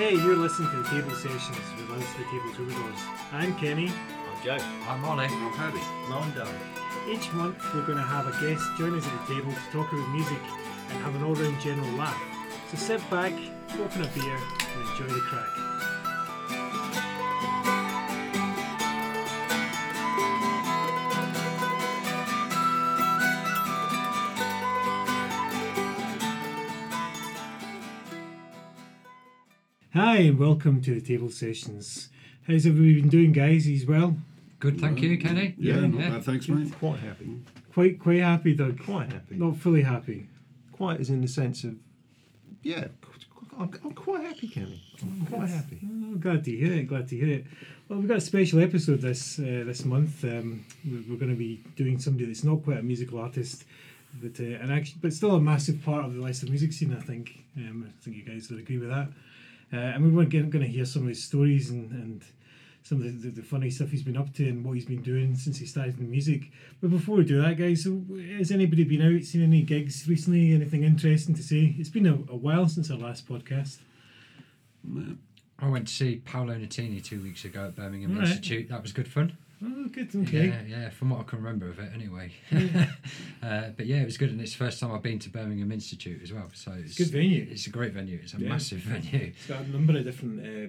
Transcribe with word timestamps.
Hey, 0.00 0.14
you're 0.14 0.34
listening 0.34 0.70
to 0.70 0.76
the 0.78 0.88
Table 0.88 1.14
Sessions 1.14 1.58
with 1.76 1.90
us, 1.90 2.14
the 2.14 2.24
Table 2.24 2.50
Troubadours. 2.54 3.00
I'm 3.32 3.54
Kenny. 3.58 3.88
I'm 3.88 4.42
Joe. 4.42 4.56
I'm 4.88 5.04
Ollie. 5.04 5.26
I'm 5.26 5.52
Paddy. 5.52 5.78
Long 6.08 6.30
done. 6.30 6.54
Each 7.06 7.30
month, 7.34 7.62
we're 7.74 7.84
going 7.84 7.98
to 7.98 8.04
have 8.04 8.26
a 8.26 8.30
guest 8.40 8.64
join 8.78 8.96
us 8.96 9.06
at 9.06 9.28
the 9.28 9.34
table 9.34 9.52
to 9.52 9.60
talk 9.70 9.92
about 9.92 10.08
music 10.08 10.40
and 10.88 11.02
have 11.02 11.14
an 11.16 11.22
all 11.22 11.34
round 11.34 11.60
general 11.60 11.86
laugh. 11.98 12.18
So 12.70 12.78
sit 12.78 13.10
back, 13.10 13.34
open 13.74 14.00
a 14.00 14.06
beer, 14.16 14.38
and 14.72 14.88
enjoy 14.88 15.12
the 15.12 15.20
crack. 15.20 15.89
Hi, 29.94 30.16
and 30.18 30.38
welcome 30.38 30.80
to 30.82 30.94
the 30.94 31.00
Table 31.00 31.30
Sessions. 31.30 32.08
How's 32.46 32.66
everybody 32.66 33.00
been 33.00 33.08
doing, 33.08 33.32
guys? 33.32 33.64
He's 33.64 33.86
well? 33.86 34.16
Good, 34.60 34.80
thank 34.80 35.00
you, 35.02 35.18
Kenny. 35.18 35.54
Yeah, 35.58 35.80
not 35.86 36.00
Yeah. 36.00 36.10
bad, 36.10 36.24
thanks, 36.24 36.48
mate. 36.48 36.72
Quite 36.78 37.00
happy. 37.00 37.40
Quite, 37.72 37.98
quite 37.98 38.20
happy, 38.20 38.54
Doug. 38.54 38.78
Quite 38.78 39.12
happy. 39.12 39.36
Not 39.36 39.56
fully 39.56 39.82
happy. 39.82 40.28
Quite 40.72 41.00
as 41.00 41.10
in 41.10 41.20
the 41.22 41.28
sense 41.28 41.64
of, 41.64 41.74
yeah, 42.62 42.88
I'm, 43.58 43.70
I'm 43.84 43.92
quite 43.92 44.24
happy, 44.24 44.48
Kenny. 44.48 44.80
I'm 45.02 45.26
quite 45.26 45.48
happy. 45.48 45.80
Oh, 45.84 46.14
glad 46.16 46.44
to 46.44 46.56
hear 46.56 46.72
it. 46.74 46.84
Glad 46.84 47.08
to 47.08 47.16
hear 47.16 47.28
it. 47.38 47.46
Well, 47.88 47.98
we've 47.98 48.08
got 48.08 48.18
a 48.18 48.20
special 48.22 48.60
episode 48.60 49.00
this 49.00 49.38
uh, 49.38 49.64
this 49.66 49.84
month. 49.84 50.22
Um, 50.24 50.64
we're 50.88 51.02
we're 51.10 51.16
going 51.18 51.30
to 51.32 51.36
be 51.38 51.60
doing 51.76 51.98
somebody 51.98 52.26
that's 52.26 52.44
not 52.44 52.62
quite 52.62 52.78
a 52.78 52.82
musical 52.82 53.18
artist, 53.18 53.64
but 54.22 54.38
uh, 54.40 54.44
and 54.44 54.72
actually, 54.72 54.98
but 55.02 55.12
still 55.12 55.34
a 55.34 55.40
massive 55.40 55.82
part 55.84 56.04
of 56.04 56.14
the 56.14 56.20
Leicester 56.22 56.46
music 56.46 56.72
scene. 56.72 56.94
I 56.96 57.00
think. 57.00 57.40
Um, 57.56 57.86
I 57.88 58.04
think 58.04 58.16
you 58.16 58.22
guys 58.22 58.48
would 58.50 58.60
agree 58.60 58.78
with 58.78 58.88
that. 58.90 59.08
Uh, 59.72 59.76
and 59.76 60.04
we 60.04 60.10
were 60.10 60.24
going 60.24 60.50
to 60.50 60.66
hear 60.66 60.84
some 60.84 61.02
of 61.02 61.08
his 61.08 61.22
stories 61.22 61.70
and, 61.70 61.90
and 61.92 62.24
some 62.82 62.98
of 62.98 63.04
the, 63.04 63.28
the, 63.28 63.40
the 63.40 63.42
funny 63.42 63.70
stuff 63.70 63.90
he's 63.90 64.02
been 64.02 64.16
up 64.16 64.32
to 64.34 64.48
and 64.48 64.64
what 64.64 64.72
he's 64.72 64.86
been 64.86 65.02
doing 65.02 65.34
since 65.34 65.58
he 65.58 65.66
started 65.66 65.98
in 65.98 66.10
music. 66.10 66.50
But 66.80 66.90
before 66.90 67.16
we 67.16 67.24
do 67.24 67.40
that, 67.42 67.56
guys, 67.56 67.84
so 67.84 68.02
has 68.38 68.50
anybody 68.50 68.84
been 68.84 69.02
out, 69.02 69.22
seen 69.22 69.42
any 69.42 69.62
gigs 69.62 70.08
recently? 70.08 70.52
Anything 70.52 70.82
interesting 70.82 71.34
to 71.34 71.42
say? 71.42 71.74
It's 71.78 71.88
been 71.88 72.06
a, 72.06 72.14
a 72.14 72.36
while 72.36 72.68
since 72.68 72.90
our 72.90 72.98
last 72.98 73.28
podcast. 73.28 73.78
I 75.58 75.68
went 75.68 75.88
to 75.88 75.94
see 75.94 76.16
Paolo 76.24 76.54
Nutini 76.54 77.04
two 77.04 77.20
weeks 77.22 77.44
ago 77.44 77.66
at 77.66 77.76
Birmingham. 77.76 78.18
Institute. 78.18 78.68
That 78.70 78.82
was 78.82 78.92
good 78.92 79.08
fun. 79.08 79.36
Oh, 79.62 79.88
good. 79.88 80.14
Okay. 80.14 80.46
Yeah, 80.48 80.62
yeah, 80.66 80.90
from 80.90 81.10
what 81.10 81.20
I 81.20 81.22
can 81.24 81.38
remember 81.42 81.68
of 81.68 81.78
it 81.78 81.90
anyway. 81.94 82.32
uh, 83.42 83.70
but 83.76 83.86
yeah, 83.86 83.96
it 83.98 84.06
was 84.06 84.16
good, 84.16 84.30
and 84.30 84.40
it's 84.40 84.52
the 84.52 84.58
first 84.58 84.80
time 84.80 84.92
I've 84.92 85.02
been 85.02 85.18
to 85.20 85.30
Birmingham 85.30 85.70
Institute 85.72 86.22
as 86.22 86.32
well. 86.32 86.50
So 86.54 86.72
it's 86.78 86.96
Good 86.96 87.08
venue. 87.08 87.46
It's 87.50 87.66
a 87.66 87.70
great 87.70 87.92
venue. 87.92 88.18
It's 88.22 88.34
a 88.34 88.38
Yeah. 88.38 88.48
massive 88.48 88.78
venue. 88.80 89.32
It's 89.36 89.46
got 89.46 89.62
a 89.62 89.68
number 89.68 89.96
of 89.98 90.04
different 90.04 90.40
uh, 90.40 90.68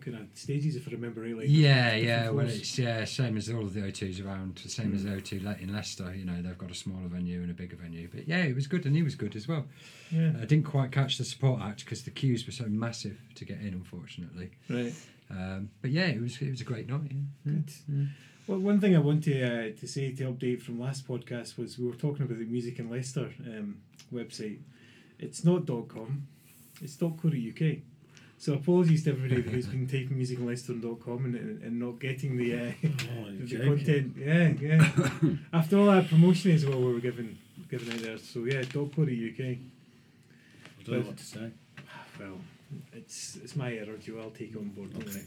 kind 0.00 0.16
of 0.16 0.28
stages, 0.34 0.76
if 0.76 0.86
I 0.88 0.92
remember 0.92 1.22
rightly. 1.22 1.46
Yeah, 1.48 1.94
yeah. 1.96 2.30
Well, 2.30 2.48
it's 2.48 2.78
yeah, 2.78 3.04
same 3.04 3.36
as 3.36 3.50
all 3.50 3.62
of 3.64 3.74
the 3.74 3.80
O2s 3.80 4.24
around. 4.24 4.56
The 4.62 4.68
same 4.68 4.94
as 4.94 5.02
Mm. 5.02 5.16
the 5.16 5.36
O2 5.36 5.44
Le- 5.44 5.56
in 5.60 5.72
Leicester. 5.74 6.14
You 6.14 6.24
know, 6.24 6.40
they've 6.40 6.56
got 6.56 6.70
a 6.70 6.74
smaller 6.74 7.08
venue 7.08 7.42
and 7.42 7.50
a 7.50 7.54
bigger 7.54 7.76
venue. 7.76 8.08
But 8.14 8.28
yeah, 8.28 8.44
it 8.44 8.54
was 8.54 8.66
good, 8.66 8.86
and 8.86 8.94
he 8.94 9.02
was 9.02 9.14
good 9.16 9.34
as 9.36 9.48
well. 9.48 9.66
yeah. 10.10 10.32
I 10.40 10.44
didn't 10.44 10.64
quite 10.66 10.92
catch 10.92 11.18
the 11.18 11.24
support 11.24 11.60
act 11.62 11.84
because 11.84 12.02
the 12.04 12.10
queues 12.12 12.46
were 12.46 12.52
so 12.52 12.64
massive 12.66 13.18
to 13.34 13.44
get 13.44 13.58
in, 13.60 13.74
unfortunately. 13.74 14.50
Right. 14.70 14.94
Um, 15.30 15.70
but 15.80 15.90
yeah, 15.90 16.06
it 16.06 16.20
was 16.20 16.40
it 16.40 16.50
was 16.50 16.60
a 16.60 16.64
great 16.64 16.88
night. 16.88 17.10
Yeah. 17.12 17.52
Good. 17.52 17.72
Well, 18.46 18.58
one 18.58 18.78
thing 18.80 18.94
I 18.94 18.98
want 18.98 19.24
to 19.24 19.42
uh, 19.42 19.70
to 19.80 19.86
say 19.86 20.12
to 20.12 20.24
update 20.32 20.60
from 20.62 20.78
last 20.78 21.08
podcast 21.08 21.56
was 21.56 21.78
we 21.78 21.86
were 21.86 21.94
talking 21.94 22.24
about 22.24 22.38
the 22.38 22.44
Music 22.44 22.78
in 22.78 22.90
Leicester 22.90 23.32
um, 23.46 23.78
website. 24.12 24.58
It's 25.18 25.44
not 25.44 25.66
.com, 25.66 26.26
it's 26.82 26.96
.co.uk. 26.96 27.76
So 28.36 28.52
apologies 28.54 29.04
to 29.04 29.10
everybody 29.12 29.40
who's 29.40 29.66
been 29.66 29.86
typing 29.92 30.18
musicinleicester.com 30.18 31.24
and, 31.24 31.34
and, 31.36 31.62
and 31.62 31.78
not 31.78 31.98
getting 32.00 32.36
the, 32.36 32.54
uh, 32.54 32.58
Oh, 32.84 33.30
the 33.38 33.46
joking. 33.46 33.76
content. 33.76 34.16
Yeah, 34.18 34.48
yeah. 34.60 34.90
After 35.52 35.78
all 35.78 35.86
that 35.86 36.08
promotion 36.10 36.50
as 36.50 36.66
well, 36.66 36.80
we 36.80 36.92
were 36.92 37.00
giving 37.00 37.38
giving 37.70 37.90
out 37.94 38.00
there. 38.00 38.18
So 38.18 38.40
yeah, 38.44 38.62
.co.uk. 38.64 39.06
I 39.06 39.58
don't 40.84 40.88
know 40.88 41.00
what 41.06 41.16
to 41.16 41.24
say. 41.24 41.50
Well, 42.20 42.38
it's 42.92 43.36
it's 43.42 43.56
my 43.56 43.72
error, 43.74 43.96
Joe. 43.98 44.20
I'll 44.22 44.30
take 44.30 44.54
on 44.56 44.68
board. 44.70 44.92
don't. 44.92 45.26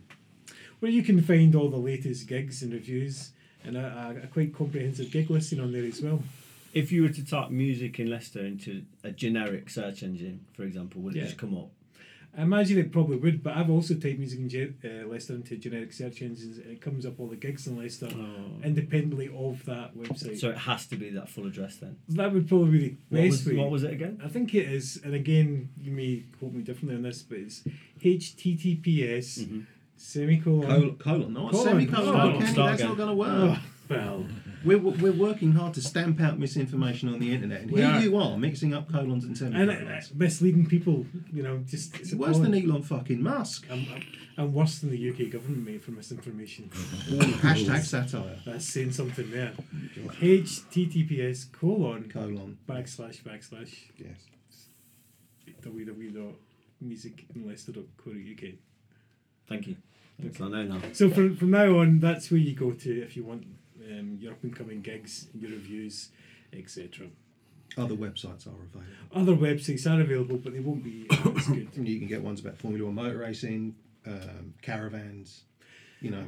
where 0.79 0.91
you 0.91 1.03
can 1.03 1.22
find 1.22 1.56
all 1.56 1.69
the 1.69 1.78
latest 1.78 2.28
gigs 2.28 2.62
and 2.62 2.73
reviews 2.73 3.31
and 3.66 3.78
a, 3.78 4.16
a, 4.22 4.24
a 4.25 4.28
quite 4.28 4.53
comprehensive 4.56 5.12
gig 5.12 5.29
listing 5.29 5.59
on 5.59 5.72
there 5.72 5.85
as 5.85 6.01
well. 6.01 6.22
If 6.74 6.91
you 6.91 7.03
were 7.03 7.09
to 7.09 7.24
type 7.25 7.51
music 7.51 8.00
in 8.00 8.09
Leicester 8.09 8.44
into 8.46 8.84
a 9.03 9.12
generic 9.12 9.69
search 9.69 10.01
engine, 10.03 10.46
for 10.53 10.63
example, 10.63 11.01
would 11.01 11.16
it 11.16 11.19
Yeah. 11.19 11.25
just 11.25 11.38
come 11.38 11.56
up? 11.56 11.69
I 12.35 12.41
imagine 12.41 12.79
it 12.79 12.91
probably 12.91 13.18
would, 13.18 13.44
but 13.44 13.56
I've 13.56 13.69
also 13.69 13.94
typed 13.94 14.18
music 14.18 14.40
in 14.40 14.75
uh, 14.84 15.07
Leicester 15.07 15.35
into 15.35 15.56
generic 15.56 15.94
search 15.94 16.23
engines, 16.23 16.57
and 16.57 16.66
it 16.72 16.81
comes 16.81 17.06
up 17.06 17.19
all 17.19 17.28
the 17.28 17.35
gigs 17.35 17.68
in 17.68 17.78
Leicester 17.78 18.09
independently 18.63 19.29
of 19.38 19.63
that 19.66 19.96
website. 19.96 20.40
So 20.40 20.50
it 20.50 20.57
has 20.57 20.88
to 20.88 20.96
be 20.96 21.12
that 21.12 21.29
full 21.29 21.46
address 21.46 21.75
then. 21.75 21.97
that 22.09 22.34
would 22.34 22.47
probably 22.47 22.72
be 22.72 22.79
the 22.88 22.96
What 23.09 23.22
best 23.29 23.46
was, 23.46 23.53
way. 23.53 23.56
what 23.62 23.69
was 23.69 23.84
it 23.84 23.91
again? 23.94 24.19
I 24.25 24.29
think 24.29 24.56
it 24.56 24.68
is, 24.68 25.00
and 25.03 25.13
again, 25.13 25.69
you 25.79 25.91
may 25.91 26.23
quote 26.40 26.53
me 26.53 26.63
differently 26.63 26.96
on 26.96 27.03
this, 27.03 27.22
but 27.22 27.38
it's 27.38 27.62
HTTPS 28.02 29.40
Mhm. 29.46 29.66
Semicolon. 30.03 30.68
Colon. 30.68 30.96
colon. 30.97 31.34
Not 31.34 31.52
Colon. 31.52 31.66
semicolon. 31.66 32.08
Oh, 32.36 32.40
Candy, 32.40 32.53
that's 32.62 32.84
not 32.84 32.97
going 32.97 33.09
to 33.09 33.16
work. 33.16 33.30
Oh, 33.31 33.58
well, 33.90 34.25
We're, 34.66 34.78
we're 34.80 35.12
working 35.12 35.52
hard 35.53 35.74
to 35.75 35.81
stamp 35.81 36.19
out 36.22 36.40
misinformation 36.40 37.09
on 37.09 37.19
the 37.19 37.34
internet. 37.34 37.62
And 37.64 37.72
We 37.72 37.81
here 37.81 37.90
are. 37.90 38.00
you 38.02 38.18
are 38.18 38.38
mixing 38.38 38.74
up 38.74 38.90
colons 38.91 39.24
and 39.25 39.40
and 39.41 39.53
semicolons. 39.53 40.12
uh, 40.12 40.16
misleading 40.16 40.68
people, 40.68 41.06
you 41.34 41.44
know, 41.44 41.58
just 41.68 41.94
it's 41.96 42.12
it's 42.12 42.16
worse 42.16 42.38
appalling. 42.38 42.52
than 42.52 42.69
Elon 42.69 42.84
fucking 42.84 43.22
Musk. 43.22 43.66
I'm, 43.72 43.86
I'm, 43.94 44.03
I'm 44.38 44.53
worse 44.53 44.80
than 44.80 44.90
the 44.91 45.09
UK 45.09 45.30
government, 45.31 45.66
mate, 45.66 45.84
for 45.84 45.91
misinformation. 45.91 46.70
Hashtag 46.74 47.84
satire. 47.84 48.40
That's 48.46 48.66
saying 48.66 48.91
something 48.94 49.30
there. 49.31 49.52
HTTPS 50.22 51.52
colon 51.52 52.09
Colon. 52.09 52.58
backslash 52.68 53.22
backslash 53.22 53.74
Yes. 53.97 54.28
www.musicinleicester.co.uk. 55.62 58.53
Thank 59.47 59.68
you. 59.68 59.75
Thanks, 60.22 60.40
I 60.41 60.47
know 60.47 60.63
now. 60.63 60.81
So 60.94 61.09
from, 61.09 61.35
from 61.35 61.51
now 61.51 61.79
on, 61.79 62.00
that's 62.00 62.31
where 62.31 62.40
you 62.40 62.53
go 62.53 62.72
to 62.72 63.01
if 63.01 63.16
you 63.18 63.24
want 63.24 63.46
um, 63.90 64.18
your 64.19 64.34
up 64.34 64.44
and 64.44 64.56
coming 64.56 64.81
gigs, 64.81 65.28
your 65.34 65.51
reviews, 65.51 66.09
etc. 66.51 67.07
Other 67.78 67.96
websites 67.96 68.46
are 68.47 68.52
available. 68.52 68.84
Other 69.13 69.35
websites 69.35 69.88
are 69.88 70.00
available, 70.00 70.38
but 70.38 70.53
they 70.53 70.59
won't 70.59 70.84
be 70.84 71.07
as 71.09 71.47
good. 71.47 71.69
You 71.75 72.00
can 72.00 72.07
get 72.07 72.22
ones 72.22 72.40
about 72.40 72.57
Formula 72.57 72.85
One 72.85 72.96
motor 72.96 73.18
racing, 73.18 73.75
um, 74.06 74.53
caravans. 74.62 75.41
You 76.00 76.12
know, 76.12 76.25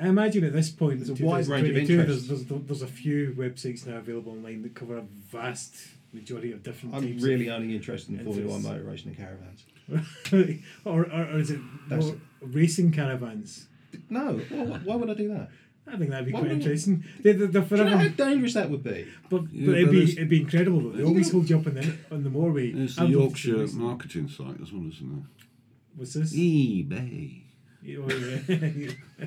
I 0.00 0.08
imagine 0.08 0.44
at 0.44 0.52
this 0.52 0.70
point, 0.70 1.04
There's 1.04 1.20
a 1.20 1.24
wide 1.24 1.46
range 1.48 1.68
of 1.68 1.74
2022, 1.74 1.96
there's, 1.96 2.08
interests. 2.30 2.48
there's, 2.48 2.62
there's 2.66 2.82
a 2.82 2.86
few 2.86 3.34
websites 3.36 3.86
now 3.86 3.96
available 3.96 4.32
online 4.32 4.62
that 4.62 4.74
cover 4.74 4.98
a 4.98 5.02
vast 5.30 5.74
majority 6.12 6.52
of 6.52 6.62
different 6.62 6.94
I'm 6.94 7.02
types. 7.02 7.22
really 7.22 7.50
only 7.50 7.74
interested 7.74 8.18
in 8.18 8.24
Formula 8.24 8.50
One 8.50 8.62
motor 8.62 8.84
racing 8.84 9.08
and 9.08 9.16
caravans. 9.16 9.64
Of, 9.92 10.08
or, 10.84 11.04
or, 11.04 11.22
or 11.32 11.38
is 11.38 11.50
it 11.50 11.60
more 11.88 12.16
racing 12.40 12.92
caravans? 12.92 13.68
No, 14.10 14.40
well, 14.50 14.80
why 14.84 14.96
would 14.96 15.10
I 15.10 15.14
do 15.14 15.28
that? 15.28 15.48
I 15.88 15.96
think 15.96 16.10
that'd 16.10 16.26
be 16.26 16.32
Why 16.32 16.40
quite 16.40 16.52
interesting. 16.52 17.04
They, 17.22 17.32
they're, 17.32 17.46
they're 17.46 17.62
Do 17.62 17.76
you 17.76 17.84
know 17.84 17.98
how 17.98 18.08
dangerous 18.08 18.54
that 18.54 18.70
would 18.70 18.82
be? 18.82 19.06
but, 19.30 19.42
Yeah, 19.52 19.66
but 19.66 19.76
it'd 19.76 19.86
but 19.86 19.92
be 19.92 20.12
it'd 20.12 20.28
be 20.28 20.40
incredible 20.40 20.80
though. 20.80 20.90
They 20.90 21.04
always 21.04 21.30
hold 21.30 21.48
you 21.48 21.58
up 21.58 21.66
on 21.66 21.74
the 21.74 21.96
on 22.10 22.24
the 22.24 22.30
motorway. 22.30 22.74
It's 22.76 22.96
the 22.96 23.02
I'd 23.02 23.10
love 23.10 23.34
to 23.34 23.38
see 23.40 23.50
Yorkshire 23.50 23.76
marketing 23.76 24.28
site 24.28 24.60
as 24.60 24.72
well, 24.72 24.88
isn't 24.88 25.18
it? 25.18 25.44
What's 25.94 26.14
this? 26.14 26.34
eBay. 26.34 27.42
Oh, 27.88 28.08
yeah. 28.08 29.26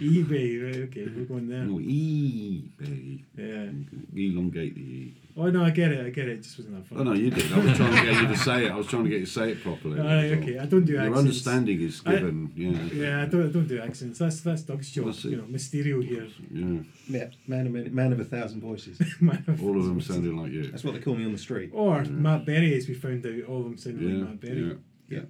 eBay, 0.00 0.62
right? 0.64 0.76
Okay, 0.88 1.06
we're 1.14 1.24
going 1.24 1.48
there. 1.48 1.62
No, 1.64 1.78
eBay. 1.78 3.22
Yeah. 3.36 3.70
Elongate 4.14 4.74
the 4.74 4.80
E. 4.80 5.14
Oh 5.34 5.48
no, 5.48 5.64
I 5.64 5.70
get 5.70 5.92
it. 5.92 6.04
I 6.06 6.10
get 6.10 6.28
it. 6.28 6.32
it 6.32 6.42
just 6.42 6.58
wasn't 6.58 6.76
that 6.76 6.86
fun. 6.86 6.98
Oh 7.00 7.02
no, 7.04 7.12
you 7.14 7.30
did. 7.30 7.50
I 7.52 7.58
was 7.58 7.76
trying 7.76 7.96
to 7.96 8.12
get 8.12 8.20
you 8.22 8.28
to 8.28 8.36
say 8.36 8.66
it. 8.66 8.70
I 8.72 8.76
was 8.76 8.86
trying 8.86 9.04
to 9.04 9.08
get 9.10 9.20
you 9.20 9.24
to 9.26 9.30
say 9.32 9.50
it 9.52 9.62
properly. 9.62 9.98
All 9.98 10.04
right, 10.06 10.32
okay. 10.32 10.58
I 10.58 10.66
don't 10.66 10.84
do 10.84 10.92
Your 10.92 11.00
accents. 11.02 11.18
understanding 11.18 11.80
is 11.80 12.02
I- 12.04 12.10
given. 12.16 12.52
yeah. 12.54 12.70
Yeah, 12.92 13.22
I 13.22 13.26
don't, 13.26 13.48
I 13.48 13.52
don't 13.52 13.66
do 13.66 13.80
accents. 13.80 14.18
That's 14.18 14.40
that's 14.42 14.62
Doug's 14.62 14.90
job. 14.90 15.06
That's. 15.06 15.24
You 15.24 15.36
know, 15.36 15.44
Mysterio 15.44 16.04
here. 16.06 16.26
Yeah. 16.50 16.80
Yeah, 17.08 17.28
man 17.46 17.66
of, 17.66 17.72
many- 17.72 17.88
man 17.88 18.12
of 18.12 18.20
a 18.20 18.24
thousand 18.24 18.60
voices. 18.60 19.00
Of- 19.48 19.62
All 19.64 19.78
of 19.78 19.86
them 19.86 20.00
sounding 20.00 20.36
like 20.36 20.52
you. 20.52 20.70
That's 20.70 20.84
what 20.84 20.92
they 20.94 21.00
call 21.00 21.14
me 21.14 21.24
on 21.24 21.32
the 21.32 21.38
street. 21.38 21.70
Or 21.72 22.04
Matt 22.04 22.44
Berry, 22.44 22.74
as 22.76 22.86
we 22.88 22.94
found 22.94 23.24
out, 23.24 23.42
all 23.48 23.58
of 23.60 23.64
them 23.64 23.78
sound 23.78 24.00
Yeah. 24.02 24.18
like 24.18 24.28
Matt 24.28 24.40
Berry. 24.40 24.60
Yeah. 24.68 24.74
Yeah. 25.08 25.20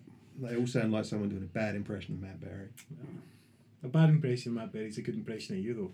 They 0.40 0.56
all 0.56 0.66
sound 0.66 0.92
like 0.92 1.04
someone 1.04 1.28
doing 1.28 1.42
a 1.42 1.46
bad 1.46 1.74
impression 1.74 2.14
of 2.14 2.20
Matt 2.20 2.40
Berry. 2.40 2.68
A 3.84 3.88
bad 3.88 4.10
impression 4.10 4.52
of 4.52 4.56
Matt 4.56 4.72
Berry 4.72 4.86
is 4.88 4.98
a 4.98 5.02
good 5.02 5.14
impression 5.14 5.56
of 5.56 5.64
you, 5.64 5.74
though, 5.74 5.90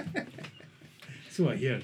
apparently. 0.00 0.32
So 1.30 1.50
I 1.50 1.56
hear. 1.56 1.82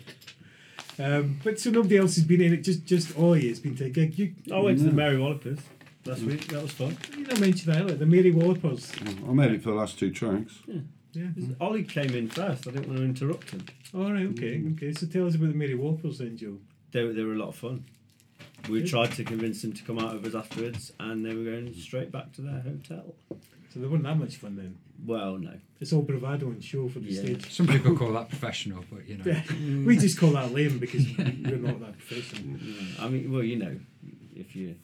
Um, 0.98 1.38
but 1.44 1.60
so 1.60 1.68
nobody 1.70 1.98
else 1.98 2.14
has 2.14 2.24
been 2.24 2.40
in 2.40 2.54
it. 2.54 2.58
Just 2.64 2.84
just 2.86 3.18
Ollie 3.18 3.48
has 3.48 3.60
been 3.60 3.76
to 3.76 3.84
a 3.84 3.88
gig. 3.90 4.18
You 4.18 4.34
I 4.50 4.58
went 4.60 4.78
to 4.78 4.84
the 4.84 4.92
Mary 4.92 5.18
Wallopers 5.18 5.58
last 6.06 6.22
week. 6.22 6.48
That 6.48 6.62
was 6.62 6.70
fun. 6.72 6.96
you 7.18 7.24
don't 7.26 7.40
mention 7.40 7.70
that 7.72 7.82
earlier. 7.82 7.96
The 7.96 8.06
Mary 8.06 8.30
Wallopers. 8.30 8.90
I 9.28 9.32
made 9.32 9.50
it 9.52 9.62
for 9.62 9.70
the 9.70 9.76
last 9.76 9.98
two 9.98 10.10
tracks. 10.10 10.54
Yeah. 10.66 10.80
yeah. 11.12 11.28
Ollie 11.60 11.82
came 11.84 12.14
in 12.14 12.28
first. 12.28 12.66
I 12.66 12.70
didn't 12.70 12.86
want 12.88 12.98
to 13.00 13.04
interrupt 13.04 13.50
him. 13.50 13.64
All 13.94 14.10
right. 14.12 14.26
Okay. 14.28 14.62
Okay. 14.72 14.92
So 14.94 15.06
tell 15.06 15.26
us 15.26 15.34
about 15.34 15.48
the 15.48 15.54
Mary 15.54 15.74
Wallopers 15.74 16.18
then, 16.18 16.36
Joe. 16.38 16.56
They, 16.92 17.04
were- 17.04 17.12
they 17.12 17.22
were 17.24 17.34
a 17.34 17.38
lot 17.38 17.48
of 17.48 17.56
fun. 17.56 17.84
We 18.72 18.84
tried 18.84 19.12
to 19.12 19.24
convince 19.24 19.62
them 19.62 19.72
to 19.74 19.82
come 19.82 19.98
out 19.98 20.14
of 20.14 20.24
us 20.24 20.34
afterwards, 20.34 20.92
and 20.98 21.24
they 21.24 21.34
were 21.34 21.44
going 21.44 21.72
straight 21.74 22.10
back 22.10 22.32
to 22.34 22.40
their 22.42 22.60
hotel. 22.60 23.14
So 23.72 23.80
they 23.80 23.86
weren't 23.86 24.02
that 24.04 24.18
much 24.18 24.36
fun 24.36 24.56
then. 24.56 24.76
Well, 25.04 25.36
no. 25.38 25.54
It's 25.80 25.92
all 25.92 26.02
bravado 26.02 26.46
and 26.46 26.62
show 26.62 26.88
for 26.88 27.00
the 27.00 27.10
Yeah. 27.10 27.22
stage. 27.22 27.50
Some 27.52 27.66
people 27.66 27.96
call 27.96 28.12
that 28.12 28.28
professional, 28.28 28.84
but 28.90 29.08
you 29.08 29.16
know. 29.18 29.24
Yeah. 29.26 29.42
we 29.86 29.96
just 29.96 30.18
call 30.18 30.30
that 30.32 30.52
lame 30.52 30.78
because 30.78 31.06
we're 31.18 31.56
not 31.56 31.80
that 31.80 31.98
professional. 31.98 32.56
Mm, 32.56 32.60
mm. 32.60 33.00
I 33.02 33.08
mean, 33.08 33.32
well, 33.32 33.42
you 33.42 33.56
know, 33.56 33.76
if 34.36 34.54
you 34.54 34.76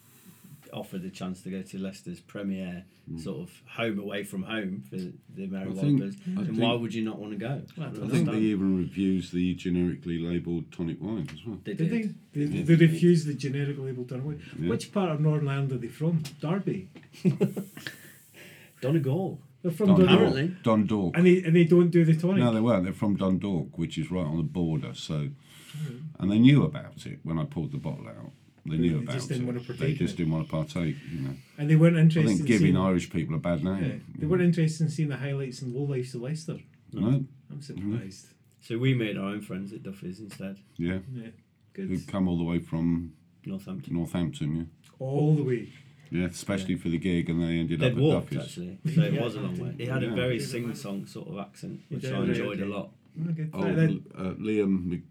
offered 0.72 1.02
the 1.02 1.10
chance 1.10 1.42
to 1.42 1.50
go 1.50 1.62
to 1.62 1.78
Leicester's 1.78 2.20
premiere, 2.20 2.84
hmm. 3.08 3.18
sort 3.18 3.40
of 3.40 3.50
home 3.66 3.98
away 3.98 4.22
from 4.22 4.42
home 4.42 4.82
for 4.88 4.96
the 4.96 5.46
Mary 5.46 5.70
I 5.70 5.74
think- 5.74 6.00
then 6.00 6.56
why 6.56 6.74
would 6.74 6.94
you 6.94 7.04
not 7.04 7.18
want 7.18 7.32
to 7.32 7.38
go? 7.38 7.62
Well, 7.76 7.86
I 7.86 7.90
I 7.90 7.92
don't 7.92 8.10
think 8.10 8.30
they 8.30 8.38
even 8.38 8.78
refused 8.78 9.32
the 9.32 9.54
generically 9.54 10.18
labelled 10.18 10.70
tonic 10.72 11.00
wine 11.00 11.28
as 11.32 11.44
well. 11.46 11.58
They 11.64 11.74
Did 11.74 11.90
did. 11.90 12.14
they? 12.32 12.44
They, 12.44 12.62
they 12.62 12.74
refused 12.74 13.26
the 13.26 13.34
generic 13.34 13.76
label 13.78 14.04
Dunaway. 14.04 14.40
Yeah. 14.58 14.70
Which 14.70 14.92
part 14.92 15.10
of 15.10 15.20
Northern 15.20 15.48
Ireland 15.48 15.72
are 15.72 15.78
they 15.78 15.88
from? 15.88 16.22
Derby. 16.40 16.88
Donegal. 18.80 19.40
They're 19.62 19.72
from 19.72 19.88
Dundalk. 19.88 20.08
Dundalk. 20.08 20.28
Apparently. 20.28 20.56
Dundalk. 20.62 21.16
And 21.16 21.26
they, 21.26 21.42
and 21.42 21.56
they 21.56 21.64
don't 21.64 21.90
do 21.90 22.04
the 22.04 22.16
tonic. 22.16 22.38
No, 22.38 22.52
they 22.52 22.60
weren't. 22.60 22.84
They're 22.84 22.92
from 22.92 23.16
Dundalk, 23.16 23.76
which 23.76 23.98
is 23.98 24.10
right 24.10 24.24
on 24.24 24.36
the 24.36 24.42
border. 24.42 24.94
So, 24.94 25.30
oh. 25.76 25.92
and 26.20 26.30
they 26.30 26.38
knew 26.38 26.64
about 26.64 27.06
it 27.06 27.18
when 27.24 27.38
I 27.38 27.44
pulled 27.44 27.72
the 27.72 27.78
bottle 27.78 28.08
out. 28.08 28.32
They 28.66 28.76
knew 28.76 28.98
They 28.98 29.02
about 29.04 29.14
just 29.14 29.28
didn't 29.28 29.44
it. 29.44 29.46
want 29.46 29.58
to 29.66 29.72
they 29.72 29.78
partake 29.78 30.00
in 30.00 30.06
just 30.06 30.14
it. 30.14 30.16
didn't 30.18 30.32
want 30.32 30.46
to 30.46 30.50
partake. 30.50 30.96
You 31.12 31.20
know, 31.20 31.34
and 31.58 31.70
they 31.70 31.76
weren't 31.76 31.96
interested. 31.96 32.28
I 32.28 32.32
interested 32.32 32.38
think 32.38 32.40
in 32.40 32.46
giving 32.46 32.74
seeing, 32.74 32.86
Irish 32.86 33.10
people 33.10 33.34
a 33.34 33.38
bad 33.38 33.60
yeah, 33.62 33.74
name. 33.80 34.04
they 34.18 34.26
weren't 34.26 34.42
interested 34.42 34.84
in 34.84 34.90
seeing 34.90 35.08
the 35.08 35.16
highlights 35.16 35.62
and 35.62 35.74
lowlights 35.74 36.14
of 36.14 36.22
Leicester. 36.22 36.58
No, 36.92 37.24
I'm 37.50 37.62
surprised. 37.62 38.28
So 38.60 38.76
we 38.78 38.94
made 38.94 39.16
our 39.16 39.24
own 39.28 39.40
friends 39.40 39.72
at 39.72 39.82
Duffy's 39.82 40.20
instead. 40.20 40.58
yeah, 40.76 40.98
Yeah. 41.14 41.28
Good. 41.72 41.88
who've 41.88 42.06
come 42.06 42.26
all 42.28 42.36
the 42.38 42.44
way 42.44 42.58
from 42.58 43.12
Northampton. 43.46 43.94
Northampton. 43.94 44.56
Yeah, 44.56 44.62
All 44.98 45.34
the 45.36 45.44
way. 45.44 45.68
yeah, 46.10 46.24
especially 46.26 46.74
for 46.76 46.88
the 46.88 46.98
gig, 46.98 47.30
and 47.30 47.40
they 47.40 47.58
ended 47.60 47.80
They'd 47.80 47.92
up 47.92 47.92
at 47.92 47.98
walked 47.98 48.30
Duffy's. 48.32 48.38
actually, 48.48 48.78
so 48.94 49.02
it 49.02 49.12
Yeah. 49.14 49.22
was 49.22 49.34
a 49.36 49.40
long 49.40 49.58
way. 49.58 49.74
He 49.78 49.86
had 49.86 50.02
a 50.02 50.10
very 50.14 50.40
sing-song 50.40 51.06
sort 51.06 51.28
of 51.28 51.38
accent, 51.38 51.80
which 51.88 52.02
did, 52.02 52.12
I 52.12 52.18
yeah, 52.18 52.24
enjoyed 52.24 52.60
a 52.60 52.66
lot. 52.66 52.90
Okay. 53.30 53.48
Oh, 53.52 53.60
uh, 53.62 54.34
Liam, 54.34 54.86
Mc, 54.86 55.02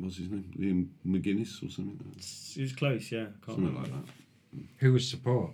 what's 0.00 0.16
his 0.16 0.30
name? 0.30 0.50
Liam 0.58 0.88
McGuinness 1.06 1.56
or 1.66 1.70
something. 1.70 1.98
like 2.04 2.16
that. 2.16 2.24
He 2.24 2.62
was 2.62 2.72
close, 2.72 3.12
yeah. 3.12 3.24
Can't 3.24 3.46
Something 3.46 3.66
remember. 3.66 3.90
like 3.90 4.06
that. 4.06 4.12
Who 4.78 4.92
was 4.92 5.08
support? 5.08 5.50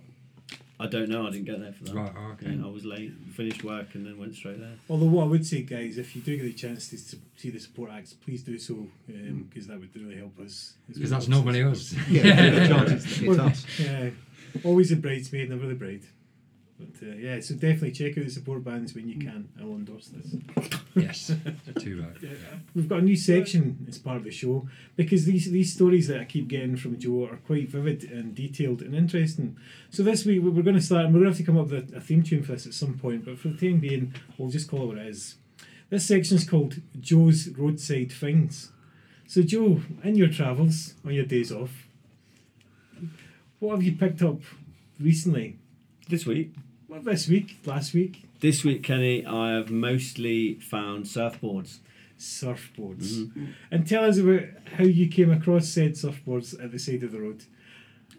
I 0.79 0.85
don't 0.85 1.09
know. 1.09 1.25
I 1.25 1.31
didn't 1.31 1.45
get 1.45 1.59
there 1.59 1.73
for 1.73 1.85
that. 1.85 1.95
Right, 1.95 2.11
oh, 2.15 2.31
okay. 2.33 2.51
Yeah, 2.51 2.65
I 2.65 2.69
was 2.69 2.85
late. 2.85 3.11
Finished 3.33 3.63
work 3.63 3.95
and 3.95 4.05
then 4.05 4.17
went 4.19 4.35
straight 4.35 4.59
there. 4.59 4.75
Although 4.89 5.07
what 5.07 5.23
I 5.23 5.27
would 5.27 5.45
say, 5.45 5.63
guys, 5.63 5.97
if 5.97 6.15
you 6.15 6.21
do 6.21 6.37
get 6.37 6.45
a 6.45 6.53
chance 6.53 6.89
to 6.89 6.95
s- 6.97 7.15
see 7.35 7.49
the 7.49 7.59
support 7.59 7.89
acts, 7.91 8.13
please 8.13 8.43
do 8.43 8.59
so 8.59 8.73
um, 8.75 8.91
mm. 9.09 9.49
because 9.49 9.65
that 9.67 9.79
would 9.79 9.95
really 9.95 10.17
help 10.17 10.39
us. 10.39 10.73
Because 10.87 11.09
that's 11.09 11.27
normally 11.27 11.63
us. 11.73 11.93
Yeah, 12.07 12.49
the 12.51 12.67
chance 12.67 12.91
it's, 12.91 13.21
it's 13.21 13.39
us. 13.39 13.65
Yeah, 13.79 14.09
always 14.63 14.91
a 14.91 14.97
bridesmaid, 14.97 15.49
never 15.49 15.65
the 15.65 15.73
bride. 15.73 16.03
But 16.79 17.07
uh, 17.07 17.15
yeah, 17.15 17.39
so 17.39 17.55
definitely 17.55 17.91
check 17.91 18.17
out 18.19 18.25
the 18.25 18.29
support 18.29 18.63
bands 18.63 18.93
when 18.93 19.09
you 19.09 19.17
can. 19.17 19.49
I'll 19.59 19.69
endorse 19.71 20.09
this. 20.09 20.35
yes. 20.95 21.31
Too 21.79 22.01
right. 22.03 22.15
Yeah. 22.21 22.29
We've 22.75 22.87
got 22.87 22.99
a 22.99 23.01
new 23.01 23.15
section 23.15 23.83
as 23.89 23.97
part 23.97 24.17
of 24.17 24.23
the 24.23 24.29
show 24.31 24.67
because 24.95 25.25
these 25.25 25.49
these 25.51 25.73
stories 25.73 26.07
that 26.07 26.19
I 26.19 26.25
keep 26.25 26.47
getting 26.47 26.75
from 26.77 26.99
Joe 26.99 27.25
are 27.31 27.37
quite 27.37 27.67
vivid 27.69 28.03
and 28.03 28.35
detailed 28.35 28.83
and 28.83 28.93
interesting. 28.93 29.57
So 29.89 30.03
this 30.03 30.23
week 30.23 30.43
we- 30.43 30.49
we're 30.51 30.61
going 30.61 30.75
to 30.75 30.81
start, 30.81 31.05
and 31.05 31.13
we're 31.15 31.21
going 31.21 31.33
to 31.33 31.37
have 31.37 31.45
to 31.45 31.51
come 31.51 31.57
up 31.57 31.69
with 31.71 31.93
a, 31.93 31.97
a 31.97 31.99
theme 32.01 32.21
tune 32.21 32.43
for 32.43 32.51
this 32.51 32.67
at 32.67 32.73
some 32.75 32.93
point. 32.99 33.25
But 33.25 33.39
for 33.39 33.47
the 33.47 33.57
time 33.57 33.79
being, 33.79 34.13
we'll 34.37 34.51
just 34.51 34.69
call 34.69 34.83
it 34.83 34.87
what 34.87 34.97
it 34.97 35.07
is. 35.07 35.35
This 35.89 36.05
section 36.05 36.37
is 36.37 36.47
called 36.47 36.75
Joe's 36.99 37.47
Roadside 37.49 38.11
Finds. 38.13 38.71
So 39.25 39.41
Joe, 39.41 39.81
in 40.03 40.15
your 40.15 40.29
travels 40.29 40.93
on 41.03 41.13
your 41.13 41.25
days 41.25 41.51
off, 41.51 41.87
what 43.59 43.71
have 43.75 43.83
you 43.83 43.93
picked 43.93 44.21
up 44.21 44.41
recently? 44.99 45.57
This 46.09 46.25
week, 46.25 46.53
Well, 46.87 47.01
this 47.01 47.27
week, 47.27 47.57
last 47.65 47.93
week, 47.93 48.23
this 48.39 48.63
week, 48.63 48.83
Kenny, 48.83 49.25
I 49.25 49.51
have 49.53 49.69
mostly 49.69 50.55
found 50.55 51.05
surfboards. 51.05 51.79
surfboards. 52.17 53.25
Mm-hmm. 53.25 53.45
And 53.71 53.87
tell 53.87 54.05
us 54.05 54.17
about 54.17 54.43
how 54.77 54.83
you 54.85 55.07
came 55.07 55.31
across 55.31 55.67
said 55.67 55.93
surfboards 55.93 56.61
at 56.63 56.71
the 56.71 56.79
side 56.79 57.03
of 57.03 57.11
the 57.11 57.19
road. 57.19 57.43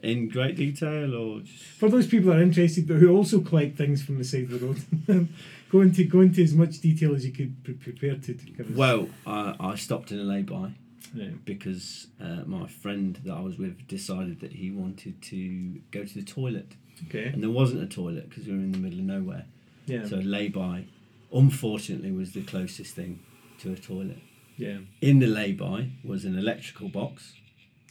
In 0.03 0.29
great 0.29 0.57
detail, 0.57 1.15
or 1.15 1.41
just 1.41 1.65
For 1.65 1.89
those 1.89 2.07
people 2.07 2.31
that 2.31 2.39
are 2.39 2.43
interested, 2.43 2.87
but 2.87 2.99
who 2.99 3.17
also 3.17 3.41
collect 3.41 3.77
things 3.77 4.03
from 4.03 4.19
the 4.19 4.25
side 4.25 4.45
of 4.45 4.61
the 4.61 4.67
road, 4.67 5.29
go 5.73 5.81
into 5.81 6.05
go 6.05 6.21
into 6.21 6.43
as 6.43 6.55
much 6.55 6.81
detail 6.81 7.15
as 7.17 7.25
you 7.27 7.33
could 7.33 7.65
pre- 7.65 7.75
prepare 7.75 8.15
to. 8.15 8.35
to 8.35 8.45
give 8.47 8.71
us. 8.71 8.77
well, 8.77 9.09
I, 9.27 9.57
I 9.59 9.75
stopped 9.75 10.13
in 10.13 10.21
a 10.21 10.23
lay-by 10.23 10.73
Yeah. 11.15 11.31
because 11.45 12.09
uh, 12.21 12.43
my 12.47 12.67
friend 12.67 13.19
that 13.25 13.33
I 13.33 13.41
was 13.41 13.57
with 13.59 13.87
decided 13.89 14.41
that 14.41 14.53
he 14.53 14.71
wanted 14.71 15.23
to 15.23 15.81
go 15.91 16.05
to 16.05 16.15
the 16.15 16.23
toilet, 16.23 16.73
Okay. 17.07 17.27
and 17.27 17.43
there 17.43 17.51
wasn't 17.51 17.83
a 17.83 17.87
toilet 17.87 18.29
because 18.29 18.47
we 18.47 18.53
were 18.53 18.59
in 18.59 18.73
the 18.73 18.79
middle 18.79 18.99
of 18.99 19.05
nowhere. 19.05 19.47
Yeah. 19.87 20.05
So 20.07 20.17
lay-by, 20.17 20.85
unfortunately, 21.33 22.13
was 22.13 22.33
the 22.33 22.43
closest 22.43 22.95
thing 22.95 23.21
to 23.61 23.73
a 23.73 23.77
toilet. 23.77 24.19
yeah. 24.57 24.79
In 25.01 25.19
the 25.21 25.27
lay-by 25.29 25.91
was 26.05 26.25
an 26.25 26.37
electrical 26.39 26.89
box 26.89 27.35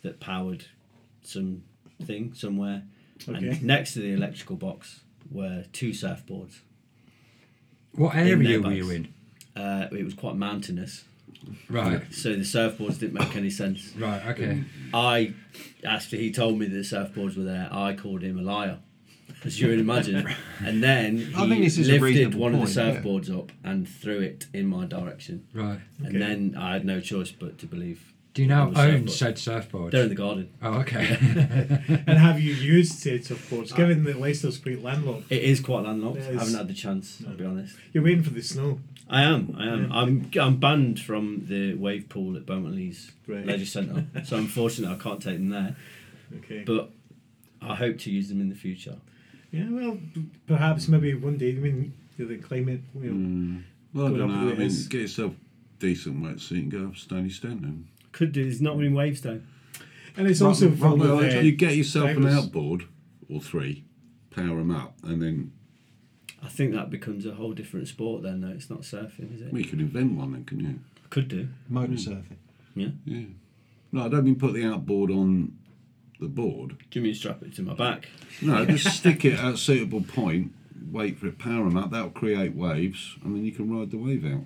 that 0.03 0.19
powered 0.19 0.65
some 1.23 1.63
thing 2.03 2.33
somewhere, 2.33 2.83
Okay. 3.27 3.47
and 3.47 3.63
next 3.63 3.93
to 3.93 3.99
the 3.99 4.11
electrical 4.11 4.55
box 4.57 4.99
were 5.31 5.65
two 5.73 5.89
surfboards. 5.91 6.59
What 7.93 8.13
In 8.15 8.27
area 8.27 8.59
were 8.61 8.71
you 8.73 8.83
bags. 8.83 8.89
in? 8.91 9.13
Uh, 9.55 9.87
it 9.91 10.03
was 10.03 10.13
quite 10.13 10.35
mountainous, 10.35 11.03
Right. 11.69 12.01
so 12.13 12.29
the 12.33 12.39
surfboards 12.39 12.99
didn't 12.99 13.13
make 13.13 13.35
any 13.35 13.49
sense. 13.49 13.93
Right. 13.97 14.25
Okay. 14.27 14.63
Mm. 14.63 14.65
I, 14.93 15.33
after 15.85 16.15
he 16.17 16.31
told 16.31 16.57
me 16.59 16.65
that 16.67 16.75
the 16.75 16.81
surfboards 16.81 17.37
were 17.37 17.43
there, 17.43 17.69
I 17.71 17.93
called 17.93 18.21
him 18.21 18.37
a 18.39 18.41
liar, 18.41 18.79
as 19.43 19.59
you 19.61 19.67
would 19.69 19.79
imagine. 19.79 20.27
and 20.65 20.83
then 20.83 21.17
he 21.17 21.35
I 21.35 21.47
think 21.47 21.63
this 21.63 21.77
is 21.77 21.87
a 21.89 21.93
lifted 21.93 22.03
reasonable 22.05 22.39
one 22.39 22.53
of 22.55 22.59
the 22.61 22.65
point, 22.65 22.75
yeah. 22.95 23.01
surfboards 23.01 23.37
up 23.37 23.51
and 23.63 23.87
threw 23.87 24.19
it 24.19 24.47
in 24.53 24.67
my 24.67 24.85
direction. 24.85 25.47
Right. 25.53 25.79
And 26.03 26.21
then 26.21 26.55
I 26.57 26.73
had 26.73 26.85
no 26.85 26.99
choice 27.01 27.31
but 27.31 27.57
to 27.59 27.65
believe. 27.65 28.13
Do 28.33 28.43
you 28.43 28.49
now 28.49 28.69
It 28.69 28.77
own 28.77 29.07
surfboard. 29.07 29.11
said 29.11 29.37
surfboard? 29.39 29.91
They're 29.93 30.03
in 30.03 30.09
the 30.09 30.15
garden. 30.15 30.49
Oh, 30.61 30.73
okay. 30.81 31.17
And 32.07 32.19
have 32.19 32.39
you 32.39 32.53
used 32.53 32.93
said 32.99 33.21
surfboards? 33.21 33.75
Given 33.75 34.03
that 34.03 34.19
Leicester's 34.19 34.59
quite 34.59 34.83
landlocked, 34.83 35.31
It 35.31 35.41
is 35.41 35.59
quite 35.59 35.85
landlocked. 35.85 36.17
Yeah, 36.19 36.23
I 36.25 36.27
it's- 36.29 36.39
haven't 36.41 36.55
had 36.57 36.67
the 36.67 36.75
chance. 36.75 37.23
I'll 37.27 37.33
be 37.35 37.45
honest. 37.45 37.75
you're 37.93 38.03
waiting 38.03 38.21
for 38.23 38.29
the 38.29 38.43
snow. 38.43 38.79
I 39.09 39.23
am. 39.23 39.55
I 39.57 39.67
am. 39.67 39.83
Yeah. 39.89 39.97
I'm. 39.97 40.31
I'm 40.39 40.57
banned 40.57 40.99
from 40.99 41.45
the 41.47 41.73
wave 41.75 42.09
pool 42.09 42.35
at 42.35 42.45
Beaumont 42.45 42.75
Leys 42.75 43.11
Right. 43.25 43.45
Leisure 43.45 43.65
Centre, 43.65 44.05
so 44.25 44.37
unfortunately 44.37 44.95
I 44.95 44.99
can't 45.01 45.21
take 45.21 45.37
them 45.37 45.49
there. 45.49 45.75
Okay. 46.39 46.63
But 46.65 46.91
I 47.61 47.75
hope 47.75 47.97
to 47.99 48.11
use 48.11 48.27
them 48.29 48.41
in 48.41 48.49
the 48.49 48.55
future. 48.55 48.97
yeah. 49.51 49.67
Well, 49.69 49.97
perhaps 50.45 50.87
maybe 50.87 51.13
one 51.13 51.37
day. 51.37 51.51
I 51.51 51.53
mean, 51.53 51.93
the 52.17 52.37
climate. 52.37 52.81
You 52.99 53.11
know, 53.11 53.13
Mm. 53.13 53.63
Well, 53.93 54.05
I 54.07 54.17
don't 54.17 54.27
know. 54.27 54.35
I 54.35 54.43
mean, 54.43 54.57
ways. 54.57 54.87
get 54.87 55.01
yourself 55.01 55.33
decent 55.79 56.21
wetsuit 56.21 56.51
and 56.63 56.71
go 56.71 56.87
up 56.87 56.97
Stoney 56.97 57.29
Stanton 57.29 57.61
then. 57.61 57.87
Could 58.11 58.31
do. 58.33 58.43
There's 58.43 58.61
not 58.61 58.77
many 58.77 58.89
waves 58.89 59.21
though. 59.21 59.39
And 60.17 60.27
it's 60.27 60.41
also 60.41 60.67
Right, 60.69 60.97
well, 60.97 61.43
you 61.43 61.51
get 61.51 61.75
yourself 61.75 62.09
an 62.09 62.27
outboard 62.27 62.85
or 63.29 63.39
three, 63.39 63.83
power 64.31 64.57
them 64.57 64.71
up, 64.71 64.95
and 65.03 65.21
then 65.21 65.51
I 66.43 66.49
think 66.49 66.73
that 66.73 66.89
becomes 66.89 67.25
a 67.25 67.33
whole 67.33 67.53
different 67.53 67.87
sport 67.87 68.23
then. 68.23 68.41
Though 68.41 68.49
it's 68.49 68.69
not 68.69 68.81
surfing, 68.81 69.33
is 69.33 69.41
it? 69.41 69.51
we 69.51 69.63
could 69.63 69.79
invent 69.79 70.13
one 70.13 70.33
then, 70.33 70.45
can 70.45 70.59
you? 70.59 70.79
Could 71.09 71.27
do. 71.27 71.49
Motor 71.69 71.93
hmm. 71.93 71.95
surfing. 71.95 72.37
Yeah. 72.75 72.89
Yeah. 73.05 73.25
No, 73.91 74.05
I 74.05 74.09
don't 74.09 74.25
mean 74.25 74.35
put 74.35 74.53
the 74.53 74.65
outboard 74.65 75.09
on 75.11 75.57
the 76.19 76.27
board. 76.27 76.77
Do 76.91 76.99
you 76.99 77.03
mean 77.03 77.15
strap 77.15 77.41
it 77.43 77.55
to 77.55 77.61
my 77.61 77.73
back? 77.73 78.09
No, 78.41 78.65
just 78.75 78.97
stick 78.97 79.25
it 79.25 79.39
at 79.39 79.53
a 79.53 79.57
suitable 79.57 80.01
point, 80.01 80.53
wait 80.91 81.17
for 81.17 81.27
it, 81.27 81.39
power 81.39 81.63
them 81.63 81.77
up. 81.77 81.91
That'll 81.91 82.09
create 82.09 82.55
waves, 82.55 83.17
and 83.23 83.35
then 83.35 83.45
you 83.45 83.51
can 83.51 83.75
ride 83.75 83.91
the 83.91 83.97
wave 83.97 84.25
out. 84.25 84.43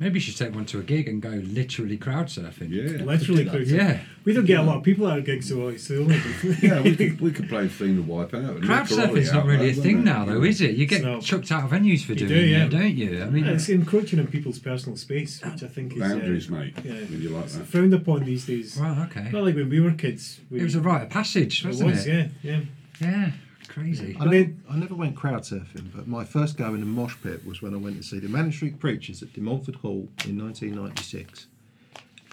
Maybe 0.00 0.14
you 0.16 0.20
should 0.20 0.36
take 0.36 0.52
one 0.54 0.64
to 0.66 0.80
a 0.80 0.82
gig 0.82 1.08
and 1.08 1.22
go 1.22 1.28
literally 1.30 1.96
crowd 1.96 2.26
surfing. 2.26 2.70
Yeah. 2.70 3.04
Literally, 3.04 3.18
Could 3.18 3.26
do 3.28 3.44
that. 3.44 3.50
crazy. 3.50 3.76
Yeah. 3.76 4.00
We 4.24 4.32
don't 4.32 4.44
get 4.44 4.58
a 4.58 4.62
lot 4.64 4.78
of 4.78 4.82
people 4.82 5.06
at 5.06 5.12
our 5.12 5.20
gigs, 5.20 5.48
so 5.48 5.68
it's 5.68 5.86
the 5.86 5.98
only. 6.00 6.20
Yeah, 6.60 6.80
we 6.82 6.96
could, 6.96 7.20
we 7.20 7.30
could 7.30 7.48
play 7.48 7.68
thing 7.68 7.94
to 7.96 8.02
wipe 8.02 8.34
out. 8.34 8.56
and 8.56 8.64
Crowd 8.64 8.90
knock 8.90 8.98
Rolly 9.08 9.20
surfing's 9.22 9.32
not 9.32 9.46
really 9.46 9.70
a 9.70 9.72
thing 9.74 10.00
it? 10.00 10.04
now, 10.04 10.24
though, 10.24 10.42
is 10.42 10.60
it? 10.60 10.72
You 10.74 10.86
get 10.86 11.02
No. 11.04 11.20
chucked 11.20 11.52
out 11.52 11.64
of 11.64 11.70
venues 11.70 12.02
for 12.04 12.14
doing 12.16 12.28
do, 12.28 12.34
yeah. 12.40 12.64
it, 12.64 12.70
don't 12.70 12.94
you? 12.96 13.22
I 13.22 13.26
mean, 13.30 13.44
it's 13.46 13.68
encroaching 13.68 14.18
on 14.18 14.26
people's 14.26 14.58
personal 14.58 14.96
space, 14.96 15.40
which 15.44 15.62
I 15.62 15.68
think 15.68 15.94
is 15.94 16.02
uh, 16.02 16.08
Boundaries, 16.08 16.48
mate. 16.50 16.74
yeah. 16.84 16.92
When 16.94 17.22
you 17.22 17.28
like 17.28 17.46
that. 17.46 17.64
frowned 17.66 17.94
upon 17.94 18.24
these 18.24 18.46
days. 18.46 18.76
right, 18.76 19.06
okay. 19.10 19.30
Not 19.30 19.44
like 19.44 19.54
when 19.54 19.68
we 19.70 19.78
were 19.80 19.92
kids. 19.92 20.40
We, 20.50 20.58
It 20.60 20.64
was 20.64 20.74
a 20.74 20.80
rite 20.80 21.02
of 21.04 21.10
passage, 21.10 21.64
It 21.64 21.68
wasn't 21.68 21.90
was, 21.92 22.06
it? 22.06 22.30
yeah, 22.42 22.52
yeah. 22.52 22.60
Yeah, 23.00 23.30
crazy. 23.68 24.16
I, 24.20 24.26
mean, 24.26 24.62
I 24.70 24.76
never 24.76 24.94
went 24.94 25.16
crowd 25.16 25.42
surfing, 25.42 25.90
but 25.94 26.06
my 26.06 26.24
first 26.24 26.56
go 26.56 26.74
in 26.74 26.82
a 26.82 26.86
mosh 26.86 27.16
pit 27.22 27.44
was 27.46 27.62
when 27.62 27.74
I 27.74 27.78
went 27.78 27.96
to 27.96 28.02
see 28.02 28.18
the 28.18 28.28
Manic 28.28 28.52
Street 28.54 28.78
Preachers 28.78 29.22
at 29.22 29.32
De 29.32 29.40
Montfort 29.40 29.76
Hall 29.76 30.08
in 30.26 30.38
1996. 30.42 31.46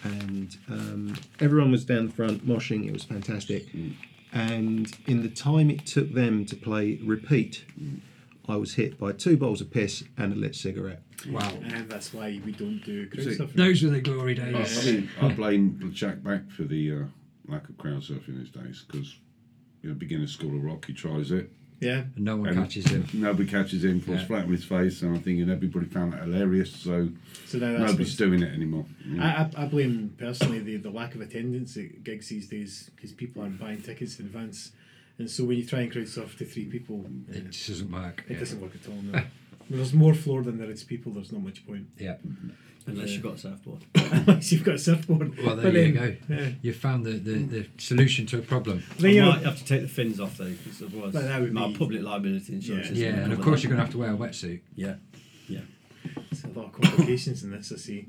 and 0.04 0.58
um, 0.70 1.16
everyone 1.40 1.72
was 1.72 1.86
down 1.86 2.08
the 2.08 2.14
front 2.14 2.46
moshing. 2.48 2.86
It 2.88 2.94
was 2.94 3.04
fantastic. 3.04 3.68
And 4.34 4.92
in 5.08 5.22
the 5.24 5.30
time 5.30 5.70
it 5.70 5.86
took 5.86 6.14
them 6.14 6.46
to 6.46 6.56
play 6.56 7.00
repeat, 7.04 7.66
I 8.48 8.56
was 8.56 8.76
hit 8.76 8.98
by 8.98 9.12
two 9.12 9.38
bowls 9.38 9.62
of 9.62 9.70
piss 9.72 10.04
and 10.18 10.34
a 10.34 10.36
lit 10.36 10.56
cigarette. 10.56 11.02
Wow. 11.30 11.52
And 11.64 11.88
that's 11.90 12.14
why 12.14 12.42
we 12.44 12.52
don't 12.52 12.82
do 12.84 13.08
crowd 13.08 13.28
it- 13.28 13.38
surfing. 13.40 13.54
Those 13.54 13.84
were 13.84 13.90
the 13.92 14.02
glory 14.02 14.40
I 14.42 14.52
days. 14.52 14.86
mean, 14.86 15.10
I 15.22 15.28
blame 15.34 15.92
Jack 15.94 16.24
Black 16.24 16.50
for 16.50 16.64
the 16.64 16.92
uh, 16.92 17.04
lack 17.48 17.70
of 17.70 17.78
crowd 17.78 18.02
surfing 18.02 18.40
these 18.40 18.50
days 18.50 18.84
because, 18.88 19.16
you 19.82 19.90
know, 19.90 19.96
beginner 19.96 20.28
school 20.28 20.56
of 20.56 20.64
rock, 20.64 20.86
he 20.86 20.94
tries 20.94 21.32
it. 21.32 21.52
Yeah. 21.80 22.04
And 22.16 22.26
no 22.26 22.38
one 22.38 22.50
and 22.50 22.58
catches 22.60 22.86
him. 22.88 23.08
Nobody 23.12 23.50
catches 23.50 23.84
him, 23.84 24.02
falls 24.02 24.20
Yeah. 24.20 24.26
flat 24.28 24.46
on 24.46 24.52
his 24.52 24.64
face, 24.64 25.02
and 25.02 25.18
I 25.18 25.20
think 25.20 25.48
everybody 25.50 25.88
found 25.88 26.14
that 26.14 26.22
hilarious, 26.24 26.72
so 26.76 27.10
So 27.48 27.58
now 27.58 27.70
that's 27.72 27.80
nobody's 27.80 27.98
what's- 28.00 28.16
doing 28.18 28.44
it 28.44 28.54
anymore. 28.54 28.86
Yeah. 29.08 29.50
I, 29.56 29.62
I, 29.62 29.64
I 29.64 29.68
blame 29.68 30.14
personally 30.18 30.60
the, 30.60 30.78
the 30.78 30.92
lack 30.92 31.16
of 31.16 31.22
attendance 31.22 31.76
at 31.78 32.04
gigs 32.04 32.30
these 32.30 32.48
days 32.48 32.92
because 32.96 33.12
people 33.14 33.42
aren't 33.42 33.60
buying 33.60 33.82
tickets 33.82 34.20
in 34.20 34.28
advance, 34.28 34.74
and 35.18 35.28
so 35.30 35.44
when 35.46 35.58
you 35.58 35.66
try 35.66 35.80
and 35.82 35.92
crowd 35.92 36.08
surf 36.08 36.38
to 36.38 36.46
three 36.46 36.66
people, 36.66 37.04
uh, 37.30 37.38
It 37.38 37.50
just 37.50 37.68
doesn't 37.70 37.92
work. 37.92 38.26
it 38.28 38.34
Yeah. 38.34 38.40
doesn't 38.40 38.62
work 38.62 38.74
at 38.76 38.88
all. 38.88 39.02
No. 39.02 39.24
There's 39.72 39.94
more 39.94 40.14
floor 40.14 40.44
than 40.44 40.58
there 40.60 40.70
is 40.70 40.84
people. 40.84 41.14
There's 41.14 41.32
not 41.32 41.42
much 41.42 41.66
point 41.66 41.88
yeah. 41.98 42.18
Unless 42.88 43.12
you've 43.12 43.24
got 43.24 43.34
a 43.36 43.38
surfboard. 43.38 43.86
unless 43.96 44.52
you've 44.52 44.64
got 44.64 44.76
a 44.76 44.80
surfboard. 44.80 45.38
Well, 45.44 45.56
there 45.56 45.72
But 45.72 45.74
you 45.74 45.94
then- 45.94 46.18
go. 46.28 46.36
Yeah. 46.36 46.50
You 46.62 46.74
found 46.74 47.06
the, 47.06 47.12
the, 47.12 47.34
the 47.44 47.68
solution 47.78 48.26
to 48.28 48.40
a 48.40 48.42
problem. 48.42 48.84
Then 48.98 49.12
I 49.12 49.14
you 49.14 49.22
might 49.24 49.44
have 49.44 49.58
to 49.58 49.66
take 49.66 49.82
the 49.82 49.88
fins 49.88 50.20
off 50.20 50.38
though, 50.38 50.46
because 50.50 50.82
otherwise 50.82 51.14
But 51.14 51.24
that 51.24 51.42
would 51.42 51.54
my 51.54 51.68
be- 51.68 51.76
public 51.78 52.02
liability 52.04 52.54
insurance. 52.54 52.90
Yeah. 52.92 53.10
Yeah, 53.10 53.16
and 53.24 53.34
of 53.34 53.42
course 53.42 53.62
that. 53.62 53.70
you're 53.70 53.76
going 53.76 53.80
to 53.80 53.84
have 53.86 53.92
to 53.94 53.98
wear 54.00 54.12
a 54.14 54.18
wetsuit. 54.18 54.62
Yeah, 54.76 54.96
yeah. 55.48 55.62
There's 56.32 56.44
a 56.44 56.48
lot 56.60 56.66
of 56.68 56.74
complications 56.82 57.44
in 57.44 57.52
this, 57.52 57.72
I 57.72 57.76
see. 57.78 58.08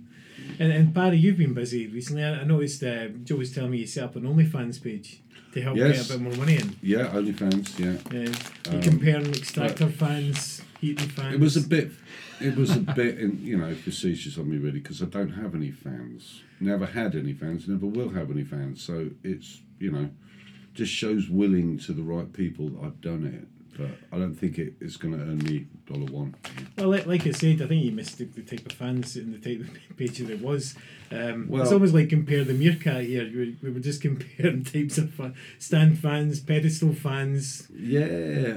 And, 0.58 0.72
and 0.72 0.94
Barry, 0.94 1.16
you've 1.16 1.38
been 1.38 1.54
busy 1.54 1.86
recently. 1.86 2.24
I, 2.24 2.40
I 2.40 2.44
noticed 2.44 2.82
uh, 2.82 3.08
Joe 3.24 3.36
was 3.36 3.54
telling 3.54 3.70
me 3.70 3.78
you 3.78 3.86
set 3.86 4.04
up 4.04 4.16
an 4.16 4.22
OnlyFans 4.22 4.82
page 4.82 5.20
to 5.52 5.60
help 5.62 5.76
Yes. 5.76 6.08
get 6.08 6.16
a 6.16 6.18
bit 6.18 6.22
more 6.28 6.36
money 6.36 6.56
in. 6.56 6.76
yeah, 6.82 7.08
OnlyFans, 7.08 7.78
yeah. 7.78 7.96
Yeah. 8.12 8.28
you 8.72 8.76
Um, 8.78 8.82
comparing 8.82 9.26
Extractor 9.26 9.88
fans, 9.88 10.62
Heaton 10.80 11.08
fans. 11.10 11.34
It 11.34 11.40
was 11.40 11.56
a 11.56 11.62
bit, 11.62 11.90
it 12.40 12.56
was 12.56 12.74
a 12.76 12.80
bit, 12.80 13.18
in, 13.18 13.38
you 13.44 13.56
know, 13.58 13.74
facetious 13.74 14.38
on 14.38 14.48
me 14.50 14.56
really 14.58 14.80
because 14.80 15.02
I 15.02 15.06
don't 15.06 15.30
have 15.32 15.54
any 15.54 15.70
fans. 15.70 16.42
Never 16.60 16.86
had 16.86 17.14
any 17.14 17.32
fans. 17.34 17.68
Never 17.68 17.86
will 17.86 18.10
have 18.10 18.30
any 18.30 18.44
fans. 18.44 18.82
So 18.82 19.10
it's, 19.22 19.60
you 19.78 19.90
know, 19.90 20.08
just 20.74 20.92
shows 20.92 21.28
willing 21.28 21.78
to 21.80 21.92
the 21.92 22.02
right 22.02 22.32
people 22.32 22.68
that 22.70 22.84
I've 22.84 23.00
done 23.00 23.26
it. 23.26 23.46
But 23.76 23.88
I 24.12 24.18
don't 24.18 24.34
think 24.34 24.58
it 24.58 24.74
is 24.80 24.96
going 24.96 25.14
to 25.14 25.20
earn 25.20 25.38
me 25.38 25.66
dollar 25.86 26.06
one. 26.06 26.34
Well, 26.76 26.88
like, 26.88 27.06
like 27.06 27.26
I 27.26 27.32
said, 27.32 27.62
I 27.62 27.66
think 27.66 27.84
you 27.84 27.92
missed 27.92 28.18
the, 28.18 28.24
the 28.24 28.42
type 28.42 28.66
of 28.66 28.72
fans 28.72 29.16
and 29.16 29.34
the 29.34 29.38
type 29.38 29.66
of 29.66 29.96
page 29.96 30.18
that 30.18 30.30
it 30.30 30.40
was. 30.40 30.74
Um, 31.10 31.48
it's 31.52 31.72
almost 31.72 31.94
like 31.94 32.08
compare 32.08 32.44
the 32.44 32.54
meerkat 32.54 33.04
here. 33.04 33.24
We 33.24 33.36
were, 33.36 33.52
we 33.62 33.70
were 33.70 33.80
just 33.80 34.00
comparing 34.02 34.64
types 34.64 34.98
of 34.98 35.12
fan, 35.14 35.34
stand 35.58 35.98
fans, 35.98 36.40
pedestal 36.40 36.94
fans. 36.94 37.68
Yeah, 37.74 38.02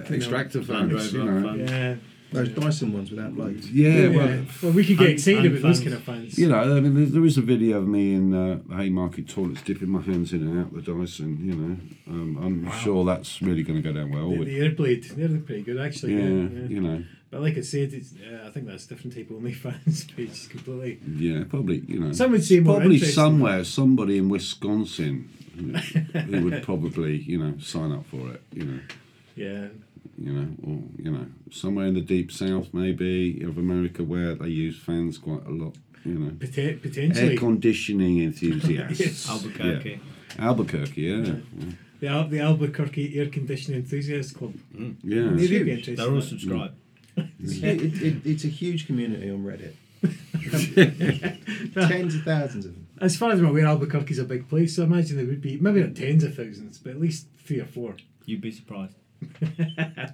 extractor 0.10 0.62
Land 0.64 0.92
fans, 0.92 1.14
you 1.14 1.24
know. 1.24 1.48
fans. 1.48 1.72
Yeah, 1.72 1.96
Those 2.36 2.50
Dyson 2.50 2.94
ones 2.94 3.10
without 3.12 3.34
blades. 3.36 3.72
Yeah, 3.72 4.08
well, 4.10 4.46
well, 4.62 4.72
we 4.72 4.86
could 4.86 4.98
get 4.98 5.08
And- 5.10 5.14
excited 5.14 5.46
and 5.56 5.64
those 5.64 5.80
kind 5.80 5.94
of 5.94 6.04
fans. 6.04 6.38
You 6.38 6.50
know, 6.50 6.78
I 6.78 6.80
mean, 6.80 6.94
there, 6.96 7.06
there 7.06 7.26
is 7.26 7.38
a 7.38 7.42
video 7.42 7.78
of 7.80 7.88
me 7.88 8.14
in 8.14 8.34
uh, 8.34 8.60
the 8.68 8.76
Haymarket 8.76 9.28
toilets 9.30 9.62
dipping 9.62 9.90
my 9.90 10.02
hands 10.02 10.34
in 10.34 10.42
and 10.48 10.60
out 10.60 10.74
the 10.74 10.82
Dyson. 10.82 11.40
You 11.44 11.56
know, 11.56 11.78
um, 12.08 12.38
I'm 12.42 12.72
sure 12.80 13.04
that's 13.06 13.42
really 13.42 13.64
going 13.64 13.82
to 13.82 13.88
go 13.88 13.98
down 13.98 14.12
well. 14.12 14.30
the, 14.30 14.38
With, 14.40 14.48
the 14.48 14.60
Airblade, 14.60 15.10
they're 15.16 15.40
pretty 15.40 15.62
good 15.64 15.78
actually. 15.80 16.14
yeah, 16.14 16.20
Yeah, 16.28 16.60
yeah. 16.62 16.68
you 16.68 16.82
know, 16.82 17.04
But 17.32 17.42
like 17.42 17.58
I 17.58 17.62
said, 17.62 17.94
it's, 17.94 18.14
uh, 18.14 18.46
I 18.48 18.52
think 18.52 18.68
that's 18.68 18.86
a 18.86 18.90
different 18.90 19.16
type 19.16 19.30
of 19.30 19.38
OnlyFans 19.42 20.16
page 20.16 20.50
completely. 20.50 21.00
yeah, 21.18 21.44
probably, 21.50 21.80
you 21.88 22.00
know, 22.00 22.12
Some 22.14 22.32
would 22.32 22.44
say 22.46 22.60
more 22.60 22.76
probably 22.78 23.00
somewhere 23.00 23.64
somebody 23.64 24.18
in 24.18 24.30
Wisconsin 24.30 25.30
who, 25.56 25.72
who 26.20 26.44
would 26.46 26.64
probably, 26.64 27.18
you 27.22 27.38
know, 27.40 27.54
sign 27.60 27.92
up 27.92 28.06
for 28.08 28.32
it. 28.32 28.42
You 28.54 28.66
know, 28.66 28.80
Yeah, 29.38 29.68
you 30.18 30.32
know, 30.34 30.48
or 30.64 30.80
you 31.04 31.12
know, 31.12 31.26
somewhere 31.52 31.88
in 31.88 31.94
the 31.94 32.02
deep 32.02 32.32
south, 32.32 32.74
maybe 32.74 33.42
of 33.44 33.58
America, 33.58 34.04
where 34.04 34.36
they 34.36 34.48
use 34.50 34.78
fans 34.80 35.18
quite 35.18 35.46
a 35.46 35.52
lot. 35.52 35.76
You 36.04 36.14
know, 36.20 36.32
Pote- 36.40 37.18
air 37.18 37.38
conditioning 37.38 38.20
enthusiasts. 38.22 39.00
Yes. 39.00 39.30
Albuquerque. 39.30 40.00
Yeah. 40.38 40.46
Albuquerque, 40.48 41.02
yeah, 41.02 41.16
yeah. 41.26 41.66
The, 42.02 42.08
Al- 42.08 42.28
the 42.28 42.40
Albuquerque 42.42 43.18
Air 43.18 43.28
Conditioning 43.30 43.80
Enthusiasts 43.80 44.34
Club. 44.34 44.54
Mm. 44.76 44.96
yeah. 45.04 45.30
They'd 45.30 45.38
be 45.38 45.48
huge. 45.48 45.68
interested 45.68 45.98
They're 45.98 46.08
all 46.10 46.16
that. 46.16 46.22
subscribed. 46.24 46.74
Mm. 46.76 46.82
It, 47.64 47.82
it, 47.82 48.02
it, 48.02 48.26
it's 48.26 48.44
a 48.44 48.50
huge 48.50 48.86
community 48.88 49.30
on 49.32 49.44
Reddit. 49.46 49.76
Tens 51.88 52.16
of 52.16 52.24
thousands 52.24 52.66
of 52.66 52.74
them. 52.74 52.88
As 53.00 53.16
far 53.18 53.32
as 53.32 53.40
I'm 53.40 53.46
aware, 53.48 53.66
Albuquerque's 53.66 54.20
a 54.20 54.24
big 54.26 54.48
place, 54.50 54.76
so 54.76 54.84
I 54.84 54.86
imagine 54.86 55.18
there 55.18 55.26
would 55.26 55.42
be 55.42 55.58
maybe 55.58 55.82
not 55.82 55.96
tens 55.96 56.24
of 56.24 56.36
thousands, 56.36 56.78
but 56.78 56.92
at 56.92 57.00
least 57.00 57.28
three 57.46 57.60
or 57.60 57.66
four. 57.66 57.96
You'd 58.26 58.42
be 58.42 58.52
surprised. 58.52 58.96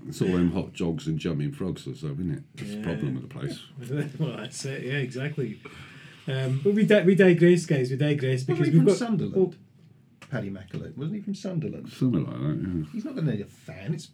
It's 0.08 0.22
all 0.22 0.28
them 0.30 0.52
hot 0.52 0.74
jogs 0.74 1.08
and 1.08 1.18
jumping 1.20 1.52
frogs 1.52 1.88
or 1.88 1.96
so, 1.96 2.08
isn't 2.08 2.32
it? 2.32 2.44
That's 2.56 2.72
the 2.72 2.82
problem 2.84 3.14
with 3.16 3.24
the 3.30 3.40
place. 3.40 3.60
well, 4.20 4.38
that's 4.38 4.66
it. 4.66 4.84
Yeah, 4.84 4.94
exactly. 4.94 5.60
Um, 6.28 6.62
but 6.64 6.74
we 6.74 6.86
di- 6.86 7.04
we 7.04 7.16
digress, 7.16 7.66
guys. 7.66 7.90
We 7.92 7.98
digress 7.98 8.44
because 8.44 8.60
Wasn't 8.60 8.74
he 8.74 8.80
we've 8.80 8.80
from 8.80 8.86
got 8.86 8.98
Sunderland? 8.98 9.56
Paddy 10.30 10.50
McAloon. 10.50 10.96
Wasn't 10.98 11.16
he 11.16 11.22
from 11.22 11.36
Sunderland? 11.36 11.90
Something 11.90 12.26
like 12.26 12.34
that, 12.36 12.88
He's 12.94 13.06
not 13.06 13.16
going 13.16 13.26
to 13.28 13.32
need 13.34 13.42
a 13.42 13.46
fan. 13.46 13.94
It's 13.94 14.10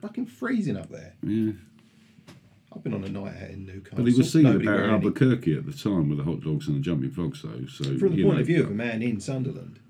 fucking 0.00 0.26
freezing 0.26 0.76
up 0.76 0.88
there. 0.90 1.14
yeah. 1.22 1.46
yeah. 1.46 1.52
I've 2.70 2.84
been 2.84 2.92
on 2.94 3.02
a 3.02 3.08
night 3.08 3.34
out 3.42 3.50
in 3.50 3.64
Newcastle. 3.64 3.96
But 4.04 4.06
he 4.12 4.16
was 4.16 4.30
singing 4.30 4.52
Nobody 4.52 4.66
about 4.66 4.76
wearing 4.76 4.90
any- 4.90 4.94
Albuquerque 5.06 5.56
at 5.56 5.64
the 5.66 5.72
time 5.72 6.10
with 6.10 6.18
the 6.18 6.24
hot 6.24 6.40
dogs 6.42 6.68
and 6.68 6.76
the 6.76 6.80
jumping 6.80 7.10
frogs, 7.10 7.42
though. 7.42 7.64
So 7.66 7.84
From 7.98 8.10
the 8.10 8.16
you 8.18 8.24
point 8.24 8.36
know, 8.36 8.40
of 8.42 8.46
view 8.46 8.62
of 8.62 8.70
a 8.70 8.74
man 8.74 9.02
in 9.02 9.20
Sunderland. 9.20 9.80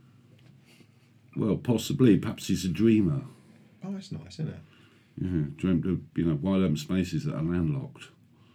well, 1.36 1.56
possibly, 1.56 2.16
perhaps 2.18 2.46
he's 2.46 2.64
a 2.64 2.68
dreamer. 2.68 3.22
Oh, 3.84 3.92
that's 3.92 4.12
nice, 4.12 4.34
isn't 4.34 4.48
it? 4.48 4.60
Yeah, 5.20 5.42
dreamt 5.56 5.86
of 5.86 6.00
you 6.16 6.24
know 6.24 6.34
wide 6.40 6.60
open 6.62 6.76
spaces 6.76 7.24
that 7.24 7.34
are 7.34 7.42
landlocked. 7.42 8.04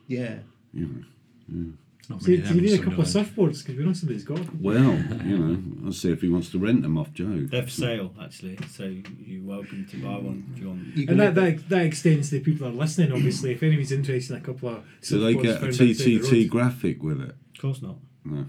Yeah. 0.07 0.39
You 0.73 1.03
know. 1.49 1.73
Not 2.09 2.21
So, 2.21 2.31
many 2.31 2.41
do 2.43 2.55
you 2.55 2.61
need 2.61 2.79
a 2.79 2.83
couple 2.83 3.01
of 3.01 3.07
surfboards? 3.07 3.59
Because 3.63 3.75
we 3.77 3.85
know 3.85 3.93
somebody's 3.93 4.25
got 4.25 4.37
them. 4.37 4.59
Well, 4.61 4.75
you 5.25 5.37
know, 5.37 5.61
I'll 5.85 5.93
see 5.93 6.11
if 6.11 6.19
he 6.21 6.27
wants 6.29 6.49
to 6.51 6.59
rent 6.59 6.81
them 6.81 6.97
off 6.97 7.13
Joe. 7.13 7.47
They're 7.49 7.63
for 7.63 7.69
sale, 7.69 8.13
actually, 8.21 8.57
so 8.69 8.93
you're 9.25 9.41
welcome 9.43 9.85
to 9.89 9.97
buy 10.01 10.15
one 10.17 10.51
if 10.53 10.59
you 10.61 10.67
want. 10.67 10.97
You 10.97 11.05
And 11.07 11.19
that, 11.21 11.33
live- 11.35 11.69
that, 11.69 11.69
that 11.69 11.85
extends 11.85 12.29
to 12.29 12.39
the 12.39 12.41
people 12.41 12.67
that 12.67 12.73
are 12.73 12.77
listening, 12.77 13.13
obviously. 13.13 13.51
If 13.53 13.63
anybody's 13.63 13.93
interested 13.93 14.33
in 14.35 14.41
a 14.41 14.45
couple 14.45 14.67
of 14.69 14.83
Do 15.01 15.19
they 15.19 15.33
surfboards 15.35 15.41
get 15.43 15.51
a 15.51 15.53
found 15.59 15.67
outside 15.69 15.85
the 15.87 15.93
TTT 16.19 16.31
road. 16.43 16.49
graphic 16.49 17.03
with 17.03 17.21
it? 17.21 17.35
Of 17.55 17.61
course 17.61 17.81
not. 17.81 17.95
No. 18.25 18.45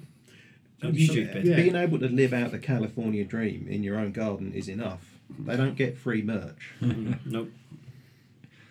That'd 0.80 0.96
be 0.96 1.02
you- 1.02 1.06
stupid. 1.08 1.44
Yeah. 1.46 1.56
Being 1.56 1.76
able 1.76 2.00
to 2.00 2.08
live 2.08 2.32
out 2.32 2.50
the 2.50 2.58
California 2.58 3.24
dream 3.24 3.66
in 3.68 3.84
your 3.84 3.96
own 3.98 4.10
garden 4.12 4.52
is 4.52 4.68
enough. 4.68 5.13
They 5.38 5.56
don't 5.56 5.76
get 5.76 5.96
free 5.98 6.22
merch. 6.22 6.70
Nope. 6.80 7.50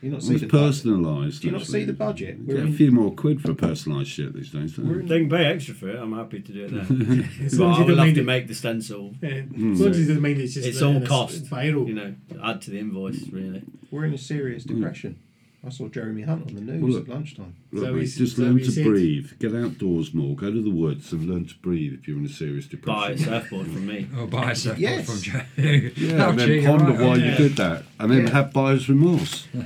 You 0.02 0.10
not 0.10 0.18
Well, 0.20 0.28
see 0.28 0.34
it's 0.34 0.42
the 0.42 0.48
personalised. 0.50 1.40
Do 1.40 1.48
you 1.48 1.52
not 1.54 1.62
actually. 1.62 1.80
see 1.80 1.86
the 1.86 1.94
budget? 1.94 2.38
We're 2.46 2.56
Get 2.56 2.64
a 2.64 2.68
in- 2.68 2.74
few 2.76 2.92
more 2.92 3.14
quid 3.14 3.42
for 3.42 3.54
personalised 3.54 4.08
shit 4.08 4.34
these 4.34 4.50
days, 4.52 4.74
don't 4.76 4.86
you? 4.86 5.02
They 5.04 5.20
can 5.22 5.30
pay 5.30 5.46
extra 5.46 5.74
for 5.74 5.88
it. 5.88 5.96
I'm 5.98 6.12
happy 6.14 6.42
to 6.42 6.52
do 6.52 6.66
it 6.66 6.72
then. 6.74 7.30
As 7.46 7.58
but 7.58 7.64
long 7.64 7.72
as 7.72 7.78
I 7.78 7.80
you 7.80 7.86
will 7.86 7.88
don't 7.88 7.88
have 7.90 7.98
mind 7.98 8.16
to 8.16 8.22
it. 8.22 8.26
make 8.26 8.48
the 8.50 8.54
stencil. 8.54 9.14
Yeah. 9.22 9.42
Hmm. 9.44 9.72
As 9.74 9.80
long 9.80 9.90
as 9.92 10.00
you 10.02 10.14
don't 10.14 10.22
mind 10.22 10.40
it's 10.42 10.54
just 10.56 10.68
It's 10.68 10.82
all 10.82 10.98
a 10.98 11.02
s- 11.02 11.08
cost. 11.08 11.46
Viral. 11.46 11.88
You 11.88 11.94
know, 11.94 12.16
add 12.44 12.62
to 12.64 12.72
the 12.72 12.80
invoice 12.80 13.28
really. 13.30 13.64
We're 13.92 14.04
in 14.04 14.14
a 14.14 14.18
serious 14.18 14.66
depression. 14.66 15.20
I 15.66 15.70
saw 15.70 15.88
Jeremy 15.88 16.24
Hunt 16.24 16.46
on 16.48 16.56
the 16.56 16.62
news 16.62 16.82
Well, 16.82 16.92
look- 16.92 17.08
at 17.08 17.14
lunchtime. 17.16 17.56
Look, 17.72 17.86
So 17.86 17.94
mate, 17.94 18.10
just 18.18 18.36
so 18.36 18.42
learn 18.44 18.58
he 18.58 18.66
to 18.66 18.72
said- 18.72 18.86
breathe. 18.86 19.32
Get 19.40 19.56
outdoors 19.56 20.14
more. 20.14 20.36
Go 20.36 20.52
to 20.52 20.62
the 20.62 20.70
woods 20.70 21.14
and 21.14 21.30
learn 21.30 21.46
to 21.46 21.56
breathe 21.62 21.94
if 21.94 22.08
you're 22.08 22.18
in 22.18 22.26
a 22.26 22.30
serious 22.30 22.68
depression. 22.68 23.02
Buy 23.02 23.10
a 23.12 23.16
depression. 23.16 23.42
surfboard 23.44 23.68
from 23.68 23.86
me. 23.88 24.08
Or 24.18 24.28
buy 24.28 24.52
a 24.52 24.56
surfboard 24.56 24.80
Yes. 24.82 25.06
from 25.10 25.22
Joe. 25.32 25.42
Yeah, 25.56 26.26
Oh, 26.26 26.30
and 26.32 26.40
then 26.40 26.48
gee, 26.48 26.66
ponder 26.66 26.86
alright, 26.86 27.00
why 27.00 27.14
okay. 27.16 27.32
you 27.32 27.38
did 27.38 27.56
that, 27.58 27.86
and 28.00 28.12
then 28.12 28.24
Yeah. 28.28 28.30
have 28.32 28.52
buyer's 28.54 28.90
remorse. 28.90 29.48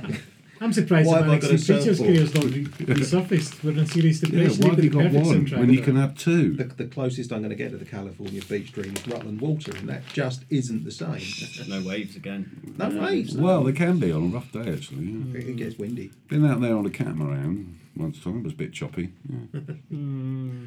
I'm 0.60 0.72
surprised 0.72 1.06
Why 1.08 1.20
that 1.22 1.24
have 1.24 1.32
I 1.32 1.36
got 1.38 1.44
a 1.44 1.48
Alex's 1.50 1.66
Preacher's 1.66 1.98
surfboard? 1.98 2.14
career's 2.16 2.34
not 2.34 2.44
re- 2.44 2.64
resurfaced. 2.94 3.62
We're 3.64 3.78
in 3.78 3.86
serious 3.86 4.22
Yeah, 4.22 4.28
depression. 4.30 4.62
why 4.62 4.68
have 4.68 4.76
They've 4.76 4.84
you 4.84 4.90
got 4.90 5.02
got 5.04 5.12
the 5.12 5.18
perfect 5.20 5.50
one 5.52 5.60
when 5.60 5.70
you 5.72 5.80
can 5.82 5.96
have 5.96 6.16
two? 6.16 6.54
The, 6.54 6.64
the 6.64 6.86
closest 6.86 7.32
I'm 7.32 7.38
going 7.40 7.50
to 7.50 7.56
get 7.56 7.70
to 7.70 7.76
the 7.76 7.84
California 7.84 8.40
beach 8.48 8.72
dream 8.72 8.94
is 8.96 9.06
Rutland 9.06 9.40
Water, 9.40 9.72
and 9.76 9.88
that 9.88 10.06
just 10.12 10.44
isn't 10.50 10.84
the 10.84 10.90
same. 10.90 11.20
No 11.68 11.86
waves 11.88 12.16
again. 12.16 12.74
No 12.76 12.88
waves. 12.90 13.34
no. 13.36 13.44
Well, 13.44 13.64
they 13.64 13.72
can 13.72 13.98
be 13.98 14.10
on 14.10 14.24
a 14.24 14.26
rough 14.26 14.50
day 14.52 14.72
actually. 14.72 15.04
Yeah. 15.06 15.38
It 15.38 15.56
gets 15.56 15.78
windy. 15.78 16.10
Been 16.28 16.44
out 16.44 16.60
there 16.60 16.76
on 16.76 16.86
a 16.86 16.90
catamaran 16.90 17.78
once 17.96 18.18
time. 18.20 18.38
It 18.38 18.44
was 18.44 18.52
a 18.52 18.56
bit 18.56 18.72
choppy. 18.72 19.10
Yeah. 19.28 19.60
Hmm. 19.90 20.66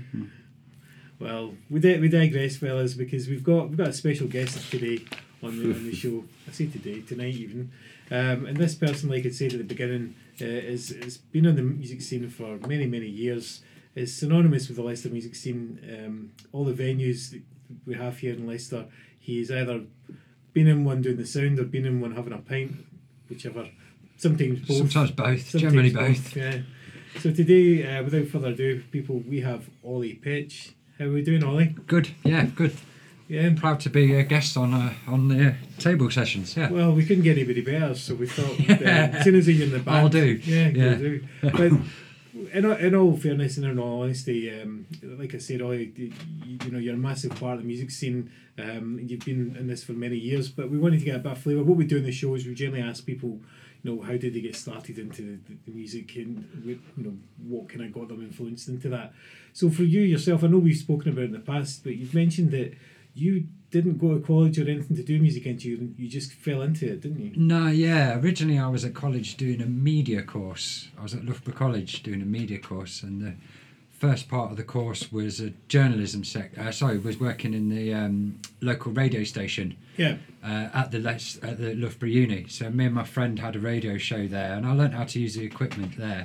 Well, 1.20 1.54
we, 1.70 1.80
di- 1.80 2.00
we 2.00 2.10
digress, 2.10 2.58
fellas, 2.58 2.96
because 2.96 3.28
we've 3.28 3.44
got 3.44 3.70
we've 3.70 3.78
got 3.78 3.90
a 3.90 3.94
special 3.94 4.28
guest 4.28 4.72
today 4.72 5.04
on 5.44 5.56
the, 5.62 5.66
on 5.76 5.86
the 5.86 5.94
show. 5.96 6.24
I 6.48 6.52
say 6.52 6.66
today, 6.68 7.02
tonight 7.02 7.36
even. 7.36 7.72
Um, 8.12 8.46
and 8.46 8.58
this 8.58 8.76
person, 8.76 9.10
like 9.10 9.26
I 9.26 9.30
said 9.30 9.54
at 9.54 9.60
the 9.60 9.64
beginning, 9.64 10.16
uh, 10.42 10.46
is 10.46 10.90
has 11.02 11.18
been 11.18 11.48
on 11.48 11.56
the 11.56 11.64
music 11.64 12.02
scene 12.02 12.30
for 12.30 12.58
many 12.68 12.86
many 12.86 13.08
years. 13.08 13.62
Is 13.96 14.16
synonymous 14.16 14.68
with 14.68 14.78
the 14.78 14.84
Leicester 14.84 15.10
music 15.10 15.36
scene. 15.36 15.80
Um, 15.84 16.32
all 16.52 16.66
the 16.66 16.74
venues 16.74 17.32
that 17.32 17.42
we 17.86 17.96
have 17.96 18.20
here 18.20 18.34
in 18.34 18.48
Leicester, 18.48 18.86
he's 19.20 19.50
either 19.52 19.84
been 20.54 20.68
in 20.68 20.86
one 20.86 21.02
doing 21.02 21.18
the 21.18 21.26
sound 21.26 21.60
or 21.60 21.64
been 21.64 21.86
in 21.86 22.00
one 22.02 22.16
having 22.16 22.34
a 22.34 22.38
pint, 22.38 22.74
whichever. 23.30 23.70
Sometimes 24.18 24.60
both. 24.60 24.78
Sometimes 24.78 25.12
both. 25.12 25.50
Sometimes 25.50 25.74
Generally 25.74 25.94
both. 25.94 26.36
Yeah. 26.36 26.60
So 27.20 27.32
today, 27.32 27.98
uh, 27.98 28.04
without 28.04 28.28
further 28.28 28.50
ado, 28.50 28.84
people, 28.92 29.24
we 29.28 29.42
have 29.42 29.70
Ollie 29.84 30.20
Petch. 30.24 30.74
How 30.98 31.06
are 31.06 31.12
we 31.12 31.24
doing, 31.24 31.44
Ollie? 31.44 31.76
Good, 31.88 32.12
yeah, 32.24 32.46
good. 32.46 32.74
Yeah. 33.32 33.54
Proud 33.56 33.80
to 33.82 33.90
be 33.90 34.14
a 34.16 34.24
guest 34.24 34.58
on 34.58 34.74
uh, 34.74 34.94
on 35.08 35.30
the 35.30 35.56
table 35.80 36.10
sessions. 36.12 36.56
Yeah. 36.58 36.70
Well, 36.70 36.92
we 36.92 37.06
couldn't 37.06 37.24
get 37.24 37.38
anybody 37.38 37.62
better, 37.62 37.96
so 37.96 38.16
we 38.16 38.28
thought, 38.28 38.60
Yeah. 38.60 38.76
uh, 39.14 39.18
as 39.18 39.24
soon 39.24 39.36
as 39.36 39.46
he's 39.48 39.62
in 39.62 39.72
the 39.72 39.80
band, 39.80 39.98
I'll 39.98 40.10
do. 40.10 40.40
Yeah, 40.44 40.68
Yeah. 40.70 40.96
do. 40.96 41.24
But 41.42 41.72
in 42.54 42.66
all, 42.66 42.74
in 42.74 42.96
all 42.96 43.16
fairness 43.18 43.58
and 43.58 43.66
in 43.66 43.80
all 43.80 44.04
honesty, 44.04 44.40
um, 44.62 44.86
like 45.04 45.34
I 45.34 45.38
said, 45.38 45.62
Ollie, 45.62 45.94
you, 45.96 46.12
you 46.66 46.72
know, 46.72 46.80
you're 46.80 46.96
a 46.96 46.98
massive 46.98 47.32
part 47.40 47.56
of 47.56 47.62
the 47.62 47.68
music 47.68 47.92
scene. 47.92 48.30
Um, 48.60 49.00
you've 49.02 49.26
been 49.26 49.56
in 49.58 49.68
this 49.68 49.84
for 49.84 49.94
many 49.94 50.18
years, 50.18 50.50
but 50.50 50.70
we 50.70 50.78
wanted 50.78 51.00
to 51.00 51.06
get 51.06 51.16
a 51.16 51.20
bit 51.20 51.32
of 51.32 51.38
flavour. 51.38 51.64
What 51.64 51.78
we 51.78 51.86
do 51.86 51.98
in 51.98 52.04
the 52.04 52.12
show 52.12 52.36
is 52.36 52.46
we 52.46 52.54
generally 52.54 52.84
ask 52.84 53.06
people, 53.06 53.40
you 53.82 53.96
know, 53.96 54.02
how 54.02 54.18
did 54.18 54.34
they 54.34 54.42
get 54.42 54.56
started 54.56 55.00
into 55.00 55.40
the, 55.48 55.56
the 55.66 55.72
music 55.72 56.16
and 56.18 56.46
you 56.66 56.80
know 56.98 57.14
what 57.48 57.70
kind 57.70 57.82
of 57.84 57.94
got 57.94 58.10
them 58.10 58.22
influenced 58.22 58.68
into 58.68 58.90
that. 58.90 59.14
So 59.54 59.70
for 59.70 59.84
you 59.84 60.02
yourself, 60.02 60.44
I 60.44 60.48
know 60.48 60.60
we've 60.60 60.78
spoken 60.78 61.12
about 61.12 61.22
it 61.24 61.26
in 61.26 61.32
the 61.32 61.40
past, 61.40 61.84
but 61.84 61.96
you've 61.96 62.14
mentioned 62.14 62.52
that 62.52 62.74
you 63.14 63.48
didn't 63.72 63.98
go 63.98 64.16
to 64.18 64.20
college 64.26 64.60
or 64.60 64.70
anything 64.70 64.98
to 64.98 65.04
do 65.04 65.20
music 65.20 65.48
engineering. 65.48 65.96
You 65.98 66.10
just 66.10 66.34
fell 66.34 66.62
into 66.62 66.92
it, 66.92 67.02
didn't 67.02 67.20
you? 67.20 67.32
No, 67.38 67.68
yeah. 67.68 68.20
Originally, 68.20 68.60
I 68.60 68.68
was 68.68 68.84
at 68.84 68.94
college 68.94 69.38
doing 69.38 69.62
a 69.62 69.66
media 69.66 70.24
course. 70.24 70.90
I 71.00 71.04
was 71.04 71.14
at 71.14 71.24
Loughborough 71.26 71.54
College 71.54 72.04
doing 72.04 72.22
a 72.22 72.26
media 72.26 72.60
course, 72.60 73.02
and 73.02 73.22
the 73.22 73.34
first 73.92 74.28
part 74.28 74.52
of 74.52 74.58
the 74.58 74.64
course 74.64 75.12
was 75.12 75.40
a 75.40 75.52
journalism 75.70 76.24
sec. 76.24 76.58
Uh, 76.58 76.72
sorry, 76.72 76.98
was 76.98 77.20
working 77.20 77.54
in 77.54 77.70
the 77.70 77.94
um, 77.94 78.40
local 78.60 78.92
radio 78.92 79.24
station 79.24 79.78
Yeah. 79.96 80.18
uh, 80.44 80.70
at 80.74 80.92
the 80.92 81.00
Les- 81.00 81.40
at 81.44 81.58
the 81.60 81.76
Loughborough 81.76 82.10
Uni. 82.10 82.48
So 82.50 82.70
me 82.70 82.86
and 82.86 82.96
my 82.96 83.04
friend 83.06 83.40
had 83.40 83.56
a 83.56 83.60
radio 83.60 83.98
show 83.98 84.28
there, 84.28 84.54
and 84.54 84.66
I 84.66 84.74
learned 84.74 84.96
how 84.96 85.06
to 85.06 85.20
use 85.20 85.36
the 85.36 85.46
equipment 85.46 85.98
there. 85.98 86.24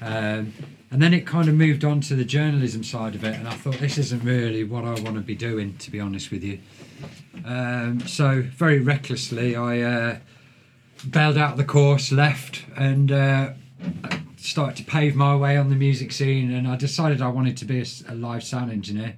Um, 0.00 0.52
and 0.90 1.02
then 1.02 1.12
it 1.12 1.26
kind 1.26 1.48
of 1.48 1.54
moved 1.54 1.84
on 1.84 2.00
to 2.02 2.14
the 2.14 2.24
journalism 2.24 2.82
side 2.82 3.14
of 3.14 3.24
it, 3.24 3.34
and 3.36 3.46
I 3.48 3.52
thought 3.52 3.78
this 3.78 3.98
isn't 3.98 4.22
really 4.24 4.64
what 4.64 4.84
I 4.84 4.90
want 5.00 5.16
to 5.16 5.20
be 5.20 5.34
doing, 5.34 5.76
to 5.78 5.90
be 5.90 6.00
honest 6.00 6.30
with 6.30 6.42
you. 6.42 6.60
Um, 7.44 8.00
so 8.06 8.42
very 8.42 8.78
recklessly, 8.80 9.54
I 9.56 9.80
uh, 9.82 10.16
bailed 11.10 11.36
out 11.36 11.56
the 11.56 11.64
course, 11.64 12.10
left, 12.10 12.64
and 12.76 13.12
uh, 13.12 13.50
started 14.36 14.76
to 14.76 14.84
pave 14.84 15.14
my 15.14 15.36
way 15.36 15.56
on 15.56 15.68
the 15.68 15.76
music 15.76 16.12
scene. 16.12 16.52
And 16.52 16.66
I 16.66 16.76
decided 16.76 17.20
I 17.20 17.28
wanted 17.28 17.56
to 17.58 17.64
be 17.64 17.84
a 18.08 18.14
live 18.14 18.42
sound 18.42 18.70
engineer, 18.72 19.16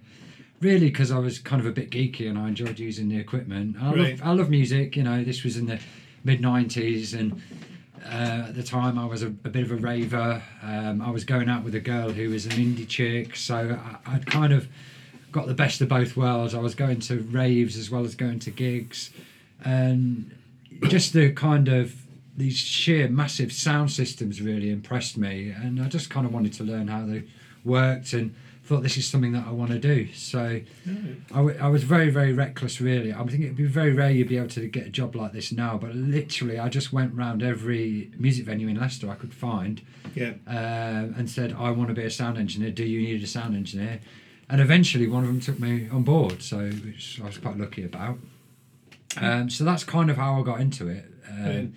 really 0.60 0.88
because 0.90 1.10
I 1.12 1.18
was 1.18 1.38
kind 1.38 1.60
of 1.60 1.66
a 1.66 1.72
bit 1.72 1.90
geeky 1.90 2.28
and 2.28 2.38
I 2.38 2.48
enjoyed 2.48 2.78
using 2.78 3.08
the 3.08 3.16
equipment. 3.18 3.76
I 3.80 3.92
Right. 3.94 4.18
love 4.18 4.20
I 4.22 4.32
love 4.32 4.50
music. 4.50 4.96
You 4.96 5.04
know, 5.04 5.22
this 5.24 5.44
was 5.44 5.56
in 5.56 5.66
the 5.66 5.78
mid 6.24 6.40
'90s, 6.40 7.14
and 7.18 7.40
uh, 8.04 8.46
at 8.48 8.54
the 8.54 8.62
time 8.62 8.98
I 8.98 9.04
was 9.04 9.22
a, 9.22 9.26
a 9.26 9.50
bit 9.50 9.62
of 9.62 9.70
a 9.72 9.76
raver. 9.76 10.42
Um, 10.62 11.02
I 11.02 11.10
was 11.10 11.24
going 11.24 11.48
out 11.48 11.64
with 11.64 11.74
a 11.74 11.80
girl 11.80 12.10
who 12.10 12.30
was 12.30 12.46
an 12.46 12.52
indie 12.52 12.88
chick, 12.88 13.36
so 13.36 13.78
I, 14.06 14.14
I'd 14.14 14.26
kind 14.26 14.52
of 14.52 14.68
got 15.32 15.46
the 15.46 15.54
best 15.54 15.80
of 15.80 15.88
both 15.88 16.16
worlds. 16.16 16.54
I 16.54 16.58
was 16.58 16.74
going 16.74 17.00
to 17.00 17.20
raves 17.30 17.76
as 17.76 17.90
well 17.90 18.04
as 18.04 18.14
going 18.14 18.38
to 18.40 18.50
gigs, 18.50 19.10
and 19.64 20.34
just 20.88 21.12
the 21.12 21.32
kind 21.32 21.68
of 21.68 21.94
these 22.36 22.56
sheer 22.56 23.08
massive 23.08 23.52
sound 23.52 23.90
systems 23.90 24.40
really 24.40 24.70
impressed 24.70 25.16
me, 25.16 25.50
and 25.50 25.80
I 25.80 25.88
just 25.88 26.10
kind 26.10 26.26
of 26.26 26.32
wanted 26.32 26.52
to 26.54 26.64
learn 26.64 26.88
how 26.88 27.04
they 27.04 27.24
worked 27.64 28.12
and 28.12 28.34
thought 28.70 28.84
this 28.84 28.96
is 28.96 29.06
something 29.08 29.32
that 29.32 29.46
I 29.48 29.50
want 29.50 29.72
to 29.72 29.78
do. 29.80 30.12
So 30.14 30.60
I, 31.34 31.36
w- 31.36 31.58
I 31.60 31.66
was 31.68 31.82
very 31.82 32.08
very 32.10 32.32
reckless 32.32 32.80
really. 32.80 33.12
I 33.12 33.16
think 33.24 33.42
it'd 33.42 33.56
be 33.56 33.64
very 33.64 33.92
rare 33.92 34.10
you'd 34.12 34.28
be 34.28 34.36
able 34.38 34.48
to 34.60 34.68
get 34.68 34.86
a 34.86 34.90
job 34.90 35.16
like 35.16 35.32
this 35.32 35.50
now, 35.50 35.76
but 35.76 35.92
literally 35.94 36.56
I 36.60 36.68
just 36.68 36.92
went 36.92 37.12
round 37.14 37.42
every 37.42 38.10
music 38.16 38.44
venue 38.46 38.68
in 38.68 38.78
Leicester 38.78 39.10
I 39.10 39.16
could 39.16 39.34
find 39.34 39.82
Yeah. 40.14 40.34
um, 40.46 41.14
and 41.18 41.28
said, 41.28 41.52
I 41.58 41.72
want 41.72 41.88
to 41.88 41.94
be 41.94 42.04
a 42.04 42.10
sound 42.10 42.38
engineer. 42.38 42.70
Do 42.70 42.84
you 42.84 43.00
need 43.00 43.22
a 43.22 43.26
sound 43.26 43.56
engineer? 43.56 43.98
And 44.48 44.60
eventually, 44.60 45.06
one 45.08 45.22
of 45.24 45.28
them 45.28 45.40
took 45.40 45.58
me 45.60 45.88
on 45.90 46.02
board, 46.02 46.42
so 46.42 46.58
which 46.86 47.20
I 47.22 47.26
was 47.26 47.38
quite 47.38 47.56
lucky 47.58 47.84
about. 47.84 48.18
Um, 49.16 49.50
so 49.50 49.64
that's 49.64 49.84
kind 49.84 50.10
of 50.10 50.16
how 50.16 50.40
I 50.40 50.42
got 50.44 50.60
into 50.60 50.86
it. 50.88 51.04
Um, 51.28 51.44
Right. 51.44 51.70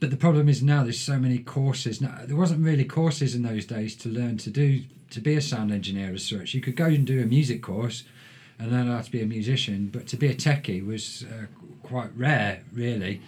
But 0.00 0.10
the 0.10 0.16
problem 0.16 0.48
is 0.48 0.62
now 0.64 0.82
there's 0.82 0.98
so 0.98 1.16
many 1.16 1.38
courses. 1.38 2.00
Now 2.00 2.14
there 2.26 2.34
wasn't 2.36 2.60
really 2.64 2.84
courses 2.84 3.36
in 3.36 3.42
those 3.42 3.64
days 3.66 3.94
to 4.02 4.08
learn 4.08 4.36
to 4.38 4.50
do 4.50 4.82
to 5.12 5.20
be 5.20 5.34
a 5.34 5.40
sound 5.40 5.72
engineer 5.72 6.12
as 6.12 6.24
such. 6.24 6.54
You 6.54 6.60
could 6.60 6.76
go 6.76 6.86
and 6.86 7.06
do 7.06 7.22
a 7.22 7.26
music 7.26 7.62
course, 7.62 8.04
and 8.58 8.70
learn 8.70 8.86
how 8.88 9.00
to 9.00 9.10
be 9.10 9.22
a 9.22 9.26
musician. 9.26 9.90
But 9.92 10.06
to 10.08 10.16
be 10.16 10.28
a 10.28 10.34
techie 10.34 10.84
was 10.84 11.24
uh, 11.24 11.46
quite 11.82 12.10
rare, 12.16 12.62
really. 12.72 13.20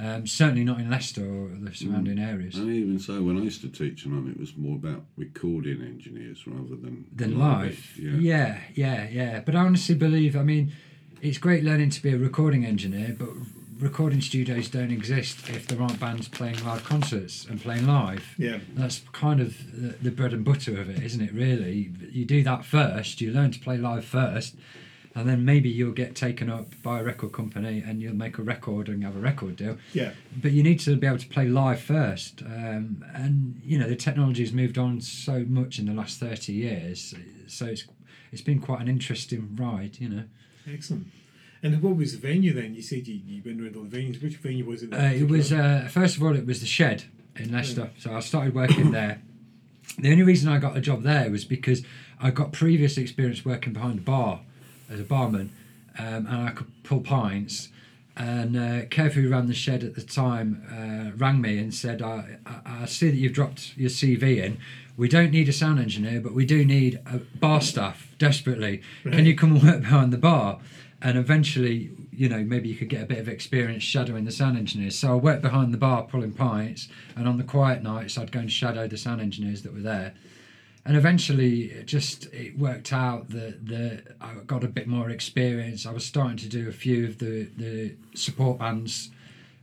Um, 0.00 0.26
certainly 0.26 0.64
not 0.64 0.80
in 0.80 0.90
Leicester 0.90 1.24
or 1.24 1.48
the 1.48 1.72
surrounding 1.72 2.18
areas. 2.18 2.56
And 2.56 2.68
even 2.68 2.98
so, 2.98 3.22
when 3.22 3.38
I 3.38 3.42
used 3.42 3.60
to 3.60 3.68
teach 3.68 4.04
and 4.04 4.28
it 4.28 4.38
was 4.38 4.56
more 4.56 4.74
about 4.74 5.04
recording 5.16 5.82
engineers 5.82 6.46
rather 6.46 6.74
than 6.74 7.06
than 7.14 7.38
live. 7.38 7.96
Yeah. 7.96 8.16
yeah, 8.16 8.60
yeah, 8.74 9.08
yeah. 9.08 9.40
But 9.40 9.54
I 9.54 9.60
honestly 9.60 9.94
believe, 9.94 10.36
I 10.36 10.42
mean, 10.42 10.72
it's 11.22 11.38
great 11.38 11.62
learning 11.62 11.90
to 11.90 12.02
be 12.02 12.12
a 12.12 12.18
recording 12.18 12.66
engineer, 12.66 13.14
but 13.16 13.28
recording 13.78 14.20
studios 14.20 14.68
don't 14.68 14.90
exist 14.90 15.48
if 15.50 15.66
there 15.66 15.80
aren't 15.80 15.98
bands 16.00 16.28
playing 16.28 16.64
live 16.64 16.84
concerts 16.84 17.44
and 17.46 17.60
playing 17.60 17.86
live. 17.86 18.34
Yeah. 18.38 18.58
That's 18.74 19.00
kind 19.12 19.40
of 19.40 19.56
the, 19.72 19.88
the 20.02 20.10
bread 20.10 20.32
and 20.32 20.44
butter 20.44 20.80
of 20.80 20.88
it, 20.90 21.02
isn't 21.02 21.20
it? 21.20 21.32
Really, 21.32 21.90
you 22.10 22.24
do 22.24 22.42
that 22.44 22.64
first. 22.64 23.20
You 23.20 23.32
learn 23.32 23.50
to 23.52 23.58
play 23.60 23.76
live 23.76 24.04
first, 24.04 24.56
and 25.14 25.28
then 25.28 25.44
maybe 25.44 25.68
you'll 25.68 25.92
get 25.92 26.14
taken 26.14 26.50
up 26.50 26.66
by 26.82 27.00
a 27.00 27.04
record 27.04 27.32
company 27.32 27.82
and 27.86 28.00
you'll 28.02 28.14
make 28.16 28.38
a 28.38 28.42
record 28.42 28.88
and 28.88 29.02
have 29.04 29.16
a 29.16 29.20
record 29.20 29.56
deal 29.56 29.78
Yeah. 29.92 30.10
but 30.42 30.50
you 30.52 30.62
need 30.64 30.80
to 30.80 30.96
be 30.96 31.06
able 31.06 31.18
to 31.18 31.28
play 31.28 31.46
live 31.46 31.80
first. 31.80 32.42
Um, 32.42 33.04
and 33.14 33.60
you 33.64 33.78
know 33.78 33.88
the 33.88 33.96
technology 33.96 34.42
has 34.42 34.52
moved 34.52 34.76
on 34.78 35.00
so 35.00 35.44
much 35.48 35.78
in 35.78 35.86
the 35.86 35.92
last 35.94 36.18
thirty 36.20 36.52
years, 36.52 37.14
so 37.46 37.66
it's 37.66 37.84
it's 38.32 38.42
been 38.42 38.58
quite 38.60 38.80
an 38.80 38.88
interesting 38.88 39.54
ride. 39.56 39.98
You 40.00 40.08
know, 40.08 40.24
Excellent. 40.72 41.06
And 41.64 41.82
what 41.82 41.96
was 41.96 42.12
the 42.12 42.18
venue 42.18 42.52
then? 42.52 42.74
You 42.74 42.82
said 42.82 43.08
you, 43.08 43.18
you 43.26 43.42
went 43.44 43.58
around 43.58 43.74
all 43.74 43.84
the 43.84 43.96
venues. 43.96 44.22
Which 44.22 44.36
venue 44.36 44.66
was 44.66 44.82
it? 44.82 44.92
uh, 44.92 44.98
it 44.98 45.28
was 45.28 45.50
uh, 45.50 45.88
first 45.90 46.18
of 46.18 46.22
all 46.22 46.36
it 46.36 46.44
was 46.46 46.60
the 46.60 46.66
Shed 46.66 47.04
in 47.36 47.50
Leicester. 47.52 47.90
So 47.98 48.14
I 48.14 48.20
started 48.20 48.54
working 48.54 48.90
there. 48.92 49.22
The 49.98 50.10
only 50.10 50.24
reason 50.24 50.50
I 50.50 50.58
got 50.58 50.76
a 50.76 50.80
job 50.80 51.02
there 51.02 51.30
was 51.30 51.44
because 51.44 51.82
I 52.20 52.30
got 52.30 52.52
previous 52.52 52.98
experience 52.98 53.44
working 53.44 53.72
behind 53.72 53.98
a 53.98 54.02
bar 54.02 54.40
as 54.90 55.00
a 55.00 55.04
barman, 55.04 55.52
um, 55.98 56.26
and 56.26 56.48
I 56.48 56.50
could 56.50 56.66
pull 56.84 57.00
pints. 57.00 57.70
And 58.16 58.56
uh, 58.56 58.84
Kev, 58.86 59.12
who 59.12 59.30
ran 59.30 59.46
the 59.46 59.54
shed 59.54 59.82
at 59.82 59.94
the 59.94 60.02
time, 60.02 60.62
uh, 60.70 61.16
rang 61.16 61.40
me 61.40 61.58
and 61.58 61.74
said, 61.74 62.02
I, 62.02 62.38
I, 62.44 62.82
"I 62.82 62.84
see 62.84 63.10
that 63.10 63.16
you've 63.16 63.32
dropped 63.32 63.76
your 63.76 63.90
CV 63.90 64.36
in. 64.36 64.58
We 64.96 65.08
don't 65.08 65.32
need 65.32 65.48
a 65.48 65.52
sound 65.52 65.80
engineer, 65.80 66.20
but 66.20 66.32
we 66.34 66.44
do 66.44 66.64
need 66.64 67.00
a 67.06 67.18
bar 67.18 67.60
staff 67.60 68.14
desperately. 68.18 68.82
Can 69.02 69.24
you 69.24 69.34
come 69.34 69.56
and 69.56 69.62
work 69.62 69.80
behind 69.80 70.12
the 70.12 70.18
bar?" 70.18 70.60
And 71.04 71.16
eventually, 71.16 71.92
you 72.10 72.28
know, 72.28 72.42
maybe 72.42 72.68
you 72.68 72.74
could 72.74 72.88
get 72.88 73.02
a 73.02 73.06
bit 73.06 73.18
of 73.18 73.28
experience 73.28 73.84
shadowing 73.84 74.24
the 74.24 74.32
sound 74.32 74.58
engineers. 74.58 74.98
So 74.98 75.12
I 75.12 75.14
worked 75.14 75.42
behind 75.42 75.72
the 75.72 75.78
bar 75.78 76.02
pulling 76.02 76.32
pints, 76.32 76.88
and 77.14 77.28
on 77.28 77.38
the 77.38 77.44
quiet 77.44 77.82
nights, 77.82 78.18
I'd 78.18 78.32
go 78.32 78.40
and 78.40 78.50
shadow 78.50 78.88
the 78.88 78.96
sound 78.96 79.20
engineers 79.20 79.62
that 79.62 79.72
were 79.72 79.80
there 79.80 80.14
and 80.86 80.96
eventually 80.96 81.64
it 81.64 81.86
just 81.86 82.26
it 82.26 82.58
worked 82.58 82.92
out 82.92 83.30
that 83.30 83.66
the 83.66 84.02
I 84.20 84.34
got 84.46 84.64
a 84.64 84.68
bit 84.68 84.86
more 84.86 85.10
experience. 85.10 85.86
I 85.86 85.92
was 85.92 86.04
starting 86.04 86.36
to 86.38 86.48
do 86.48 86.68
a 86.68 86.72
few 86.72 87.06
of 87.06 87.18
the 87.18 87.48
the 87.56 87.94
support 88.14 88.58
bands, 88.58 89.10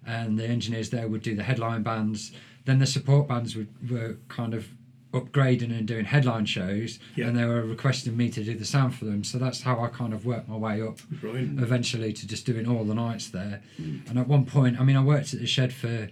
and 0.06 0.40
the 0.40 0.46
engineers 0.46 0.90
there 0.90 1.08
would 1.08 1.22
do 1.22 1.36
the 1.36 1.44
headline 1.44 1.84
bands. 1.84 2.32
Then 2.66 2.80
the 2.80 2.86
support 2.86 3.28
bands 3.28 3.56
would, 3.56 3.90
were 3.90 4.18
kind 4.28 4.54
of 4.54 4.68
upgrading 5.14 5.78
and 5.78 5.88
doing 5.88 6.06
headline 6.06 6.46
shows, 6.46 7.00
Yeah. 7.16 7.28
and 7.28 7.38
they 7.38 7.46
were 7.46 7.64
requesting 7.64 8.16
me 8.16 8.30
to 8.30 8.44
do 8.44 8.56
the 8.58 8.66
sound 8.66 8.96
for 8.96 9.06
them. 9.06 9.24
So 9.24 9.38
that's 9.38 9.62
how 9.62 9.80
I 9.84 9.88
kind 9.88 10.14
of 10.14 10.26
worked 10.26 10.48
my 10.48 10.56
way 10.56 10.82
up 10.82 11.00
Brilliant. 11.10 11.60
eventually 11.62 12.14
to 12.14 12.28
just 12.28 12.46
doing 12.46 12.68
all 12.68 12.84
the 12.86 12.96
nights 12.96 13.30
there. 13.30 13.62
Mm. 13.82 14.10
And 14.10 14.18
at 14.20 14.28
one 14.28 14.46
point, 14.46 14.80
I 14.80 14.84
mean, 14.84 14.96
I 14.96 15.04
worked 15.04 15.34
at 15.34 15.40
the 15.42 15.48
shed 15.48 15.74
for, 15.74 16.10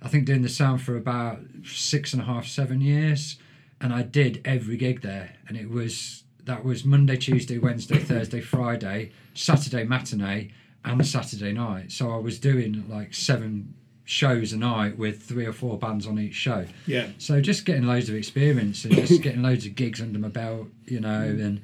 I 0.00 0.08
think, 0.08 0.24
doing 0.24 0.42
the 0.42 0.48
sound 0.48 0.82
for 0.82 0.96
about 0.96 1.40
six 1.64 2.12
and 2.12 2.22
a 2.22 2.24
half, 2.26 2.46
seven 2.46 2.80
years, 2.80 3.38
and 3.80 3.92
I 3.92 4.02
did 4.02 4.40
every 4.44 4.76
gig 4.76 5.02
there, 5.02 5.34
and 5.48 5.56
it 5.56 5.68
was 5.70 6.24
that 6.44 6.64
was 6.64 6.82
Monday, 6.84 7.16
Tuesday, 7.16 7.58
Wednesday, 7.58 7.98
Thursday, 7.98 8.40
Friday, 8.40 9.12
Saturday 9.34 9.84
matinee, 9.84 10.50
and 10.84 11.06
Saturday 11.06 11.52
night. 11.52 11.92
So 11.92 12.10
I 12.10 12.16
was 12.16 12.38
doing 12.38 12.84
like 12.88 13.12
seven 13.12 13.74
shows 14.08 14.54
a 14.54 14.56
night 14.56 14.96
with 14.96 15.22
three 15.22 15.44
or 15.44 15.52
four 15.52 15.78
bands 15.78 16.06
on 16.06 16.18
each 16.18 16.32
show. 16.32 16.64
Yeah. 16.86 17.08
So 17.18 17.42
just 17.42 17.66
getting 17.66 17.82
loads 17.84 18.08
of 18.08 18.14
experience 18.14 18.86
and 18.86 18.94
just 18.94 19.20
getting 19.22 19.42
loads 19.42 19.66
of 19.66 19.74
gigs 19.74 20.00
under 20.00 20.18
my 20.18 20.28
belt, 20.28 20.68
you 20.86 20.98
know. 20.98 21.20
And 21.20 21.60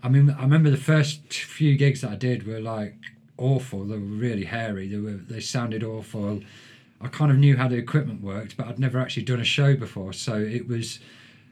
I 0.00 0.08
mean, 0.08 0.30
I 0.30 0.42
remember 0.42 0.70
the 0.70 0.76
first 0.76 1.32
few 1.32 1.76
gigs 1.76 2.02
that 2.02 2.12
I 2.12 2.14
did 2.14 2.46
were 2.46 2.60
like 2.60 2.94
awful. 3.36 3.84
They 3.84 3.96
were 3.96 3.98
really 3.98 4.44
hairy. 4.44 4.86
They 4.86 4.98
were 4.98 5.18
they 5.28 5.40
sounded 5.40 5.82
awful. 5.82 6.42
I 7.00 7.08
kind 7.08 7.32
of 7.32 7.36
knew 7.38 7.56
how 7.56 7.66
the 7.66 7.78
equipment 7.78 8.22
worked, 8.22 8.56
but 8.56 8.68
I'd 8.68 8.78
never 8.78 9.00
actually 9.00 9.24
done 9.24 9.40
a 9.40 9.44
show 9.44 9.74
before, 9.74 10.12
so 10.12 10.36
it 10.38 10.68
was 10.68 11.00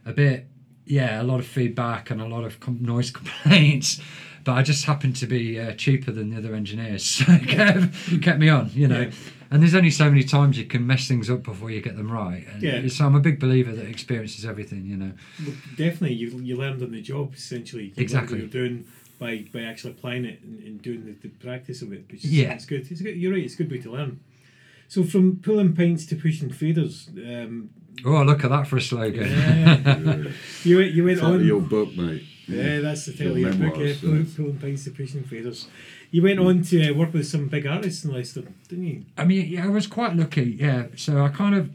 a 0.07 0.12
bit 0.12 0.47
yeah, 0.87 1.21
a 1.21 1.25
lot 1.25 1.40
of 1.40 1.47
feedback 1.47 2.09
and 2.11 2.21
a 2.21 2.27
lot 2.27 2.45
of 2.45 2.61
com- 2.61 2.79
noise 2.81 3.11
complaints. 3.21 4.01
but 4.45 4.53
I 4.53 4.62
just 4.62 4.85
happened 4.85 5.16
to 5.16 5.27
be 5.27 5.59
uh, 5.59 5.73
cheaper 5.73 6.12
than 6.12 6.31
the 6.31 6.37
other 6.37 6.55
engineers, 6.55 7.05
so 7.16 7.25
it 7.29 7.49
kept, 7.49 8.23
kept 8.23 8.38
me 8.38 8.49
on, 8.49 8.71
you 8.75 8.87
know. 8.87 9.01
Yeah. 9.01 9.11
And 9.51 9.61
there's 9.63 9.75
only 9.75 9.91
so 9.91 10.09
many 10.09 10.23
times 10.23 10.57
you 10.57 10.65
can 10.65 10.87
mess 10.87 11.09
things 11.09 11.29
up 11.29 11.43
before 11.43 11.71
you 11.71 11.81
get 11.81 11.97
them 11.97 12.11
right. 12.11 12.47
And 12.53 12.63
Yeah. 12.63 12.87
So 12.89 13.05
I'm 13.05 13.17
a 13.17 13.21
big 13.21 13.41
believer 13.41 13.73
that 13.73 13.87
experience 13.87 14.39
is 14.39 14.45
everything, 14.47 14.87
you 14.87 14.97
know. 14.97 15.13
Well, 15.45 15.57
definitely, 15.77 16.15
you, 16.15 16.29
you 16.39 16.57
learned 16.57 16.83
on 16.83 16.93
the 16.93 17.03
job 17.03 17.35
essentially. 17.35 17.87
You 17.87 17.93
Exactly. 17.97 18.35
What 18.41 18.53
you're 18.55 18.63
doing 18.69 18.85
by, 19.19 19.45
by 19.53 19.63
actually 19.63 19.91
applying 19.93 20.25
it 20.25 20.41
and, 20.43 20.63
and 20.63 20.81
doing 20.81 21.05
the, 21.05 21.13
the 21.29 21.35
practice 21.45 21.83
of 21.83 21.93
it, 21.93 22.05
which 22.11 22.25
is 22.25 22.33
Yeah. 22.33 22.53
it's 22.53 22.65
good. 22.65 22.91
It's 22.91 23.01
good. 23.03 23.17
You're 23.17 23.33
right. 23.33 23.43
It's 23.45 23.55
a 23.55 23.57
good 23.59 23.71
way 23.71 23.79
to 23.79 23.91
learn. 23.91 24.21
So 24.89 25.05
from 25.05 25.37
pulling 25.43 25.75
pints 25.75 26.07
to 26.07 26.17
pushing 26.17 26.51
faders. 26.51 27.09
um, 27.19 27.71
Oh, 28.05 28.23
look 28.23 28.45
at 28.45 28.51
that 28.51 28.67
for 28.69 28.77
a 28.77 28.81
slogan. 28.81 29.31
yeah, 29.31 29.79
Yeah. 29.79 30.25
you 30.65 30.77
went 30.79 30.93
you 30.93 31.05
went 31.05 31.21
on. 31.23 31.45
your 31.45 31.61
book, 31.61 31.95
mate. 31.97 32.23
Yeah, 32.47 32.81
that's 32.81 33.07
the 33.07 33.13
title 33.13 33.33
of 33.33 33.39
Your 33.39 33.53
your 33.53 33.71
book. 33.71 33.79
Yeah, 33.79 33.95
pulling, 34.01 34.25
yes. 34.25 34.35
pulling 34.35 34.59
pints 34.59 34.85
to 34.85 34.91
pushing 34.91 35.23
faders. 35.25 35.67
You 36.11 36.23
went 36.23 36.40
on 36.40 36.62
to 36.62 36.90
uh, 36.90 36.94
work 36.94 37.12
with 37.12 37.27
some 37.27 37.49
big 37.49 37.66
artists 37.66 38.05
in 38.05 38.12
Leicester, 38.12 38.42
didn't 38.68 38.87
you? 38.87 39.05
I 39.16 39.25
mean, 39.25 39.46
yeah, 39.46 39.64
I 39.64 39.68
was 39.68 39.87
quite 39.87 40.16
lucky. 40.16 40.57
Yeah, 40.59 40.87
so 40.96 41.25
I 41.25 41.29
kind 41.29 41.55
of 41.55 41.70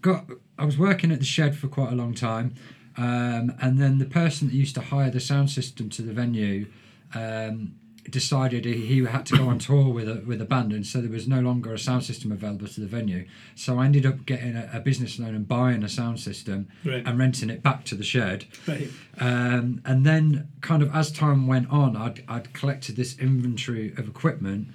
got. 0.00 0.26
I 0.58 0.64
was 0.64 0.78
working 0.78 1.10
at 1.10 1.18
the 1.18 1.24
shed 1.24 1.56
for 1.56 1.66
quite 1.66 1.92
a 1.92 1.96
long 1.96 2.14
time, 2.14 2.54
um, 2.96 3.54
and 3.60 3.78
then 3.78 3.98
the 3.98 4.04
person 4.04 4.48
that 4.48 4.54
used 4.54 4.74
to 4.76 4.80
hire 4.80 5.10
the 5.10 5.20
sound 5.20 5.50
system 5.50 5.88
to 5.90 6.02
the 6.02 6.12
venue 6.12 6.66
um, 7.14 7.74
decided 8.10 8.64
he, 8.64 8.86
he 8.86 9.04
had 9.04 9.24
to 9.26 9.36
go 9.36 9.48
on 9.48 9.58
tour 9.58 9.88
with 9.92 10.08
a 10.08 10.22
with 10.26 10.40
a 10.40 10.44
band, 10.44 10.72
and 10.72 10.86
so 10.86 11.00
there 11.00 11.10
was 11.10 11.28
no 11.28 11.40
longer 11.40 11.72
a 11.72 11.78
sound 11.78 12.04
system 12.04 12.32
available 12.32 12.66
to 12.68 12.80
the 12.80 12.86
venue. 12.86 13.26
So 13.54 13.78
I 13.78 13.84
ended 13.84 14.04
up 14.06 14.26
getting 14.26 14.56
a, 14.56 14.68
a 14.74 14.80
business 14.80 15.18
loan 15.18 15.34
and 15.34 15.46
buying 15.46 15.82
a 15.82 15.88
sound 15.88 16.20
system 16.20 16.68
Right. 16.84 17.06
and 17.06 17.18
renting 17.18 17.48
it 17.50 17.62
back 17.62 17.84
to 17.86 17.94
the 17.94 18.04
shed. 18.04 18.46
Right. 18.66 18.88
Um, 19.18 19.80
and 19.84 20.04
then, 20.04 20.48
kind 20.62 20.82
of 20.82 20.94
as 20.94 21.12
time 21.12 21.46
went 21.46 21.70
on, 21.70 21.96
I'd, 21.96 22.24
I'd 22.28 22.52
collected 22.52 22.96
this 22.96 23.18
inventory 23.18 23.92
of 23.96 24.08
equipment. 24.08 24.68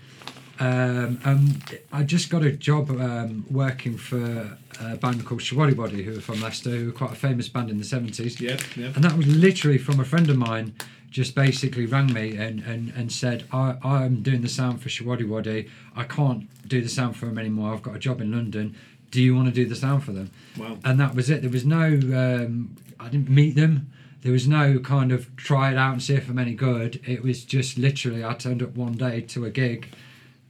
Um, 0.59 1.19
and 1.23 1.79
I 1.93 2.01
just 2.01 2.31
got 2.31 2.41
a 2.43 2.51
job 2.51 2.89
um, 2.89 3.45
working 3.51 3.95
for 3.95 4.57
a 4.79 4.95
band 4.97 5.23
called 5.23 5.41
Showaddywaddy, 5.41 6.03
who 6.03 6.13
were 6.13 6.21
from 6.21 6.41
Leicester, 6.41 6.71
who 6.71 6.87
were 6.87 6.91
quite 6.93 7.11
a 7.11 7.15
famous 7.15 7.47
band 7.47 7.69
in 7.69 7.77
the 7.77 7.83
70s. 7.83 8.39
Yeah, 8.39 8.57
yeah. 8.75 8.91
And 8.95 9.03
that 9.03 9.15
was 9.15 9.27
literally 9.27 9.77
from 9.77 9.99
a 9.99 10.03
friend 10.05 10.29
of 10.31 10.37
mine, 10.37 10.73
just 11.09 11.35
basically 11.35 11.85
rang 11.85 12.11
me 12.13 12.35
and, 12.37 12.59
and, 12.61 12.91
and 12.95 13.11
said, 13.11 13.45
I, 13.51 13.75
I'm 13.83 14.21
doing 14.21 14.41
the 14.41 14.49
sound 14.49 14.81
for 14.81 14.89
Showaddywaddy. 14.89 15.69
I 15.95 16.03
can't 16.03 16.47
do 16.67 16.81
the 16.81 16.89
sound 16.89 17.15
for 17.15 17.25
them 17.27 17.37
anymore. 17.37 17.73
I've 17.73 17.81
got 17.81 17.95
a 17.95 17.99
job 17.99 18.19
in 18.21 18.31
London. 18.31 18.75
Do 19.09 19.21
you 19.21 19.33
want 19.35 19.47
to 19.47 19.53
do 19.53 19.65
the 19.65 19.75
sound 19.75 20.03
for 20.03 20.11
them? 20.11 20.31
Wow. 20.57 20.77
and 20.83 20.99
that 20.99 21.15
was 21.15 21.29
it. 21.29 21.41
There 21.41 21.49
was 21.49 21.65
no, 21.65 21.85
um, 21.85 22.75
I 22.99 23.07
didn't 23.09 23.29
meet 23.29 23.55
them. 23.55 23.89
There 24.21 24.33
was 24.33 24.47
no 24.47 24.79
kind 24.79 25.11
of 25.13 25.33
try 25.37 25.71
it 25.71 25.77
out 25.77 25.93
and 25.93 26.03
see 26.03 26.15
if 26.15 26.27
I'm 26.29 26.39
any 26.39 26.53
good. 26.55 26.99
It 27.07 27.23
was 27.23 27.45
just 27.45 27.77
literally, 27.77 28.25
I 28.25 28.33
turned 28.33 28.61
up 28.61 28.75
one 28.75 28.93
day 28.93 29.21
to 29.21 29.45
a 29.45 29.49
gig, 29.49 29.87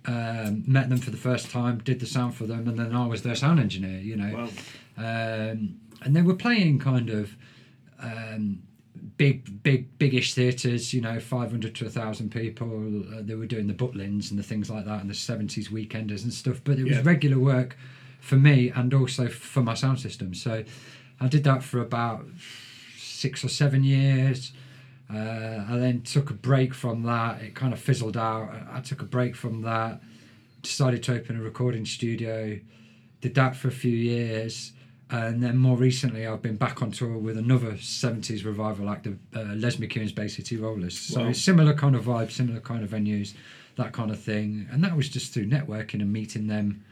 um, 0.06 0.64
met 0.66 0.90
them 0.90 0.98
for 0.98 1.12
the 1.12 1.18
first 1.18 1.52
time, 1.52 1.80
did 1.80 2.00
the 2.00 2.06
sound 2.08 2.34
for 2.36 2.46
them, 2.46 2.68
and 2.68 2.80
then 2.80 2.96
I 2.96 3.06
was 3.06 3.22
their 3.22 3.36
sound 3.36 3.60
engineer. 3.60 4.00
You 4.00 4.16
know, 4.16 4.36
Wow. 4.98 5.52
um, 5.52 5.80
and 6.02 6.16
they 6.16 6.22
were 6.24 6.34
playing 6.36 6.80
kind 6.80 7.10
of 7.10 7.36
um, 8.00 8.64
big, 9.18 9.64
big, 9.64 9.98
biggish 9.98 10.34
theatres. 10.34 10.94
You 10.94 11.02
know, 11.02 11.20
five 11.20 11.52
hundred 11.52 11.76
to 11.76 11.90
thousand 11.90 12.32
people. 12.32 13.04
Uh, 13.14 13.22
they 13.22 13.36
were 13.36 13.48
doing 13.48 13.68
the 13.68 13.74
Butlins 13.74 14.30
and 14.30 14.40
the 14.40 14.44
things 14.44 14.70
like 14.70 14.86
that, 14.86 15.02
and 15.02 15.10
the 15.10 15.14
seventies 15.16 15.70
weekenders 15.70 16.24
and 16.24 16.34
stuff. 16.34 16.62
But 16.64 16.80
it 16.80 16.84
was 16.84 16.98
Yeah. 16.98 17.02
regular 17.04 17.40
work 17.40 17.78
for 18.20 18.36
me 18.36 18.70
and 18.70 18.94
also 18.94 19.28
for 19.28 19.62
my 19.62 19.74
sound 19.74 20.00
system. 20.00 20.34
So 20.34 20.64
I 21.20 21.28
did 21.28 21.44
that 21.46 21.64
for 21.64 21.80
about 21.80 22.26
six 22.98 23.44
or 23.44 23.50
seven 23.50 23.84
years. 23.84 24.52
Uh, 25.10 25.64
I 25.70 25.78
then 25.78 26.02
took 26.02 26.30
a 26.30 26.34
break 26.34 26.74
from 26.74 27.04
that. 27.04 27.42
It 27.42 27.56
kind 27.56 27.72
of 27.74 27.80
fizzled 27.80 28.18
out. 28.18 28.52
I 28.72 28.82
took 28.82 29.02
a 29.02 29.06
break 29.06 29.36
from 29.36 29.62
that. 29.62 30.02
Decided 30.62 31.02
to 31.04 31.16
open 31.16 31.38
a 31.38 31.42
recording 31.42 31.86
studio. 31.86 32.60
Did 33.22 33.36
that 33.36 33.56
for 33.56 33.70
a 33.70 33.72
few 33.72 33.96
years. 33.96 34.74
And 35.10 35.42
then 35.42 35.58
more 35.58 35.78
recently, 35.78 36.28
I've 36.28 36.42
been 36.42 36.58
back 36.58 36.82
on 36.82 36.92
tour 36.92 37.18
with 37.18 37.38
another 37.38 37.74
70s 37.74 38.44
revival 38.44 38.90
act, 38.90 39.06
the 39.06 39.18
uh, 39.40 39.54
Les 39.56 39.78
McKeown's 39.78 40.12
Bay 40.12 40.28
City 40.28 40.58
Rollers. 40.58 40.98
So 40.98 41.26
Wow. 41.28 41.32
similar 41.32 41.74
kind 41.74 41.96
of 41.96 42.04
vibe, 42.06 42.30
similar 42.32 42.60
kind 42.60 42.84
of 42.84 42.90
venues, 42.90 43.34
that 43.78 43.94
kind 43.94 44.12
of 44.12 44.20
thing. 44.20 44.68
And 44.70 44.84
that 44.84 44.98
was 44.98 45.08
just 45.08 45.34
through 45.34 45.46
networking 45.48 46.02
and 46.02 46.12
meeting 46.12 46.48
them. 46.48 46.84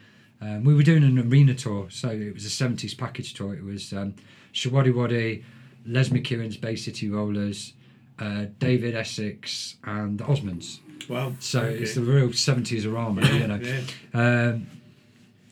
Um, 0.41 0.63
we 0.63 0.73
were 0.73 0.83
doing 0.83 1.03
an 1.03 1.19
arena 1.19 1.53
tour, 1.55 1.87
so 1.89 2.09
it 2.09 2.33
was 2.33 2.45
a 2.45 2.49
70s 2.49 2.97
package 2.97 3.33
tour. 3.33 3.53
It 3.53 3.63
was 3.63 3.91
um, 3.91 4.13
Showaddywaddy, 4.53 5.43
Les 5.85 6.09
McKeown's 6.09 6.57
Bay 6.57 6.75
City 6.77 7.09
Rollers, 7.09 7.73
uh, 8.19 8.45
David 8.59 8.95
Essex, 8.95 9.75
and 9.83 10.17
the 10.17 10.23
Osmonds. 10.23 10.79
Wow. 11.09 11.33
So 11.39 11.61
Okay. 11.61 11.83
it's 11.83 11.95
the 11.95 12.01
real 12.01 12.29
70s 12.29 12.85
aroma, 12.85 13.25
you 13.27 13.47
know. 13.47 13.59
Yeah. 13.61 13.81
Um, 14.13 14.67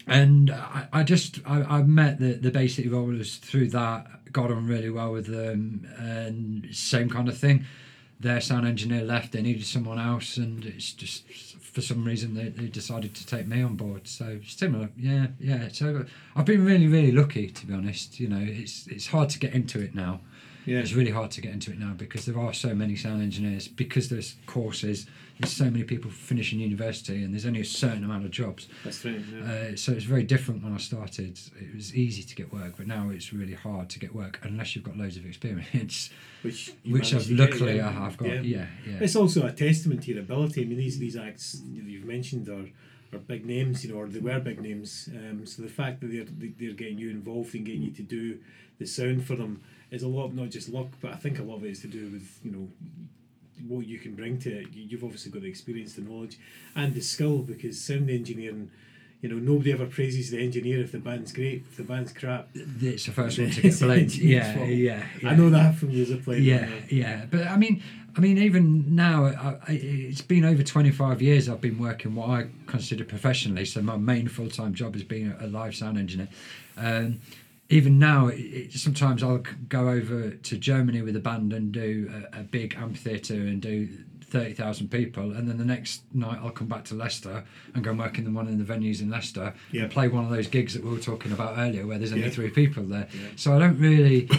and 0.08 0.52
I, 0.52 0.88
I 0.92 1.04
just 1.04 1.40
I, 1.46 1.62
I 1.64 1.84
met 1.84 2.20
the 2.20 2.34
the 2.34 2.52
Bay 2.52 2.68
City 2.68 2.90
Rollers 2.90 3.38
through 3.38 3.70
that, 3.70 4.32
got 4.32 4.52
on 4.52 4.68
really 4.68 4.90
well 4.90 5.12
with 5.12 5.28
them, 5.28 5.88
and 5.98 6.68
same 6.72 7.10
kind 7.10 7.28
of 7.30 7.38
thing. 7.38 7.66
Their 8.20 8.42
sound 8.42 8.68
engineer 8.68 9.04
left; 9.04 9.32
they 9.32 9.42
needed 9.42 9.66
someone 9.66 10.00
else, 10.00 10.38
and 10.38 10.66
it's 10.66 10.92
just 10.94 11.24
for 11.74 11.82
some 11.82 12.06
reason 12.06 12.36
they, 12.36 12.50
they 12.50 12.68
decided 12.68 13.16
to 13.16 13.26
take 13.26 13.48
me 13.48 13.62
on 13.62 13.76
board. 13.76 14.08
So 14.08 14.40
similar, 14.48 14.90
yeah, 14.98 15.28
yeah. 15.40 15.70
So 15.72 16.06
I've 16.36 16.46
been 16.46 16.64
really 16.64 16.88
really 16.88 17.12
lucky 17.12 17.48
to 17.50 17.66
be 17.66 17.74
honest. 17.74 18.20
You 18.20 18.28
know, 18.30 18.42
it's 18.42 18.88
it's 18.88 19.08
hard 19.08 19.30
to 19.30 19.40
get 19.40 19.54
into 19.54 19.82
it 19.82 19.96
now. 19.96 20.22
Yeah. 20.66 20.80
It's 20.80 20.94
really 20.94 21.12
hard 21.12 21.32
to 21.32 21.42
get 21.42 21.52
into 21.54 21.72
it 21.72 21.80
now 21.80 21.94
because 21.94 22.26
there 22.26 22.40
are 22.40 22.54
so 22.54 22.74
many 22.74 22.96
sound 22.96 23.22
engineers, 23.22 23.68
because 23.68 24.10
there's 24.10 24.36
courses, 24.46 25.08
there's 25.40 25.54
so 25.54 25.66
many 25.66 25.84
people 25.84 26.12
finishing 26.12 26.60
university, 26.60 27.24
and 27.24 27.34
there's 27.34 27.46
only 27.46 27.62
a 27.62 27.66
certain 27.66 28.04
amount 28.04 28.26
of 28.26 28.32
jobs. 28.32 28.68
That's 28.84 29.04
right. 29.04 29.20
Yeah. 29.20 29.44
Uh, 29.44 29.76
so 29.76 29.92
it's 29.92 30.06
very 30.06 30.24
different 30.24 30.64
when 30.64 30.74
I 30.74 30.78
started. 30.78 31.40
It 31.60 31.76
was 31.76 31.96
easy 31.96 32.24
to 32.24 32.36
get 32.36 32.54
work, 32.54 32.76
but 32.78 32.88
now 32.88 33.10
it's 33.10 33.34
really 33.34 33.54
hard 33.54 33.90
to 33.92 34.00
get 34.00 34.16
work 34.16 34.40
unless 34.44 34.76
you've 34.76 34.86
got 34.86 34.98
loads 34.98 35.18
of 35.18 35.26
experience, 35.26 36.12
which 36.44 36.74
which 36.88 37.14
I've 37.14 37.26
to 37.26 37.36
get, 37.36 37.50
luckily 37.50 37.78
yeah. 37.78 37.90
I 37.90 37.92
have 37.92 38.18
got. 38.18 38.46
Yeah, 38.46 38.68
yeah. 38.88 39.00
It's 39.02 39.16
also 39.16 39.46
a 39.46 39.52
testament 39.52 40.04
to 40.04 40.14
your 40.14 40.22
ability. 40.22 40.62
I 40.62 40.66
mean, 40.66 40.78
these 40.78 41.00
these 41.00 41.18
acts 41.18 41.54
that 41.54 41.68
you've 41.68 42.06
mentioned 42.06 42.48
are, 42.48 42.70
are 43.16 43.20
big 43.20 43.46
names, 43.46 43.84
you 43.84 43.92
know, 43.92 44.00
or 44.00 44.08
they 44.08 44.20
were 44.20 44.40
big 44.40 44.62
names. 44.62 45.10
Um, 45.14 45.46
so 45.46 45.62
the 45.62 45.68
fact 45.68 46.02
that 46.02 46.08
they're 46.08 46.52
they're 46.58 46.74
getting 46.74 47.00
you 47.00 47.10
involved 47.10 47.56
and 47.56 47.66
getting 47.66 47.82
you 47.82 47.92
to 47.92 48.04
do 48.04 48.40
the 48.80 48.86
sound 48.86 49.26
for 49.26 49.36
them 49.36 49.62
is 49.94 50.04
a 50.04 50.08
lot, 50.08 50.34
not 50.34 50.50
just 50.50 50.70
luck, 50.70 50.88
but 51.02 51.12
I 51.14 51.16
think 51.16 51.40
a 51.40 51.44
lot 51.44 51.58
of 51.58 51.64
it 51.66 51.72
is 51.72 51.80
to 51.82 51.88
do 51.88 52.10
with 52.10 52.40
you 52.44 52.52
know 52.52 52.68
what 53.68 53.88
you 53.88 54.00
can 54.00 54.14
bring 54.16 54.38
to 54.40 54.50
it. 54.52 54.68
You- 54.74 54.84
You've 54.90 55.04
obviously 55.04 55.32
got 55.32 55.42
the 55.44 55.48
experience, 55.48 55.94
the 55.94 56.02
knowledge, 56.02 56.38
and 56.76 56.94
the 56.94 57.02
skill 57.02 57.40
because 57.40 57.80
sound 57.80 58.10
engineering. 58.10 58.70
You 59.22 59.30
know, 59.30 59.38
nobody 59.38 59.72
ever 59.72 59.86
praises 59.86 60.32
the 60.32 60.40
engineer 60.44 60.82
if 60.82 60.92
the 60.92 60.98
band's 61.00 61.32
great. 61.32 61.64
If 61.72 61.78
the 61.78 61.84
band's 61.84 62.12
crap, 62.12 62.50
It's 62.54 63.06
the 63.06 63.14
first 63.14 63.40
one 63.40 63.52
to 63.52 63.62
get 63.70 63.80
blamed. 63.80 64.14
Yeah, 64.16 64.64
yeah, 64.66 65.06
yeah. 65.22 65.30
I 65.30 65.36
know 65.36 65.50
that 65.50 65.76
from 65.76 65.92
years 65.92 66.10
of 66.10 66.24
playing. 66.26 66.44
Yeah, 66.44 66.68
yeah, 66.90 67.26
but 67.32 67.48
I 67.48 67.56
mean, 67.56 67.82
I 68.18 68.20
mean, 68.20 68.38
even 68.38 68.94
now, 68.96 69.24
I, 69.28 69.58
I, 69.66 69.72
it's 69.72 70.22
been 70.22 70.44
over 70.44 70.62
twenty 70.62 70.92
five 70.92 71.22
years. 71.22 71.48
I've 71.48 71.62
been 71.62 71.80
working 71.80 72.16
what 72.16 72.30
I 72.32 72.48
consider 72.68 73.06
professionally. 73.06 73.64
So 73.64 73.82
my 73.82 73.96
main 73.96 74.28
full 74.28 74.50
time 74.50 74.74
job 74.74 74.94
has 74.94 75.04
been 75.04 75.34
a 75.40 75.48
live 75.48 75.74
sound 75.74 75.98
engineer. 75.98 76.28
Um, 76.76 77.22
even 77.74 77.98
now, 78.00 78.28
it, 78.28 78.72
sometimes 78.74 79.24
I'll 79.24 79.44
go 79.70 79.90
over 79.90 80.32
to 80.32 80.58
Germany 80.58 81.02
with 81.02 81.16
a 81.16 81.20
band 81.30 81.54
and 81.54 81.72
do 81.72 82.12
a, 82.34 82.40
a 82.42 82.44
big 82.44 82.76
amphitheatre 82.76 83.34
and 83.52 83.62
do 83.62 83.88
thirty 84.34 84.54
thousand 84.54 84.90
people, 84.90 85.32
and 85.36 85.48
then 85.50 85.58
the 85.58 85.66
next 85.66 86.02
night 86.14 86.40
I'll 86.42 86.50
come 86.62 86.68
back 86.68 86.86
to 86.86 86.96
Leicester 86.96 87.44
and 87.74 87.84
go 87.84 87.92
and 87.92 88.00
work 88.00 88.18
in 88.18 88.24
the 88.26 88.32
one 88.32 88.48
of 88.48 88.58
the 88.58 88.64
venues 88.74 89.00
in 89.02 89.10
Leicester 89.10 89.54
Yeah. 89.72 89.84
and 89.84 89.92
play 89.92 90.08
one 90.08 90.24
of 90.24 90.32
those 90.32 90.48
gigs 90.48 90.74
that 90.74 90.84
we 90.84 90.90
were 90.92 91.00
talking 91.12 91.32
about 91.32 91.58
earlier, 91.58 91.86
where 91.88 91.98
there's 92.00 92.12
only 92.14 92.26
Yeah. 92.26 92.32
three 92.40 92.50
people 92.50 92.84
there. 92.84 93.08
Yeah. 93.14 93.28
So 93.36 93.56
I 93.56 93.60
don't 93.60 93.80
really 93.80 94.30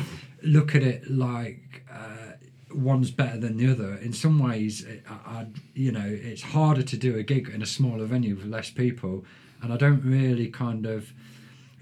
look 0.42 0.74
at 0.74 0.82
it 0.82 1.10
like 1.10 1.84
uh, 1.92 2.32
one's 2.74 3.10
better 3.12 3.38
than 3.38 3.56
the 3.56 3.70
other. 3.70 3.94
In 4.06 4.12
some 4.12 4.38
ways, 4.48 4.84
I, 5.08 5.12
I, 5.38 5.46
you 5.74 5.92
know, 5.92 6.08
it's 6.30 6.42
harder 6.42 6.82
to 6.82 6.96
do 6.96 7.16
a 7.16 7.22
gig 7.22 7.48
in 7.54 7.62
a 7.62 7.66
smaller 7.66 8.04
venue 8.04 8.34
with 8.36 8.46
less 8.46 8.70
people, 8.70 9.24
and 9.62 9.72
I 9.72 9.76
don't 9.76 10.02
really 10.04 10.48
kind 10.48 10.86
of 10.86 11.12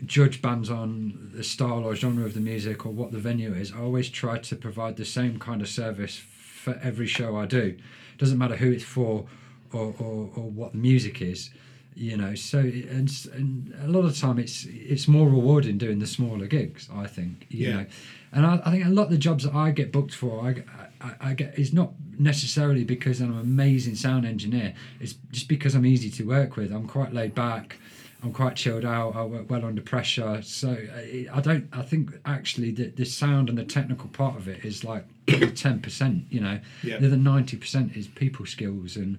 judge 0.07 0.43
bands 0.43 0.71
on 0.71 1.31
the 1.35 1.45
style 1.45 1.85
or 1.85 1.95
genre 1.95 2.25
of 2.25 2.35
the 2.35 2.41
music 2.41 2.85
or 2.87 2.93
what 2.93 3.13
the 3.13 3.19
venue 3.19 3.55
is. 3.55 3.73
I 3.73 3.79
always 3.79 4.09
try 4.09 4.39
to 4.39 4.57
provide 4.57 4.97
the 4.97 5.05
same 5.05 5.39
kind 5.39 5.61
of 5.63 5.69
service 5.69 6.17
for 6.17 6.79
every 6.83 7.07
show 7.07 7.37
I 7.37 7.47
do. 7.47 7.77
It 8.15 8.19
Doesn't 8.19 8.39
matter 8.39 8.57
who 8.57 8.71
it's 8.73 8.85
for 8.85 9.27
or, 9.73 9.95
or, 9.99 10.31
or 10.35 10.51
what 10.51 10.73
the 10.73 10.79
music 10.79 11.23
is. 11.23 11.51
You 11.95 12.17
know, 12.17 12.35
so 12.35 12.59
and, 12.61 13.11
and 13.35 13.75
a 13.85 13.87
lot 13.87 14.07
of 14.07 14.19
time 14.19 14.39
it's 14.39 14.65
it's 14.67 15.07
more 15.07 15.29
rewarding 15.29 15.77
doing 15.77 15.99
the 15.99 16.07
smaller 16.07 16.47
gigs. 16.47 16.89
I 16.91 17.07
think, 17.07 17.45
you 17.51 17.69
Yeah. 17.69 17.77
know, 17.77 17.87
and 18.33 18.47
I, 18.47 18.63
I 18.65 18.71
think 18.71 18.87
a 18.87 18.89
lot 18.89 19.05
of 19.05 19.11
the 19.11 19.19
jobs 19.19 19.45
that 19.45 19.55
I 19.55 19.73
get 19.73 19.93
booked 19.93 20.15
for, 20.15 20.41
I, 20.43 20.63
I, 21.03 21.15
I 21.21 21.35
get 21.35 21.59
is 21.59 21.75
not 21.75 21.93
necessarily 22.19 22.85
because 22.85 23.21
I'm 23.21 23.33
an 23.35 23.41
amazing 23.41 23.97
sound 23.97 24.25
engineer. 24.25 24.73
It's 25.01 25.17
just 25.33 25.49
because 25.49 25.75
I'm 25.75 25.85
easy 25.85 26.09
to 26.13 26.25
work 26.25 26.57
with. 26.57 26.73
I'm 26.73 26.87
quite 26.89 27.13
laid 27.13 27.35
back. 27.35 27.77
I'm 28.23 28.33
quite 28.33 28.55
chilled 28.57 28.85
out. 28.85 29.17
I 29.17 29.25
work 29.25 29.51
well 29.51 29.65
under 29.65 29.83
pressure. 29.83 30.43
So 30.43 30.77
I 31.33 31.41
don't. 31.41 31.69
I 31.73 31.83
think 31.83 32.11
actually 32.25 32.71
the 32.71 32.87
the 32.89 33.05
sound 33.05 33.49
and 33.49 33.59
the 33.59 33.65
technical 33.65 34.09
part 34.11 34.37
of 34.37 34.47
it 34.49 34.65
is 34.65 34.85
like 34.85 35.05
ten 35.55 35.81
percent. 35.81 36.25
You 36.31 36.41
know, 36.41 36.61
Yeah. 36.83 36.99
the 36.99 37.07
other 37.09 37.17
ninety 37.17 37.57
percent 37.57 37.97
is 37.97 38.07
people 38.09 38.47
skills 38.47 38.97
and 38.97 39.19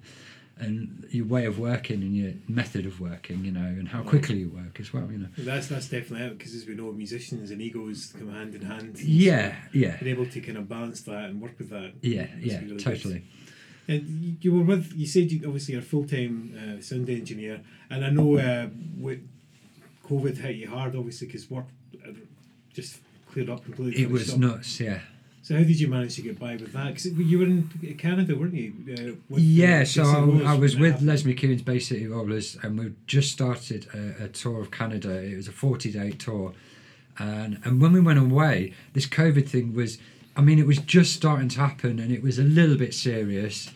and 0.56 1.04
your 1.10 1.26
way 1.26 1.44
of 1.46 1.58
working 1.58 2.00
and 2.00 2.16
your 2.16 2.32
method 2.48 2.86
of 2.86 3.00
working. 3.00 3.44
You 3.44 3.50
know, 3.52 3.60
and 3.66 3.88
how 3.88 4.02
quickly 4.02 4.36
you 4.38 4.48
work 4.48 4.80
as 4.80 4.92
well. 4.94 5.10
You 5.12 5.18
know. 5.18 5.28
That's 5.36 5.66
that's 5.68 5.88
definitely 5.88 6.26
it 6.28 6.38
because 6.38 6.54
as 6.54 6.64
we 6.66 6.74
know, 6.74 6.90
musicians 6.92 7.50
and 7.50 7.60
egos 7.60 8.14
come 8.18 8.32
hand 8.32 8.54
in 8.54 8.62
hand. 8.62 8.98
Yeah. 9.00 9.54
Yeah. 9.74 9.96
Being 9.98 10.12
able 10.16 10.26
to 10.30 10.40
kind 10.40 10.56
of 10.56 10.68
balance 10.68 11.02
that 11.02 11.24
and 11.28 11.42
work 11.42 11.58
with 11.58 11.68
that. 11.70 11.92
Yeah. 12.00 12.28
Yeah. 12.40 12.60
really 12.60 12.68
good. 12.82 13.22
And 13.86 14.36
you- 14.40 14.52
were 14.54 14.62
with. 14.62 14.92
You 14.94 15.06
said 15.06 15.30
you 15.30 15.42
obviously 15.46 15.72
you're 15.74 15.82
a 15.82 15.86
full 15.86 16.06
time 16.06 16.54
uh, 16.56 16.82
sound 16.82 17.08
engineer, 17.10 17.60
and 17.90 18.04
I 18.04 18.10
know 18.10 18.38
uh, 18.38 18.68
with 18.98 19.20
COVID 20.08 20.38
hit 20.38 20.56
you 20.56 20.68
hard, 20.68 20.96
obviously, 20.96 21.26
because 21.26 21.50
work 21.50 21.66
uh, 22.06 22.12
just 22.72 23.00
cleared 23.30 23.50
up 23.50 23.64
completely. 23.64 24.02
It 24.02 24.10
was 24.10 24.32
up. 24.32 24.38
nuts. 24.40 24.80
Yeah. 24.80 25.00
So 25.42 25.54
how 25.54 25.62
did 25.62 25.78
you 25.78 25.88
manage 25.88 26.16
to 26.16 26.22
get 26.22 26.38
by 26.38 26.56
with 26.56 26.72
that? 26.72 26.86
Because 26.86 27.04
you 27.18 27.38
were 27.38 27.44
in 27.44 27.68
Canada, 27.98 28.34
weren't 28.34 28.54
you? 28.54 28.72
Uh, 28.90 29.12
with, 29.28 29.42
Yeah, 29.42 29.84
so 29.84 30.02
I, 30.46 30.52
I 30.52 30.54
was 30.54 30.74
with? 30.74 31.02
Les 31.02 31.22
McKeown's 31.24 31.60
Bay 31.60 31.78
City 31.78 32.06
Rollers, 32.06 32.56
and 32.62 32.78
we 32.78 32.94
just 33.06 33.30
started 33.32 33.86
a, 33.92 34.24
a 34.24 34.28
tour 34.28 34.62
of 34.62 34.70
Canada. 34.70 35.10
It 35.22 35.36
was 35.36 35.46
a 35.46 35.52
forty-day 35.52 36.12
tour, 36.12 36.54
and 37.18 37.60
and 37.62 37.78
when 37.78 37.92
we 37.92 38.00
went 38.00 38.18
away, 38.18 38.72
this 38.94 39.06
COVID 39.06 39.46
thing 39.46 39.74
was, 39.74 39.98
I 40.34 40.40
mean, 40.40 40.58
it 40.58 40.66
was 40.66 40.78
just 40.78 41.12
starting 41.14 41.50
to 41.50 41.60
happen, 41.60 41.98
and 41.98 42.10
it 42.10 42.22
was 42.22 42.38
a 42.38 42.42
little 42.42 42.78
bit 42.78 42.94
serious, 42.94 43.70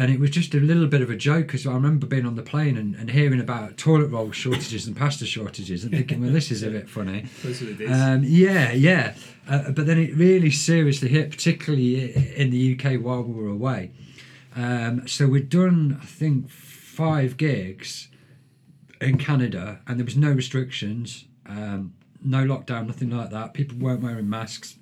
and 0.00 0.10
it 0.10 0.18
was 0.18 0.30
just 0.30 0.54
a 0.54 0.60
little 0.60 0.86
bit 0.86 1.02
of 1.02 1.10
a 1.10 1.16
joke. 1.16 1.46
Because 1.46 1.66
I 1.66 1.74
remember 1.74 2.06
being 2.06 2.24
on 2.24 2.34
the 2.34 2.42
plane 2.42 2.78
and, 2.78 2.94
and 2.94 3.10
hearing 3.10 3.38
about 3.38 3.76
toilet 3.76 4.06
roll 4.06 4.32
shortages 4.32 4.86
and 4.86 4.96
pasta 4.96 5.26
shortages, 5.26 5.84
and 5.84 5.92
thinking, 5.92 6.22
well, 6.22 6.32
this 6.32 6.50
is 6.50 6.62
a 6.62 6.70
bit 6.70 6.88
funny. 6.88 7.26
Those 7.44 7.60
were 7.60 7.72
the. 7.72 7.86
Um, 7.86 8.22
yeah, 8.24 8.72
yeah. 8.72 9.14
Uh, 9.46 9.70
but 9.72 9.84
then 9.84 9.98
it 9.98 10.16
really 10.16 10.50
seriously 10.50 11.08
hit, 11.08 11.30
particularly 11.30 12.14
in 12.34 12.50
the 12.50 12.74
UK 12.74 12.98
while 12.98 13.22
we 13.22 13.34
were 13.34 13.50
away. 13.50 13.90
Um, 14.56 15.06
so 15.06 15.26
we'd 15.26 15.50
done, 15.50 15.98
I 16.00 16.06
think, 16.06 16.48
five 16.48 17.36
gigs 17.36 18.08
in 19.02 19.18
Canada, 19.18 19.80
and 19.86 19.98
there 19.98 20.06
was 20.06 20.16
no 20.16 20.30
restrictions, 20.30 21.26
um, 21.44 21.92
no 22.24 22.44
lockdown, 22.44 22.86
nothing 22.86 23.10
like 23.10 23.30
that. 23.30 23.52
People 23.52 23.76
weren't 23.76 24.02
wearing 24.02 24.30
masks. 24.30 24.76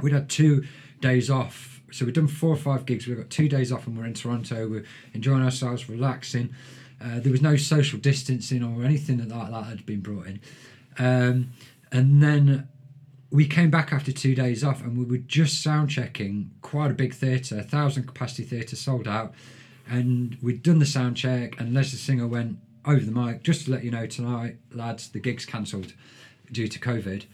We'd 0.00 0.14
had 0.14 0.30
two 0.30 0.64
days 1.02 1.28
off. 1.28 1.79
So 1.92 2.04
we'd 2.04 2.14
done 2.14 2.28
four 2.28 2.50
or 2.50 2.56
five 2.56 2.86
gigs. 2.86 3.06
We've 3.06 3.16
got 3.16 3.30
two 3.30 3.48
days 3.48 3.72
off, 3.72 3.86
and 3.86 3.96
we're 3.96 4.06
in 4.06 4.14
Toronto. 4.14 4.68
We're 4.68 4.84
enjoying 5.12 5.42
ourselves, 5.42 5.88
relaxing. 5.88 6.54
Uh, 7.02 7.18
there 7.20 7.32
was 7.32 7.40
no 7.42 7.56
social 7.56 7.98
distancing 7.98 8.62
or 8.62 8.84
anything 8.84 9.26
like 9.28 9.50
that 9.50 9.64
had 9.64 9.86
been 9.86 10.00
brought 10.00 10.26
in. 10.26 10.40
Um, 10.98 11.52
and 11.90 12.22
then 12.22 12.68
we 13.30 13.46
came 13.46 13.70
back 13.70 13.92
after 13.92 14.12
two 14.12 14.34
days 14.34 14.62
off 14.64 14.82
and 14.82 14.98
we 14.98 15.04
were 15.04 15.22
just 15.24 15.62
sound 15.62 15.88
checking 15.88 16.50
quite 16.62 16.90
a 16.90 16.94
big 16.94 17.14
theatre, 17.14 17.58
a 17.58 17.62
thousand 17.62 18.06
capacity 18.06 18.42
theatre 18.42 18.76
sold 18.76 19.08
out. 19.08 19.32
And 19.88 20.36
we'd 20.42 20.62
done 20.62 20.78
the 20.78 20.86
sound 20.86 21.16
check, 21.16 21.58
and 21.58 21.74
Leslie 21.74 21.98
Singer 21.98 22.28
went 22.28 22.58
over 22.84 23.04
the 23.04 23.10
mic 23.10 23.42
just 23.42 23.64
to 23.64 23.72
let 23.72 23.82
you 23.82 23.90
know 23.90 24.06
tonight, 24.06 24.56
lads, 24.72 25.08
the 25.08 25.18
gig's 25.18 25.44
cancelled 25.44 25.94
due 26.52 26.68
to 26.68 26.78
COVID. 26.78 27.24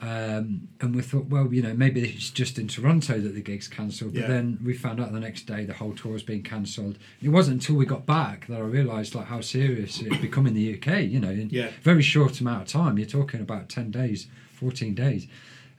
Um, 0.00 0.68
and 0.80 0.94
we 0.94 1.02
thought, 1.02 1.26
well, 1.26 1.52
you 1.52 1.60
know, 1.60 1.74
maybe 1.74 2.00
it's 2.02 2.30
just 2.30 2.56
in 2.58 2.68
Toronto 2.68 3.18
that 3.20 3.34
the 3.34 3.40
gig's 3.40 3.66
cancelled. 3.66 4.14
But 4.14 4.20
Yeah. 4.22 4.28
then 4.28 4.58
we 4.64 4.72
found 4.74 5.00
out 5.00 5.12
the 5.12 5.18
next 5.18 5.46
day 5.46 5.64
the 5.64 5.72
whole 5.74 5.92
tour 5.92 6.12
was 6.12 6.22
being 6.22 6.42
cancelled. 6.42 6.98
It 7.20 7.30
wasn't 7.30 7.60
until 7.62 7.74
we 7.76 7.84
got 7.84 8.06
back 8.06 8.46
that 8.46 8.56
I 8.58 8.60
realised 8.60 9.14
like 9.16 9.26
how 9.26 9.40
serious 9.40 10.00
it 10.00 10.12
had 10.12 10.20
become 10.20 10.46
in 10.46 10.54
the 10.54 10.74
UK. 10.74 11.00
You 11.02 11.18
know, 11.18 11.30
in 11.30 11.48
Yeah. 11.50 11.70
very 11.82 12.02
short 12.02 12.40
amount 12.40 12.62
of 12.62 12.68
time. 12.68 12.96
You're 12.98 13.08
talking 13.08 13.40
about 13.40 13.68
ten 13.68 13.90
days, 13.90 14.28
fourteen 14.52 14.94
days. 14.94 15.26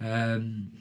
Um, 0.02 0.72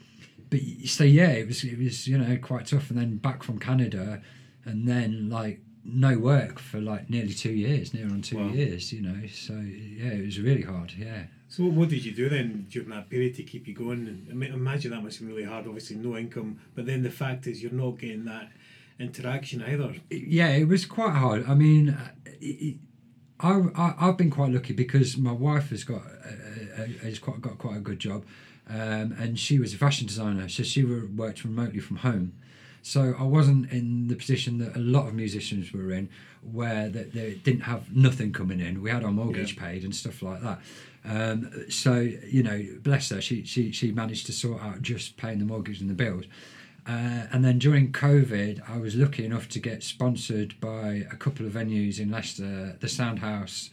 but 0.49 0.59
so 0.85 1.03
yeah, 1.03 1.29
it 1.29 1.47
was 1.47 1.63
it 1.63 1.77
was 1.77 2.07
you 2.07 2.17
know 2.17 2.37
quite 2.37 2.65
tough. 2.67 2.89
And 2.89 2.99
then 2.99 3.17
back 3.17 3.43
from 3.43 3.57
Canada, 3.59 4.21
and 4.65 4.87
then 4.87 5.29
like 5.29 5.61
no 5.85 6.17
work 6.19 6.59
for 6.59 6.81
like 6.81 7.09
nearly 7.09 7.33
two 7.33 7.53
years, 7.53 7.93
near 7.93 8.05
on 8.07 8.21
two 8.21 8.37
Wow. 8.37 8.51
years. 8.53 8.91
You 8.91 9.01
know, 9.01 9.21
so 9.31 9.53
yeah, 9.53 10.11
it 10.11 10.25
was 10.25 10.39
really 10.39 10.63
hard. 10.63 10.93
Yeah. 10.99 11.23
So 11.49 11.63
what, 11.63 11.89
did 11.89 12.05
you 12.05 12.11
do 12.11 12.29
then 12.29 12.67
during 12.69 12.89
that 12.89 13.09
period 13.09 13.33
to 13.35 13.43
keep 13.43 13.67
you 13.67 13.73
going? 13.73 14.07
And 14.07 14.27
I 14.29 14.35
mean, 14.35 14.53
imagine 14.53 14.91
that 14.91 15.03
must 15.03 15.17
have 15.17 15.27
been 15.27 15.35
really 15.35 15.49
hard. 15.49 15.65
Obviously, 15.65 15.95
no 15.95 16.15
income, 16.15 16.59
but 16.75 16.85
then 16.85 17.01
the 17.01 17.09
fact 17.09 17.47
is 17.47 17.63
you're 17.63 17.71
not 17.71 17.97
getting 17.97 18.25
that 18.25 18.51
interaction 18.99 19.63
either. 19.63 19.95
yeah, 20.11 20.49
it 20.49 20.67
was 20.67 20.85
quite 20.85 21.15
hard. 21.15 21.45
I 21.47 21.55
mean, 21.55 21.89
uh, 21.89 22.09
it, 22.39 22.75
I, 23.39 23.63
I 23.75 23.95
I've 23.99 24.17
been 24.17 24.29
quite 24.29 24.51
lucky 24.51 24.73
because 24.73 25.17
my 25.17 25.31
wife 25.31 25.71
has 25.71 25.83
got 25.83 26.03
a, 26.05 26.83
a, 26.83 26.87
has 27.05 27.17
quite 27.17 27.41
got 27.41 27.57
quite 27.57 27.77
a 27.77 27.81
good 27.81 27.99
job, 27.99 28.25
um, 28.69 29.15
and 29.17 29.39
she 29.39 29.57
was 29.57 29.73
a 29.73 29.77
fashion 29.77 30.05
designer, 30.05 30.49
so 30.49 30.61
she 30.61 30.83
worked 30.83 31.43
remotely 31.43 31.79
from 31.79 31.97
home. 31.97 32.33
So 32.81 33.15
I 33.19 33.23
wasn't 33.23 33.71
in 33.71 34.07
the 34.07 34.15
position 34.15 34.57
that 34.59 34.75
a 34.75 34.79
lot 34.79 35.07
of 35.07 35.13
musicians 35.13 35.73
were 35.73 35.91
in, 35.91 36.09
where 36.41 36.89
that 36.89 37.13
they 37.13 37.33
didn't 37.33 37.61
have 37.61 37.93
nothing 37.95 38.31
coming 38.31 38.59
in. 38.59 38.81
We 38.81 38.89
had 38.89 39.03
our 39.03 39.11
mortgage 39.11 39.57
paid 39.57 39.83
and 39.83 39.93
stuff 39.93 40.21
like 40.21 40.41
that. 40.41 40.59
Um, 41.05 41.69
so 41.69 41.99
you 41.99 42.43
know, 42.43 42.65
bless 42.81 43.09
her, 43.09 43.21
she 43.21 43.43
she 43.45 43.71
she 43.71 43.91
managed 43.91 44.25
to 44.27 44.31
sort 44.31 44.61
out 44.61 44.81
just 44.81 45.17
paying 45.17 45.39
the 45.39 45.45
mortgage 45.45 45.81
and 45.81 45.89
the 45.89 45.93
bills. 45.93 46.25
Uh, 46.87 47.27
and 47.31 47.45
then 47.45 47.59
during 47.59 47.91
COVID, 47.91 48.67
I 48.67 48.77
was 48.77 48.95
lucky 48.95 49.23
enough 49.23 49.47
to 49.49 49.59
get 49.59 49.83
sponsored 49.83 50.59
by 50.59 51.05
a 51.11 51.15
couple 51.15 51.45
of 51.45 51.53
venues 51.53 51.99
in 51.99 52.09
Leicester, 52.09 52.77
the 52.79 52.87
Soundhouse, 52.87 53.69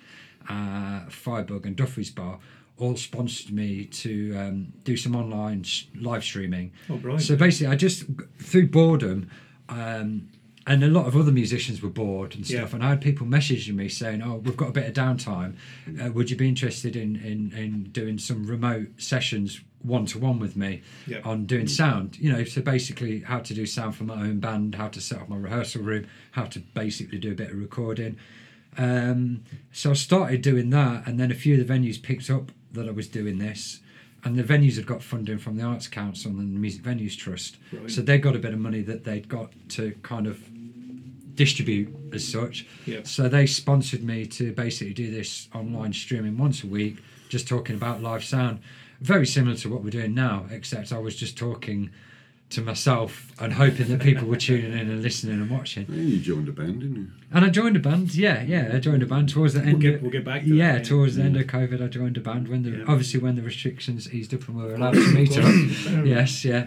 uh, 0.51 1.07
Firebug, 1.09 1.65
and 1.65 1.75
Duffy's 1.77 2.11
Bar, 2.11 2.39
all 2.79 2.95
sponsored 2.97 3.53
me 3.53 3.87
to 3.87 4.37
um, 4.37 4.73
do 4.85 4.97
some 4.97 5.17
online 5.17 5.63
sh- 5.63 5.87
live 5.99 6.25
streaming. 6.25 6.73
Oh. 6.91 7.17
So 7.19 7.37
basically, 7.37 7.69
I 7.69 7.77
just 7.77 8.05
through 8.39 8.69
boredom, 8.69 9.31
um, 9.69 10.29
and 10.67 10.83
a 10.83 10.89
lot 10.89 11.07
of 11.07 11.17
other 11.17 11.31
musicians 11.33 11.81
were 11.81 11.89
bored 11.91 12.35
and 12.35 12.45
stuff, 12.47 12.71
Yeah. 12.71 12.75
and 12.77 12.85
I 12.85 12.89
had 12.91 13.01
people 13.01 13.27
messaging 13.27 13.75
me 13.77 13.89
saying, 13.89 14.23
"Oh, 14.23 14.37
we've 14.45 14.57
got 14.57 14.69
a 14.71 14.73
bit 14.73 14.87
of 14.87 14.95
downtime. 14.95 15.55
Uh, 16.03 16.11
would 16.13 16.31
you 16.31 16.37
be 16.37 16.49
interested 16.49 16.97
in, 16.97 17.17
in 17.17 17.53
in 17.57 17.85
doing 17.93 18.19
some 18.19 18.47
remote 18.47 18.89
sessions 18.99 19.61
one 19.83 20.05
to 20.07 20.19
one 20.19 20.41
with 20.41 20.57
me 20.57 20.83
Yeah. 21.07 21.21
on 21.25 21.47
doing 21.47 21.69
sound? 21.69 22.19
You 22.19 22.33
know, 22.33 22.43
so 22.45 22.61
basically 22.63 23.21
how 23.21 23.39
to 23.39 23.55
do 23.55 23.65
sound 23.67 23.95
for 23.95 24.05
my 24.05 24.15
own 24.23 24.41
band, 24.41 24.75
how 24.75 24.89
to 24.89 25.01
set 25.01 25.21
up 25.21 25.29
my 25.29 25.37
rehearsal 25.37 25.83
room, 25.83 26.07
how 26.33 26.47
to 26.47 26.59
basically 26.75 27.19
do 27.19 27.31
a 27.33 27.35
bit 27.35 27.51
of 27.51 27.59
recording." 27.59 28.17
Um, 28.79 29.43
so 29.73 29.91
I 29.91 29.95
started 29.95 30.43
doing 30.43 30.71
that, 30.71 31.07
and 31.07 31.19
then 31.19 31.31
a 31.31 31.35
few 31.35 31.59
of 31.59 31.67
the 31.67 31.73
venues 31.73 32.01
picked 32.03 32.29
up 32.29 32.53
that 32.73 32.87
I 32.89 32.91
was 32.91 33.09
doing 33.09 33.39
this, 33.39 33.81
and 34.25 34.37
the 34.37 34.43
venues 34.45 34.77
had 34.77 34.87
got 34.87 35.03
funding 35.03 35.39
from 35.39 35.57
the 35.57 35.63
Arts 35.63 35.89
Council 35.89 36.31
and 36.33 36.55
the 36.55 36.59
Music 36.61 36.83
Venues 36.83 37.17
Trust, 37.17 37.57
Brilliant. 37.71 37.93
so 37.93 38.03
they 38.03 38.19
got 38.19 38.37
a 38.37 38.39
bit 38.39 38.53
of 38.53 38.59
money 38.59 38.83
that 38.83 39.05
they'd 39.05 39.29
got 39.29 39.53
to 39.71 39.93
kind 40.03 40.27
of 40.27 40.43
distribute 41.37 41.95
as 42.13 42.27
such. 42.27 42.67
Yeah. 42.87 43.01
So 43.05 43.29
they 43.29 43.47
sponsored 43.47 44.03
me 44.03 44.27
to 44.27 44.53
basically 44.53 44.95
do 44.95 45.11
this 45.11 45.49
online 45.55 45.93
streaming 45.93 46.37
once 46.39 46.65
a 46.65 46.67
week, 46.67 46.97
just 47.29 47.47
talking 47.47 47.77
about 47.77 48.03
live 48.03 48.25
sound, 48.25 48.61
very 49.01 49.27
similar 49.27 49.57
to 49.59 49.69
what 49.69 49.83
we're 49.85 49.91
doing 49.91 50.15
now, 50.15 50.47
except 50.51 50.93
I 50.93 50.99
was 50.99 51.15
just 51.17 51.37
talking 51.37 51.91
to 52.49 52.61
myself 52.63 53.33
and 53.41 53.53
hoping 53.55 53.89
that 53.89 54.01
people 54.01 54.29
were 54.29 54.37
tuning 54.37 54.73
in 54.73 54.89
and 54.89 55.03
listening 55.03 55.41
and 55.41 55.51
watching. 55.51 55.85
Yeah, 55.89 56.01
you 56.01 56.19
joined 56.21 56.49
a 56.49 56.53
band, 56.53 56.81
didn't 56.81 56.97
you? 56.97 57.09
And 57.33 57.45
I 57.45 57.49
joined 57.49 57.75
a 57.75 57.81
band. 57.81 58.15
Yeah, 58.15 58.41
yeah, 58.43 58.71
I 58.73 58.79
joined 58.79 59.03
a 59.03 59.07
band 59.07 59.29
towards 59.31 59.55
the 59.55 59.63
end. 59.63 59.81
get- 59.81 59.95
of- 59.97 60.03
we'll 60.03 60.13
get 60.13 60.25
back 60.25 60.45
to 60.45 60.49
that, 60.51 60.55
yeah, 60.55 60.77
yeah. 60.77 60.83
towards 60.83 61.17
the 61.17 61.25
end 61.25 61.37
of 61.37 61.47
COVID, 61.49 61.83
I 61.83 61.89
joined 61.89 62.17
a 62.17 62.21
band 62.21 62.47
when 62.47 62.63
the 62.63 62.71
Yeah. 62.71 62.85
obviously 62.87 63.19
when 63.19 63.35
the 63.35 63.43
restrictions 63.43 64.15
eased 64.15 64.33
up 64.33 64.47
and 64.49 64.57
we 64.57 64.63
were 64.63 64.75
allowed 64.77 64.95
to 64.95 65.13
meet 65.13 65.37
up. 65.37 65.45
Yes, 66.07 66.45
yeah, 66.45 66.67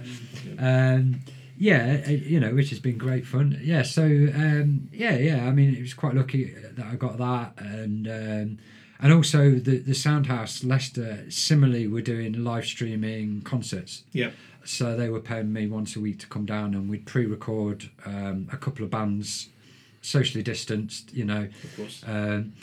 um, 0.60 1.22
yeah, 1.60 2.02
uh, 2.08 2.12
you 2.12 2.40
know, 2.40 2.56
which 2.56 2.70
has 2.70 2.80
been 2.80 2.98
great 2.98 3.28
fun. 3.28 3.60
Yeah, 3.62 3.84
so 3.84 4.04
um, 4.04 4.90
yeah, 4.94 5.16
yeah. 5.18 5.46
I 5.46 5.52
mean, 5.52 5.76
it 5.76 5.82
was 5.82 5.94
quite 5.94 6.16
lucky 6.16 6.54
that 6.54 6.86
I 6.86 6.96
got 6.96 7.18
that, 7.18 7.54
and 7.58 8.08
um, 8.08 8.58
and 9.02 9.14
also 9.14 9.52
the 9.52 9.80
the 9.80 9.94
Soundhouse 9.94 10.64
Leicester 10.64 11.26
similarly 11.30 11.86
were 11.88 12.02
doing 12.02 12.46
live 12.46 12.66
streaming 12.66 13.42
concerts. 13.42 14.04
Yeah. 14.14 14.32
So 14.64 14.96
they 14.96 15.10
were 15.10 15.20
paying 15.20 15.52
me 15.52 15.68
once 15.68 15.96
a 15.96 16.00
week 16.00 16.20
to 16.20 16.28
come 16.28 16.46
down 16.46 16.76
and 16.76 16.90
we'd 16.90 17.06
pre-record 17.06 17.90
um, 18.06 18.48
a 18.52 18.58
couple 18.58 18.86
of 18.86 18.92
bands, 18.92 19.50
socially 20.02 20.44
distanced, 20.44 21.14
you 21.14 21.26
know. 21.26 21.48
Of 21.64 21.76
course. 21.76 22.04
Um, 22.06 22.54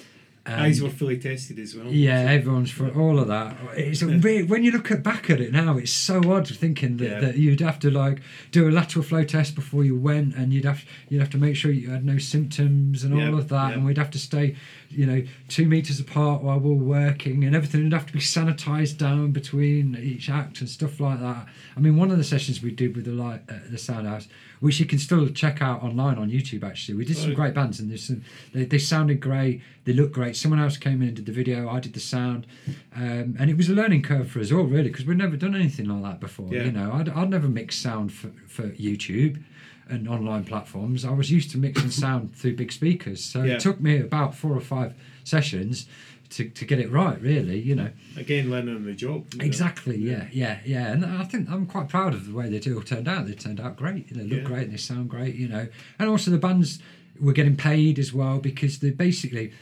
Eyes 0.48 0.80
were 0.82 0.90
fully 0.90 1.18
tested 1.18 1.58
as 1.58 1.74
well. 1.74 1.86
yeah, 1.88 2.20
everyone's 2.20 2.70
for 2.70 2.88
all 2.90 3.18
of 3.18 3.28
that. 3.28 3.56
It's 3.76 4.02
a 4.02 4.06
weird, 4.18 4.48
when 4.48 4.62
you 4.62 4.70
look 4.70 4.90
at 4.90 5.02
back 5.02 5.28
at 5.30 5.40
it 5.40 5.52
now, 5.52 5.76
it's 5.76 5.92
so 5.92 6.32
odd 6.32 6.46
thinking 6.48 6.98
that, 6.98 7.08
Yeah. 7.08 7.20
that 7.20 7.36
you'd 7.36 7.60
have 7.60 7.78
to 7.80 7.90
like 7.90 8.20
do 8.52 8.68
a 8.68 8.70
lateral 8.70 9.04
flow 9.04 9.24
test 9.24 9.54
before 9.54 9.84
you 9.84 9.96
went, 9.96 10.34
and 10.36 10.52
you'd 10.52 10.64
have 10.64 10.84
you'd 11.08 11.20
have 11.20 11.30
to 11.30 11.38
make 11.38 11.56
sure 11.56 11.70
you 11.72 11.90
had 11.90 12.04
no 12.04 12.18
symptoms 12.18 13.02
and 13.04 13.12
all 13.14 13.20
Yeah, 13.20 13.38
of 13.38 13.48
that, 13.48 13.68
yeah. 13.70 13.74
and 13.74 13.84
we'd 13.84 13.98
have 13.98 14.10
to 14.12 14.18
stay, 14.18 14.54
you 14.90 15.06
know, 15.06 15.22
two 15.48 15.66
meters 15.66 15.98
apart 16.00 16.42
while 16.42 16.60
we 16.60 16.70
we're 16.70 17.00
working, 17.06 17.44
and 17.44 17.54
everything 17.56 17.82
would 17.84 17.92
have 17.92 18.06
to 18.06 18.12
be 18.12 18.20
sanitized 18.20 18.98
down 18.98 19.32
between 19.32 19.96
each 20.00 20.28
act 20.30 20.60
and 20.60 20.68
stuff 20.68 21.00
like 21.00 21.20
that. 21.20 21.46
I 21.76 21.80
mean, 21.80 21.96
one 21.96 22.10
of 22.10 22.18
the 22.18 22.24
sessions 22.24 22.62
we 22.62 22.70
did 22.70 22.94
with 22.96 23.04
the 23.04 23.12
light, 23.12 23.42
uh, 23.48 23.54
the 23.70 23.78
sound 23.78 24.06
house, 24.06 24.28
which 24.60 24.80
you 24.80 24.86
can 24.86 24.98
still 24.98 25.28
check 25.28 25.60
out 25.62 25.82
online 25.82 26.18
on 26.18 26.30
YouTube. 26.30 26.64
Actually, 26.64 26.94
we 26.96 27.04
did 27.04 27.16
some 27.16 27.34
great 27.34 27.54
bands, 27.54 27.80
and 27.80 27.98
some, 28.00 28.22
they, 28.52 28.64
they 28.64 28.78
sounded 28.78 29.20
great. 29.20 29.60
They 29.84 29.92
looked 29.92 30.12
great. 30.12 30.36
Someone 30.36 30.60
else 30.60 30.76
came 30.76 31.02
in 31.02 31.08
and 31.08 31.16
did 31.16 31.26
the 31.26 31.32
video. 31.32 31.68
I 31.68 31.80
did 31.80 31.92
the 31.92 32.00
sound, 32.00 32.46
um, 32.94 33.36
and 33.38 33.50
it 33.50 33.56
was 33.56 33.68
a 33.68 33.72
learning 33.74 34.02
curve 34.02 34.30
for 34.30 34.40
us 34.40 34.50
all, 34.52 34.64
really, 34.64 34.88
because 34.90 35.04
we'd 35.06 35.18
never 35.18 35.36
done 35.36 35.54
anything 35.54 35.86
like 35.86 36.02
that 36.02 36.20
before. 36.20 36.48
Yeah. 36.52 36.64
You 36.64 36.72
know, 36.72 36.92
I'd, 36.92 37.08
I'd 37.08 37.30
never 37.30 37.48
mixed 37.48 37.80
sound 37.82 38.12
for, 38.12 38.30
for 38.46 38.68
YouTube 38.70 39.42
and 39.88 40.08
online 40.08 40.44
platforms. 40.44 41.04
I 41.04 41.10
was 41.12 41.30
used 41.30 41.50
to 41.52 41.58
mixing 41.58 41.90
sound 41.90 42.34
through 42.34 42.56
big 42.56 42.72
speakers, 42.72 43.22
so 43.24 43.42
Yeah. 43.44 43.54
it 43.54 43.60
took 43.60 43.80
me 43.80 43.98
about 44.00 44.34
four 44.34 44.52
or 44.56 44.60
five 44.60 44.94
sessions 45.22 45.86
to, 46.30 46.48
to 46.48 46.64
get 46.64 46.78
it 46.78 46.90
right. 46.90 47.20
Really, 47.20 47.58
you 47.60 47.74
know. 47.74 47.90
Again, 48.16 48.50
learning 48.50 48.84
the 48.84 48.92
job. 48.94 49.32
know. 49.34 49.44
Exactly. 49.44 49.96
Yeah. 49.96 50.26
Yeah. 50.32 50.58
Yeah. 50.64 50.92
And 50.92 51.04
I 51.04 51.24
think 51.24 51.50
I'm 51.50 51.66
quite 51.66 51.88
proud 51.88 52.14
of 52.14 52.26
the 52.26 52.34
way 52.34 52.48
they 52.48 52.72
all 52.72 52.82
turned 52.82 53.08
out. 53.08 53.26
They 53.26 53.34
turned 53.34 53.60
out 53.60 53.76
great. 53.76 54.12
They 54.12 54.22
look 54.24 54.38
Yeah. 54.42 54.44
great. 54.44 54.70
They 54.70 54.76
sound 54.76 55.08
great. 55.08 55.34
You 55.36 55.48
know. 55.48 55.68
And 55.98 56.08
also 56.08 56.30
the 56.30 56.38
bands 56.38 56.80
were 57.20 57.32
getting 57.32 57.56
paid 57.56 57.98
as 57.98 58.12
well 58.12 58.38
because 58.38 58.78
they 58.80 58.90
basically, 58.90 59.52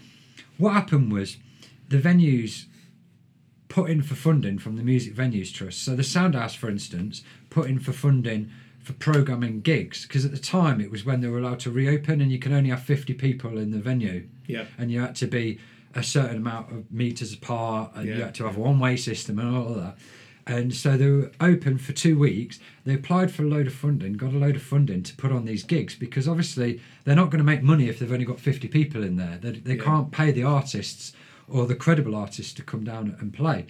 what 0.58 0.72
happened 0.72 1.12
was, 1.12 1.36
the 1.88 1.98
venues 2.00 2.64
put 3.68 3.90
in 3.90 4.02
for 4.02 4.14
funding 4.14 4.58
from 4.58 4.76
the 4.76 4.82
Music 4.82 5.14
Venues 5.14 5.52
Trust. 5.52 5.82
So 5.82 5.94
the 5.96 6.02
Soundhouse, 6.02 6.54
for 6.56 6.68
instance, 6.70 7.22
put 7.50 7.68
in 7.68 7.78
for 7.78 7.92
funding 7.92 8.50
for 8.82 8.92
programming 8.92 9.60
gigs 9.62 10.06
because 10.06 10.24
at 10.24 10.30
the 10.30 10.38
time 10.38 10.80
it 10.80 10.90
was 10.90 11.04
when 11.04 11.20
they 11.22 11.28
were 11.28 11.38
allowed 11.38 11.58
to 11.60 11.70
reopen 11.70 12.20
and 12.20 12.30
you 12.30 12.38
can 12.38 12.52
only 12.52 12.68
have 12.70 12.82
50 12.82 13.14
people 13.14 13.56
in 13.56 13.70
the 13.70 13.78
venue 13.78 14.28
Yeah. 14.46 14.66
and 14.76 14.90
you 14.92 15.00
had 15.00 15.14
to 15.16 15.26
be 15.26 15.58
a 15.94 16.02
certain 16.02 16.36
amount 16.38 16.70
of 16.72 16.90
meters 16.92 17.32
apart 17.32 17.92
and 17.94 18.06
you 18.08 18.14
Yeah. 18.14 18.24
had 18.26 18.34
to 18.36 18.44
have 18.44 18.56
a 18.56 18.60
one 18.60 18.78
way 18.78 18.96
system 18.96 19.38
and 19.38 19.54
all 19.56 19.68
of 19.68 19.76
that. 19.76 19.96
And 20.46 20.74
so 20.74 20.96
they 20.98 21.08
were 21.08 21.30
open 21.40 21.78
for 21.78 21.92
two 21.92 22.18
weeks. 22.18 22.58
They 22.84 22.92
applied 22.94 23.30
for 23.32 23.44
a 23.44 23.48
load 23.48 23.66
of 23.66 23.72
funding, 23.72 24.12
got 24.14 24.34
a 24.34 24.38
load 24.38 24.56
of 24.56 24.62
funding 24.62 25.02
to 25.04 25.16
put 25.16 25.32
on 25.32 25.46
these 25.46 25.62
gigs 25.62 25.94
because 25.94 26.28
obviously 26.28 26.80
they're 27.04 27.16
not 27.16 27.30
going 27.30 27.38
to 27.38 27.44
make 27.44 27.62
money 27.62 27.88
if 27.88 27.98
they've 27.98 28.12
only 28.12 28.26
got 28.26 28.38
50 28.40 28.68
people 28.68 29.02
in 29.02 29.16
there. 29.16 29.38
They, 29.40 29.52
they 29.52 29.76
Yeah. 29.76 29.82
can't 29.84 30.10
pay 30.10 30.32
the 30.32 30.42
artists 30.42 31.12
or 31.48 31.66
the 31.66 31.74
credible 31.74 32.14
artists 32.14 32.52
to 32.54 32.62
come 32.62 32.84
down 32.84 33.16
and 33.20 33.32
play. 33.32 33.66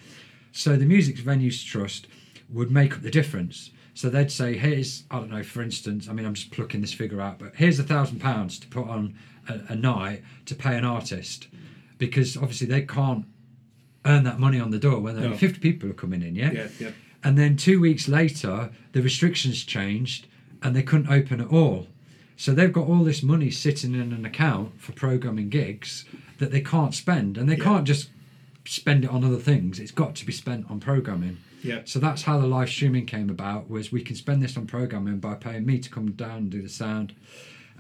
So 0.50 0.76
the 0.76 0.86
Music 0.86 1.16
Venues 1.16 1.64
Trust 1.64 2.06
would 2.48 2.70
make 2.70 2.94
up 2.94 3.02
the 3.02 3.10
difference. 3.10 3.70
So 3.94 4.08
they'd 4.10 4.30
say, 4.30 4.56
here's, 4.56 5.04
I 5.10 5.20
don't 5.20 5.30
know, 5.30 5.44
for 5.44 5.62
instance, 5.62 6.08
I 6.08 6.12
mean, 6.12 6.26
I'm 6.26 6.34
just 6.34 6.50
plucking 6.50 6.80
this 6.80 6.92
figure 6.92 7.20
out, 7.20 7.38
but 7.38 7.52
here's 7.54 7.78
a 7.78 7.84
thousand 7.84 8.18
pounds 8.20 8.58
to 8.60 8.66
put 8.66 8.88
on 8.88 9.14
a, 9.48 9.60
a 9.68 9.76
night 9.76 10.22
to 10.46 10.54
pay 10.56 10.76
an 10.76 10.84
artist 10.84 11.46
because 11.98 12.36
obviously 12.36 12.66
they 12.66 12.82
can't 12.82 13.24
earn 14.04 14.24
that 14.24 14.38
money 14.38 14.60
on 14.60 14.70
the 14.70 14.78
door 14.78 15.00
when 15.00 15.16
No. 15.16 15.24
only 15.24 15.36
50 15.38 15.60
people 15.60 15.88
are 15.90 15.94
coming 15.94 16.22
in, 16.22 16.34
yeah? 16.36 16.52
Yeah. 16.52 16.68
Yeah. 16.78 16.90
And 17.22 17.38
then 17.38 17.56
two 17.56 17.80
weeks 17.80 18.06
later, 18.08 18.70
the 18.92 19.00
restrictions 19.00 19.64
changed 19.64 20.26
and 20.62 20.76
they 20.76 20.82
couldn't 20.82 21.08
open 21.08 21.40
at 21.40 21.48
all. 21.48 21.88
So 22.36 22.52
they've 22.52 22.72
got 22.72 22.86
all 22.88 23.04
this 23.04 23.22
money 23.22 23.50
sitting 23.50 23.94
in 23.94 24.12
an 24.12 24.24
account 24.24 24.80
for 24.80 24.92
programming 24.92 25.48
gigs 25.48 26.04
that 26.38 26.50
they 26.50 26.60
can't 26.60 26.94
spend. 26.94 27.38
And 27.38 27.48
they 27.48 27.56
Yeah. 27.56 27.64
can't 27.64 27.86
just 27.86 28.10
spend 28.66 29.04
it 29.04 29.10
on 29.10 29.24
other 29.24 29.38
things. 29.38 29.78
It's 29.78 29.92
got 29.92 30.14
to 30.16 30.26
be 30.26 30.32
spent 30.32 30.70
on 30.70 30.80
programming. 30.80 31.38
Yeah. 31.62 31.80
So 31.84 31.98
that's 31.98 32.22
how 32.22 32.38
the 32.38 32.46
live 32.46 32.68
streaming 32.68 33.06
came 33.06 33.30
about 33.30 33.70
was 33.70 33.90
we 33.90 34.02
can 34.02 34.16
spend 34.16 34.42
this 34.42 34.56
on 34.58 34.66
programming 34.66 35.18
by 35.18 35.34
paying 35.34 35.64
me 35.64 35.78
to 35.78 35.88
come 35.88 36.10
down 36.12 36.36
and 36.38 36.50
do 36.50 36.60
the 36.60 36.68
sound. 36.68 37.14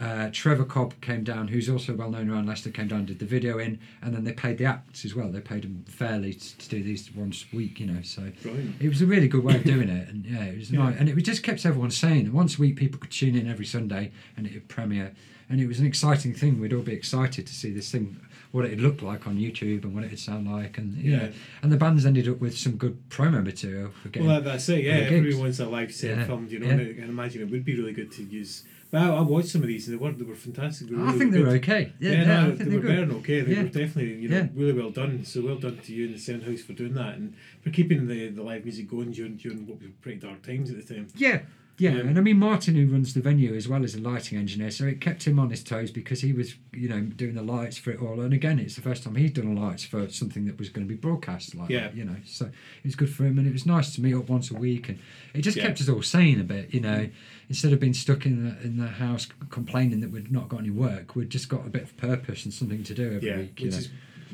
Uh, 0.00 0.28
Trevor 0.32 0.64
Cobb 0.64 0.92
came 1.00 1.22
down, 1.22 1.48
who's 1.48 1.68
also 1.68 1.94
well 1.94 2.10
known 2.10 2.28
around 2.28 2.46
Leicester, 2.46 2.70
came 2.70 2.88
down 2.88 2.98
and 3.00 3.06
did 3.06 3.20
the 3.20 3.24
video 3.26 3.58
in, 3.58 3.78
and 4.02 4.12
then 4.14 4.24
they 4.24 4.32
paid 4.32 4.58
the 4.58 4.64
acts 4.64 5.04
as 5.04 5.14
well. 5.14 5.28
They 5.30 5.40
paid 5.40 5.62
them 5.62 5.84
fairly 5.88 6.34
to, 6.34 6.58
to 6.58 6.68
do 6.68 6.82
these 6.82 7.12
once 7.14 7.44
a 7.52 7.56
week, 7.56 7.78
you 7.78 7.86
know. 7.86 8.02
So 8.02 8.22
Brilliant. 8.42 8.74
it 8.80 8.88
was 8.88 9.00
a 9.02 9.06
really 9.06 9.28
good 9.28 9.44
way 9.44 9.54
of 9.54 9.62
doing 9.64 9.88
it, 9.88 10.08
and 10.08 10.26
yeah, 10.26 10.44
it 10.44 10.58
was 10.58 10.70
Yeah. 10.72 10.80
nice. 10.80 10.96
And 10.98 11.08
it 11.08 11.16
just 11.22 11.42
kept 11.44 11.64
everyone 11.64 11.92
sane. 11.92 12.32
Once 12.32 12.58
a 12.58 12.60
week, 12.60 12.74
people 12.76 12.98
could 12.98 13.12
tune 13.12 13.36
in 13.36 13.48
every 13.48 13.66
Sunday, 13.66 14.10
and 14.36 14.46
it 14.46 14.54
would 14.54 14.68
premiere. 14.68 15.12
And 15.48 15.60
it 15.60 15.66
was 15.68 15.78
an 15.78 15.86
exciting 15.86 16.34
thing. 16.34 16.58
We'd 16.58 16.72
all 16.72 16.80
be 16.82 16.92
excited 16.94 17.46
to 17.46 17.54
see 17.54 17.70
this 17.70 17.92
thing, 17.92 18.16
what 18.50 18.64
it'd 18.64 18.80
look 18.80 19.00
like 19.02 19.26
on 19.28 19.36
YouTube, 19.36 19.84
and 19.84 19.94
what 19.94 20.02
it'd 20.02 20.18
sound 20.18 20.50
like, 20.50 20.76
and 20.76 20.96
Yeah. 20.96 21.16
know. 21.18 21.32
And 21.62 21.70
the 21.70 21.76
bands 21.76 22.04
ended 22.04 22.26
up 22.28 22.40
with 22.40 22.58
some 22.58 22.72
good 22.76 23.08
promo 23.10 23.44
material 23.44 23.92
for 24.02 24.08
getting. 24.08 24.26
Well, 24.28 24.40
that's 24.40 24.68
it. 24.70 24.82
Yeah, 24.84 24.94
everyone's 24.94 25.60
a 25.60 25.66
live 25.68 25.92
set 25.94 26.16
Yeah, 26.16 26.24
filmed, 26.24 26.50
you 26.50 26.58
know, 26.58 26.66
yeah. 26.66 26.72
and 26.72 26.80
I 26.80 26.92
can 26.94 27.04
imagine 27.10 27.42
it 27.42 27.50
would 27.50 27.64
be 27.64 27.76
really 27.76 27.92
good 27.92 28.10
to 28.12 28.24
use. 28.24 28.64
But 28.90 29.02
I, 29.02 29.08
I 29.16 29.20
watched 29.22 29.48
some 29.48 29.62
of 29.62 29.68
these 29.68 29.88
and 29.88 29.98
they 29.98 30.02
were 30.04 30.12
they 30.12 30.24
were 30.24 30.34
fantastic. 30.34 30.88
They 30.88 30.94
were 30.94 31.02
I 31.02 31.06
really 31.06 31.18
think 31.18 31.32
they 31.32 31.38
good. 31.38 31.46
were 31.48 31.54
okay. 31.54 31.92
Yeah, 31.98 32.12
Yeah, 32.12 32.24
no, 32.24 32.34
I 32.46 32.50
they 32.50 32.56
think 32.56 32.60
were 32.60 32.80
they're 32.80 32.80
better 32.96 33.06
than 33.06 33.16
okay. 33.16 33.40
They 33.40 33.52
Yeah. 33.54 33.62
were 33.62 33.68
definitely, 33.68 34.14
you 34.14 34.28
know, 34.28 34.36
Yeah. 34.36 34.48
really 34.54 34.72
well 34.72 34.90
done. 34.90 35.24
So 35.24 35.40
well 35.42 35.56
done 35.58 35.78
to 35.78 35.92
you 35.94 36.06
and 36.06 36.14
the 36.14 36.18
Soundhouse 36.18 36.60
for 36.60 36.72
doing 36.74 36.94
that 36.94 37.14
and 37.16 37.34
for 37.62 37.70
keeping 37.70 38.06
the, 38.06 38.28
the 38.28 38.42
live 38.42 38.64
music 38.64 38.88
going 38.88 39.10
during 39.12 39.36
during 39.36 39.66
what 39.66 39.80
were 39.80 39.88
pretty 40.02 40.18
dark 40.20 40.42
times 40.42 40.70
at 40.70 40.76
the 40.86 40.94
time. 40.94 41.08
Yeah, 41.16 41.40
yeah, 41.78 41.90
Yeah. 41.92 42.00
and 42.00 42.18
I 42.18 42.20
mean 42.20 42.38
Martin, 42.38 42.74
who 42.76 42.86
runs 42.86 43.14
the 43.14 43.20
venue 43.20 43.54
as 43.54 43.66
well 43.68 43.82
as 43.84 43.94
a 43.94 44.00
lighting 44.00 44.38
engineer, 44.38 44.70
so 44.70 44.84
it 44.86 45.00
kept 45.00 45.24
him 45.26 45.38
on 45.38 45.50
his 45.50 45.62
toes 45.64 45.90
because 45.90 46.20
he 46.20 46.32
was, 46.32 46.54
you 46.72 46.88
know, 46.88 47.00
doing 47.00 47.34
the 47.34 47.42
lights 47.42 47.76
for 47.78 47.90
it 47.90 48.00
all. 48.00 48.20
And 48.20 48.32
again, 48.32 48.58
it's 48.58 48.76
the 48.76 48.82
first 48.82 49.02
time 49.02 49.16
he'd 49.16 49.34
done 49.34 49.56
lights 49.56 49.84
for 49.84 50.08
something 50.08 50.44
that 50.46 50.58
was 50.58 50.68
going 50.68 50.86
to 50.86 50.88
be 50.88 50.96
broadcast 50.96 51.54
like 51.54 51.70
Yeah. 51.70 51.80
that, 51.88 51.96
you 51.96 52.04
know. 52.04 52.16
So 52.24 52.46
it 52.46 52.52
was 52.84 52.94
good 52.94 53.10
for 53.12 53.24
him, 53.24 53.38
and 53.38 53.46
it 53.46 53.52
was 53.52 53.66
nice 53.66 53.94
to 53.94 54.00
meet 54.00 54.14
up 54.14 54.28
once 54.28 54.50
a 54.50 54.54
week, 54.54 54.88
and 54.88 54.98
it 55.34 55.42
just 55.42 55.56
Yeah. 55.56 55.64
kept 55.66 55.80
us 55.80 55.88
all 55.88 56.02
sane 56.02 56.40
a 56.40 56.44
bit, 56.44 56.72
you 56.72 56.80
know. 56.80 57.08
Instead 57.48 57.72
of 57.72 57.80
being 57.80 57.94
stuck 57.94 58.24
in 58.26 58.44
the 58.44 58.62
in 58.62 58.76
the 58.78 58.88
house 58.88 59.26
complaining 59.50 60.00
that 60.00 60.10
we'd 60.10 60.30
not 60.32 60.48
got 60.48 60.60
any 60.60 60.70
work, 60.70 61.14
we'd 61.16 61.30
just 61.30 61.48
got 61.48 61.66
a 61.66 61.70
bit 61.70 61.82
of 61.82 61.96
purpose 61.96 62.44
and 62.44 62.54
something 62.54 62.82
to 62.84 62.94
do 62.94 63.12
every 63.12 63.36
week, 63.36 63.60
you 63.60 63.66
which 63.66 63.72
know. 63.74 63.78
is 63.78 63.88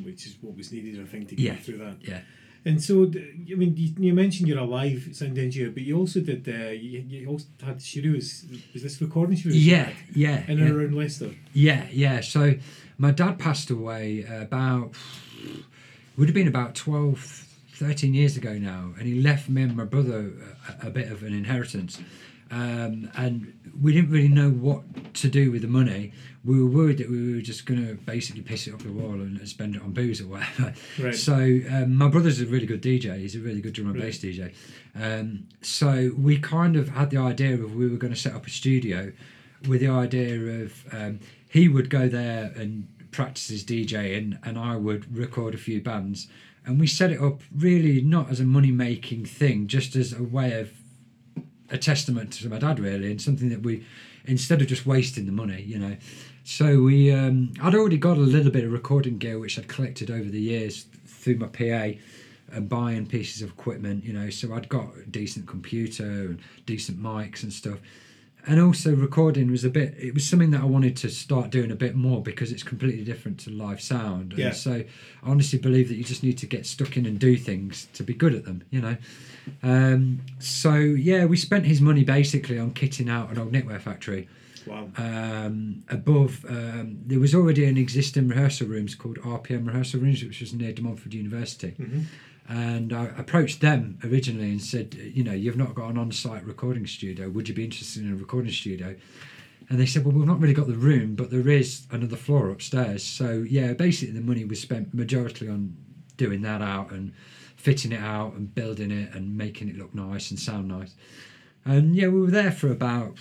which 0.05 0.27
is 0.27 0.37
what 0.41 0.57
was 0.57 0.73
needed, 0.73 1.01
I 1.01 1.05
think, 1.05 1.29
to 1.29 1.35
get 1.35 1.63
through 1.63 1.79
that. 1.79 1.97
yeah. 2.03 2.21
And 2.65 2.83
so, 2.83 3.05
I 3.05 3.55
mean, 3.55 3.75
you, 3.77 3.95
you 3.99 4.13
mentioned 4.13 4.47
you're 4.49 4.59
a 4.59 4.65
live 4.65 5.09
sound 5.13 5.39
engineer, 5.39 5.71
but 5.71 5.83
you 5.83 5.97
also 5.97 6.21
did. 6.21 6.47
Uh, 6.47 6.71
you, 6.71 7.05
you 7.09 7.29
also 7.29 7.47
had 7.65 7.81
studios. 7.81 8.45
Was 8.75 8.83
this 8.83 9.01
recording 9.01 9.37
studios? 9.37 9.67
Yeah, 9.67 9.91
yeah, 10.15 10.45
In 10.47 10.59
yeah. 10.59 10.65
and 10.67 10.77
around 10.77 10.95
Leicester. 10.95 11.31
Yeah, 11.55 11.87
yeah. 11.91 12.21
So 12.21 12.55
my 12.99 13.13
dad 13.13 13.39
passed 13.39 13.71
away 13.71 14.27
about 14.29 14.93
would 16.19 16.29
have 16.29 16.35
been 16.35 16.49
about 16.49 16.75
12, 16.75 17.47
13 17.77 18.13
years 18.13 18.37
ago 18.37 18.53
now, 18.59 18.93
and 18.99 19.09
he 19.09 19.23
left 19.23 19.49
me 19.49 19.63
and 19.63 19.75
my 19.75 19.85
brother 19.85 20.33
a, 20.83 20.89
a 20.89 20.91
bit 20.91 21.11
of 21.11 21.23
an 21.23 21.33
inheritance. 21.33 21.99
Um, 22.51 23.11
and 23.17 23.59
we 23.81 23.95
didn't 23.95 24.11
really 24.11 24.29
know 24.29 24.51
what 24.51 25.15
to 25.15 25.29
do 25.29 25.51
with 25.51 25.63
the 25.63 25.69
money. 25.69 26.13
We 26.45 26.59
were 26.59 26.71
worried 26.71 26.99
that 26.99 27.11
we 27.11 27.35
were 27.35 27.41
just 27.43 27.67
going 27.67 27.87
to 27.87 27.95
basically 27.95 28.41
piss 28.41 28.67
it 28.67 28.73
up 28.73 28.83
the 28.83 28.91
wall 28.93 29.13
and 29.13 29.47
spend 29.47 29.77
it 29.77 29.83
on 29.83 29.93
booze 29.93 30.21
or 30.23 30.29
whatever. 30.29 30.73
Right. 30.99 31.15
So 31.15 31.35
um, 31.71 31.95
my 31.97 32.09
brother's 32.09 32.41
a 32.41 32.47
really 32.47 32.65
good 32.67 32.83
DJ. 32.83 33.19
He's 33.19 33.37
a 33.37 33.41
really 33.41 33.61
good 33.61 33.75
drum 33.75 33.89
and 33.89 33.97
Right. 33.97 34.07
bass 34.07 34.19
DJ. 34.21 34.53
Um, 34.99 35.47
so 35.61 36.13
we 36.17 36.39
kind 36.39 36.77
of 36.77 36.89
had 36.89 37.11
the 37.11 37.19
idea 37.19 37.55
of 37.55 37.75
we 37.75 37.89
were 37.89 37.99
going 37.99 38.13
to 38.15 38.19
set 38.19 38.33
up 38.35 38.47
a 38.47 38.51
studio 38.51 39.13
with 39.69 39.81
the 39.83 39.89
idea 39.89 40.63
of 40.63 40.73
um, 40.93 41.21
he 41.51 41.69
would 41.69 41.91
go 41.91 42.09
there 42.09 42.53
and 42.57 42.89
practice 43.11 43.49
his 43.49 43.63
DJing, 43.65 44.39
and 44.43 44.59
I 44.59 44.77
would 44.77 45.15
record 45.15 45.55
a 45.55 45.59
few 45.59 45.83
bands. 45.83 46.29
And 46.65 46.81
we 46.81 46.87
set 46.87 47.11
it 47.11 47.21
up 47.21 47.43
really 47.55 48.01
not 48.01 48.31
as 48.31 48.41
a 48.41 48.45
money 48.45 48.71
making 48.71 49.27
thing, 49.27 49.67
just 49.67 49.95
as 49.97 50.13
a 50.15 50.23
way 50.23 50.59
of 50.59 50.71
a 51.71 51.77
testament 51.77 52.33
to 52.35 52.49
my 52.49 52.59
dad, 52.59 52.79
really, 52.81 53.11
and 53.11 53.21
something 53.21 53.49
that 53.51 53.63
we, 53.63 53.85
instead 54.25 54.61
of 54.63 54.69
just 54.69 54.87
wasting 54.87 55.27
the 55.27 55.33
money, 55.33 55.61
you 55.63 55.79
know. 55.79 55.97
So 56.51 56.83
we, 56.83 57.13
um, 57.13 57.53
I'd 57.63 57.77
already 57.77 57.97
got 57.97 58.17
a 58.17 58.21
little 58.21 58.51
bit 58.51 58.65
of 58.65 58.73
recording 58.73 59.19
gear 59.19 59.39
which 59.39 59.57
I'd 59.57 59.69
collected 59.69 60.11
over 60.11 60.29
the 60.29 60.41
years 60.41 60.85
through 61.07 61.37
my 61.37 61.47
PA 61.47 61.97
and 62.53 62.69
buying 62.69 63.07
pieces 63.07 63.41
of 63.41 63.51
equipment, 63.51 64.05
you 64.05 64.13
know. 64.13 64.31
So 64.31 64.53
I'd 64.53 64.69
got 64.69 64.89
a 64.97 65.09
decent 65.09 65.47
computer 65.47 66.03
and 66.03 66.41
decent 66.67 67.01
mics 67.01 67.45
and 67.45 67.53
stuff. 67.53 67.79
And 68.49 68.61
also 68.61 68.93
recording 68.97 69.49
was 69.49 69.65
a 69.65 69.71
bit. 69.71 69.95
It 69.97 70.13
was 70.13 70.29
something 70.29 70.51
that 70.51 70.63
I 70.63 70.65
wanted 70.65 70.97
to 70.97 71.09
start 71.09 71.51
doing 71.51 71.71
a 71.71 71.77
bit 71.77 71.95
more 71.95 72.21
because 72.21 72.51
it's 72.51 72.65
completely 72.65 73.05
different 73.05 73.39
to 73.41 73.51
live 73.51 73.81
sound. 73.81 74.35
Yeah. 74.37 74.47
And 74.47 74.57
so 74.57 74.73
I 74.73 74.87
honestly 75.23 75.61
believe 75.61 75.89
that 75.89 75.95
you 75.95 76.05
just 76.05 76.25
need 76.25 76.39
to 76.39 76.47
get 76.47 76.67
stuck 76.67 76.97
in 76.97 77.07
and 77.07 77.17
do 77.21 77.37
things 77.37 77.87
to 77.93 78.03
be 78.03 78.13
good 78.13 78.35
at 78.35 78.45
them, 78.45 78.65
you 78.71 78.81
know. 78.81 78.97
Um, 79.63 80.23
so 80.41 80.75
yeah, 80.75 81.27
we 81.27 81.37
spent 81.37 81.67
his 81.67 81.81
money 81.81 82.03
basically 82.03 82.59
on 82.59 82.73
kitting 82.73 83.09
out 83.09 83.31
an 83.31 83.39
old 83.39 83.53
knitwear 83.53 83.81
factory. 83.81 84.27
Wow. 84.67 84.89
Um, 84.97 85.83
above, 85.89 86.45
um, 86.49 86.99
there 87.07 87.19
was 87.21 87.35
already 87.35 87.65
an 87.65 87.77
existing 87.77 88.29
rehearsal 88.29 88.67
rooms 88.69 88.95
called 88.95 89.19
RPM 89.19 89.67
rehearsal 89.67 90.01
rooms, 90.01 90.23
which 90.23 90.41
was 90.41 90.53
near 90.53 90.73
De 90.73 90.83
Montfort 90.83 91.13
University. 91.13 91.75
Mhm. 91.79 92.05
And 92.49 92.93
I 92.93 93.05
approached 93.17 93.61
them 93.61 93.99
originally 94.03 94.51
and 94.51 94.61
said, 94.61 94.95
you 94.95 95.23
know, 95.23 95.33
you've 95.33 95.57
not 95.57 95.75
got 95.75 95.89
an 95.91 95.97
on-site 95.97 96.45
recording 96.45 96.87
studio. 96.87 97.29
Would 97.31 97.49
you 97.49 97.55
be 97.55 97.65
interested 97.65 98.03
in 98.03 98.13
a 98.13 98.17
recording 98.17 98.51
studio? 98.51 98.97
And 99.69 99.79
they 99.79 99.87
said, 99.87 100.05
well, 100.05 100.13
we've 100.13 100.27
not 100.27 100.41
really 100.41 100.55
got 100.55 100.67
the 100.67 100.75
room, 100.75 101.15
but 101.15 101.31
there 101.31 101.49
is 101.49 101.87
another 101.93 102.17
floor 102.17 102.51
upstairs. 102.51 103.05
So 103.05 103.45
yeah, 103.49 103.73
basically 103.73 104.15
the 104.15 104.21
money 104.21 104.45
was 104.45 104.61
spent 104.61 104.93
majority 104.93 105.49
on 105.49 105.77
doing 106.17 106.43
that 106.43 106.61
out 106.61 106.91
and 106.91 107.13
fitting 107.55 107.93
it 107.93 108.01
out 108.01 108.35
and 108.35 108.53
building 108.53 108.91
it 108.91 109.15
and 109.15 109.37
making 109.37 109.69
it 109.69 109.79
look 109.79 109.95
nice 109.95 110.31
and 110.31 110.41
sound 110.41 110.67
nice. 110.67 110.95
And 111.65 111.95
yeah, 111.95 112.09
we 112.09 112.21
were 112.21 112.31
there 112.31 112.51
for 112.51 112.71
about 112.73 113.17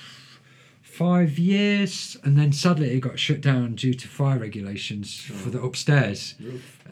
five 0.99 1.39
years, 1.39 2.17
and 2.25 2.37
then 2.37 2.51
sadly 2.51 2.91
it 2.91 2.99
got 2.99 3.17
shut 3.17 3.39
down 3.39 3.73
due 3.73 3.93
to 3.93 4.05
fire 4.05 4.37
regulations 4.37 5.17
for 5.17 5.47
oh. 5.47 5.51
the 5.51 5.61
upstairs. 5.61 6.35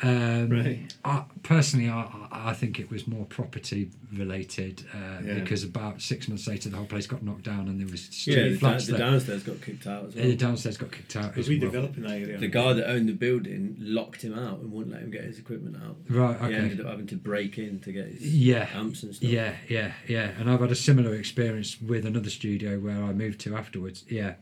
Um, 0.01 0.49
Right. 0.49 0.93
I, 1.03 1.23
personally, 1.43 1.89
I, 1.89 2.01
I 2.31 2.49
I 2.49 2.53
think 2.53 2.79
it 2.79 2.89
was 2.91 3.07
more 3.07 3.25
property 3.25 3.89
related 4.13 4.83
uh, 4.93 5.21
Yeah. 5.25 5.33
because 5.35 5.63
about 5.63 6.01
six 6.01 6.27
months 6.27 6.47
later 6.47 6.69
the 6.69 6.77
whole 6.77 6.85
place 6.85 7.07
got 7.07 7.23
knocked 7.23 7.43
down 7.43 7.67
and 7.67 7.79
there 7.79 7.87
was 7.87 8.27
Yeah, 8.27 8.35
two 8.35 8.43
the, 8.43 8.49
da- 8.51 8.59
flats 8.59 8.87
the 8.87 8.97
downstairs 8.97 9.43
got 9.43 9.61
kicked 9.61 9.87
out 9.87 10.05
as 10.05 10.15
well. 10.15 10.23
the 10.25 10.35
downstairs 10.35 10.77
got 10.77 10.91
kicked 10.91 11.15
out. 11.15 11.35
Was 11.35 11.45
as 11.45 11.49
we 11.49 11.59
well. 11.59 11.71
developing 11.71 12.03
that 12.03 12.11
area? 12.11 12.37
The 12.37 12.47
guy 12.47 12.73
that 12.73 12.89
owned 12.89 13.09
the 13.09 13.13
building 13.13 13.75
locked 13.79 14.21
him 14.21 14.33
out 14.37 14.59
and 14.59 14.71
wouldn't 14.71 14.93
let 14.93 15.03
him 15.03 15.09
get 15.11 15.23
his 15.23 15.39
equipment 15.39 15.77
out. 15.83 15.97
Right. 16.09 16.37
He 16.39 16.45
Okay. 16.45 16.55
ended 16.55 16.79
up 16.81 16.87
having 16.87 17.07
to 17.07 17.15
break 17.15 17.57
in 17.57 17.79
to 17.81 17.91
get 17.91 18.07
his 18.07 18.21
Yeah. 18.35 18.69
amps 18.73 19.03
and 19.03 19.15
stuff. 19.15 19.27
Yeah, 19.29 19.55
yeah, 19.67 19.93
yeah. 20.07 20.31
And 20.39 20.49
I've 20.49 20.61
had 20.61 20.71
a 20.71 20.75
similar 20.75 21.15
experience 21.15 21.81
with 21.81 22.05
another 22.05 22.29
studio 22.29 22.79
where 22.79 23.03
I 23.03 23.13
moved 23.13 23.39
to 23.41 23.55
afterwards. 23.55 24.05
Yeah. 24.09 24.35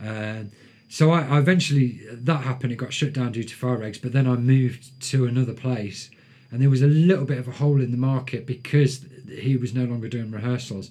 Um 0.00 0.50
so 0.88 1.10
I, 1.10 1.22
I 1.22 1.38
eventually, 1.38 2.00
that 2.10 2.42
happened, 2.42 2.72
it 2.72 2.76
got 2.76 2.92
shut 2.92 3.12
down 3.12 3.32
due 3.32 3.44
to 3.44 3.54
fire 3.54 3.78
regs, 3.78 4.00
but 4.00 4.12
then 4.12 4.26
I 4.26 4.36
moved 4.36 5.00
to 5.10 5.26
another 5.26 5.54
place 5.54 6.10
and 6.50 6.62
there 6.62 6.70
was 6.70 6.82
a 6.82 6.86
little 6.86 7.24
bit 7.24 7.38
of 7.38 7.48
a 7.48 7.52
hole 7.52 7.80
in 7.80 7.90
the 7.90 7.96
market 7.96 8.46
because 8.46 9.04
he 9.28 9.56
was 9.56 9.74
no 9.74 9.84
longer 9.84 10.08
doing 10.08 10.30
rehearsals. 10.30 10.90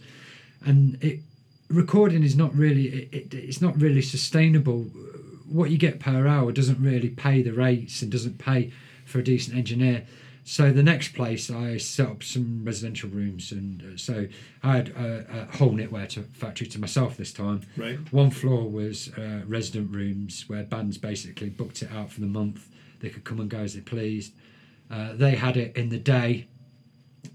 And 0.65 1.01
it, 1.01 1.21
recording 1.69 2.23
is 2.23 2.35
not 2.35 2.53
really, 2.53 2.87
it, 2.87 3.13
it, 3.13 3.33
it's 3.33 3.61
not 3.61 3.79
really 3.79 4.01
sustainable. 4.01 4.83
What 5.49 5.71
you 5.71 5.77
get 5.77 5.99
per 5.99 6.27
hour 6.27 6.51
doesn't 6.51 6.79
really 6.81 7.09
pay 7.09 7.41
the 7.41 7.51
rates 7.51 8.01
and 8.01 8.11
doesn't 8.11 8.37
pay 8.37 8.73
for 9.05 9.19
a 9.19 9.23
decent 9.23 9.57
engineer. 9.57 10.05
So 10.47 10.71
the 10.71 10.83
next 10.83 11.15
place 11.15 11.49
I 11.49 11.77
set 11.77 12.07
up 12.07 12.21
some 12.21 12.63
residential 12.63 13.09
rooms, 13.09 13.51
and 13.51 13.81
uh, 13.81 13.97
so 13.97 14.27
I 14.61 14.75
had 14.75 14.89
a, 14.89 15.25
a 15.51 15.57
whole 15.57 15.71
knitwear 15.71 16.07
to 16.09 16.21
factory 16.21 16.67
to 16.67 16.79
myself 16.79 17.17
this 17.17 17.33
time. 17.33 17.61
Right. 17.75 17.97
One 18.13 18.29
floor 18.29 18.69
was 18.69 19.11
uh, 19.17 19.41
resident 19.47 19.95
rooms 19.95 20.45
where 20.47 20.61
bands 20.63 20.99
basically 20.99 21.49
booked 21.49 21.81
it 21.81 21.91
out 21.91 22.11
for 22.11 22.21
the 22.21 22.27
month. 22.27 22.69
They 22.99 23.09
could 23.09 23.23
come 23.23 23.39
and 23.39 23.49
go 23.49 23.57
as 23.57 23.73
they 23.73 23.81
pleased. 23.81 24.33
Uh, 24.91 25.13
they 25.13 25.33
had 25.33 25.57
it 25.57 25.75
in 25.75 25.89
the 25.89 25.97
day 25.97 26.45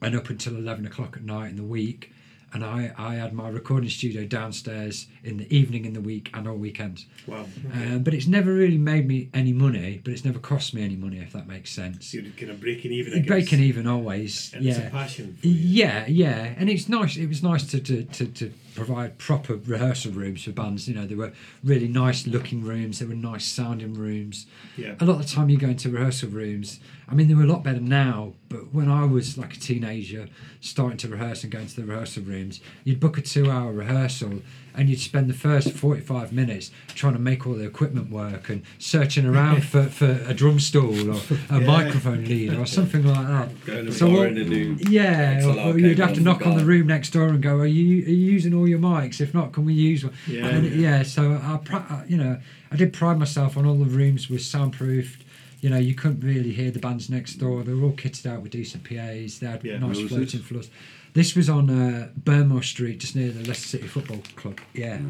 and 0.00 0.14
up 0.14 0.30
until 0.30 0.54
11 0.56 0.86
o'clock 0.86 1.16
at 1.16 1.24
night 1.24 1.50
in 1.50 1.56
the 1.56 1.64
week. 1.64 2.12
And 2.52 2.64
I, 2.64 2.92
I 2.98 3.14
had 3.14 3.32
my 3.32 3.48
recording 3.48 3.88
studio 3.90 4.24
downstairs 4.24 5.06
in 5.22 5.36
the 5.36 5.56
evening 5.56 5.84
in 5.84 5.92
the 5.92 6.00
week 6.00 6.30
and 6.34 6.48
all 6.48 6.56
weekends. 6.56 7.06
Wow. 7.26 7.46
Um, 7.72 8.02
but 8.02 8.12
it's 8.12 8.26
never 8.26 8.52
really 8.52 8.78
made 8.78 9.06
me 9.06 9.30
any 9.32 9.52
money, 9.52 10.00
but 10.02 10.12
it's 10.12 10.24
never 10.24 10.40
cost 10.40 10.74
me 10.74 10.82
any 10.82 10.96
money, 10.96 11.18
if 11.18 11.32
that 11.32 11.46
makes 11.46 11.70
sense. 11.70 12.06
So 12.06 12.18
you're 12.18 12.32
kind 12.32 12.50
of 12.50 12.60
breaking 12.60 12.90
even. 12.90 13.12
I 13.12 13.18
guess. 13.18 13.28
Breaking 13.28 13.60
even 13.60 13.86
always. 13.86 14.52
And 14.52 14.64
yeah. 14.64 14.72
it's 14.72 14.86
a 14.86 14.90
passion. 14.90 15.38
Yeah, 15.42 16.06
yeah, 16.08 16.54
and 16.56 16.68
it's 16.68 16.88
nice. 16.88 17.16
It 17.16 17.28
was 17.28 17.42
nice 17.42 17.66
to, 17.68 17.80
to, 17.80 18.02
to, 18.02 18.26
to 18.26 18.52
provide 18.74 19.18
proper 19.18 19.54
rehearsal 19.54 20.12
rooms 20.12 20.42
for 20.44 20.52
bands. 20.52 20.88
You 20.88 20.94
know, 20.94 21.06
they 21.06 21.14
were 21.14 21.32
really 21.62 21.88
nice 21.88 22.26
looking 22.26 22.64
rooms. 22.64 22.98
They 22.98 23.06
were 23.06 23.14
nice 23.14 23.44
sounding 23.44 23.94
rooms. 23.94 24.46
Yeah. 24.76 24.94
A 25.00 25.04
lot 25.04 25.20
of 25.20 25.22
the 25.22 25.28
time, 25.28 25.50
you 25.50 25.56
go 25.56 25.68
into 25.68 25.88
rehearsal 25.88 26.30
rooms. 26.30 26.80
I 27.10 27.14
mean, 27.14 27.26
they 27.28 27.34
were 27.34 27.42
a 27.42 27.46
lot 27.46 27.64
better 27.64 27.80
now. 27.80 28.34
But 28.48 28.72
when 28.74 28.88
I 28.88 29.04
was 29.04 29.36
like 29.38 29.54
a 29.56 29.60
teenager, 29.60 30.28
starting 30.60 30.96
to 30.98 31.08
rehearse 31.08 31.42
and 31.42 31.52
going 31.52 31.66
to 31.66 31.76
the 31.76 31.84
rehearsal 31.84 32.22
rooms, 32.24 32.60
you'd 32.84 33.00
book 33.00 33.16
a 33.18 33.20
two-hour 33.20 33.72
rehearsal, 33.72 34.42
and 34.74 34.88
you'd 34.88 35.00
spend 35.00 35.28
the 35.30 35.34
first 35.34 35.72
forty-five 35.72 36.32
minutes 36.32 36.70
trying 36.88 37.12
to 37.14 37.18
make 37.18 37.46
all 37.46 37.54
the 37.54 37.64
equipment 37.64 38.10
work 38.10 38.48
and 38.48 38.62
searching 38.78 39.24
around 39.26 39.62
for, 39.64 39.84
for 40.00 40.20
a 40.26 40.34
drum 40.34 40.58
stool 40.60 41.10
or 41.16 41.20
a 41.50 41.60
Yeah. 41.60 41.66
microphone 41.66 42.24
lead 42.24 42.54
or 42.54 42.66
something 42.66 43.04
like 43.04 43.26
that. 43.26 43.64
Going 43.66 43.86
to 43.86 43.92
So 43.92 44.06
bar 44.06 44.16
what- 44.18 44.28
in 44.28 44.34
the 44.36 44.44
new 44.44 44.76
Yeah, 44.88 45.44
or, 45.46 45.72
or 45.74 45.78
you'd 45.78 45.98
have 45.98 46.14
to 46.14 46.20
knock 46.20 46.46
on 46.46 46.56
the 46.56 46.64
room 46.64 46.86
next 46.88 47.10
door 47.10 47.28
and 47.28 47.42
go, 47.42 47.56
"Are 47.58 47.66
you 47.66 48.04
are 48.04 48.08
you 48.10 48.32
using 48.32 48.54
all 48.54 48.68
your 48.68 48.78
mics? 48.80 49.20
If 49.20 49.34
not, 49.34 49.52
can 49.52 49.64
we 49.64 49.74
use 49.74 50.04
one?" 50.04 50.14
Yeah, 50.28 50.46
and, 50.46 50.66
yeah. 50.66 50.98
yeah. 50.98 51.02
So 51.02 51.32
I- 51.32 51.74
uh, 51.76 52.04
you 52.08 52.16
know, 52.16 52.38
I 52.72 52.76
did 52.76 52.92
pride 52.92 53.18
myself 53.18 53.56
on 53.56 53.66
all 53.66 53.76
the 53.76 53.84
rooms 53.84 54.28
were 54.30 54.38
soundproofed. 54.38 55.24
You 55.60 55.68
know, 55.70 55.78
you 55.78 55.94
couldn't 55.94 56.20
really 56.20 56.52
hear 56.52 56.70
the 56.70 56.78
bands 56.78 57.10
next 57.10 57.34
door. 57.34 57.62
They 57.62 57.72
were 57.74 57.84
all 57.84 57.92
kitted 57.92 58.26
out 58.26 58.42
with 58.42 58.52
decent 58.52 58.84
PAs. 58.84 59.38
They 59.40 59.46
had 59.46 59.62
Yeah. 59.64 59.78
nice 59.78 60.00
floating 60.00 60.40
floors. 60.40 60.70
This 61.12 61.34
was 61.34 61.48
on 61.50 61.68
uh, 61.70 62.08
Burnmoor 62.24 62.62
Street, 62.64 63.00
just 63.00 63.16
near 63.16 63.30
the 63.30 63.46
Leicester 63.46 63.68
City 63.68 63.86
Football 63.88 64.22
Club. 64.36 64.58
Yeah, 64.72 65.00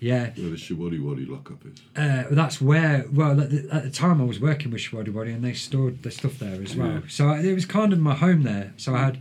yeah. 0.00 0.30
Where 0.36 0.50
the 0.50 0.56
Showaddywaddy 0.56 1.28
lockup 1.28 1.64
is. 1.66 1.80
Uh, 1.96 2.24
that's 2.30 2.60
where, 2.60 3.04
well, 3.12 3.40
at 3.40 3.50
the, 3.50 3.68
at 3.70 3.82
the 3.84 3.90
time 3.90 4.20
I 4.20 4.24
was 4.24 4.40
working 4.40 4.70
with 4.70 4.80
Showaddywaddy 4.80 5.34
and 5.34 5.44
they 5.44 5.52
stored 5.52 6.02
their 6.02 6.12
stuff 6.12 6.38
there 6.38 6.60
as 6.62 6.74
well. 6.74 6.92
Yeah. 6.92 7.00
So 7.08 7.30
it 7.32 7.54
was 7.54 7.66
kind 7.66 7.92
of 7.92 7.98
my 8.00 8.14
home 8.14 8.42
there. 8.42 8.72
So 8.76 8.94
I 8.94 9.04
had 9.04 9.18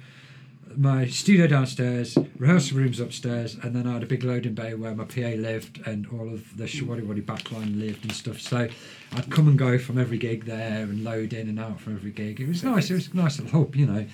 my 0.77 1.07
studio 1.07 1.47
downstairs, 1.47 2.17
rehearsal 2.37 2.77
rooms 2.77 2.99
upstairs, 2.99 3.55
and 3.61 3.75
then 3.75 3.87
I 3.87 3.93
had 3.93 4.03
a 4.03 4.05
big 4.05 4.23
loading 4.23 4.53
bay 4.53 4.73
where 4.73 4.95
my 4.95 5.05
PA 5.05 5.35
lived 5.37 5.85
and 5.85 6.07
all 6.11 6.33
of 6.33 6.57
the 6.57 6.65
Showaddywaddy 6.65 7.23
backline 7.23 7.79
lived 7.79 8.03
and 8.03 8.11
stuff. 8.11 8.39
So 8.39 8.67
I'd 9.13 9.29
come 9.29 9.47
and 9.47 9.57
go 9.57 9.77
from 9.77 9.97
every 9.97 10.17
gig 10.17 10.45
there 10.45 10.83
and 10.83 11.03
load 11.03 11.33
in 11.33 11.49
and 11.49 11.59
out 11.59 11.79
from 11.79 11.95
every 11.95 12.11
gig. 12.11 12.39
It 12.39 12.47
was 12.47 12.63
nice. 12.63 12.89
It 12.89 12.95
was 12.95 13.07
a 13.07 13.15
nice 13.15 13.39
little 13.39 13.61
hub, 13.61 13.75
you 13.75 13.85
know. 13.85 14.05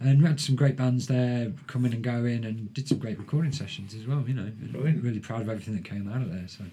And 0.00 0.20
we 0.20 0.26
had 0.28 0.40
some 0.40 0.56
great 0.56 0.76
bands 0.76 1.06
there 1.06 1.52
coming 1.66 1.92
and 1.92 2.02
going 2.02 2.44
and 2.44 2.72
did 2.74 2.88
some 2.88 2.98
great 2.98 3.18
recording 3.18 3.52
sessions 3.52 3.94
as 3.94 4.06
well, 4.06 4.24
you 4.26 4.34
know. 4.34 4.50
Really 4.72 5.20
proud 5.20 5.42
of 5.42 5.48
everything 5.48 5.74
that 5.76 5.84
came 5.84 6.10
out 6.12 6.22
of 6.22 6.32
there. 6.32 6.48
So. 6.48 6.64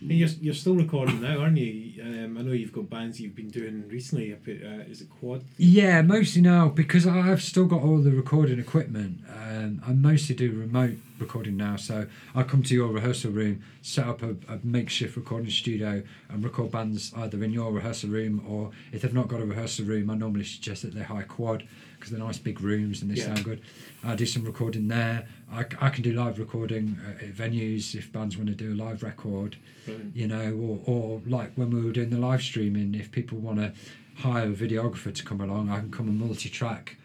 And 0.00 0.12
you're, 0.12 0.28
you're 0.40 0.54
still 0.54 0.76
recording 0.76 1.20
now, 1.20 1.40
aren't 1.40 1.56
you? 1.56 2.02
Um, 2.02 2.38
I 2.38 2.42
know 2.42 2.52
you've 2.52 2.72
got 2.72 2.88
bands 2.88 3.20
you've 3.20 3.34
been 3.34 3.48
doing 3.48 3.88
recently. 3.88 4.32
Up 4.32 4.46
at, 4.46 4.62
uh, 4.62 4.84
is 4.88 5.00
it 5.00 5.10
Quad? 5.10 5.42
Yeah, 5.56 6.02
mostly 6.02 6.40
now 6.40 6.68
because 6.68 7.06
I've 7.06 7.42
still 7.42 7.66
got 7.66 7.82
all 7.82 7.98
the 7.98 8.12
recording 8.12 8.60
equipment. 8.60 9.20
Um, 9.28 9.82
I 9.86 9.92
mostly 9.92 10.36
do 10.36 10.52
remote 10.52 10.98
recording 11.18 11.56
now, 11.56 11.74
so 11.76 12.06
I 12.34 12.44
come 12.44 12.62
to 12.62 12.74
your 12.74 12.88
rehearsal 12.92 13.32
room, 13.32 13.62
set 13.82 14.06
up 14.06 14.22
a, 14.22 14.36
a 14.48 14.60
makeshift 14.62 15.16
recording 15.16 15.50
studio, 15.50 16.02
and 16.28 16.44
record 16.44 16.70
bands 16.70 17.12
either 17.16 17.42
in 17.42 17.52
your 17.52 17.72
rehearsal 17.72 18.10
room 18.10 18.44
or 18.48 18.70
if 18.92 19.02
they've 19.02 19.12
not 19.12 19.26
got 19.26 19.40
a 19.40 19.44
rehearsal 19.46 19.86
room, 19.86 20.10
I 20.10 20.14
normally 20.14 20.44
suggest 20.44 20.82
that 20.82 20.94
they 20.94 21.02
hire 21.02 21.24
quad 21.24 21.66
because 21.98 22.10
they're 22.12 22.20
nice 22.20 22.38
big 22.38 22.60
rooms 22.60 23.02
and 23.02 23.10
they 23.10 23.16
Yeah. 23.16 23.26
sound 23.26 23.44
good. 23.44 23.60
I 24.04 24.14
do 24.14 24.26
some 24.26 24.44
recording 24.44 24.88
there. 24.88 25.26
I, 25.50 25.64
I 25.80 25.88
can 25.90 26.02
do 26.02 26.12
live 26.12 26.38
recording 26.38 26.98
uh, 27.06 27.24
at 27.24 27.32
venues 27.34 27.94
if 27.94 28.12
bands 28.12 28.36
want 28.36 28.48
to 28.48 28.54
do 28.54 28.72
a 28.72 28.76
live 28.76 29.02
record 29.02 29.56
Brilliant. 29.84 30.14
you 30.16 30.26
know, 30.28 30.52
or, 30.54 30.80
or 30.86 31.22
like 31.26 31.52
when 31.54 31.70
we 31.70 31.80
were 31.82 31.92
doing 31.92 32.10
the 32.10 32.18
live 32.18 32.42
streaming, 32.42 32.94
if 32.94 33.10
people 33.10 33.38
want 33.38 33.58
to 33.58 33.72
hire 34.16 34.46
a 34.48 34.52
videographer 34.54 35.12
to 35.14 35.24
come 35.24 35.40
along, 35.40 35.70
I 35.70 35.78
can 35.80 35.90
come 35.90 36.08
and 36.08 36.18
multi-track 36.18 36.96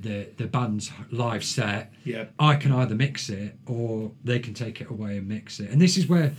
the 0.00 0.28
the 0.36 0.46
band's 0.46 0.90
live 1.10 1.44
set. 1.44 1.92
Yeah. 2.04 2.24
I 2.38 2.56
can 2.56 2.72
either 2.72 2.94
mix 2.94 3.28
it 3.28 3.56
or 3.66 4.10
they 4.24 4.38
can 4.40 4.54
take 4.54 4.80
it 4.80 4.90
away 4.90 5.18
and 5.18 5.28
mix 5.28 5.60
it. 5.60 5.70
And 5.70 5.80
this 5.80 5.96
is 5.96 6.08
where 6.08 6.32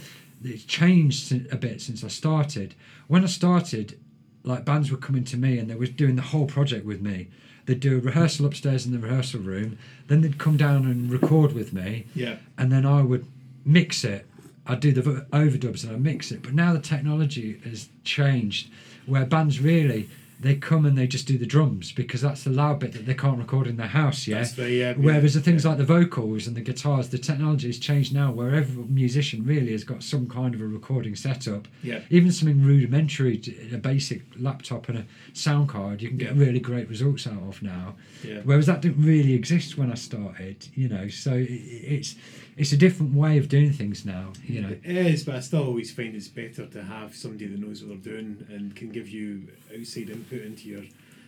it's 0.43 0.65
changed 0.65 1.31
a 1.51 1.55
bit 1.55 1.81
since 1.81 2.03
I 2.03 2.09
started. 2.09 2.75
When 3.07 3.23
I 3.23 3.27
started, 3.27 3.97
like 4.43 4.65
bands 4.65 4.91
were 4.91 4.97
coming 4.97 5.23
to 5.25 5.37
me 5.37 5.57
and 5.59 5.69
they 5.69 5.75
were 5.75 5.85
doing 5.85 6.17
the 6.17 6.21
whole 6.21 6.45
project 6.47 6.85
with 6.85 7.01
me. 7.01 7.29
They'd 7.65 7.79
do 7.79 7.97
a 7.97 8.01
rehearsal 8.01 8.45
upstairs 8.45 8.85
in 8.85 8.91
the 8.91 8.99
rehearsal 8.99 9.39
room, 9.39 9.77
then 10.07 10.21
they'd 10.21 10.37
come 10.37 10.57
down 10.57 10.85
and 10.85 11.09
record 11.09 11.53
with 11.53 11.71
me 11.73 12.05
Yeah. 12.13 12.37
and 12.57 12.71
then 12.71 12.85
I 12.85 13.01
would 13.01 13.25
mix 13.65 14.03
it. 14.03 14.25
I'd 14.65 14.79
do 14.79 14.91
the 14.91 15.01
overdubs 15.31 15.83
and 15.83 15.93
I'd 15.93 16.01
mix 16.01 16.31
it. 16.31 16.41
But 16.43 16.53
now 16.53 16.73
the 16.73 16.79
technology 16.79 17.59
has 17.65 17.89
changed 18.03 18.67
where 19.05 19.25
bands 19.25 19.59
really 19.59 20.09
they 20.43 20.55
come 20.55 20.85
and 20.85 20.97
they 20.97 21.07
just 21.07 21.25
do 21.27 21.37
the 21.37 21.45
drums 21.45 21.91
because 21.91 22.21
that's 22.21 22.43
the 22.43 22.49
loud 22.49 22.79
bit 22.79 22.93
that 22.93 23.05
they 23.05 23.13
can't 23.13 23.39
record 23.39 23.65
in 23.67 23.77
their 23.77 23.87
house, 23.87 24.27
yeah. 24.27 24.43
Very, 24.43 24.79
yeah, 24.79 24.93
Whereas 24.93 25.33
the 25.33 25.41
things 25.41 25.63
yeah. 25.63 25.69
like 25.69 25.77
the 25.79 25.85
vocals 25.85 26.45
and 26.47 26.55
the 26.55 26.61
guitars, 26.61 27.09
the 27.09 27.17
technology 27.17 27.67
has 27.67 27.79
changed 27.79 28.13
now 28.13 28.31
where 28.31 28.53
every 28.53 28.83
musician 28.83 29.43
really 29.45 29.71
has 29.71 29.83
got 29.83 30.03
some 30.03 30.27
kind 30.29 30.53
of 30.53 30.61
a 30.61 30.67
recording 30.67 31.15
setup. 31.15 31.67
Yeah. 31.81 32.01
Even 32.09 32.31
something 32.31 32.63
rudimentary, 32.63 33.41
a 33.73 33.77
basic 33.77 34.21
laptop 34.37 34.89
and 34.89 34.99
a 34.99 35.05
sound 35.33 35.69
card, 35.69 36.01
you 36.01 36.09
can 36.09 36.17
get 36.17 36.35
Yeah. 36.35 36.43
really 36.43 36.59
great 36.59 36.89
results 36.89 37.25
out 37.25 37.41
of 37.41 37.61
now. 37.61 37.95
Yeah. 38.23 38.41
Whereas 38.43 38.67
that 38.67 38.81
didn't 38.81 39.03
really 39.03 39.33
exist 39.33 39.77
when 39.77 39.91
I 39.91 39.95
started, 39.95 40.67
you 40.75 40.89
know. 40.89 41.07
So 41.07 41.31
it's 41.47 42.15
it's 42.55 42.71
a 42.71 42.77
different 42.77 43.13
way 43.15 43.39
of 43.39 43.49
doing 43.49 43.71
things 43.71 44.05
now, 44.05 44.31
you 44.45 44.61
know. 44.61 44.75
It 44.83 44.95
is, 44.95 45.23
but 45.23 45.35
I 45.35 45.39
still 45.39 45.63
always 45.63 45.91
find 45.91 46.13
it's 46.15 46.27
better 46.27 46.67
to 46.67 46.83
have 46.83 47.15
somebody 47.15 47.47
that 47.47 47.59
knows 47.59 47.83
what 47.83 47.89
they're 48.03 48.13
doing 48.13 48.45
and 48.49 48.75
can 48.75 48.89
give 48.89 49.09
you 49.09 49.47
outside 49.75 50.09
input 50.11 50.32
into 50.41 50.67
your, 50.67 50.83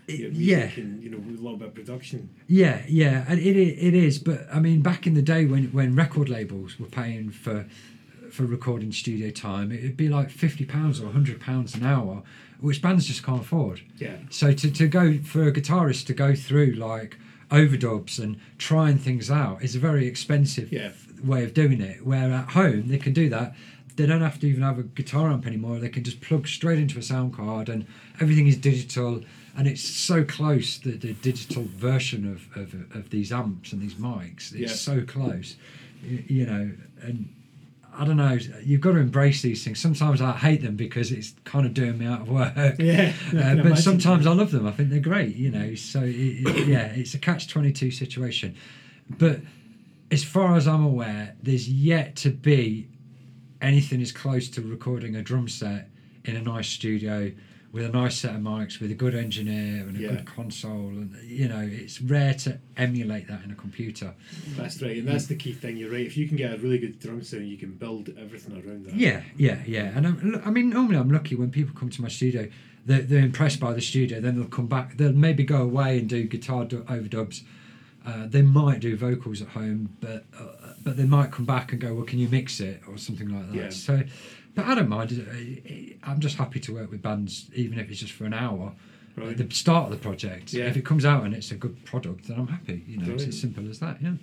your 0.08 0.32
music 0.32 0.78
yeah. 0.78 0.84
and 0.84 1.04
you 1.04 1.10
know 1.10 1.18
a 1.18 1.42
little 1.42 1.58
bit 1.58 1.70
of 1.70 1.76
production. 1.76 2.30
Yeah, 2.48 2.84
yeah, 2.88 3.26
and 3.28 3.40
it 3.40 3.56
it 3.58 3.94
is. 3.94 4.20
But 4.20 4.48
I 4.54 4.60
mean, 4.60 4.82
back 4.82 5.06
in 5.06 5.14
the 5.14 5.22
day 5.22 5.46
when 5.46 5.66
when 5.68 5.96
record 5.96 6.30
labels 6.30 6.80
were 6.80 6.88
paying 6.88 7.30
for 7.32 7.66
for 8.32 8.44
recording 8.46 8.92
studio 8.92 9.30
time, 9.32 9.72
it'd 9.72 9.98
be 9.98 10.10
like 10.10 10.30
fifty 10.30 10.66
pounds 10.66 11.00
or 11.00 11.12
hundred 11.12 11.40
pounds 11.40 11.76
an 11.76 11.86
hour, 11.86 12.24
which 12.60 12.82
bands 12.82 13.06
just 13.06 13.24
can't 13.24 13.42
afford. 13.42 13.82
Yeah. 13.98 14.18
So 14.30 14.52
to, 14.52 14.72
to 14.72 14.88
go 14.88 15.20
for 15.20 15.48
a 15.48 15.52
guitarist 15.52 16.06
to 16.08 16.14
go 16.14 16.36
through 16.36 16.74
like 16.74 17.18
overdubs 17.52 18.20
and 18.20 18.40
trying 18.58 18.98
things 18.98 19.30
out 19.30 19.64
is 19.64 19.76
a 19.76 19.80
very 19.80 20.08
expensive 20.08 20.72
Yeah. 20.72 20.92
way 21.24 21.44
of 21.44 21.54
doing 21.54 21.80
it. 21.80 22.06
Where 22.06 22.32
at 22.32 22.50
home 22.50 22.88
they 22.88 22.98
can 22.98 23.14
do 23.14 23.30
that. 23.30 23.56
They 23.96 24.06
don't 24.06 24.22
have 24.22 24.40
to 24.40 24.48
even 24.48 24.62
have 24.64 24.78
a 24.80 24.84
guitar 24.84 25.30
amp 25.32 25.46
anymore. 25.48 25.80
They 25.80 25.90
can 25.90 26.04
just 26.04 26.20
plug 26.22 26.48
straight 26.48 26.80
into 26.80 27.00
a 27.00 27.02
sound 27.02 27.34
card 27.36 27.70
and 27.70 27.86
everything 28.20 28.48
is 28.48 28.58
digital 28.58 29.22
and 29.58 29.68
it's 29.68 29.82
so 29.82 30.24
close 30.26 30.80
the, 30.80 30.92
the 30.98 31.14
digital 31.14 31.64
version 31.64 32.30
of, 32.30 32.58
of, 32.62 32.74
of 32.96 33.10
these 33.10 33.32
amps 33.32 33.72
and 33.72 33.82
these 33.82 33.94
mics. 33.96 34.52
It's 34.54 34.54
Yeah. 34.54 34.68
so 34.68 35.02
close, 35.06 35.56
you, 36.04 36.24
you 36.28 36.46
know, 36.46 36.72
and 37.02 37.30
I 37.98 38.04
don't 38.04 38.18
know. 38.18 38.38
You've 38.62 38.82
got 38.82 38.92
to 38.92 38.98
embrace 38.98 39.42
these 39.42 39.64
things. 39.64 39.80
Sometimes 39.80 40.22
I 40.22 40.34
hate 40.34 40.62
them 40.62 40.76
because 40.76 41.14
it's 41.14 41.34
kind 41.46 41.66
of 41.66 41.74
doing 41.74 41.98
me 41.98 42.06
out 42.06 42.20
of 42.22 42.28
work. 42.30 42.54
Yeah, 42.78 43.14
Uh, 43.34 43.56
but 43.64 43.78
sometimes 43.78 44.28
I 44.28 44.34
love 44.34 44.52
them. 44.52 44.68
I 44.68 44.72
think 44.72 44.90
they're 44.90 45.00
great. 45.00 45.38
You 45.38 45.52
know. 45.52 45.76
So 45.76 46.02
it, 46.04 46.10
it- 46.14 46.68
yeah, 46.76 46.88
it's 46.88 47.14
a 47.14 47.18
catch 47.18 47.48
twenty 47.48 47.72
two 47.72 47.92
situation. 47.92 48.56
But 49.10 49.40
as 50.12 50.26
far 50.26 50.58
as 50.58 50.68
I'm 50.68 50.84
aware, 50.84 51.36
there's 51.42 51.70
yet 51.70 52.18
to 52.18 52.32
be 52.32 52.90
anything 53.66 54.02
as 54.02 54.12
close 54.12 54.48
to 54.50 54.62
recording 54.62 55.16
a 55.16 55.22
drum 55.22 55.48
set 55.48 55.90
in 56.24 56.36
a 56.36 56.42
nice 56.42 56.70
studio 56.70 57.32
with 57.72 57.84
a 57.84 57.90
nice 57.90 58.16
set 58.18 58.34
of 58.34 58.40
mics, 58.42 58.80
with 58.80 58.90
a 58.90 58.94
good 58.96 59.14
engineer 59.14 59.86
and 59.86 59.98
a 59.98 60.00
Yeah. 60.00 60.10
good 60.12 60.26
console, 60.26 60.88
and 60.90 61.14
you 61.28 61.50
know, 61.50 61.60
it's 61.70 62.00
rare 62.02 62.34
to 62.46 62.58
emulate 62.78 63.28
that 63.28 63.44
in 63.44 63.52
a 63.52 63.56
computer. 63.56 64.14
That's 64.56 64.82
right, 64.82 64.96
and 64.98 65.06
that's 65.08 65.26
the 65.28 65.36
key 65.36 65.52
thing. 65.52 65.76
You're 65.76 65.92
right. 65.92 66.06
If 66.06 66.16
you 66.16 66.26
can 66.26 66.38
get 66.38 66.54
a 66.54 66.58
really 66.58 66.78
good 66.78 67.00
drum 67.02 67.22
sound, 67.22 67.50
you 67.50 67.58
can 67.58 67.72
build 67.74 68.10
everything 68.18 68.54
around 68.56 68.86
that. 68.86 68.96
Yeah, 68.96 69.24
yeah, 69.36 69.60
yeah. 69.68 69.92
And 69.94 70.08
I'm, 70.08 70.42
I 70.46 70.52
mean, 70.52 70.70
normally 70.70 70.96
I'm 70.98 71.10
lucky 71.10 71.36
when 71.36 71.52
people 71.52 71.76
come 71.78 71.90
to 71.90 72.02
my 72.02 72.08
studio, 72.08 72.48
they're, 72.86 73.02
they're 73.02 73.26
impressed 73.26 73.60
by 73.60 73.74
the 73.74 73.82
studio. 73.82 74.22
Then 74.22 74.36
they'll 74.40 74.48
come 74.48 74.68
back. 74.68 74.96
They'll 74.96 75.12
maybe 75.12 75.44
go 75.44 75.62
away 75.62 76.00
and 76.00 76.08
do 76.08 76.24
guitar 76.24 76.66
overdubs. 76.66 77.42
Uh, 78.06 78.28
they 78.28 78.44
might 78.44 78.80
do 78.80 78.96
vocals 78.96 79.42
at 79.42 79.50
home, 79.50 79.98
but 80.00 80.24
uh, 80.40 80.65
but 80.86 80.96
they 80.96 81.04
might 81.04 81.32
come 81.32 81.44
back 81.46 81.74
and 81.74 81.82
go, 81.82 81.94
"Well, 81.94 82.06
can 82.06 82.20
you 82.20 82.30
mix 82.30 82.62
it?" 82.62 82.82
or 82.88 82.98
something 82.98 83.28
like 83.28 83.48
that. 83.52 83.56
Yeah. 83.56 83.70
So, 83.70 84.04
but 84.56 84.66
I 84.66 84.76
don't 84.76 84.88
mind. 84.88 85.98
I'm 86.04 86.20
just 86.22 86.38
happy 86.38 86.62
to 86.62 86.74
work 86.74 86.90
with 86.92 87.02
bands, 87.02 87.50
even 87.54 87.78
if 87.80 87.90
it's 87.92 88.00
just 88.00 88.14
for 88.14 88.24
an 88.26 88.34
hour. 88.34 88.72
Right. 89.18 89.30
At 89.40 89.50
the 89.50 89.56
start 89.56 89.86
of 89.86 89.92
the 89.92 89.98
project, 89.98 90.52
Yeah. 90.54 90.66
if 90.66 90.76
it 90.78 90.84
comes 90.86 91.06
out 91.06 91.24
and 91.24 91.34
it's 91.34 91.50
a 91.52 91.56
good 91.56 91.84
product, 91.86 92.28
then 92.28 92.38
I'm 92.38 92.48
happy. 92.48 92.84
You 92.88 92.98
know, 92.98 93.14
it's 93.14 93.24
as 93.26 93.40
simple 93.40 93.70
as 93.70 93.80
that. 93.80 94.02
Yeah. 94.02 94.14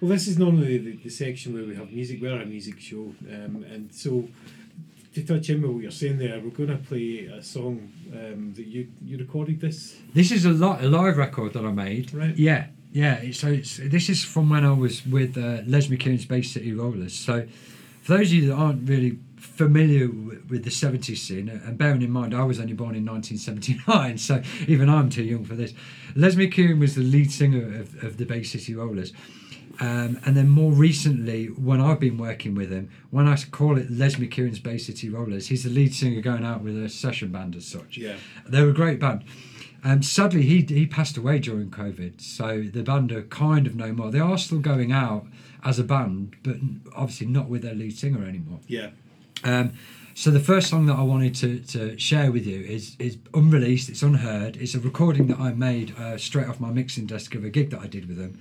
Well, 0.00 0.08
this 0.08 0.28
is 0.28 0.38
normally 0.38 0.78
the, 0.78 0.92
the 0.96 1.10
section 1.10 1.52
where 1.52 1.64
we 1.64 1.74
have 1.76 1.90
music. 1.92 2.20
We're 2.22 2.40
a 2.40 2.46
music 2.46 2.80
show, 2.80 3.12
um, 3.28 3.64
and 3.70 3.92
so 3.92 4.28
to 5.14 5.22
touch 5.24 5.50
in 5.50 5.60
with 5.62 5.70
what 5.72 5.82
you're 5.82 5.90
saying 5.90 6.18
there, 6.18 6.38
we're 6.40 6.50
going 6.50 6.68
to 6.70 6.76
play 6.76 7.26
a 7.26 7.42
song 7.42 7.90
um, 8.14 8.52
that 8.54 8.66
you 8.66 8.86
you 9.04 9.18
recorded 9.18 9.60
this. 9.60 9.96
This 10.14 10.30
is 10.30 10.44
a, 10.44 10.50
li- 10.50 10.78
a 10.86 10.88
live 10.88 11.16
record 11.18 11.52
that 11.54 11.64
I 11.64 11.72
made. 11.72 12.14
Right. 12.14 12.36
Yeah, 12.36 12.68
yeah. 12.92 13.14
it's- 13.18 13.38
So 13.38 13.48
it's, 13.48 13.76
this 13.78 14.08
is 14.08 14.24
from 14.24 14.48
when 14.50 14.64
I 14.64 14.72
was 14.72 15.04
with 15.06 15.36
uh, 15.36 15.62
Les 15.66 15.86
McKeown's 15.88 16.24
Bay 16.26 16.42
City 16.42 16.72
Rollers. 16.72 17.14
So 17.14 17.46
for 18.02 18.16
those 18.18 18.28
of 18.28 18.32
you 18.34 18.46
that 18.48 18.54
aren't 18.54 18.88
really 18.88 19.18
familiar 19.36 20.08
with, 20.08 20.46
with 20.50 20.64
the 20.64 20.70
70s 20.70 21.18
scene, 21.18 21.48
uh, 21.48 21.60
and 21.66 21.76
bearing 21.78 22.02
in 22.02 22.10
mind 22.10 22.34
I 22.34 22.42
was 22.44 22.58
only 22.60 22.72
born 22.74 22.94
in 22.94 23.04
1979, 23.04 24.18
so 24.28 24.42
even 24.66 24.88
I'm 24.88 25.10
too 25.10 25.24
young 25.24 25.44
for 25.44 25.54
this. 25.54 25.72
Les 26.14 26.34
McKeown 26.34 26.78
was 26.80 26.94
the 26.94 27.02
lead 27.02 27.30
singer 27.30 27.80
of, 27.80 28.02
of 28.02 28.16
the 28.16 28.24
Bay 28.24 28.42
City 28.42 28.74
Rollers. 28.74 29.12
Um, 29.78 30.20
and 30.26 30.36
then 30.36 30.50
more 30.50 30.72
recently, 30.72 31.46
when 31.46 31.80
I've 31.80 32.00
been 32.00 32.18
working 32.18 32.54
with 32.54 32.70
him, 32.70 32.90
when 33.10 33.26
I 33.26 33.36
call 33.50 33.78
it 33.78 33.90
Les 33.90 34.16
McKeown's 34.16 34.58
Bay 34.58 34.76
City 34.76 35.08
Rollers, 35.08 35.46
he's 35.48 35.64
the 35.64 35.70
lead 35.70 35.94
singer 35.94 36.20
going 36.20 36.44
out 36.44 36.60
with 36.62 36.76
a 36.82 36.88
session 36.90 37.32
band 37.32 37.56
as 37.56 37.64
such. 37.66 37.96
Yeah. 37.96 38.16
They 38.46 38.62
were 38.62 38.70
a 38.70 38.74
great 38.74 39.00
band. 39.00 39.24
Um, 39.82 40.02
sadly, 40.02 40.42
he 40.42 40.62
he 40.62 40.86
passed 40.86 41.16
away 41.16 41.38
during 41.38 41.70
COVID, 41.70 42.20
so 42.20 42.62
the 42.62 42.82
band 42.82 43.12
are 43.12 43.22
kind 43.22 43.66
of 43.66 43.74
no 43.74 43.92
more. 43.92 44.10
They 44.10 44.20
are 44.20 44.36
still 44.36 44.58
going 44.58 44.92
out 44.92 45.26
as 45.64 45.78
a 45.78 45.84
band, 45.84 46.36
but 46.42 46.56
obviously 46.94 47.26
not 47.26 47.48
with 47.48 47.62
their 47.62 47.74
lead 47.74 47.96
singer 47.96 48.26
anymore. 48.26 48.60
Yeah. 48.66 48.90
Um, 49.42 49.72
so 50.14 50.30
the 50.30 50.40
first 50.40 50.68
song 50.68 50.84
that 50.86 50.98
I 50.98 51.02
wanted 51.02 51.34
to, 51.36 51.60
to 51.60 51.98
share 51.98 52.30
with 52.30 52.46
you 52.46 52.60
is 52.60 52.96
is 52.98 53.16
unreleased. 53.32 53.88
It's 53.88 54.02
unheard. 54.02 54.56
It's 54.56 54.74
a 54.74 54.80
recording 54.80 55.28
that 55.28 55.40
I 55.40 55.52
made 55.52 55.96
uh, 55.96 56.18
straight 56.18 56.46
off 56.46 56.60
my 56.60 56.70
mixing 56.70 57.06
desk 57.06 57.34
of 57.34 57.44
a 57.44 57.48
gig 57.48 57.70
that 57.70 57.80
I 57.80 57.86
did 57.86 58.06
with 58.06 58.18
them, 58.18 58.38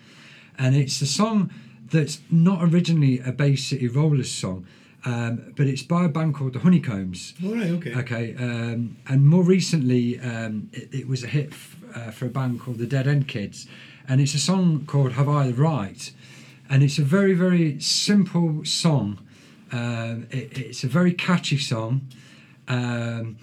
and 0.58 0.76
it's 0.76 1.02
a 1.02 1.08
song 1.08 1.52
that's 1.90 2.20
not 2.30 2.62
originally 2.62 3.20
a 3.20 3.32
Bay 3.32 3.56
City 3.56 3.88
Rollers 3.88 4.30
song, 4.30 4.66
um, 5.06 5.54
but 5.56 5.68
it's 5.68 5.84
by 5.84 6.06
a 6.06 6.10
band 6.10 6.36
called 6.36 6.54
the 6.54 6.60
Honeycombs. 6.60 7.34
All 7.43 7.56
right. 7.56 7.70
Okay. 7.70 7.95
Okay, 7.95 8.36
um, 8.38 8.97
and 9.08 9.28
more 9.28 9.43
recently, 9.43 10.20
um, 10.20 10.70
it, 10.74 10.93
it 10.93 11.08
was 11.08 11.24
a 11.24 11.28
hit 11.28 11.52
f- 11.52 11.78
uh, 11.95 12.12
for 12.12 12.26
a 12.26 12.30
band 12.30 12.60
called 12.60 12.78
the 12.78 12.86
Dead 12.86 13.08
End 13.08 13.28
Kids, 13.28 13.68
and 14.08 14.20
it's 14.20 14.34
a 14.34 14.39
song 14.39 14.86
called 14.86 15.14
"Have 15.14 15.30
I 15.30 15.47
the 15.47 15.54
Right," 15.54 16.12
and 16.70 16.84
it's 16.84 16.97
a 16.97 17.04
very 17.04 17.34
very 17.34 17.80
simple 17.80 18.66
song. 18.66 19.20
Um, 19.72 20.28
it, 20.32 20.58
it's 20.58 20.84
a 20.84 20.88
very 20.88 21.14
catchy 21.14 21.58
song. 21.58 22.02
Um, 22.68 23.38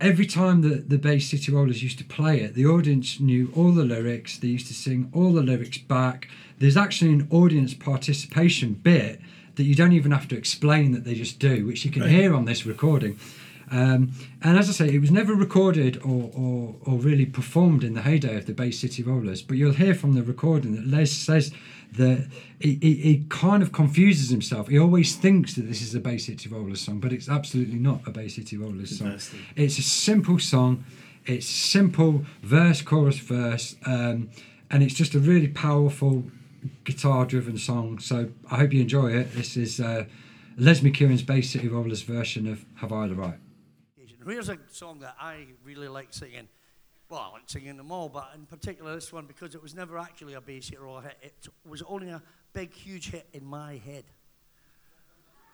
every 0.00 0.26
time 0.26 0.62
that 0.62 0.88
the 0.88 0.98
Bay 0.98 1.18
City 1.18 1.52
Rollers 1.52 1.82
used 1.82 1.98
to 1.98 2.04
play 2.04 2.40
it, 2.40 2.54
the 2.54 2.66
audience 2.66 3.20
knew 3.20 3.52
all 3.56 3.72
the 3.72 3.84
lyrics. 3.84 4.38
They 4.38 4.48
used 4.48 4.66
to 4.68 4.74
sing 4.74 5.10
all 5.12 5.32
the 5.32 5.42
lyrics 5.42 5.78
back. 5.78 6.28
There's 6.58 6.76
actually 6.76 7.12
an 7.12 7.28
audience 7.30 7.74
participation 7.74 8.74
bit 8.74 9.20
that 9.56 9.64
you 9.64 9.74
don't 9.74 9.92
even 9.92 10.12
have 10.12 10.28
to 10.28 10.36
explain 10.36 10.92
that 10.92 11.04
they 11.04 11.14
just 11.14 11.38
do, 11.38 11.66
which 11.66 11.84
you 11.84 11.90
can 11.90 12.02
Right. 12.02 12.10
hear 12.10 12.34
on 12.34 12.44
this 12.44 12.64
recording. 12.66 13.18
Um, 13.70 14.12
and 14.42 14.56
as 14.56 14.68
I 14.68 14.72
say, 14.72 14.94
it 14.94 15.00
was 15.00 15.10
never 15.10 15.34
recorded 15.34 15.96
or, 16.04 16.30
or, 16.36 16.76
or 16.84 16.98
really 16.98 17.26
performed 17.26 17.82
in 17.82 17.94
the 17.94 18.02
heyday 18.02 18.36
of 18.36 18.46
the 18.46 18.52
Bay 18.52 18.70
City 18.70 19.02
Rollers, 19.02 19.42
but 19.42 19.56
you'll 19.56 19.72
hear 19.72 19.92
from 19.94 20.14
the 20.14 20.22
recording 20.22 20.76
that 20.76 20.86
Les 20.86 21.10
says 21.10 21.52
that 21.92 22.28
he, 22.60 22.78
he, 22.80 22.94
he 22.94 23.24
kind 23.28 23.62
of 23.64 23.72
confuses 23.72 24.30
himself. 24.30 24.68
He 24.68 24.78
always 24.78 25.16
thinks 25.16 25.54
that 25.54 25.62
this 25.62 25.82
is 25.82 25.94
a 25.96 26.00
Bay 26.00 26.18
City 26.18 26.48
Rollers 26.48 26.80
song, 26.80 27.00
but 27.00 27.12
it's 27.12 27.28
absolutely 27.28 27.78
not 27.78 28.06
a 28.06 28.10
Bay 28.12 28.28
City 28.28 28.56
Rollers 28.56 28.96
song. 28.98 29.08
Fantastic. 29.08 29.40
It's 29.56 29.78
a 29.78 29.82
simple 29.82 30.38
song. 30.38 30.84
It's 31.24 31.46
simple 31.48 32.24
verse, 32.42 32.82
chorus, 32.82 33.18
verse, 33.18 33.74
um, 33.84 34.30
and 34.70 34.82
it's 34.84 34.94
just 34.94 35.14
a 35.14 35.18
really 35.18 35.48
powerful 35.48 36.24
guitar-driven 36.84 37.58
song. 37.58 37.98
So 37.98 38.30
I 38.50 38.56
hope 38.56 38.72
you 38.72 38.80
enjoy 38.80 39.12
it. 39.12 39.32
This 39.32 39.56
is 39.56 39.80
uh, 39.80 40.04
Les 40.56 40.80
McKeown's 40.80 41.22
Bay 41.22 41.40
City 41.42 41.68
Rollers 41.68 42.02
version 42.02 42.46
of 42.46 42.64
"Have 42.76 42.92
I 42.92 43.06
the 43.06 43.14
Right." 43.14 43.38
Here's 44.26 44.48
a 44.48 44.58
song 44.70 44.98
that 45.00 45.14
I 45.20 45.46
really 45.64 45.86
like 45.86 46.08
singing. 46.10 46.48
Well, 47.08 47.20
I 47.20 47.32
like 47.34 47.42
singing 47.46 47.76
them 47.76 47.92
all, 47.92 48.08
but 48.08 48.30
in 48.34 48.44
particular 48.46 48.92
this 48.94 49.12
one 49.12 49.26
because 49.26 49.54
it 49.54 49.62
was 49.62 49.74
never 49.74 49.96
actually 49.98 50.34
a 50.34 50.40
Bay 50.40 50.60
City 50.60 50.78
Roller 50.78 51.02
hit. 51.02 51.16
It 51.22 51.48
was 51.64 51.82
only 51.82 52.08
a 52.08 52.20
big, 52.52 52.74
huge 52.74 53.10
hit 53.10 53.28
in 53.32 53.44
my 53.44 53.76
head 53.76 54.04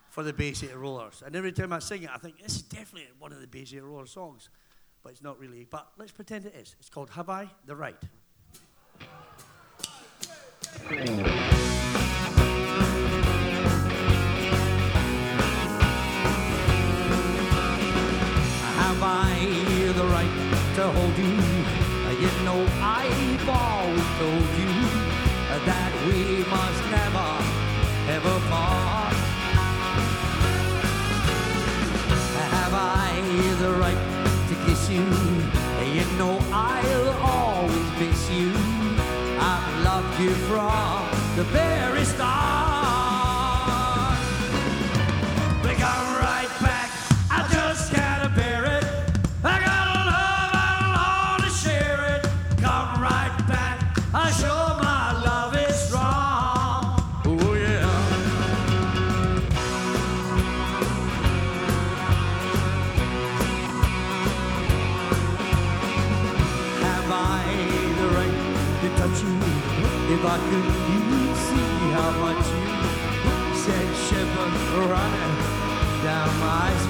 for 0.08 0.22
the 0.22 0.32
Bay 0.32 0.54
City 0.54 0.72
Rollers. 0.72 1.22
And 1.24 1.36
every 1.36 1.52
time 1.52 1.72
I 1.72 1.80
sing 1.80 2.04
it, 2.04 2.10
I 2.14 2.16
think 2.16 2.40
this 2.42 2.56
is 2.56 2.62
definitely 2.62 3.10
one 3.18 3.32
of 3.32 3.40
the 3.42 3.46
Bay 3.46 3.66
City 3.66 3.82
songs, 4.06 4.48
but 5.02 5.12
it's 5.12 5.22
not 5.22 5.38
really. 5.38 5.66
But 5.68 5.88
let's 5.98 6.12
pretend 6.12 6.46
it 6.46 6.54
is. 6.54 6.74
It's 6.80 6.88
called 6.88 7.10
"Have 7.10 7.28
I 7.28 7.50
the 7.66 7.76
Right." 7.76 8.02
Have 10.73 10.89
I 19.03 19.37
the 19.95 20.05
right 20.05 20.33
to 20.77 20.83
hold 20.89 21.18
you? 21.18 21.25
You 22.20 22.31
know 22.45 22.66
I've 22.81 23.49
always 23.49 24.07
told 24.18 24.49
you 24.61 24.73
that 25.66 25.93
we 26.07 26.41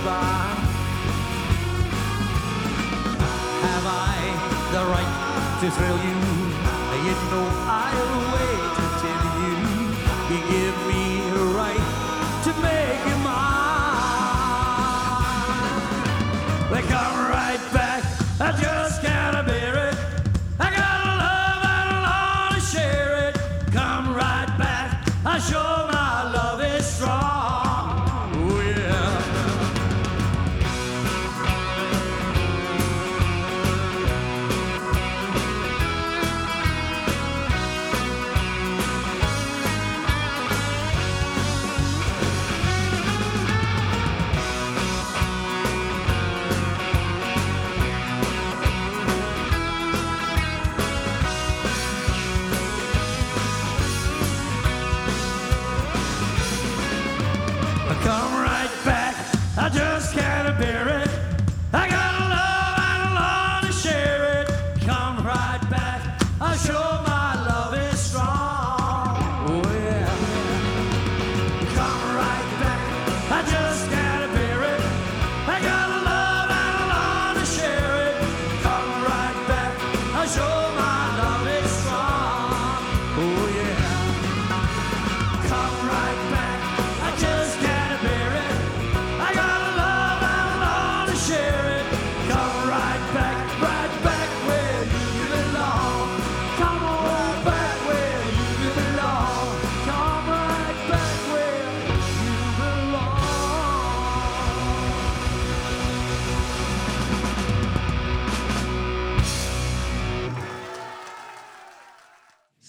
my. 0.04 0.54
Have 3.66 3.86
I 3.86 4.18
the 4.74 4.82
right 4.94 5.12
to 5.60 5.70
thrill 5.70 5.98
you? 6.08 6.42
You 7.04 7.14
know 7.30 7.48
I'll 7.66 8.34
wait 8.34 8.71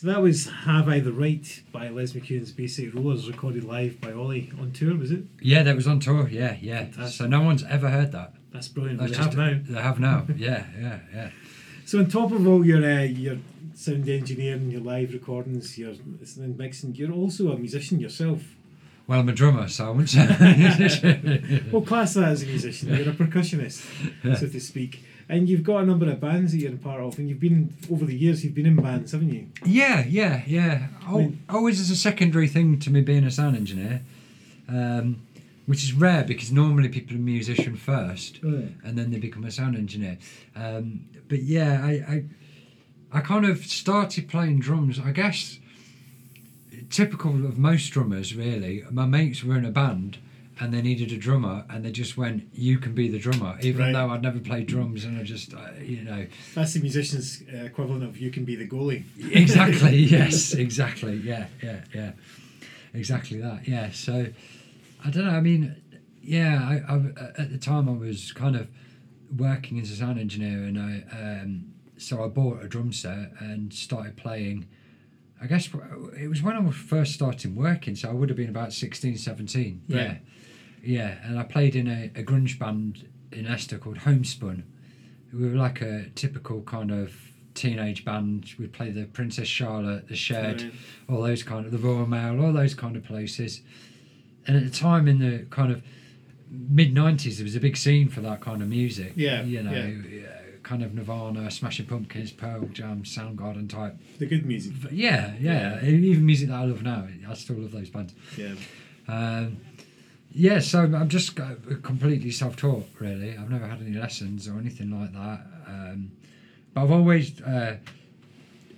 So 0.04 0.10
that 0.10 0.22
was 0.22 0.48
Have 0.66 0.90
I 0.90 1.00
the 1.00 1.14
Right 1.14 1.62
by 1.72 1.88
Les 1.88 2.12
McKeown's 2.12 2.52
Basic 2.52 2.94
Rollers, 2.94 3.26
recorded 3.30 3.64
live 3.64 4.02
by 4.02 4.12
Ollie 4.12 4.52
on 4.60 4.74
tour, 4.74 4.98
was 4.98 5.12
it? 5.12 5.24
Yeah, 5.40 5.64
that 5.64 5.78
was 5.78 5.88
on 5.88 6.02
tour. 6.02 6.28
Yeah, 6.28 6.58
yeah. 6.60 6.80
Fantastic. 6.80 7.20
So 7.20 7.28
no 7.28 7.42
one's 7.42 7.64
ever 7.64 7.88
heard 7.88 8.12
that. 8.12 8.34
That's 8.52 8.68
brilliant. 8.68 9.00
That's 9.00 9.12
they 9.14 9.18
just- 9.18 9.30
have 9.30 9.38
now. 9.38 9.60
They 9.66 9.82
have 9.82 10.00
now. 10.02 10.26
yeah, 10.36 10.66
yeah, 10.78 11.00
yeah. 11.14 11.30
So 11.86 12.00
on 12.00 12.10
top 12.10 12.34
of 12.34 12.46
all 12.46 12.66
your 12.66 12.84
uh, 12.84 13.04
your 13.04 13.38
sound 13.76 14.10
engineering, 14.10 14.72
your 14.72 14.82
live 14.82 15.14
recordings, 15.14 15.78
your 15.78 15.94
listening, 16.20 16.58
mixing, 16.58 16.96
you're 16.96 17.14
also 17.14 17.54
a 17.54 17.58
musician 17.58 18.02
yourself. 18.02 18.42
Well, 19.08 19.22
I'm 19.22 19.30
a 19.30 19.32
drummer, 19.32 19.70
so 19.70 19.86
I 19.86 19.90
wouldn't 19.92 20.10
say. 20.10 21.62
Well, 21.72 21.82
class 21.82 22.16
that 22.16 22.26
as 22.28 22.44
a 22.44 22.48
musician. 22.48 22.90
You're 22.90 23.12
a 23.12 23.14
percussionist, 23.14 24.38
so 24.38 24.48
to 24.50 24.60
speak. 24.60 25.06
And 25.30 25.48
you've 25.50 25.64
got 25.64 25.84
a 25.84 25.86
number 25.86 26.10
of 26.10 26.20
bands 26.20 26.52
that 26.52 26.58
you're 26.60 26.74
a 26.74 26.78
part 26.78 27.02
of, 27.02 27.18
and 27.18 27.30
you've 27.30 27.40
been 27.40 27.74
over 27.92 28.06
the 28.06 28.16
years. 28.16 28.44
You've 28.44 28.56
been 28.56 28.66
in 28.66 28.76
bands, 28.76 29.12
haven't 29.14 29.30
you? 29.34 29.48
Yeah, 29.66 30.04
yeah, 30.08 30.44
yeah. 30.46 30.88
Al 31.08 31.20
mean- 31.20 31.40
always 31.50 31.80
as 31.80 31.90
a 31.90 31.96
secondary 31.96 32.48
thing 32.48 32.80
to 32.80 32.90
me 32.90 33.02
being 33.02 33.24
a 33.24 33.32
sound 33.32 33.56
engineer, 33.56 34.02
um, 34.68 35.22
which 35.66 35.84
is 35.84 35.94
rare 35.94 36.24
because 36.24 36.52
normally 36.52 36.90
people 36.90 37.16
are 37.16 37.20
musician 37.20 37.76
first 37.78 38.42
and 38.84 38.98
then 38.98 39.12
they 39.12 39.18
become 39.18 39.46
a 39.46 39.52
sound 39.52 39.78
engineer. 39.78 40.18
Um, 40.56 41.06
but 41.30 41.42
yeah, 41.42 41.80
I, 41.84 41.92
I, 41.92 42.24
I 43.14 43.22
kind 43.22 43.46
of 43.46 43.66
started 43.66 44.28
playing 44.28 44.60
drums. 44.60 45.00
I 45.00 45.12
guess 45.12 45.60
typical 46.90 47.46
of 47.46 47.58
most 47.58 47.90
drummers, 47.90 48.36
really. 48.36 48.84
My 48.92 49.06
mates 49.06 49.44
were 49.44 49.58
in 49.58 49.66
a 49.66 49.72
band. 49.72 50.18
And 50.64 50.74
they 50.74 50.82
needed 50.82 51.12
a 51.12 51.18
drummer, 51.18 51.66
and 51.70 51.84
they 51.84 51.92
just 51.92 52.16
went, 52.16 52.48
"You 52.54 52.78
can 52.78 52.94
be 52.94 53.10
the 53.10 53.20
drummer," 53.20 53.58
even 53.62 53.82
Right. 53.82 53.92
though 53.92 54.10
I'd 54.12 54.22
never 54.22 54.40
played 54.40 54.66
drums, 54.68 55.04
and 55.04 55.18
I 55.18 55.24
just, 55.24 55.54
uh, 55.54 55.60
you 55.84 56.04
know, 56.04 56.26
That's 56.56 56.74
the 56.74 56.80
musician's 56.80 57.44
uh, 57.54 57.58
equivalent 57.66 58.04
of 58.04 58.18
you 58.18 58.30
can 58.32 58.46
be 58.46 58.56
the 58.56 58.66
goalie. 58.68 59.04
exactly 59.44 59.98
yes 60.20 60.54
exactly 60.54 61.16
yeah 61.18 61.48
yeah 61.62 61.82
yeah 61.94 62.12
exactly 62.94 63.40
that 63.42 63.68
yeah 63.68 63.90
so 63.92 64.28
i 65.04 65.10
don't 65.10 65.26
know 65.26 65.32
i 65.32 65.42
mean 65.42 65.76
yeah 66.22 66.60
I, 66.88 66.94
I 66.94 66.96
at 67.44 67.52
the 67.52 67.58
time 67.58 67.90
i 67.90 67.92
was 67.92 68.32
kind 68.32 68.56
of 68.56 68.68
working 69.36 69.80
as 69.82 69.90
a 69.92 69.96
sound 69.96 70.18
engineer 70.20 70.64
and 70.64 70.78
i 70.80 71.04
um, 71.12 71.66
so 71.98 72.24
i 72.24 72.28
bought 72.28 72.64
a 72.64 72.68
drum 72.68 72.94
set 72.94 73.32
and 73.40 73.74
started 73.74 74.16
playing 74.16 74.68
i 75.42 75.48
guess 75.48 75.70
it 76.24 76.28
was 76.30 76.42
when 76.42 76.56
i 76.56 76.60
was 76.60 76.76
first 76.76 77.14
starting 77.14 77.56
working 77.56 77.96
so 77.96 78.10
i 78.10 78.14
would 78.14 78.30
have 78.30 78.38
been 78.38 78.50
about 78.50 78.72
16 78.72 79.18
17 79.18 79.82
yeah 79.88 79.98
Right. 79.98 80.06
yeah 80.06 80.18
and 80.84 81.40
i 81.40 81.44
played 81.44 81.76
in 81.76 81.88
a, 81.88 82.12
a 82.16 82.24
grunge 82.24 82.60
band 82.60 83.08
in 83.32 83.46
Leicester 83.46 83.78
called 83.78 84.00
homespun 84.00 84.64
we 85.34 85.50
were 85.50 85.56
like 85.56 85.82
a 85.82 86.10
typical 86.16 86.62
kind 86.62 86.92
of 86.92 87.16
teenage 87.54 88.06
band. 88.06 88.54
We'd 88.60 88.74
play 88.74 88.92
the 88.92 89.06
Princess 89.06 89.48
Charlotte, 89.48 90.08
the 90.08 90.16
Shed, 90.16 90.72
all 91.10 91.22
those 91.22 91.44
kind 91.44 91.66
of 91.66 91.72
the 91.72 91.78
Royal 91.78 92.06
Mail, 92.06 92.44
all 92.44 92.54
those 92.54 92.74
kind 92.74 92.96
of 92.96 93.04
places. 93.04 93.62
And 94.46 94.58
at 94.58 94.64
the 94.64 94.70
time 94.70 95.08
in 95.08 95.20
the 95.20 95.46
kind 95.50 95.72
of 95.72 95.84
mid 96.50 96.94
'90s, 96.94 97.38
there 97.38 97.44
was 97.44 97.56
a 97.56 97.60
big 97.60 97.78
scene 97.78 98.10
for 98.10 98.22
that 98.22 98.42
kind 98.42 98.62
of 98.62 98.68
music. 98.68 99.14
Yeah, 99.16 99.42
you 99.44 99.64
know, 99.64 99.72
yeah. 99.72 100.28
kind 100.64 100.84
of 100.84 100.94
Nirvana, 100.94 101.50
Smashing 101.50 101.86
Pumpkins, 101.86 102.32
Pearl 102.32 102.66
Jam, 102.74 103.04
Soundgarden 103.04 103.70
type. 103.70 103.98
The 104.20 104.26
good 104.26 104.46
music. 104.46 104.74
But 104.82 104.94
yeah, 104.94 105.34
yeah, 105.40 105.84
even 105.84 106.26
music 106.26 106.50
that 106.50 106.56
I 106.56 106.66
love 106.66 106.84
now. 106.84 107.08
I 107.28 107.34
still 107.36 107.58
love 107.58 107.72
those 107.72 107.90
bands. 107.90 108.14
Yeah. 108.38 108.54
Um, 109.08 109.58
yeah, 110.34 110.60
so 110.60 110.80
I'm 110.82 111.10
just 111.10 111.36
completely 111.84 112.32
self-taught. 112.32 112.88
Really, 113.00 113.38
I've 113.38 113.50
never 113.50 113.68
had 113.68 113.82
any 113.82 113.98
lessons 113.98 114.48
or 114.48 114.58
anything 114.60 114.90
like 115.00 115.14
that. 115.14 115.46
Um, 115.68 116.12
but 116.74 116.84
I've 116.84 116.92
always 116.92 117.40
uh, 117.42 117.78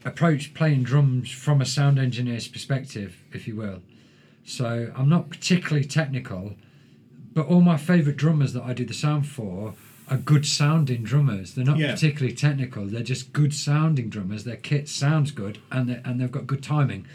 approached 0.03 0.53
playing 0.53 0.84
drums 0.84 1.32
from 1.32 1.62
a 1.62 1.66
sound 1.66 1.97
engineer's 1.99 2.47
perspective, 2.47 3.18
if 3.32 3.47
you 3.47 3.56
will. 3.56 3.82
So 4.43 4.91
I'm 4.95 5.10
not 5.10 5.30
particularly 5.30 5.88
technical, 5.88 6.56
but 7.34 7.47
all 7.47 7.62
my 7.62 7.78
favourite 7.78 8.18
drummers 8.18 8.53
that 8.53 8.64
I 8.64 8.74
do 8.74 8.86
the 8.86 8.93
sound 8.93 9.28
for 9.28 9.74
are 10.08 10.18
good 10.18 10.45
sounding 10.45 11.03
drummers. 11.03 11.56
They're 11.56 11.66
not 11.66 11.78
Yeah. 11.80 11.93
particularly 11.93 12.36
technical. 12.36 12.86
They're 12.86 13.01
just 13.01 13.34
good 13.34 13.53
sounding 13.56 14.10
drummers. 14.10 14.43
Their 14.43 14.58
kit 14.58 14.88
sounds 14.88 15.32
good, 15.32 15.58
and 15.72 15.89
they, 15.89 15.99
and 16.06 16.22
they've 16.22 16.32
got 16.32 16.45
good 16.45 16.62
timing. 16.62 17.08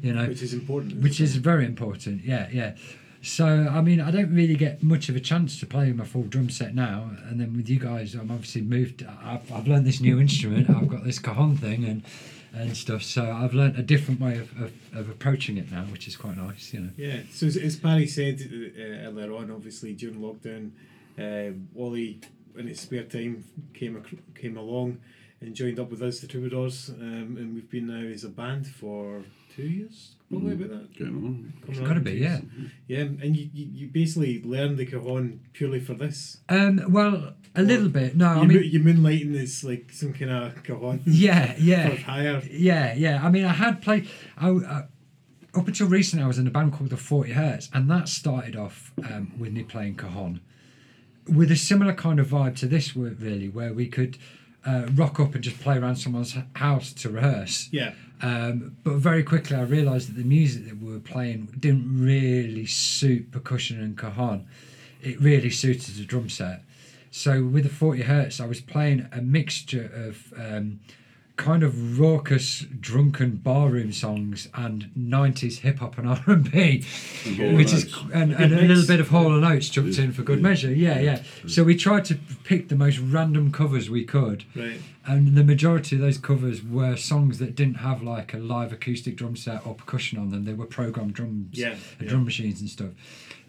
You 0.00 0.12
know, 0.12 0.28
Which 0.28 0.42
is 0.42 0.52
important. 0.54 1.02
which 1.02 1.20
is 1.20 1.36
very 1.36 1.64
important. 1.64 2.24
Yeah, 2.24 2.48
yeah. 2.52 2.76
So 3.22 3.46
I 3.70 3.80
mean, 3.80 4.00
I 4.00 4.10
don't 4.10 4.34
really 4.34 4.56
get 4.56 4.82
much 4.82 5.08
of 5.08 5.16
a 5.16 5.20
chance 5.20 5.58
to 5.60 5.66
play 5.66 5.92
my 5.92 6.04
full 6.04 6.24
drum 6.24 6.50
set 6.50 6.74
now. 6.74 7.10
And 7.28 7.40
then 7.40 7.56
with 7.56 7.68
you 7.68 7.78
guys, 7.78 8.14
I'm 8.14 8.30
obviously 8.30 8.62
moved. 8.62 9.04
I've, 9.24 9.50
I've 9.52 9.66
learned 9.66 9.86
this 9.86 10.00
new 10.00 10.20
instrument. 10.20 10.70
I've 10.70 10.88
got 10.88 11.04
this 11.04 11.18
cajon 11.18 11.56
thing 11.56 11.84
and 11.84 12.02
and 12.54 12.76
stuff. 12.76 13.02
So 13.02 13.30
I've 13.30 13.54
learned 13.54 13.78
a 13.78 13.82
different 13.82 14.20
way 14.20 14.38
of, 14.38 14.50
of, 14.60 14.72
of 14.94 15.10
approaching 15.10 15.58
it 15.58 15.70
now, 15.70 15.82
which 15.84 16.08
is 16.08 16.16
quite 16.16 16.36
nice. 16.36 16.72
You 16.72 16.80
know. 16.80 16.90
Yeah, 16.96 17.20
so 17.30 17.46
as, 17.46 17.56
as 17.56 17.74
said 18.14 18.40
uh, 18.40 18.80
earlier 19.08 19.32
on, 19.34 19.50
obviously 19.50 19.92
during 19.92 20.20
lockdown, 20.20 20.70
uh, 21.18 21.52
Wally 21.74 22.20
in 22.56 22.68
his 22.68 22.80
spare 22.80 23.04
time 23.04 23.44
came 23.74 24.02
ac- 24.04 24.18
came 24.34 24.56
along 24.56 24.98
and 25.40 25.54
joined 25.54 25.78
up 25.78 25.90
with 25.90 26.02
us, 26.02 26.20
the 26.20 26.26
Troubadours, 26.26 26.88
um, 26.88 27.36
and 27.38 27.54
we've 27.54 27.70
been 27.70 27.86
now 27.86 28.06
as 28.08 28.24
a 28.24 28.28
band 28.28 28.66
for 28.66 29.22
two 29.56 29.62
years, 29.62 30.14
probably 30.28 30.52
about 30.52 30.68
that. 30.68 30.98
Going 30.98 31.14
on. 31.16 31.52
Coming 31.60 31.68
It's 31.68 31.78
on 31.78 31.84
got 31.86 31.94
to 31.94 32.00
be, 32.00 32.12
yeah. 32.12 32.40
Yeah, 32.86 33.00
and 33.00 33.34
you, 33.36 33.48
you, 33.54 33.66
you 33.72 33.88
basically 33.88 34.42
learned 34.42 34.76
the 34.76 34.84
cajon 34.86 35.40
purely 35.54 35.80
for 35.80 35.94
this. 35.94 36.38
Um. 36.48 36.82
Well, 36.88 37.34
a 37.54 37.62
little 37.62 37.88
bit. 37.88 38.16
No, 38.16 38.34
you, 38.34 38.40
I 38.40 38.44
mean, 38.46 38.56
mo- 38.56 38.62
you 38.62 38.80
moonlighting 38.80 39.42
as 39.42 39.64
like 39.64 39.90
some 39.92 40.12
kind 40.12 40.30
of 40.30 40.62
cajon. 40.62 41.00
yeah, 41.06 41.54
yeah. 41.58 41.90
For 41.90 41.96
hire. 42.02 42.42
Yeah, 42.50 42.94
yeah. 42.94 43.24
I 43.24 43.30
mean, 43.30 43.44
I 43.44 43.52
had 43.52 43.80
played. 43.82 44.08
I, 44.36 44.50
uh, 44.50 44.82
up 45.54 45.66
until 45.66 45.88
recently, 45.88 46.22
I 46.22 46.28
was 46.28 46.38
in 46.38 46.46
a 46.46 46.50
band 46.50 46.74
called 46.74 46.90
the 46.90 46.98
Forty 46.98 47.32
Hertz, 47.32 47.70
and 47.72 47.90
that 47.90 48.08
started 48.08 48.56
off 48.56 48.92
um, 49.04 49.32
with 49.38 49.52
me 49.52 49.62
playing 49.62 49.96
cajon, 49.96 50.40
with 51.26 51.50
a 51.50 51.56
similar 51.56 51.94
kind 51.94 52.20
of 52.20 52.28
vibe 52.28 52.56
to 52.56 52.66
this 52.66 52.94
really, 52.94 53.48
where 53.48 53.72
we 53.72 53.88
could 53.88 54.18
uh, 54.66 54.86
rock 54.94 55.20
up 55.20 55.34
and 55.34 55.44
just 55.44 55.60
play 55.60 55.78
around 55.78 55.96
someone's 55.96 56.36
house 56.54 56.92
to 56.92 57.08
rehearse. 57.08 57.68
Yeah. 57.70 57.92
Um, 58.22 58.76
but 58.82 58.94
very 58.94 59.22
quickly, 59.22 59.56
I 59.56 59.62
realised 59.62 60.08
that 60.08 60.16
the 60.16 60.24
music 60.24 60.66
that 60.66 60.78
we 60.78 60.92
were 60.92 61.00
playing 61.00 61.48
didn't 61.58 62.02
really 62.02 62.66
suit 62.66 63.30
percussion 63.30 63.80
and 63.80 63.96
cajon. 63.96 64.46
It 65.02 65.20
really 65.20 65.50
suited 65.50 65.94
the 65.96 66.04
drum 66.04 66.28
set. 66.28 66.62
So 67.10 67.44
with 67.44 67.64
the 67.64 67.70
40 67.70 68.02
hertz, 68.02 68.40
I 68.40 68.46
was 68.46 68.60
playing 68.60 69.08
a 69.12 69.20
mixture 69.20 69.90
of 69.94 70.32
um, 70.36 70.80
kind 71.36 71.62
of 71.62 71.98
raucous, 71.98 72.60
drunken 72.80 73.36
barroom 73.36 73.92
songs 73.92 74.48
and 74.54 74.90
90s 74.98 75.58
hip 75.58 75.78
hop 75.80 75.98
and 75.98 76.08
R&B, 76.26 76.82
Hall 77.36 77.54
which 77.54 77.72
is 77.72 77.94
and, 78.14 78.32
and 78.32 78.54
a 78.54 78.62
little 78.62 78.86
bit 78.86 79.00
of 79.00 79.08
Hall 79.08 79.34
and 79.34 79.44
Oates 79.44 79.68
chucked 79.68 79.88
Yeah, 79.88 80.04
in 80.04 80.12
for 80.12 80.22
good 80.22 80.38
yeah, 80.38 80.42
measure. 80.42 80.72
Yeah, 80.72 80.98
yeah. 81.00 81.22
So 81.46 81.62
we 81.62 81.76
tried 81.76 82.04
to 82.06 82.18
pick 82.44 82.68
the 82.68 82.74
most 82.76 82.98
random 82.98 83.52
covers 83.52 83.90
we 83.90 84.04
could 84.04 84.44
Right. 84.54 84.80
and 85.06 85.36
the 85.36 85.44
majority 85.44 85.96
of 85.96 86.02
those 86.02 86.16
covers 86.18 86.62
were 86.64 86.96
songs 86.96 87.38
that 87.38 87.54
didn't 87.54 87.76
have 87.76 88.02
like 88.02 88.32
a 88.32 88.38
live 88.38 88.72
acoustic 88.72 89.16
drum 89.16 89.36
set 89.36 89.66
or 89.66 89.74
percussion 89.74 90.18
on 90.18 90.30
them. 90.30 90.44
They 90.44 90.54
were 90.54 90.64
programmed 90.66 91.12
drums, 91.14 91.58
Yeah, 91.58 91.72
uh, 91.72 91.74
yeah. 92.00 92.08
drum 92.08 92.24
machines 92.24 92.60
and 92.62 92.70
stuff. 92.70 92.90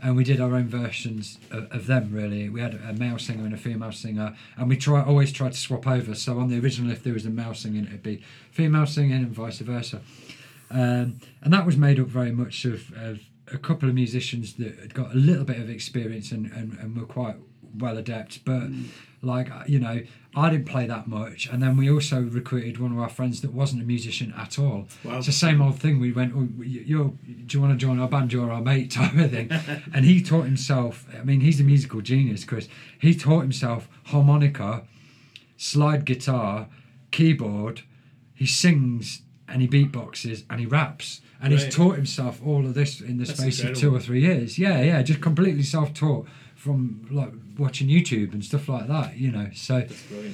And 0.01 0.15
we 0.15 0.23
did 0.23 0.39
our 0.39 0.53
own 0.53 0.67
versions 0.67 1.39
of, 1.49 1.71
of 1.71 1.87
them. 1.87 2.11
Really, 2.11 2.49
we 2.49 2.61
had 2.61 2.75
a 2.75 2.93
male 2.93 3.17
singer 3.17 3.45
and 3.45 3.53
a 3.53 3.57
female 3.57 3.91
singer, 3.91 4.35
and 4.55 4.69
we 4.69 4.77
try 4.77 5.03
always 5.03 5.31
tried 5.31 5.53
to 5.53 5.57
swap 5.57 5.87
over. 5.87 6.13
So 6.13 6.39
on 6.39 6.49
the 6.49 6.59
original, 6.59 6.91
if 6.91 7.03
there 7.03 7.13
was 7.13 7.25
a 7.25 7.31
male 7.31 7.55
singing, 7.55 7.85
it'd 7.85 8.03
be 8.03 8.21
female 8.51 8.85
singing, 8.85 9.13
and 9.13 9.31
vice 9.31 9.59
versa. 9.59 10.01
Um, 10.69 11.19
and 11.41 11.53
that 11.53 11.65
was 11.65 11.77
made 11.77 11.99
up 11.99 12.07
very 12.07 12.31
much 12.31 12.65
of, 12.65 12.91
of 12.95 13.21
a 13.51 13.57
couple 13.57 13.87
of 13.89 13.95
musicians 13.95 14.55
that 14.55 14.77
had 14.79 14.93
got 14.93 15.13
a 15.13 15.17
little 15.17 15.45
bit 15.45 15.57
of 15.57 15.69
experience 15.69 16.31
and, 16.31 16.51
and, 16.51 16.77
and 16.79 16.95
were 16.95 17.05
quite 17.05 17.37
well 17.77 17.97
adept. 17.97 18.43
But 18.45 18.69
like 19.21 19.49
you 19.67 19.79
know, 19.79 20.01
I 20.37 20.49
didn't 20.51 20.65
play 20.67 20.85
that 20.85 21.07
much, 21.07 21.47
and 21.51 21.61
then 21.63 21.77
we 21.77 21.89
also 21.89 22.21
recruited 22.21 22.77
one 22.79 22.91
of 22.91 22.99
our 22.99 23.09
friends 23.09 23.41
that 23.41 23.51
wasn't 23.53 23.81
a 23.81 23.85
musician 23.85 24.33
at 24.37 24.59
all. 24.59 24.87
Wow. 25.03 25.17
It's 25.17 25.25
the 25.25 25.31
same 25.31 25.61
old 25.61 25.79
thing. 25.79 25.99
We 25.99 26.11
went, 26.11 26.33
oh, 26.35 26.47
you- 26.63 26.81
you're, 26.91 27.13
do 27.47 27.57
you 27.57 27.61
want 27.61 27.73
to 27.73 27.77
join 27.85 27.99
our 27.99 28.07
band? 28.07 28.31
You're 28.31 28.51
our 28.51 28.61
mate, 28.61 28.91
type 28.99 29.15
of 29.15 29.31
thing. 29.31 29.49
and 29.93 30.05
he 30.05 30.21
taught 30.21 30.43
himself. 30.45 31.05
I 31.19 31.23
mean, 31.23 31.41
he's 31.41 31.59
a 31.59 31.63
musical 31.63 32.01
genius, 32.01 32.43
Chris. 32.45 32.69
He 32.99 33.15
taught 33.15 33.41
himself 33.41 33.89
harmonica, 34.05 34.83
slide 35.57 36.05
guitar, 36.05 36.67
keyboard. 37.11 37.81
He 38.33 38.45
sings 38.45 39.23
and 39.47 39.61
he 39.61 39.67
beatboxes 39.67 40.43
and 40.49 40.59
he 40.59 40.65
raps. 40.65 41.21
And 41.41 41.53
Right. 41.53 41.63
he's 41.63 41.73
taught 41.75 41.95
himself 41.95 42.41
all 42.45 42.65
of 42.65 42.73
this 42.73 42.99
in 42.99 43.17
the 43.17 43.25
That's 43.25 43.39
space 43.39 43.63
of 43.63 43.75
two 43.77 43.93
or 43.95 43.99
three 43.99 44.21
years. 44.21 44.57
Yeah, 44.57 44.81
yeah, 44.81 45.01
just 45.03 45.21
completely 45.21 45.63
self-taught 45.63 46.27
from 46.57 47.07
like 47.11 47.31
watching 47.59 47.87
YouTube 47.87 48.33
and 48.33 48.43
stuff 48.43 48.67
like 48.67 48.87
that. 48.87 49.15
You 49.15 49.31
know, 49.31 49.49
so 49.53 49.85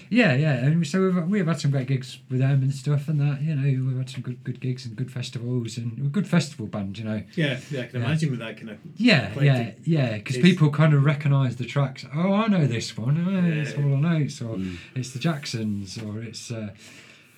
yeah, 0.10 0.34
yeah, 0.34 0.54
and 0.66 0.88
so 0.88 1.02
we've, 1.02 1.28
we've 1.28 1.46
had 1.48 1.60
some 1.60 1.70
great 1.72 1.88
gigs 1.88 2.18
with 2.30 2.40
them 2.40 2.62
and 2.64 2.74
stuff, 2.74 3.08
and 3.10 3.20
that 3.20 3.42
you 3.42 3.54
know 3.56 3.86
we've 3.88 3.98
had 3.98 4.10
some 4.10 4.22
good 4.22 4.44
good 4.44 4.60
gigs 4.62 4.86
and 4.86 4.96
good 4.96 5.12
festivals 5.12 5.78
and 5.78 5.98
a 6.00 6.10
good 6.10 6.28
festival 6.28 6.66
band, 6.68 6.98
you 6.98 7.04
know. 7.06 7.22
Yeah, 7.36 7.60
yeah, 7.70 7.82
I 7.82 7.86
can 7.88 8.00
Yeah. 8.00 8.06
imagine 8.08 8.32
with 8.32 8.40
that 8.40 8.58
kind 8.58 8.70
of. 8.72 8.78
Yeah, 8.96 9.32
yeah, 9.42 9.54
Eclectic 9.56 9.78
yeah, 9.86 10.14
because 10.18 10.38
people 10.38 10.70
kind 10.72 10.94
of 10.94 11.04
recognise 11.04 11.58
the 11.58 11.66
tracks. 11.66 12.06
Oh, 12.16 12.34
I 12.34 12.48
know 12.48 12.66
this 12.68 12.98
one. 12.98 13.18
Oh, 13.28 13.60
it's 13.62 13.72
Yeah. 13.76 13.82
Hall 13.82 13.94
and 13.94 14.06
Oates, 14.06 14.42
or 14.42 14.56
Mm. 14.56 14.78
it's 14.96 15.12
the 15.12 15.20
Jacksons, 15.20 15.98
or 15.98 16.22
it's 16.22 16.50
uh, 16.52 16.70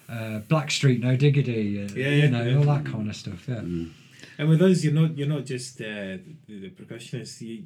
uh, 0.07 0.41
Blackstreet, 0.47 0.99
No 1.01 1.15
Diggity, 1.15 1.81
uh, 1.83 1.87
Yeah, 1.95 2.09
you 2.09 2.29
know, 2.29 2.43
yeah. 2.45 2.57
all 2.57 2.63
that 2.65 2.85
kind 2.85 3.09
of 3.09 3.15
stuff. 3.15 3.47
Yeah. 3.47 3.61
And 4.37 4.49
with 4.49 4.61
us, 4.61 4.83
you're 4.83 4.93
not 4.93 5.17
you're 5.17 5.27
not 5.27 5.45
just 5.45 5.79
uh, 5.81 6.17
the, 6.47 6.59
the 6.59 6.69
percussionists. 6.69 7.41
You, 7.41 7.63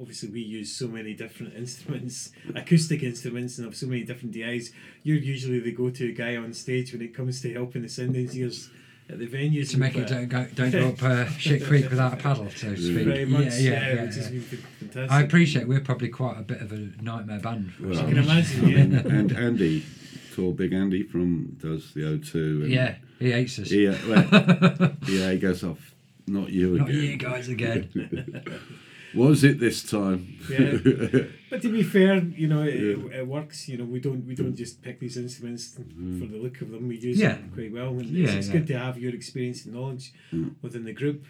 obviously, 0.00 0.30
we 0.30 0.40
use 0.40 0.74
so 0.74 0.88
many 0.88 1.14
different 1.14 1.54
instruments, 1.56 2.30
acoustic 2.54 3.02
instruments, 3.02 3.58
and 3.58 3.66
have 3.66 3.76
so 3.76 3.86
many 3.86 4.04
different 4.04 4.32
DIs. 4.32 4.72
You're 5.02 5.16
usually 5.16 5.60
the 5.60 5.72
go-to 5.72 6.12
guy 6.12 6.36
on 6.36 6.52
stage 6.52 6.92
when 6.92 7.02
it 7.02 7.14
comes 7.14 7.40
to 7.42 7.52
helping 7.52 7.82
the 7.82 7.88
sound 7.88 8.16
engineers 8.16 8.70
at 9.08 9.18
the 9.18 9.26
venues 9.26 9.70
To 9.72 9.78
make 9.78 9.96
it 9.96 10.08
don't 10.08 10.28
go, 10.28 10.46
don't 10.54 10.70
go 10.70 10.88
up 10.88 11.02
uh, 11.02 11.26
shit 11.38 11.64
creek 11.64 11.90
without 11.90 12.14
a 12.14 12.16
paddle, 12.16 12.48
so 12.50 12.74
to 12.74 12.76
speak. 12.76 13.06
Very 13.06 13.24
much, 13.24 13.44
yeah, 13.44 13.50
yeah, 13.54 13.70
yeah, 13.70 13.94
yeah, 13.94 14.02
which 14.02 14.14
has 14.14 14.30
yeah. 14.30 14.30
been 14.30 14.42
fantastic. 14.80 15.10
I 15.10 15.22
appreciate 15.22 15.68
we're 15.68 15.80
probably 15.80 16.08
quite 16.08 16.38
a 16.38 16.42
bit 16.42 16.60
of 16.60 16.72
a 16.72 16.90
nightmare 17.00 17.40
band. 17.40 17.72
For 17.72 17.88
Well, 17.88 17.98
I 17.98 18.04
can 18.04 18.18
imagine, 18.18 18.68
yeah. 18.68 18.78
and 18.78 19.32
Andy, 19.32 19.84
called 20.34 20.56
Big 20.56 20.72
Andy 20.72 21.02
from 21.02 21.56
does 21.60 21.92
the 21.94 22.02
O2. 22.02 22.34
And 22.34 22.70
yeah, 22.70 22.96
he 23.18 23.32
hates 23.32 23.58
us. 23.58 23.70
He, 23.70 23.86
uh, 23.86 23.96
well, 24.08 24.92
yeah, 25.08 25.32
he 25.32 25.38
goes 25.38 25.62
off. 25.64 25.91
Not 26.26 26.50
you 26.50 26.78
Not 26.78 26.88
again. 26.88 27.02
you 27.02 27.16
guys 27.16 27.48
again. 27.48 27.88
Was 29.14 29.44
it 29.44 29.60
this 29.60 29.82
time? 29.82 30.38
Yeah. 30.48 30.78
But 31.50 31.60
to 31.60 31.68
be 31.70 31.82
fair, 31.82 32.16
you 32.16 32.48
know, 32.48 32.62
it, 32.62 32.76
Yeah. 32.76 33.18
it 33.20 33.26
works. 33.28 33.68
You 33.68 33.76
know, 33.76 33.84
we 33.84 34.00
don't 34.00 34.24
we 34.26 34.34
don't 34.34 34.56
just 34.56 34.80
pick 34.80 35.00
these 35.00 35.18
instruments 35.18 35.76
mm-hmm. 35.78 36.18
for 36.18 36.26
the 36.32 36.38
look 36.38 36.62
of 36.62 36.70
them. 36.70 36.88
We 36.88 36.96
use 36.96 37.18
Yeah. 37.18 37.34
them 37.34 37.50
quite 37.54 37.72
well, 37.72 37.90
and 37.90 38.06
Yeah, 38.06 38.24
it's, 38.24 38.34
it's 38.34 38.46
yeah. 38.46 38.52
good 38.54 38.66
to 38.68 38.78
have 38.78 38.98
your 38.98 39.14
experience 39.14 39.66
and 39.66 39.74
knowledge 39.74 40.14
mm. 40.32 40.54
within 40.62 40.84
the 40.84 40.94
group. 40.94 41.26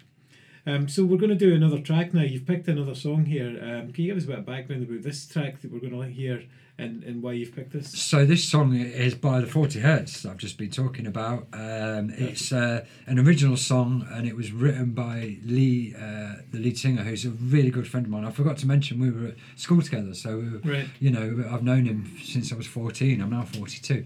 Um, 0.65 0.87
so 0.87 1.03
we're 1.03 1.17
going 1.17 1.29
to 1.29 1.35
do 1.35 1.53
another 1.53 1.79
track 1.79 2.13
now. 2.13 2.21
You've 2.21 2.45
picked 2.47 2.67
another 2.69 2.95
song 2.95 3.25
here. 3.25 3.49
Um, 3.61 3.91
can 3.91 4.03
you 4.03 4.11
give 4.13 4.17
us 4.17 4.23
a 4.23 4.27
bit 4.27 4.39
of 4.39 4.45
background 4.45 4.83
about 4.83 5.03
this 5.03 5.25
track 5.27 5.61
that 5.61 5.71
we're 5.71 5.79
going 5.79 5.99
to 5.99 6.07
hear 6.07 6.43
and, 6.77 7.03
and 7.03 7.21
why 7.21 7.33
you've 7.33 7.53
picked 7.53 7.73
this? 7.73 7.91
So 8.01 8.25
this 8.25 8.47
song 8.49 8.73
is 8.73 9.13
by 9.13 9.41
the 9.41 9.47
Forty 9.47 9.81
Hertz 9.81 10.25
I've 10.25 10.37
just 10.37 10.57
been 10.57 10.69
talking 10.71 11.05
about. 11.05 11.47
Um, 11.51 12.11
it's 12.15 12.53
uh, 12.53 12.85
an 13.07 13.19
original 13.19 13.57
song, 13.57 14.07
and 14.09 14.25
it 14.25 14.37
was 14.37 14.53
written 14.53 14.91
by 14.91 15.37
Lee, 15.43 15.93
uh, 15.97 16.35
the 16.51 16.59
lead 16.59 16.77
singer, 16.77 17.03
who's 17.03 17.25
a 17.25 17.31
really 17.31 17.69
good 17.69 17.87
friend 17.87 18.05
of 18.05 18.11
mine. 18.13 18.23
I 18.23 18.31
forgot 18.31 18.57
to 18.59 18.65
mention 18.67 18.99
we 19.01 19.11
were 19.11 19.27
at 19.29 19.35
school 19.57 19.81
together, 19.81 20.13
so 20.13 20.37
we 20.37 20.49
were, 20.49 20.59
Right. 20.59 20.87
you 21.01 21.11
know 21.11 21.43
I've 21.51 21.63
known 21.63 21.85
him 21.85 22.09
since 22.23 22.53
I 22.53 22.55
was 22.55 22.67
fourteen. 22.67 23.21
I'm 23.21 23.31
now 23.31 23.43
forty-two. 23.43 24.05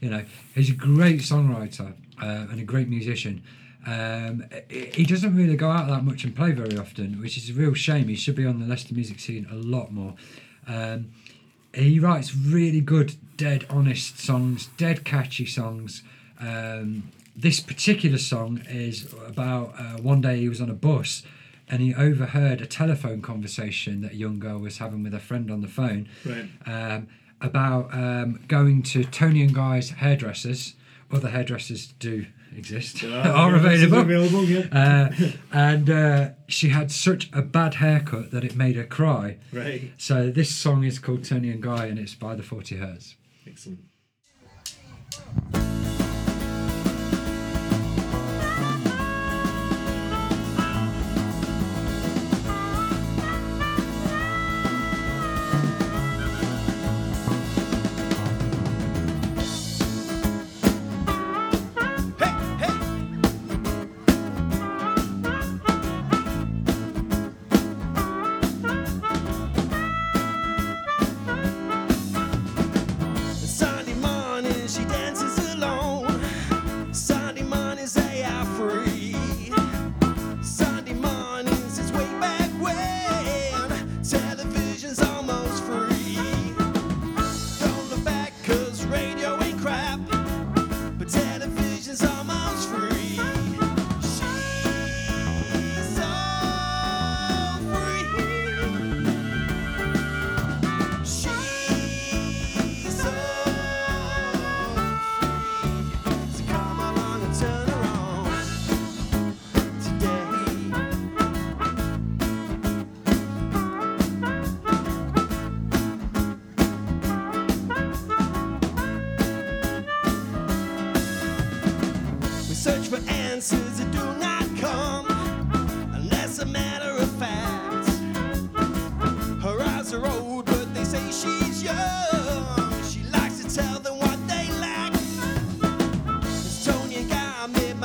You 0.00 0.10
know, 0.10 0.24
he's 0.54 0.70
a 0.70 0.74
great 0.74 1.20
songwriter 1.20 1.94
uh, 2.22 2.46
and 2.50 2.60
a 2.60 2.64
great 2.64 2.88
musician. 2.88 3.42
Um, 3.86 4.44
he 4.68 5.04
doesn't 5.04 5.36
really 5.36 5.56
go 5.56 5.70
out 5.70 5.86
that 5.88 6.04
much 6.04 6.24
and 6.24 6.34
play 6.34 6.50
very 6.52 6.76
often, 6.76 7.20
which 7.20 7.36
is 7.38 7.50
a 7.50 7.52
real 7.52 7.74
shame. 7.74 8.08
He 8.08 8.16
should 8.16 8.34
be 8.34 8.44
on 8.44 8.58
the 8.58 8.66
Leicester 8.66 8.94
music 8.94 9.20
scene 9.20 9.46
a 9.50 9.54
lot 9.54 9.92
more. 9.92 10.14
Um, 10.66 11.12
he 11.72 12.00
writes 12.00 12.34
really 12.34 12.80
good, 12.80 13.14
dead 13.36 13.64
honest 13.70 14.18
songs, 14.18 14.66
dead 14.76 15.04
catchy 15.04 15.46
songs. 15.46 16.02
Um, 16.40 17.12
this 17.36 17.60
particular 17.60 18.18
song 18.18 18.62
is 18.68 19.12
about 19.26 19.74
uh, 19.78 19.98
one 20.02 20.20
day 20.20 20.38
he 20.40 20.48
was 20.48 20.60
on 20.60 20.70
a 20.70 20.74
bus 20.74 21.22
and 21.68 21.82
he 21.82 21.94
overheard 21.94 22.60
a 22.60 22.66
telephone 22.66 23.20
conversation 23.22 24.00
that 24.00 24.12
a 24.12 24.16
young 24.16 24.38
girl 24.38 24.58
was 24.58 24.78
having 24.78 25.02
with 25.02 25.12
a 25.14 25.20
friend 25.20 25.50
on 25.50 25.60
the 25.60 25.68
phone 25.68 26.08
Right. 26.24 26.48
um, 26.66 27.08
about 27.40 27.92
um, 27.92 28.40
going 28.48 28.82
to 28.84 29.04
Tony 29.04 29.42
and 29.42 29.54
Guy's 29.54 29.90
hairdressers. 29.90 30.74
Other 31.12 31.28
hairdressers 31.28 31.88
do 31.98 32.26
exist, 32.56 33.04
are 33.04 33.54
available. 33.54 33.98
available, 34.00 34.44
yeah. 34.44 34.66
Uh, 34.72 35.30
and 35.52 35.90
uh, 35.90 36.30
she 36.48 36.70
had 36.70 36.90
such 36.90 37.30
a 37.32 37.42
bad 37.42 37.74
haircut 37.74 38.30
that 38.30 38.44
it 38.44 38.56
made 38.56 38.76
her 38.76 38.84
cry. 38.84 39.38
Right. 39.52 39.92
So 39.98 40.30
this 40.30 40.54
song 40.54 40.84
is 40.84 40.98
called 40.98 41.24
Tony 41.24 41.50
and 41.50 41.62
Guy, 41.62 41.86
and 41.86 41.98
it's 41.98 42.14
by 42.14 42.34
the 42.34 42.42
Forty 42.42 42.76
Hertz. 42.76 43.16
Excellent. 43.46 43.80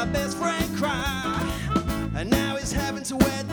my 0.06 0.12
best 0.12 0.36
friend 0.36 0.78
cry. 0.78 1.60
And 2.16 2.28
now 2.32 2.56
he's 2.56 2.72
having 2.72 3.04
to 3.04 3.18
wear 3.18 3.44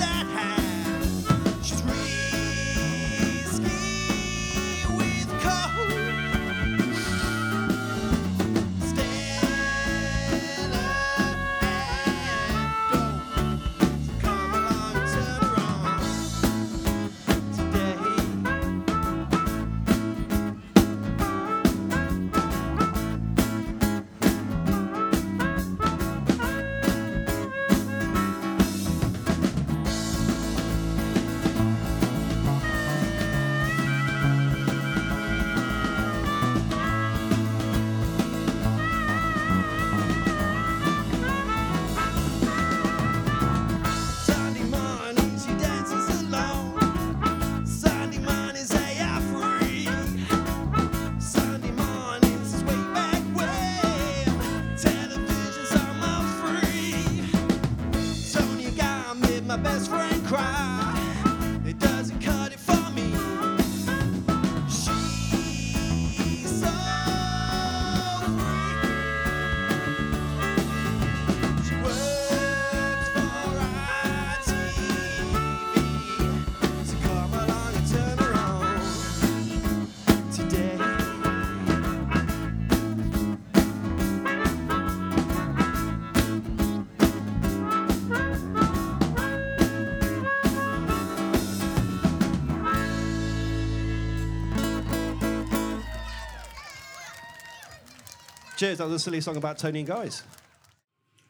Cheers. 98.68 98.78
That 98.78 98.84
was 98.84 98.94
a 98.94 98.98
silly 98.98 99.20
song 99.22 99.36
about 99.36 99.56
Tony 99.58 99.78
and 99.78 99.88
Guys. 99.88 100.22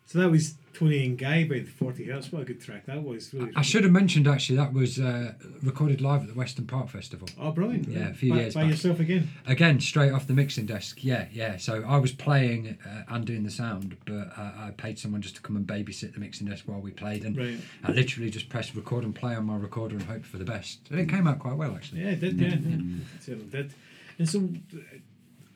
So 0.07 0.18
that 0.18 0.28
was 0.30 0.55
Tony 0.74 1.05
and 1.05 1.16
Guy 1.16 1.45
by 1.47 1.61
the 1.61 1.66
40 1.66 2.05
Hertz. 2.07 2.32
What 2.32 2.43
a 2.43 2.45
good 2.47 2.61
track 2.61 2.86
that 2.86 3.01
was. 3.05 3.32
Really, 3.32 3.53
I 3.55 3.62
should 3.62 3.84
have 3.84 3.93
mentioned 3.93 4.26
actually 4.26 4.57
that 4.57 4.72
was 4.72 4.99
uh, 4.99 5.34
recorded 5.62 6.01
live 6.01 6.22
at 6.22 6.28
the 6.28 6.34
Western 6.34 6.66
Park 6.66 6.89
Festival. 6.89 7.28
Oh, 7.39 7.53
brilliant. 7.53 7.86
Yeah, 7.86 8.09
a 8.09 8.14
few 8.14 8.32
by, 8.32 8.41
years 8.41 8.55
By 8.55 8.62
back. 8.62 8.70
yourself 8.70 8.99
again. 8.99 9.28
Again, 9.47 9.78
straight 9.78 10.11
off 10.12 10.26
the 10.26 10.32
mixing 10.32 10.66
desk. 10.66 11.05
Yeah, 11.05 11.26
yeah. 11.30 11.59
So 11.59 11.84
I 11.86 11.99
was 11.99 12.11
playing 12.11 12.76
uh, 12.84 13.03
and 13.07 13.24
doing 13.24 13.45
the 13.45 13.51
sound, 13.53 13.97
but 14.05 14.14
uh, 14.36 14.41
I 14.41 14.72
paid 14.76 14.99
someone 14.99 15.20
just 15.22 15.36
to 15.36 15.43
come 15.43 15.55
and 15.57 15.64
babysit 15.64 16.14
the 16.14 16.20
mixing 16.20 16.49
desk 16.49 16.64
while 16.66 16.80
we 16.80 16.91
played, 16.91 17.22
and 17.24 17.36
Right. 17.36 17.61
I 17.84 17.93
literally 17.93 18.30
just 18.30 18.49
pressed 18.49 18.74
record 18.74 19.05
and 19.05 19.14
play 19.14 19.36
on 19.36 19.45
my 19.45 19.57
recorder 19.57 19.95
and 19.95 20.05
hope 20.07 20.24
for 20.24 20.39
the 20.39 20.45
best. 20.45 20.80
And 20.91 20.99
it 20.99 21.09
came 21.09 21.28
out 21.28 21.39
quite 21.39 21.55
well 21.57 21.76
actually. 21.76 22.01
Yeah, 22.01 22.11
it 22.12 22.20
did. 22.20 22.41
Yeah, 22.41 22.49
yeah. 22.49 22.97
It 23.14 23.22
certainly 23.22 23.47
did. 23.51 23.74
And 24.18 24.28
so, 24.28 24.39
uh, 24.74 24.80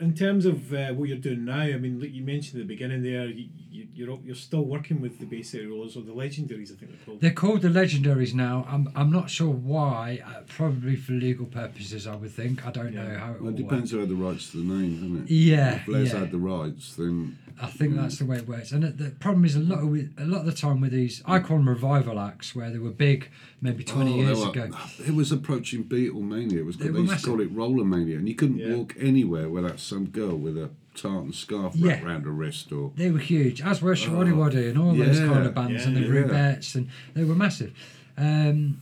in 0.02 0.14
terms 0.14 0.46
of 0.46 0.74
uh, 0.74 0.88
what 0.92 1.08
you're 1.08 1.16
doing 1.16 1.44
now, 1.44 1.60
I 1.60 1.76
mean, 1.76 2.00
like 2.00 2.12
you 2.12 2.24
mentioned 2.24 2.60
at 2.60 2.66
the 2.66 2.74
beginning 2.74 3.02
there, 3.02 3.26
you, 3.26 3.48
you're 3.94 4.18
you're 4.24 4.34
still 4.34 4.64
working 4.64 5.00
with 5.00 5.18
the 5.18 5.26
Bay 5.26 5.42
City 5.42 5.66
or 5.66 5.86
the 5.86 6.00
Legendaries, 6.12 6.72
I 6.72 6.76
think 6.76 6.90
they're 6.92 7.04
called. 7.06 7.20
They're 7.20 7.30
called 7.32 7.62
the 7.62 7.68
Legendaries 7.68 8.34
now. 8.34 8.66
I'm 8.68 8.88
I'm 8.94 9.10
not 9.10 9.30
sure 9.30 9.50
why. 9.50 10.20
Uh, 10.26 10.42
probably 10.48 10.96
for 10.96 11.12
legal 11.12 11.46
purposes, 11.46 12.06
I 12.06 12.16
would 12.16 12.30
think. 12.30 12.66
I 12.66 12.70
don't 12.70 12.94
know 12.94 13.16
how 13.18 13.32
it 13.32 13.40
Well, 13.42 13.50
it 13.50 13.56
depends 13.56 13.82
works. 13.82 13.90
who 13.92 13.98
had 13.98 14.08
the 14.08 14.14
rights 14.14 14.50
to 14.52 14.56
the 14.58 14.74
name, 14.74 14.94
doesn't 14.96 15.24
it? 15.24 15.30
Yeah, 15.30 15.76
If 15.76 15.88
Les 15.88 16.12
yeah. 16.12 16.20
had 16.20 16.30
the 16.30 16.38
rights, 16.38 16.94
then 16.96 17.38
I 17.60 17.66
think 17.66 17.94
that's 17.96 18.18
the 18.18 18.24
way 18.24 18.36
it 18.38 18.48
works. 18.48 18.72
And 18.72 18.82
the- 18.82 18.90
the 19.04 19.10
problem 19.10 19.44
is 19.44 19.56
a 19.56 19.60
lot 19.60 19.80
of 19.80 19.94
a 19.94 20.24
lot 20.26 20.40
of 20.40 20.46
the 20.46 20.52
time 20.52 20.80
with 20.80 20.92
these, 20.92 21.22
I 21.26 21.38
call 21.38 21.58
them 21.58 21.68
revival 21.68 22.18
acts, 22.18 22.54
where 22.54 22.70
they 22.70 22.78
were 22.78 22.90
big 22.90 23.28
maybe 23.60 23.84
20 23.84 24.12
Oh, 24.14 24.16
years 24.16 24.38
were- 24.40 24.50
ago. 24.50 24.70
It 25.06 25.14
was 25.14 25.30
approaching 25.32 25.84
Beatlemania. 25.84 26.54
It 26.58 26.64
was 26.66 26.76
They 26.78 26.86
called, 26.86 26.96
they 26.96 27.00
used 27.12 27.24
to 27.24 27.30
call 27.30 27.40
it 27.40 27.50
Roller 27.52 27.84
Mania, 27.84 28.16
and 28.18 28.28
you 28.28 28.34
couldn't 28.34 28.58
Yeah. 28.58 28.74
walk 28.76 28.96
anywhere 28.98 29.48
without 29.48 29.78
some 29.80 30.06
girl 30.06 30.36
with 30.36 30.56
a 30.56 30.70
tartan 30.94 31.32
scarf 31.32 31.74
Yeah. 31.76 31.92
wrapped 31.92 32.04
around 32.04 32.22
her 32.24 32.30
wrist 32.30 32.70
or. 32.72 32.92
They 32.96 33.10
were 33.10 33.18
huge, 33.18 33.62
as 33.62 33.80
were 33.82 33.94
Showaddywaddy 33.94 34.70
and 34.70 34.78
all 34.78 34.94
those 34.94 35.20
yeah, 35.20 35.26
kind 35.26 35.46
of 35.46 35.54
bands 35.54 35.84
and 35.86 35.96
the 35.96 36.00
yeah, 36.00 36.06
yeah. 36.06 36.12
Rubettes, 36.22 36.74
and 36.74 36.88
they 37.14 37.24
were 37.24 37.34
massive. 37.34 37.72
Um, 38.16 38.80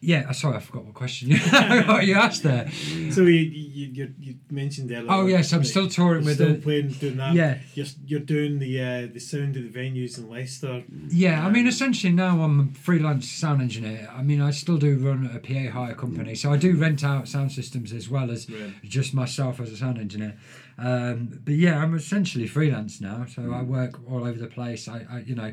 yeah, 0.00 0.26
uh, 0.28 0.32
sorry, 0.32 0.56
I 0.56 0.60
forgot 0.60 0.84
what 0.84 0.94
question 0.94 1.28
you, 1.30 1.38
what 1.88 2.06
you 2.06 2.14
asked 2.14 2.44
there. 2.44 2.70
So 3.10 3.22
you, 3.22 3.32
you, 3.32 3.86
you, 3.92 4.14
you 4.20 4.34
mentioned 4.48 4.92
earlier. 4.92 5.10
Oh, 5.10 5.26
yes, 5.26 5.52
I'm 5.52 5.64
still 5.64 5.88
touring 5.88 6.24
with 6.24 6.36
still 6.36 6.50
the- 6.54 6.60
playing, 6.60 6.90
doing 6.90 7.16
that. 7.16 7.34
Yeah. 7.34 7.58
You're, 7.74 7.86
you're 8.06 8.20
doing 8.20 8.60
the 8.60 8.80
uh, 8.80 9.08
the 9.12 9.18
sound 9.18 9.56
of 9.56 9.64
the 9.64 9.68
venues 9.76 10.16
in 10.16 10.30
Leicester. 10.30 10.84
Yeah, 11.08 11.44
I 11.44 11.50
mean, 11.50 11.66
essentially 11.66 12.12
now 12.12 12.42
I'm 12.42 12.60
a 12.72 12.78
freelance 12.78 13.28
sound 13.28 13.60
engineer. 13.60 14.08
I 14.16 14.22
mean, 14.22 14.40
I 14.40 14.52
still 14.52 14.76
do 14.78 14.96
run 14.98 15.28
a 15.34 15.40
PA 15.40 15.72
hire 15.76 15.94
company, 15.96 16.36
so 16.36 16.52
I 16.52 16.58
do 16.58 16.76
rent 16.76 17.02
out 17.02 17.26
sound 17.26 17.50
systems 17.50 17.92
as 17.92 18.08
well 18.08 18.30
as 18.30 18.48
Right. 18.48 18.72
just 18.84 19.14
myself 19.14 19.58
as 19.58 19.72
a 19.72 19.76
sound 19.76 19.98
engineer. 19.98 20.36
Um, 20.78 21.40
but 21.44 21.54
yeah, 21.54 21.82
I'm 21.82 21.94
essentially 21.94 22.46
freelance 22.46 23.00
now, 23.00 23.26
so 23.26 23.52
I 23.52 23.62
work 23.62 23.98
all 24.08 24.24
over 24.24 24.38
the 24.38 24.46
place. 24.46 24.88
I, 24.88 25.04
I, 25.10 25.18
you 25.20 25.34
know, 25.34 25.52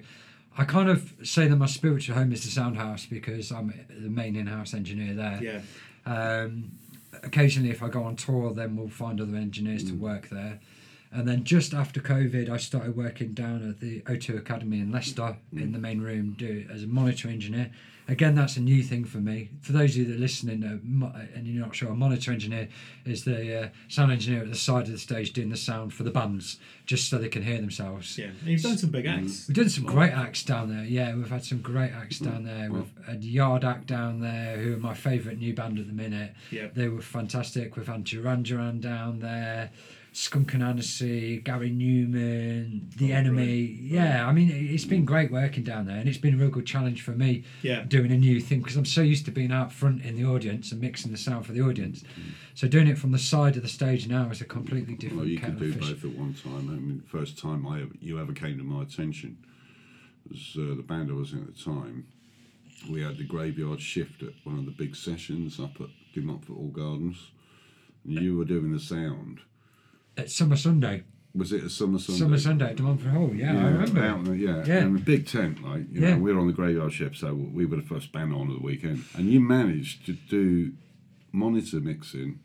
I 0.58 0.66
kind 0.66 0.90
of 0.90 1.14
say 1.24 1.48
that 1.48 1.56
my 1.56 1.66
spiritual 1.66 2.16
home 2.16 2.32
is 2.32 2.44
the 2.44 2.52
sound 2.52 2.78
house 2.78 3.06
because 3.06 3.52
I'm 3.52 3.74
the 3.90 4.10
main 4.10 4.36
in-house 4.36 4.74
engineer 4.74 5.14
there. 5.14 5.40
Yeah. 5.42 5.62
Um, 6.06 6.72
occasionally, 7.24 7.72
if 7.72 7.82
I 7.82 7.90
go 7.90 8.04
on 8.04 8.16
tour, 8.16 8.54
then 8.54 8.76
we'll 8.76 8.88
find 8.90 9.20
other 9.20 9.36
engineers 9.36 9.84
to 9.86 9.94
work 9.94 10.30
there. 10.30 10.60
And 11.12 11.28
then 11.28 11.44
just 11.44 11.74
after 11.74 12.02
COVID, 12.02 12.50
I 12.50 12.58
started 12.58 12.96
working 12.96 13.34
down 13.34 13.68
at 13.70 13.80
the 13.80 14.02
O2 14.02 14.38
Academy 14.38 14.80
in 14.80 14.92
Leicester 14.92 15.38
in 15.54 15.72
the 15.72 15.80
main 15.80 16.02
room 16.02 16.36
do, 16.38 16.68
as 16.72 16.84
a 16.84 16.88
monitor 16.88 17.30
engineer. 17.30 17.72
Again, 18.08 18.36
that's 18.36 18.56
a 18.56 18.62
new 18.62 18.84
thing 18.84 19.04
for 19.04 19.18
me. 19.18 19.50
For 19.62 19.72
those 19.72 19.92
of 19.92 19.98
you 19.98 20.06
that 20.06 20.16
are 20.16 20.20
listening 20.20 20.64
uh, 20.64 21.26
and 21.34 21.48
you're 21.48 21.66
not 21.66 21.76
sure, 21.76 21.90
a 21.90 21.96
monitor 21.96 22.32
engineer 22.32 22.68
is 23.04 23.26
the 23.26 23.64
uh, 23.64 23.70
sound 23.88 24.12
engineer 24.12 24.44
at 24.44 24.50
the 24.50 24.56
side 24.56 24.86
of 24.86 24.92
the 24.92 25.00
stage 25.00 25.34
doing 25.34 25.50
the 25.50 25.58
sound 25.58 25.94
for 25.94 26.04
the 26.04 26.12
bands, 26.12 26.60
just 26.86 27.10
so 27.10 27.18
they 27.18 27.30
can 27.30 27.42
hear 27.42 27.58
themselves. 27.58 28.18
Yeah. 28.18 28.26
And 28.26 28.50
you've 28.50 28.62
done 28.62 28.78
some 28.78 28.92
big 28.92 29.08
acts. 29.08 29.48
We've 29.48 29.58
done 29.58 29.70
some 29.70 29.86
great 29.86 30.12
acts 30.12 30.44
down 30.44 30.70
there. 30.70 30.86
Yeah, 30.86 31.16
we've 31.16 31.30
had 31.30 31.44
some 31.44 31.62
great 31.62 31.92
acts 31.92 32.20
down 32.20 32.44
there. 32.44 32.72
We've 32.72 32.92
had 33.08 33.24
Yard 33.24 33.64
Act 33.64 33.88
down 33.88 34.20
there, 34.22 34.58
who 34.58 34.76
are 34.76 34.80
my 34.80 34.94
favourite 34.94 35.40
new 35.40 35.54
band 35.56 35.80
at 35.80 35.88
the 35.88 35.94
minute. 35.94 36.34
Yeah. 36.52 36.68
They 36.74 36.90
were 36.90 37.02
fantastic. 37.02 37.76
We've 37.76 37.88
had 37.88 38.04
Duran 38.04 38.44
Duran 38.44 38.82
down 38.82 39.20
there, 39.20 39.72
Skunk 40.16 40.54
and 40.54 40.64
Anansie, 40.64 41.44
Gary 41.44 41.70
Numan, 41.72 42.90
The 42.96 43.12
Oh, 43.12 43.16
Enemy. 43.18 43.38
right, 43.66 43.80
Yeah, 43.82 44.26
I 44.26 44.32
mean, 44.32 44.50
it- 44.50 44.72
it's 44.72 44.86
been 44.86 45.04
great 45.04 45.30
working 45.30 45.64
down 45.64 45.88
there, 45.88 45.98
and 45.98 46.08
it's 46.08 46.18
been 46.18 46.36
a 46.36 46.38
real 46.38 46.50
good 46.50 46.66
challenge 46.66 47.02
for 47.02 47.12
me 47.12 47.44
Yeah. 47.62 47.84
doing 47.84 48.12
a 48.14 48.18
new 48.18 48.40
thing 48.40 48.60
because 48.62 48.78
I'm 48.78 48.86
so 48.86 49.02
used 49.02 49.26
to 49.26 49.32
being 49.32 49.52
out 49.52 49.74
front 49.74 50.04
in 50.04 50.16
the 50.16 50.24
audience 50.24 50.72
and 50.72 50.80
mixing 50.80 51.12
the 51.12 51.18
sound 51.18 51.46
for 51.46 51.52
the 51.52 51.60
audience. 51.62 52.06
So 52.54 52.66
doing 52.70 52.88
it 52.88 52.98
from 52.98 53.12
the 53.12 53.20
side 53.20 53.58
of 53.58 53.62
the 53.64 53.68
stage 53.68 54.08
now 54.08 54.30
is 54.30 54.40
a 54.40 54.46
completely 54.46 54.96
different 54.96 55.20
Well, 55.20 55.28
you 55.30 55.38
could 55.38 55.60
do 55.60 55.74
both 55.74 56.06
at 56.06 56.12
one 56.12 56.34
time. 56.34 56.70
I 56.70 56.76
mean, 56.80 57.02
first 57.08 57.38
time 57.38 57.68
I 57.68 57.84
you 58.00 58.18
ever 58.18 58.32
came 58.32 58.58
to 58.58 58.64
my 58.64 58.84
attention 58.84 59.36
was 60.30 60.56
uh, 60.58 60.76
the 60.76 60.82
band 60.84 61.10
I 61.12 61.14
was 61.16 61.34
in 61.34 61.40
at 61.40 61.54
the 61.54 61.62
time. 61.62 62.06
We 62.90 63.02
had 63.02 63.18
the 63.18 63.26
graveyard 63.26 63.82
shift 63.82 64.24
at 64.24 64.34
one 64.46 64.60
of 64.60 64.66
the 64.66 64.72
big 64.72 64.96
sessions 64.96 65.60
up 65.60 65.82
at 65.82 65.90
De 66.14 66.22
Montfort 66.22 66.56
Hall 66.58 66.70
Gardens, 66.70 67.32
and 68.06 68.22
you 68.22 68.38
were 68.38 68.46
doing 68.46 68.72
the 68.72 68.80
sound. 68.80 69.42
At 70.18 70.30
Summer 70.32 70.56
Sundae. 70.56 71.04
Was 71.34 71.52
it 71.52 71.64
a 71.64 71.70
summer 71.70 72.00
Sundae? 72.00 72.20
Summer 72.20 72.38
Sundae 72.38 72.70
at 72.70 72.76
De 72.78 72.84
Montfort 72.84 73.12
Hall. 73.12 73.32
Yeah, 73.36 73.52
I 73.52 73.70
remember. 73.70 74.02
out 74.02 74.20
in 74.20 74.24
the- 74.26 74.38
yeah, 74.38 74.64
Yeah. 74.66 74.78
and 74.86 74.98
a 74.98 75.02
big 75.02 75.26
tent, 75.26 75.62
like 75.62 75.86
you 75.92 76.00
Yeah. 76.02 76.12
know, 76.16 76.22
we 76.22 76.32
were 76.34 76.40
on 76.40 76.48
the 76.48 76.54
graveyard 76.54 76.94
shift, 76.94 77.18
so 77.18 77.34
we 77.34 77.66
were 77.66 77.76
the 77.76 77.82
first 77.82 78.14
band 78.14 78.32
on 78.34 78.50
at 78.50 78.58
the 78.58 78.64
weekend, 78.64 79.04
and 79.16 79.30
you 79.30 79.42
managed 79.42 80.06
to 80.06 80.14
do 80.30 80.72
monitor 81.34 81.82
mixing 81.82 82.40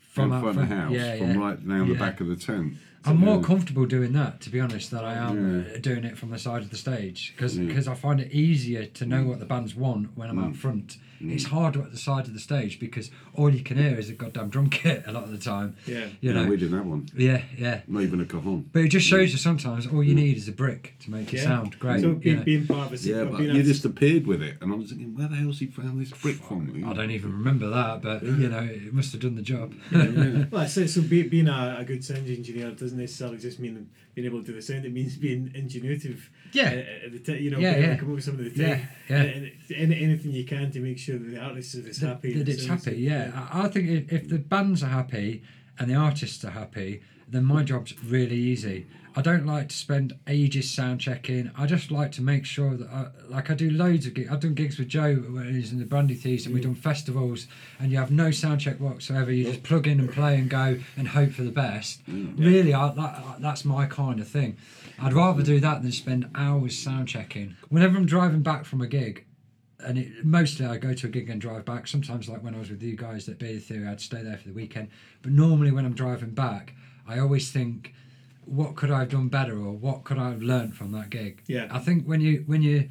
From 0.00 0.32
out 0.32 0.42
front 0.42 0.58
of 0.60 0.68
the 0.68 0.74
house, 0.74 0.92
Yeah, 0.92 1.18
from 1.18 1.30
yeah. 1.30 1.36
right 1.38 1.68
down 1.68 1.88
the 1.88 1.94
back 1.94 2.20
of 2.22 2.28
the 2.28 2.36
tent. 2.36 2.74
I'm 3.04 3.16
more 3.18 3.36
Yeah. 3.36 3.42
comfortable 3.42 3.86
doing 3.86 4.12
that, 4.12 4.40
to 4.42 4.50
be 4.50 4.60
honest, 4.60 4.90
than 4.90 5.04
I 5.04 5.14
am 5.14 5.64
Yeah. 5.66 5.74
uh, 5.74 5.78
doing 5.78 6.04
it 6.04 6.16
from 6.16 6.30
the 6.30 6.38
side 6.38 6.62
of 6.62 6.70
the 6.70 6.76
stage 6.76 7.32
because 7.36 7.56
Yeah. 7.58 7.90
I 7.90 7.94
find 7.94 8.20
it 8.20 8.32
easier 8.32 8.86
to 8.86 9.06
know 9.06 9.24
what 9.24 9.38
the 9.40 9.46
bands 9.46 9.74
want 9.74 10.16
when 10.16 10.28
I'm 10.30 10.36
Mm. 10.36 10.44
out 10.48 10.56
front. 10.56 10.98
It's 11.24 11.44
harder 11.44 11.80
at 11.80 11.92
the 11.92 11.98
side 11.98 12.26
of 12.26 12.34
the 12.34 12.40
stage 12.40 12.80
because 12.80 13.08
all 13.34 13.48
you 13.48 13.60
can 13.62 13.76
hear 13.76 13.94
is 13.96 14.10
a 14.10 14.12
goddamn 14.12 14.48
drum 14.48 14.68
kit 14.68 15.04
a 15.06 15.12
lot 15.12 15.22
of 15.22 15.30
the 15.30 15.38
time. 15.38 15.76
Yeah. 15.86 16.06
You 16.20 16.32
Yeah, 16.32 16.32
know. 16.32 16.48
we 16.50 16.56
didn't 16.56 16.76
have 16.76 16.84
one, 16.86 17.06
Yeah, 17.16 17.42
yeah. 17.56 17.82
not 17.86 18.02
even 18.02 18.20
a 18.20 18.24
cajon. 18.24 18.64
But 18.72 18.82
it 18.82 18.88
just 18.88 19.06
shows 19.06 19.30
you 19.30 19.38
sometimes 19.38 19.86
all 19.86 20.02
you 20.02 20.16
need 20.16 20.36
is 20.36 20.48
a 20.48 20.52
brick 20.52 20.94
to 21.04 21.12
make 21.12 21.32
it 21.32 21.38
sound 21.38 21.78
great. 21.78 22.00
So 22.00 22.08
you 22.08 22.14
being, 22.16 22.36
know. 22.38 22.42
being 22.42 22.66
part 22.66 22.92
of 22.92 23.00
a 23.04 23.08
Yeah, 23.08 23.22
but 23.30 23.40
a- 23.40 23.54
you 23.54 23.62
just 23.62 23.84
appeared 23.84 24.26
with 24.26 24.42
it, 24.42 24.56
and 24.60 24.72
I 24.72 24.74
was 24.74 24.88
thinking, 24.90 25.14
where 25.14 25.28
the 25.28 25.36
hell's 25.36 25.60
he 25.60 25.66
found 25.66 26.00
this 26.00 26.10
brick 26.10 26.36
from? 26.42 26.82
I 26.84 26.92
don't 26.92 27.12
even 27.12 27.32
remember 27.32 27.70
that, 27.70 28.02
but 28.02 28.24
you 28.24 28.48
know, 28.48 28.58
it 28.58 28.92
must 28.92 29.12
have 29.12 29.20
done 29.20 29.36
the 29.36 29.42
job. 29.42 29.74
Well, 30.50 30.66
so, 30.68 30.86
so 30.86 31.02
be, 31.02 31.22
being 31.22 31.46
a, 31.48 31.76
a 31.78 31.84
good 31.84 32.02
sound 32.04 32.26
engineer 32.28 32.72
doesn't 32.92 33.00
necessarily 33.00 33.38
just 33.38 33.58
mean 33.58 33.88
being 34.14 34.26
able 34.26 34.40
to 34.40 34.46
do 34.46 34.52
the 34.54 34.62
sound. 34.62 34.84
It 34.84 34.92
means 34.92 35.16
being 35.16 35.48
ingenuitive. 35.56 36.20
Yeah. 36.52 36.64
uh, 36.64 37.06
at 37.06 37.12
the 37.12 37.18
t- 37.18 37.38
you 37.38 37.50
know, 37.50 37.58
Yeah, 37.58 37.78
yeah. 37.78 37.96
come 37.96 38.10
up 38.10 38.14
with 38.16 38.24
some 38.24 38.38
of 38.38 38.44
the 38.44 38.50
Yeah, 38.62 38.80
yeah. 39.08 39.22
And, 39.22 39.52
and 39.76 39.92
anything 39.94 40.32
you 40.32 40.44
can 40.44 40.70
to 40.72 40.80
make 40.80 40.98
sure 40.98 41.18
that 41.18 41.30
the 41.30 41.38
artist 41.40 41.74
is 41.74 42.00
happy. 42.00 42.34
that 42.34 42.40
and 42.40 42.48
it's 42.48 42.66
happy. 42.66 42.96
Yeah, 42.96 43.32
I, 43.50 43.62
I 43.64 43.68
think 43.68 43.88
if, 43.88 44.12
if 44.12 44.28
the 44.28 44.38
bands 44.38 44.82
are 44.82 44.88
happy 44.88 45.42
and 45.78 45.90
the 45.90 45.94
artists 45.94 46.44
are 46.44 46.50
happy, 46.50 47.00
then 47.32 47.44
my 47.44 47.62
job's 47.62 47.94
really 48.04 48.36
easy. 48.36 48.86
I 49.14 49.20
don't 49.20 49.44
like 49.44 49.68
to 49.68 49.76
spend 49.76 50.14
ages 50.26 50.70
sound 50.70 51.00
checking. 51.00 51.50
I 51.56 51.66
just 51.66 51.90
like 51.90 52.12
to 52.12 52.22
make 52.22 52.46
sure 52.46 52.76
that, 52.76 52.88
I, 52.88 53.08
like 53.28 53.50
I 53.50 53.54
do 53.54 53.70
loads 53.70 54.06
of 54.06 54.14
gigs. 54.14 54.30
I've 54.30 54.40
done 54.40 54.54
gigs 54.54 54.78
with 54.78 54.88
Joe 54.88 55.16
when 55.16 55.52
he's 55.52 55.70
in 55.70 55.78
the 55.78 55.84
Brandy 55.84 56.14
Thieves, 56.14 56.46
and 56.46 56.54
we've 56.54 56.62
mm. 56.62 56.68
done 56.68 56.74
festivals, 56.74 57.46
and 57.78 57.92
you 57.92 57.98
have 57.98 58.10
no 58.10 58.30
sound 58.30 58.62
check 58.62 58.80
whatsoever. 58.80 59.30
You 59.30 59.44
just 59.44 59.62
plug 59.64 59.86
in 59.86 60.00
and 60.00 60.10
play 60.10 60.36
and 60.38 60.48
go 60.48 60.78
and 60.96 61.08
hope 61.08 61.32
for 61.32 61.42
the 61.42 61.50
best. 61.50 62.06
Mm. 62.06 62.38
Really, 62.38 62.72
I, 62.72 62.88
that, 62.94 63.36
that's 63.40 63.64
my 63.66 63.84
kind 63.84 64.18
of 64.18 64.28
thing. 64.28 64.56
I'd 64.98 65.12
rather 65.12 65.42
do 65.42 65.60
that 65.60 65.82
than 65.82 65.92
spend 65.92 66.30
hours 66.34 66.78
sound 66.78 67.08
checking. 67.08 67.56
Whenever 67.68 67.98
I'm 67.98 68.06
driving 68.06 68.42
back 68.42 68.64
from 68.64 68.80
a 68.80 68.86
gig, 68.86 69.26
and 69.84 69.98
it, 69.98 70.24
mostly 70.24 70.64
I 70.64 70.78
go 70.78 70.94
to 70.94 71.06
a 71.06 71.10
gig 71.10 71.28
and 71.28 71.40
drive 71.40 71.64
back. 71.66 71.86
Sometimes, 71.86 72.28
like 72.28 72.42
when 72.42 72.54
I 72.54 72.58
was 72.58 72.70
with 72.70 72.82
you 72.82 72.96
guys 72.96 73.28
at 73.28 73.38
Beer 73.38 73.58
Theory, 73.58 73.88
I'd 73.88 74.00
stay 74.00 74.22
there 74.22 74.38
for 74.38 74.48
the 74.48 74.54
weekend. 74.54 74.88
But 75.20 75.32
normally, 75.32 75.70
when 75.70 75.84
I'm 75.84 75.94
driving 75.94 76.30
back, 76.30 76.74
I 77.06 77.18
always 77.18 77.50
think, 77.50 77.94
what 78.44 78.74
could 78.76 78.90
I 78.90 79.00
have 79.00 79.10
done 79.10 79.28
better, 79.28 79.56
or 79.56 79.72
what 79.72 80.04
could 80.04 80.18
I 80.18 80.30
have 80.30 80.42
learned 80.42 80.76
from 80.76 80.92
that 80.92 81.10
gig? 81.10 81.42
Yeah. 81.46 81.68
I 81.70 81.78
think 81.78 82.06
when 82.06 82.20
you 82.20 82.44
when 82.46 82.62
you 82.62 82.88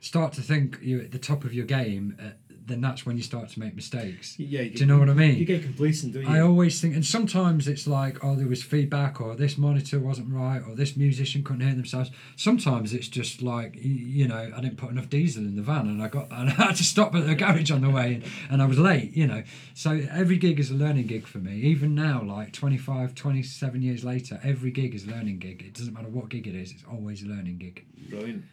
start 0.00 0.32
to 0.34 0.42
think 0.42 0.78
you're 0.80 1.02
at 1.02 1.12
the 1.12 1.18
top 1.18 1.44
of 1.44 1.52
your 1.52 1.66
game, 1.66 2.16
uh, 2.20 2.30
then 2.70 2.80
that's 2.80 3.04
when 3.04 3.16
you 3.16 3.22
start 3.22 3.48
to 3.50 3.60
make 3.60 3.74
mistakes. 3.74 4.38
Yeah, 4.38 4.62
Do 4.62 4.70
you 4.70 4.86
know 4.86 4.98
what 4.98 5.08
I 5.08 5.14
mean? 5.14 5.36
You 5.36 5.44
get 5.44 5.62
complacent, 5.62 6.14
don't 6.14 6.22
you? 6.22 6.28
I 6.28 6.40
always 6.40 6.80
think, 6.80 6.94
and 6.94 7.04
sometimes 7.04 7.66
it's 7.68 7.86
like, 7.86 8.22
oh, 8.24 8.36
there 8.36 8.46
was 8.46 8.62
feedback, 8.62 9.20
or 9.20 9.34
this 9.34 9.58
monitor 9.58 9.98
wasn't 9.98 10.32
right, 10.32 10.62
or 10.66 10.74
this 10.74 10.96
musician 10.96 11.42
couldn't 11.42 11.62
hear 11.62 11.74
themselves. 11.74 12.10
Sometimes 12.36 12.92
it's 12.92 13.08
just 13.08 13.42
like, 13.42 13.76
you 13.80 14.28
know, 14.28 14.52
I 14.56 14.60
didn't 14.60 14.76
put 14.76 14.90
enough 14.90 15.08
diesel 15.08 15.44
in 15.44 15.56
the 15.56 15.62
van, 15.62 15.88
and 15.88 16.02
I 16.02 16.08
got, 16.08 16.28
and 16.30 16.50
I 16.50 16.52
had 16.52 16.76
to 16.76 16.84
stop 16.84 17.14
at 17.14 17.26
the 17.26 17.34
garage 17.34 17.70
on 17.70 17.80
the 17.82 17.90
way, 17.90 18.14
and, 18.14 18.24
and 18.50 18.62
I 18.62 18.66
was 18.66 18.78
late, 18.78 19.16
you 19.16 19.26
know. 19.26 19.42
So 19.74 20.00
every 20.10 20.36
gig 20.36 20.60
is 20.60 20.70
a 20.70 20.74
learning 20.74 21.06
gig 21.06 21.26
for 21.26 21.38
me. 21.38 21.54
Even 21.56 21.94
now, 21.94 22.22
like 22.22 22.52
25, 22.52 23.14
27 23.14 23.82
years 23.82 24.04
later, 24.04 24.40
every 24.42 24.70
gig 24.70 24.94
is 24.94 25.06
a 25.06 25.10
learning 25.10 25.38
gig. 25.38 25.62
It 25.62 25.74
doesn't 25.74 25.94
matter 25.94 26.08
what 26.08 26.28
gig 26.28 26.46
it 26.46 26.54
is; 26.54 26.72
it's 26.72 26.84
always 26.90 27.22
a 27.22 27.26
learning 27.26 27.58
gig. 27.58 27.84
Brilliant. 28.08 28.44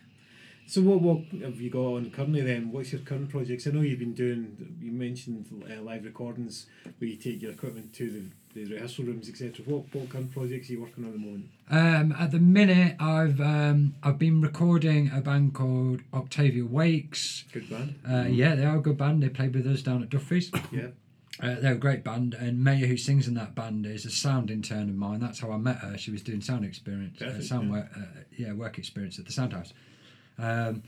So 0.68 0.82
what 0.82 1.02
what 1.02 1.20
have 1.42 1.62
you 1.62 1.70
got 1.70 1.80
on 1.80 2.12
currently 2.12 2.42
then? 2.42 2.74
What's 2.74 2.92
your 2.92 3.00
current 3.00 3.30
projects? 3.30 3.66
I 3.68 3.72
know 3.72 3.80
you've 3.80 4.00
been 4.00 4.14
doing. 4.14 4.76
You 4.82 4.92
mentioned 4.92 5.46
uh, 5.66 5.82
live 5.82 6.04
recordings 6.04 6.68
where 6.98 7.10
you 7.10 7.16
take 7.16 7.42
your 7.42 7.52
equipment 7.52 7.94
to 7.96 8.12
the, 8.54 8.66
the 8.66 8.74
rehearsal 8.74 9.06
rooms, 9.06 9.30
etc. 9.30 9.64
What 9.66 9.86
what 9.96 10.10
current 10.10 10.34
projects 10.34 10.70
are 10.70 10.74
you 10.74 10.82
working 10.82 11.06
on 11.06 11.12
at 11.12 11.14
the 11.14 11.26
moment? 11.26 11.46
Um, 11.72 12.12
at 12.20 12.32
the 12.32 12.40
minute, 12.40 12.98
I've 13.00 13.40
um, 13.40 13.96
I've 14.04 14.20
been 14.20 14.42
recording 14.42 15.10
a 15.16 15.22
band 15.22 15.54
called 15.54 16.02
Octavia 16.14 16.66
Wakes. 16.66 17.46
Good 17.54 17.70
band. 17.70 17.96
Uh, 18.08 18.28
yeah, 18.28 18.56
they 18.56 18.66
are 18.66 18.76
a 18.76 18.82
good 18.82 18.98
band. 18.98 19.24
They 19.24 19.30
played 19.30 19.56
with 19.56 19.66
us 19.68 19.82
down 19.82 20.04
at 20.04 20.10
Duffy's. 20.10 20.52
Yeah. 20.72 20.88
Uh, 21.40 21.54
they're 21.60 21.74
a 21.74 21.78
great 21.78 22.04
band, 22.04 22.34
and 22.34 22.64
Maya, 22.64 22.88
who 22.88 22.98
sings 22.98 23.28
in 23.28 23.36
that 23.36 23.54
band, 23.54 23.86
is 23.86 24.06
a 24.06 24.10
sound 24.10 24.50
intern 24.50 24.90
of 24.90 24.96
mine. 24.96 25.20
That's 25.20 25.40
how 25.40 25.52
I 25.52 25.58
met 25.58 25.78
her. 25.78 25.96
She 25.96 26.10
was 26.10 26.24
doing 26.24 26.42
sound 26.42 26.66
experience, 26.66 27.22
uh, 27.22 27.40
sound 27.44 27.68
yeah. 27.68 27.74
work, 27.76 27.92
uh, 27.96 28.22
yeah, 28.36 28.54
work 28.54 28.80
experience 28.80 29.20
at 29.20 29.28
the 29.28 29.32
Sound 29.32 29.54
House. 29.54 29.72
Um, 30.38 30.84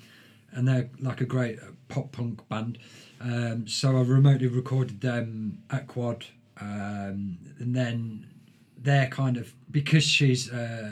and 0.51 0.67
they're 0.67 0.89
like 0.99 1.21
a 1.21 1.25
great 1.25 1.59
uh, 1.59 1.67
pop 1.89 2.11
punk 2.11 2.47
band. 2.49 2.79
Um, 3.21 3.67
so 3.67 3.97
I 3.97 4.01
remotely 4.01 4.47
recorded 4.47 5.01
them 5.01 5.59
at 5.69 5.87
Quad, 5.87 6.25
um, 6.59 7.37
and 7.59 7.75
then 7.75 8.25
they're 8.77 9.07
kind 9.07 9.37
of 9.37 9.53
because 9.71 10.03
she's 10.03 10.51
uh, 10.51 10.91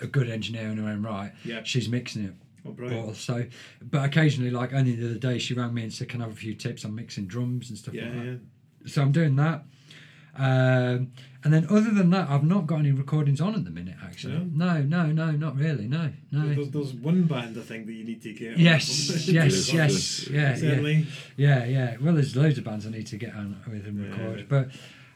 a 0.00 0.06
good 0.06 0.30
engineer 0.30 0.68
in 0.68 0.78
her 0.78 0.88
own 0.88 1.02
right. 1.02 1.32
Yeah. 1.44 1.62
she's 1.64 1.88
mixing 1.88 2.24
it 2.24 2.34
Oh, 2.66 2.70
brilliant. 2.72 3.08
all. 3.08 3.14
So, 3.14 3.44
but 3.82 4.04
occasionally, 4.06 4.50
like 4.50 4.72
only 4.72 4.96
the 4.96 5.06
other 5.10 5.18
day, 5.18 5.38
she 5.38 5.52
rang 5.52 5.74
me 5.74 5.82
and 5.82 5.92
said, 5.92 6.08
"Can 6.08 6.22
I 6.22 6.24
have 6.24 6.32
a 6.32 6.36
few 6.36 6.54
tips 6.54 6.84
on 6.86 6.94
mixing 6.94 7.26
drums 7.26 7.68
and 7.68 7.78
stuff 7.78 7.92
Yeah, 7.94 8.04
like 8.04 8.12
that?" 8.14 8.24
yeah. 8.24 8.36
So 8.86 9.02
I'm 9.02 9.12
doing 9.12 9.36
that. 9.36 9.64
Um, 10.36 11.12
and 11.44 11.52
then 11.52 11.66
other 11.68 11.90
than 11.90 12.10
that, 12.10 12.28
I've 12.30 12.42
not 12.44 12.66
got 12.66 12.78
any 12.80 12.90
recordings 12.92 13.40
on 13.40 13.54
at 13.54 13.64
the 13.64 13.70
minute. 13.70 13.96
Actually, 14.02 14.48
no, 14.52 14.80
no, 14.82 15.06
no, 15.06 15.30
not 15.32 15.56
really. 15.56 15.86
No, 15.86 16.10
no. 16.32 16.54
There's, 16.54 16.70
there's 16.70 16.92
one 16.94 17.24
band 17.24 17.56
I 17.58 17.60
think 17.62 17.86
that 17.86 17.92
you 17.92 18.04
need 18.04 18.22
to 18.22 18.32
get. 18.32 18.56
Yes, 18.58 19.28
yes, 19.28 19.28
Yes, 19.28 19.72
yes, 19.72 20.28
yeah, 20.28 20.40
yeah, 20.50 20.56
Certainly. 20.56 21.06
yeah, 21.36 21.64
yeah. 21.64 21.96
Well, 22.00 22.14
there's 22.14 22.34
loads 22.34 22.56
of 22.58 22.64
bands 22.64 22.86
I 22.86 22.90
need 22.90 23.06
to 23.08 23.16
get 23.18 23.34
on 23.34 23.60
with 23.70 23.86
and 23.86 24.00
Yeah. 24.02 24.10
record, 24.10 24.46
but 24.48 24.70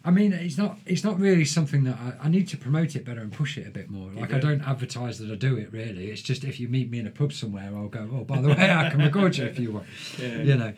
I 0.08 0.10
mean, 0.10 0.32
it's 0.32 0.56
not 0.56 0.78
it's 0.86 1.04
not 1.04 1.20
really 1.20 1.44
something 1.44 1.84
that 1.84 1.98
I, 1.98 2.24
I 2.24 2.28
need 2.30 2.48
to 2.48 2.56
promote 2.56 2.96
it 2.96 3.04
better 3.04 3.20
and 3.20 3.30
push 3.30 3.58
it 3.58 3.66
a 3.66 3.70
bit 3.70 3.90
more. 3.90 4.10
Like 4.10 4.32
I 4.32 4.38
do. 4.38 4.48
don't 4.48 4.62
advertise 4.62 5.18
that 5.18 5.30
I 5.30 5.34
do 5.34 5.58
it 5.58 5.70
really. 5.70 6.10
It's 6.10 6.22
just 6.22 6.44
if 6.44 6.58
you 6.58 6.66
meet 6.66 6.90
me 6.90 6.98
in 6.98 7.06
a 7.06 7.10
pub 7.10 7.30
somewhere, 7.30 7.70
I'll 7.76 7.88
go. 7.88 8.08
Oh, 8.10 8.24
by 8.24 8.40
the 8.40 8.48
way, 8.48 8.70
I 8.70 8.88
can 8.88 9.00
record 9.02 9.36
you 9.36 9.44
if 9.44 9.58
you 9.58 9.72
want. 9.72 9.86
Yeah. 10.18 10.42
You 10.42 10.56
know, 10.56 10.72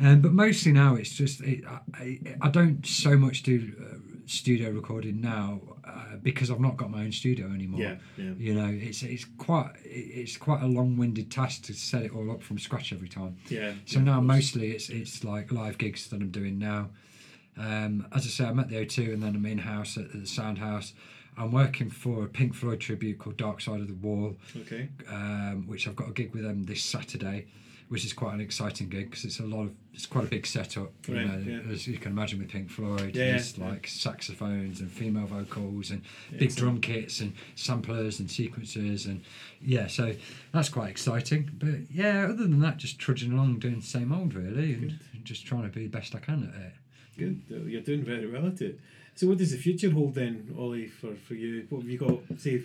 um, 0.00 0.20
but 0.22 0.32
mostly 0.32 0.72
now 0.72 0.94
it's 0.94 1.10
just 1.10 1.42
it, 1.42 1.62
I, 1.66 1.80
I, 1.94 2.20
I 2.40 2.48
don't 2.48 2.84
so 2.86 3.18
much 3.18 3.42
do 3.42 3.72
uh, 3.78 3.98
studio 4.26 4.70
recording 4.70 5.20
now 5.20 5.60
uh, 5.86 6.16
because 6.22 6.50
I've 6.50 6.60
not 6.60 6.78
got 6.78 6.90
my 6.90 7.02
own 7.02 7.12
studio 7.12 7.48
anymore. 7.48 7.80
Yeah, 7.80 7.96
yeah. 8.16 8.32
You 8.38 8.54
know, 8.54 8.70
it's 8.72 9.02
it's 9.02 9.26
quite 9.36 9.72
it's 9.84 10.38
quite 10.38 10.62
a 10.62 10.66
long-winded 10.66 11.30
task 11.30 11.64
to 11.64 11.74
set 11.74 12.02
it 12.02 12.14
all 12.14 12.30
up 12.30 12.42
from 12.42 12.58
scratch 12.58 12.94
every 12.94 13.08
time. 13.08 13.36
Yeah. 13.48 13.74
So 13.84 13.98
yeah, 13.98 14.04
now 14.06 14.20
mostly 14.22 14.70
it's 14.70 14.88
it's 14.88 15.22
like 15.22 15.52
live 15.52 15.76
gigs 15.76 16.08
that 16.08 16.22
I'm 16.22 16.30
doing 16.30 16.58
now. 16.58 16.88
Um, 17.58 18.06
as 18.12 18.24
I 18.26 18.28
say, 18.28 18.44
I'm 18.44 18.58
at 18.58 18.68
the 18.68 18.76
O2 18.76 19.12
and 19.14 19.22
then 19.22 19.34
I'm 19.36 19.46
in 19.46 19.58
house 19.58 19.96
at 19.96 20.12
the 20.12 20.26
Sound 20.26 20.58
House. 20.58 20.92
I'm 21.36 21.50
working 21.50 21.90
for 21.90 22.24
a 22.24 22.28
Pink 22.28 22.54
Floyd 22.54 22.80
tribute 22.80 23.18
called 23.18 23.36
Dark 23.36 23.60
Side 23.60 23.80
of 23.80 23.88
the 23.88 23.94
Wall, 23.94 24.36
Okay. 24.56 24.88
um, 25.08 25.64
which 25.66 25.88
I've 25.88 25.96
got 25.96 26.08
a 26.08 26.12
gig 26.12 26.32
with 26.32 26.44
them 26.44 26.64
this 26.64 26.82
Saturday, 26.84 27.46
which 27.88 28.04
is 28.04 28.12
quite 28.12 28.34
an 28.34 28.40
exciting 28.40 28.88
gig 28.88 29.10
because 29.10 29.24
it's 29.24 29.40
a 29.40 29.44
lot 29.44 29.64
of 29.64 29.72
it's 29.92 30.06
quite 30.06 30.24
a 30.24 30.28
big 30.28 30.46
setup. 30.46 30.92
You 31.08 31.14
Right, 31.16 31.26
know, 31.26 31.38
yeah. 31.64 31.72
as 31.72 31.86
you 31.88 31.98
can 31.98 32.12
imagine 32.12 32.38
with 32.40 32.48
Pink 32.50 32.70
Floyd, 32.70 33.14
Yeah, 33.16 33.32
there's 33.32 33.56
yeah. 33.58 33.68
like 33.68 33.86
saxophones 33.88 34.80
and 34.80 34.90
female 34.90 35.26
vocals 35.26 35.90
and 35.90 36.02
big 36.38 36.54
drum 36.54 36.80
kits 36.80 37.20
and 37.20 37.32
samplers 37.56 38.20
and 38.20 38.28
sequencers 38.28 39.06
and 39.06 39.22
yeah, 39.60 39.86
so 39.88 40.14
that's 40.52 40.68
quite 40.68 40.90
exciting. 40.90 41.50
But 41.58 41.90
yeah, 41.92 42.24
other 42.24 42.34
than 42.44 42.60
that, 42.60 42.76
just 42.76 42.98
trudging 43.00 43.32
along 43.32 43.58
doing 43.58 43.76
the 43.80 43.82
same 43.86 44.12
old 44.12 44.34
really 44.34 44.74
and 44.74 44.98
just 45.24 45.46
trying 45.46 45.62
to 45.62 45.68
be 45.68 45.82
the 45.84 45.88
best 45.98 46.14
I 46.14 46.18
can 46.20 46.44
at 46.54 46.60
it. 46.60 46.72
Good. 47.16 47.42
Uh, 47.50 47.64
You're 47.64 47.82
doing 47.82 48.04
very 48.04 48.30
well 48.30 48.46
at 48.46 48.60
it. 48.60 48.78
So, 49.14 49.28
what 49.28 49.38
does 49.38 49.52
the 49.52 49.58
future 49.58 49.90
hold 49.90 50.14
then, 50.14 50.54
Ollie, 50.58 50.88
for, 50.88 51.14
for 51.14 51.34
you? 51.34 51.66
What 51.70 51.82
have 51.82 51.88
you 51.88 51.98
got? 51.98 52.18
Say, 52.38 52.58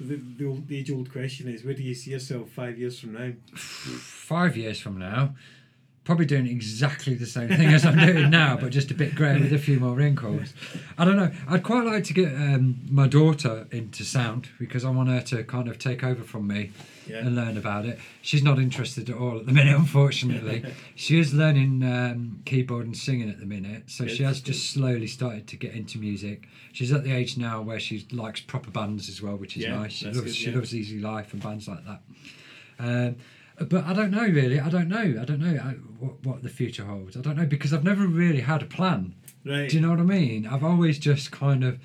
the, 0.00 0.16
the, 0.16 0.46
old, 0.46 0.68
the 0.68 0.78
age 0.78 0.90
old 0.90 1.10
question 1.10 1.48
is 1.48 1.64
where 1.64 1.74
do 1.74 1.82
you 1.82 1.94
see 1.94 2.10
yourself 2.10 2.50
five 2.50 2.78
years 2.78 2.98
from 2.98 3.14
now? 3.14 3.32
Five 3.56 4.56
years 4.56 4.80
from 4.80 4.98
now, 4.98 5.34
probably 6.04 6.26
doing 6.26 6.46
exactly 6.46 7.14
the 7.14 7.24
same 7.26 7.48
thing 7.48 7.68
as 7.68 7.86
I'm 7.86 7.96
doing 7.98 8.28
now, 8.28 8.56
but 8.58 8.70
just 8.70 8.90
a 8.90 8.94
bit 8.94 9.14
grey 9.14 9.40
with 9.40 9.52
a 9.54 9.58
few 9.58 9.80
more 9.80 9.94
wrinkles. 9.94 10.52
I 10.98 11.04
don't 11.06 11.16
know. 11.16 11.30
I'd 11.48 11.62
quite 11.62 11.84
like 11.86 12.04
to 12.04 12.12
get 12.12 12.28
um, 12.34 12.78
my 12.90 13.06
daughter 13.08 13.66
into 13.70 14.04
sound 14.04 14.48
because 14.58 14.84
I 14.84 14.90
want 14.90 15.08
her 15.08 15.22
to 15.22 15.44
kind 15.44 15.66
of 15.66 15.78
take 15.78 16.04
over 16.04 16.22
from 16.22 16.46
me 16.46 16.72
Yeah. 17.06 17.18
and 17.20 17.34
learn 17.34 17.56
about 17.56 17.86
it. 17.86 17.98
She's 18.20 18.42
not 18.42 18.58
interested 18.58 19.08
at 19.08 19.16
all 19.16 19.38
at 19.38 19.46
the 19.46 19.52
minute, 19.52 19.74
unfortunately. 19.76 20.64
she 20.94 21.18
is 21.18 21.32
learning 21.32 21.82
um, 21.82 22.42
keyboard 22.44 22.84
and 22.84 22.94
singing 22.96 23.30
at 23.30 23.40
the 23.40 23.46
minute, 23.46 23.84
so 23.86 24.06
she 24.06 24.24
has 24.24 24.42
just 24.42 24.70
slowly 24.72 25.06
started 25.06 25.46
to 25.48 25.56
get 25.56 25.72
into 25.72 25.98
music. 25.98 26.46
She's 26.72 26.92
at 26.92 27.04
the 27.04 27.12
age 27.12 27.38
now 27.38 27.62
where 27.62 27.80
she 27.80 28.06
likes 28.12 28.40
proper 28.42 28.70
bands 28.70 29.08
as 29.08 29.22
well, 29.22 29.36
which 29.36 29.56
is 29.56 29.62
Yeah, 29.62 29.76
nice. 29.78 29.92
She 29.92 30.04
loves 30.06 30.20
good, 30.20 30.34
she 30.34 30.50
yeah. 30.50 30.56
loves 30.56 30.74
Easy 30.74 30.98
Life 30.98 31.32
and 31.32 31.42
bands 31.42 31.66
like 31.66 31.84
that. 31.86 32.00
Um, 32.78 33.16
but 33.58 33.84
I 33.84 33.92
don't 33.92 34.10
know 34.10 34.26
really. 34.26 34.60
I 34.60 34.68
don't 34.68 34.88
know. 34.88 35.20
I 35.20 35.24
don't 35.24 35.40
know 35.40 35.60
I, 35.60 35.72
what 36.00 36.24
what 36.24 36.42
the 36.42 36.48
future 36.48 36.84
holds. 36.84 37.16
I 37.16 37.20
don't 37.20 37.36
know 37.36 37.46
because 37.46 37.72
I've 37.72 37.84
never 37.84 38.06
really 38.06 38.40
had 38.40 38.62
a 38.62 38.66
plan. 38.66 39.14
Right. 39.44 39.68
Do 39.68 39.76
you 39.76 39.82
know 39.82 39.90
what 39.90 40.00
I 40.00 40.04
mean? 40.04 40.46
I've 40.46 40.64
always 40.64 40.98
just 40.98 41.30
kind 41.30 41.62
of 41.64 41.78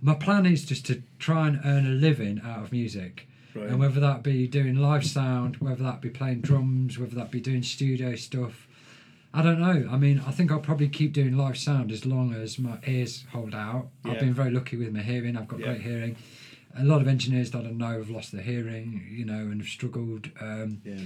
my 0.00 0.14
plan 0.14 0.46
is 0.46 0.64
just 0.64 0.86
to 0.86 1.02
try 1.18 1.48
and 1.48 1.60
earn 1.64 1.86
a 1.86 1.90
living 1.90 2.40
out 2.44 2.62
of 2.62 2.72
music. 2.72 3.26
Right. 3.54 3.66
And 3.68 3.80
whether 3.80 3.98
that 4.00 4.22
be 4.22 4.46
doing 4.46 4.76
live 4.76 5.04
sound, 5.04 5.56
whether 5.56 5.82
that 5.82 6.00
be 6.00 6.08
playing 6.08 6.40
drums, 6.42 6.98
whether 6.98 7.16
that 7.16 7.30
be 7.32 7.40
doing 7.40 7.62
studio 7.64 8.14
stuff, 8.14 8.68
I 9.34 9.42
don't 9.42 9.60
know. 9.60 9.88
I 9.90 9.96
mean, 9.96 10.22
I 10.26 10.30
think 10.30 10.50
I'll 10.52 10.60
probably 10.60 10.88
keep 10.88 11.12
doing 11.12 11.36
live 11.36 11.58
sound 11.58 11.90
as 11.92 12.06
long 12.06 12.32
as 12.32 12.58
my 12.58 12.78
ears 12.86 13.24
hold 13.32 13.54
out. 13.54 13.88
Yeah. 14.04 14.12
I've 14.12 14.20
been 14.20 14.34
very 14.34 14.50
lucky 14.52 14.76
with 14.76 14.92
my 14.92 15.02
hearing. 15.02 15.36
I've 15.36 15.48
got 15.48 15.58
Yeah. 15.60 15.66
great 15.66 15.82
hearing. 15.82 16.16
A 16.78 16.84
lot 16.84 17.00
of 17.00 17.08
engineers 17.08 17.50
that 17.50 17.64
I 17.66 17.70
know 17.70 17.98
have 17.98 18.10
lost 18.10 18.32
their 18.32 18.42
hearing, 18.42 19.04
you 19.10 19.24
know, 19.24 19.38
and 19.38 19.60
have 19.60 19.68
struggled. 19.68 20.30
Um, 20.40 20.80
Yeah. 20.84 21.00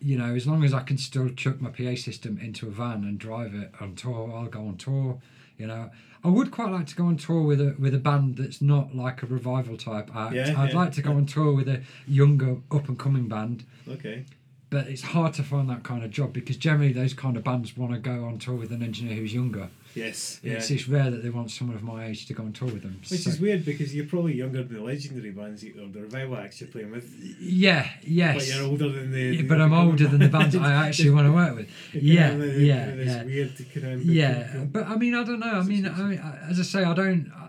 you 0.00 0.18
know, 0.18 0.34
as 0.34 0.44
long 0.46 0.64
as 0.64 0.74
I 0.74 0.80
can 0.80 0.98
still 0.98 1.28
chuck 1.28 1.60
my 1.60 1.70
PA 1.70 1.94
system 1.94 2.36
into 2.38 2.66
a 2.66 2.70
van 2.70 3.04
and 3.04 3.16
drive 3.18 3.54
it 3.54 3.72
on 3.80 3.94
tour, 3.94 4.32
I'll 4.34 4.46
go 4.48 4.66
on 4.66 4.76
tour. 4.76 5.20
You 5.56 5.68
know, 5.68 5.90
I 6.24 6.28
would 6.28 6.50
quite 6.50 6.70
like 6.72 6.86
to 6.88 6.96
go 6.96 7.04
on 7.06 7.16
tour 7.16 7.42
with 7.42 7.60
a 7.60 7.76
with 7.78 7.94
a 7.94 7.98
band 7.98 8.36
that's 8.36 8.60
not 8.60 8.94
like 8.96 9.22
a 9.22 9.26
revival 9.26 9.76
type 9.76 10.14
act. 10.16 10.34
Yeah, 10.34 10.54
I'd 10.60 10.70
yeah, 10.72 10.76
like 10.76 10.92
to 10.92 11.02
go 11.02 11.12
on 11.12 11.26
tour 11.26 11.52
with 11.54 11.68
a 11.68 11.82
younger 12.08 12.56
up 12.72 12.88
and 12.88 12.98
coming 12.98 13.28
band, 13.28 13.64
Okay. 13.88 14.24
but 14.70 14.88
it's 14.88 15.02
hard 15.02 15.32
to 15.34 15.42
find 15.44 15.70
that 15.70 15.84
kind 15.84 16.02
of 16.04 16.10
job 16.10 16.32
because 16.32 16.56
generally 16.56 16.92
those 16.92 17.14
kind 17.14 17.36
of 17.36 17.44
bands 17.44 17.76
want 17.76 17.92
to 17.92 17.98
go 18.00 18.24
on 18.24 18.38
tour 18.38 18.56
with 18.56 18.72
an 18.72 18.82
engineer 18.82 19.14
who's 19.16 19.32
younger. 19.34 19.68
Yes. 19.94 20.40
Yeah. 20.42 20.54
It's, 20.54 20.70
it's 20.70 20.88
rare 20.88 21.10
that 21.10 21.22
they 21.22 21.30
want 21.30 21.50
someone 21.50 21.76
of 21.76 21.82
my 21.82 22.06
age 22.06 22.26
to 22.26 22.34
go 22.34 22.42
on 22.44 22.52
tour 22.52 22.68
with 22.68 22.82
them. 22.82 23.00
Which 23.10 23.20
So- 23.20 23.30
is 23.30 23.40
weird 23.40 23.64
because 23.64 23.94
you're 23.94 24.06
probably 24.06 24.34
younger 24.34 24.62
than 24.62 24.74
the 24.76 24.82
legendary 24.82 25.30
bands 25.30 25.64
you- 25.64 25.74
or 25.82 25.88
the 25.88 26.02
revival 26.02 26.36
acts 26.36 26.60
you're 26.60 26.68
playing 26.70 26.90
with. 26.90 27.06
yeah, 27.40 27.88
yes. 28.02 28.36
But 28.36 28.46
you're 28.56 28.66
older 28.66 28.88
than 28.90 29.10
the. 29.10 29.20
Yeah, 29.20 29.42
the- 29.42 29.48
but 29.48 29.60
I'm 29.60 29.72
older 29.72 30.06
than 30.06 30.20
the 30.20 30.28
bands 30.28 30.54
I 30.56 30.72
actually 30.86 31.10
want 31.10 31.26
to 31.26 31.32
work 31.32 31.56
with. 31.56 31.68
It 31.94 32.02
Yeah, 32.02 32.36
yeah, 32.36 32.78
kind 32.86 32.92
of 32.92 33.00
is 33.00 33.06
yeah. 33.14 33.24
weird 33.24 33.56
to 33.56 33.64
kind 33.64 33.86
of. 33.94 34.04
yeah 34.04 34.64
but 34.72 34.86
i 34.86 34.94
mean 34.96 35.14
i 35.14 35.24
don't 35.24 35.40
know 35.40 35.52
i 35.52 35.62
mean 35.62 35.86
I, 35.86 36.02
mean, 36.02 36.18
as 36.50 36.58
i 36.60 36.62
say 36.62 36.84
i 36.84 36.94
don't 36.94 37.30
I, 37.34 37.47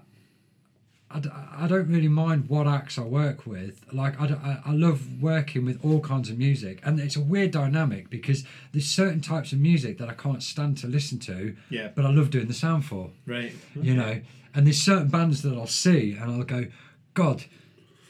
I 1.11 1.19
d- 1.19 1.29
I 1.33 1.65
don't 1.67 1.87
really 1.87 2.07
mind 2.07 2.49
what 2.49 2.67
acts 2.67 2.97
I 2.99 3.01
work 3.01 3.47
with. 3.47 3.83
Like 3.91 4.19
I, 4.21 4.27
d- 4.27 4.35
I- 4.65 4.71
love 4.73 5.21
working 5.21 5.65
with 5.65 5.83
all 5.83 5.99
kinds 6.01 6.29
of 6.29 6.37
music, 6.37 6.79
and 6.83 6.99
it's 6.99 7.15
a 7.15 7.19
weird 7.21 7.51
dynamic 7.51 8.09
because 8.11 8.43
there's 8.73 8.85
certain 8.85 9.19
types 9.19 9.51
of 9.51 9.59
music 9.59 9.97
that 9.97 10.07
I 10.09 10.13
can't 10.13 10.43
stand 10.43 10.77
to 10.79 10.87
listen 10.87 11.17
to, 11.19 11.55
Yeah. 11.71 11.89
but 11.95 12.05
I 12.05 12.11
love 12.11 12.29
doing 12.29 12.47
the 12.47 12.53
sound 12.53 12.85
for. 12.85 13.09
Right. 13.25 13.53
You 13.75 13.95
know, 13.95 14.21
and 14.53 14.67
there's 14.67 14.81
certain 14.81 15.07
bands 15.07 15.41
that 15.41 15.53
I'll 15.55 15.65
see 15.67 16.15
and 16.19 16.31
I'll 16.31 16.43
go, 16.43 16.67
God, 17.15 17.43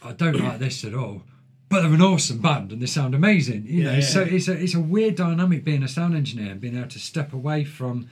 I 0.04 0.12
don't 0.12 0.38
like 0.40 0.60
this 0.60 0.84
at 0.84 0.94
all, 0.94 1.24
but 1.70 1.82
they're 1.84 1.94
an 1.94 2.02
awesome 2.02 2.40
band 2.40 2.72
and 2.74 2.82
they 2.82 2.86
sound 2.86 3.16
amazing. 3.16 3.66
You 3.66 3.84
know, 3.86 3.94
Yeah, 3.94 4.02
so 4.02 4.22
yeah. 4.24 4.34
it's 4.36 4.48
a 4.50 4.54
it's 4.62 4.76
a 4.76 4.80
weird 4.80 5.16
dynamic 5.16 5.64
being 5.64 5.84
a 5.84 5.88
sound 5.88 6.16
engineer 6.18 6.52
and 6.52 6.60
being 6.62 6.78
able 6.78 6.90
to 6.90 7.00
step 7.00 7.32
away 7.32 7.64
from 7.64 8.10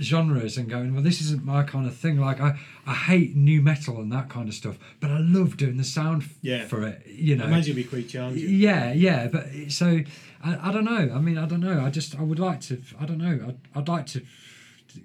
genres 0.00 0.56
and 0.56 0.68
going 0.70 0.94
well 0.94 1.02
this 1.02 1.20
isn't 1.20 1.44
my 1.44 1.62
kind 1.62 1.86
of 1.86 1.94
thing 1.96 2.18
like 2.18 2.40
i 2.40 2.58
i 2.86 2.94
hate 2.94 3.36
nu 3.36 3.60
metal 3.60 3.98
and 4.00 4.10
that 4.12 4.28
kind 4.30 4.48
of 4.48 4.54
stuff 4.54 4.78
but 5.00 5.10
i 5.10 5.18
love 5.18 5.56
doing 5.56 5.76
the 5.76 5.84
sound 5.84 6.22
f- 6.22 6.34
Yeah. 6.40 6.64
for 6.66 6.86
it 6.86 7.06
you 7.06 7.36
know 7.36 7.44
I 7.44 7.48
imagine 7.48 7.72
it'd 7.72 7.76
be 7.76 7.84
quite 7.84 8.08
challenging. 8.08 8.48
yeah 8.48 8.92
yeah 8.92 9.26
but 9.28 9.46
so 9.68 10.00
I, 10.42 10.70
I 10.70 10.72
don't 10.72 10.84
know 10.84 11.12
i 11.14 11.18
mean 11.20 11.36
i 11.38 11.46
don't 11.46 11.60
know 11.60 11.84
i 11.84 11.90
just 11.90 12.18
i 12.18 12.22
would 12.22 12.38
like 12.38 12.60
to 12.62 12.80
i 13.00 13.04
don't 13.04 13.18
know 13.18 13.38
i'd, 13.48 13.58
I'd 13.74 13.88
like 13.88 14.06
to 14.06 14.22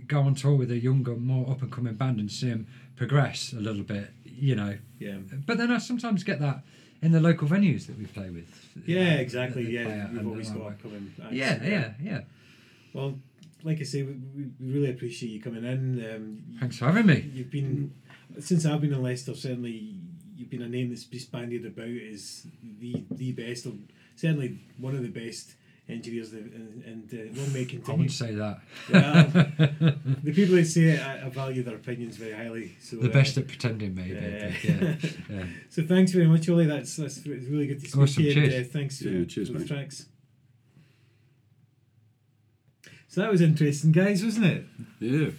go 0.07 0.21
on 0.21 0.35
tour 0.35 0.55
with 0.55 0.71
a 0.71 0.77
younger 0.77 1.15
more 1.15 1.49
up 1.51 1.61
and 1.61 1.71
coming 1.71 1.95
band 1.95 2.19
and 2.19 2.31
see 2.31 2.49
them 2.49 2.67
progress 2.95 3.53
a 3.53 3.59
little 3.59 3.83
bit 3.83 4.11
you 4.23 4.55
know 4.55 4.77
Yeah. 4.99 5.17
but 5.45 5.57
then 5.57 5.69
i 5.71 5.77
sometimes 5.79 6.23
get 6.23 6.39
that 6.39 6.61
in 7.01 7.11
the 7.11 7.19
local 7.19 7.47
venues 7.47 7.85
that 7.88 7.97
we 7.97 8.05
play 8.05 8.29
with 8.29 8.47
Yeah, 8.85 9.15
uh, 9.15 9.17
exactly. 9.17 9.63
that 9.65 9.71
they 9.71 9.83
play 9.83 9.95
Yeah, 9.97 10.07
we've 10.13 10.27
always 10.27 10.49
got 10.49 10.67
upcoming. 10.67 11.13
yeah 11.31 11.61
yeah 11.63 11.91
yeah 12.01 12.21
Well, 12.93 13.15
like 13.68 13.80
I 13.82 13.84
say, 13.84 14.01
we, 14.03 14.13
we 14.36 14.43
we 14.59 14.72
really 14.74 14.89
appreciate 14.89 15.30
you 15.30 15.41
coming 15.41 15.63
in. 15.63 15.84
Um, 16.09 16.43
thanks 16.59 16.78
for 16.78 16.86
having 16.86 17.05
me 17.05 17.30
You've 17.34 17.51
been 17.51 17.93
since 18.39 18.65
I've 18.65 18.82
been 18.82 18.93
in 18.93 19.03
Leicester. 19.03 19.36
Certainly, 19.36 19.95
you've 20.38 20.49
been 20.49 20.61
a 20.61 20.70
name 20.70 20.89
that's 20.89 21.03
just 21.03 21.32
bandied 21.32 21.65
about 21.65 21.88
as 22.13 22.47
the 22.80 23.03
the 23.11 23.32
best 23.34 23.65
of 23.65 23.74
certainly 24.15 24.59
one 24.78 24.95
of 24.95 25.01
the 25.03 25.09
best 25.09 25.53
engineers, 25.89 26.32
that- 26.32 26.39
and, 26.41 26.84
and 26.84 27.13
uh, 27.13 27.39
long 27.41 27.53
may 27.53 27.61
I 27.61 27.91
wouldn't 27.91 28.11
say 28.11 28.36
that. 28.36 28.59
Yeah, 28.91 29.24
the 30.24 30.34
people 30.34 30.55
that 30.55 30.65
say 30.65 30.82
it, 30.95 30.99
I, 31.01 31.26
I 31.26 31.30
value 31.30 31.63
their 31.63 31.76
opinions 31.76 32.18
very 32.18 32.34
highly. 32.34 32.76
So 32.82 32.97
The 32.97 33.09
uh, 33.09 33.13
best 33.13 33.38
at 33.38 33.47
pretending, 33.47 33.95
maybe. 33.95 34.11
yeah. 34.15 34.51
but 34.51 34.63
yeah, 34.65 34.95
yeah. 35.38 35.45
So 35.70 35.84
thanks 35.84 36.11
very 36.11 36.28
much, 36.28 36.49
Ollie. 36.49 36.65
That's 36.65 36.95
that's 36.97 37.26
really 37.26 37.68
good 37.68 37.80
to 37.82 37.88
speak 37.89 38.01
Awesome, 38.01 38.24
to 38.24 38.30
you. 38.30 38.41
And, 38.41 38.51
cheers. 38.51 38.68
uh, 38.68 38.70
thanks 38.74 39.01
for, 39.01 39.07
Yeah, 39.09 39.26
cheers, 39.26 39.47
for 39.47 39.53
the 39.53 39.59
mate. 39.59 39.68
tracks. 39.70 40.05
So 43.18 43.24
that 43.24 43.32
was 43.32 43.41
interesting, 43.41 43.91
guys, 43.91 44.24
wasn't 44.24 44.45
it? 44.45 44.65
Yeah. 44.99 45.30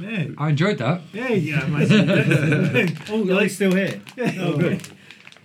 Yeah. 0.00 0.28
I 0.38 0.48
enjoyed 0.48 0.78
that. 0.78 1.02
Yeah, 1.12 1.32
yeah, 1.32 1.60
I 1.60 1.66
imagine 1.66 2.08
you 2.08 2.68
did. 2.86 2.98
Oh, 3.10 3.30
Ollie's 3.30 3.56
still 3.56 3.74
here. 3.74 4.00
Yeah. 4.16 4.32
Oh, 4.40 4.56
good. 4.56 4.80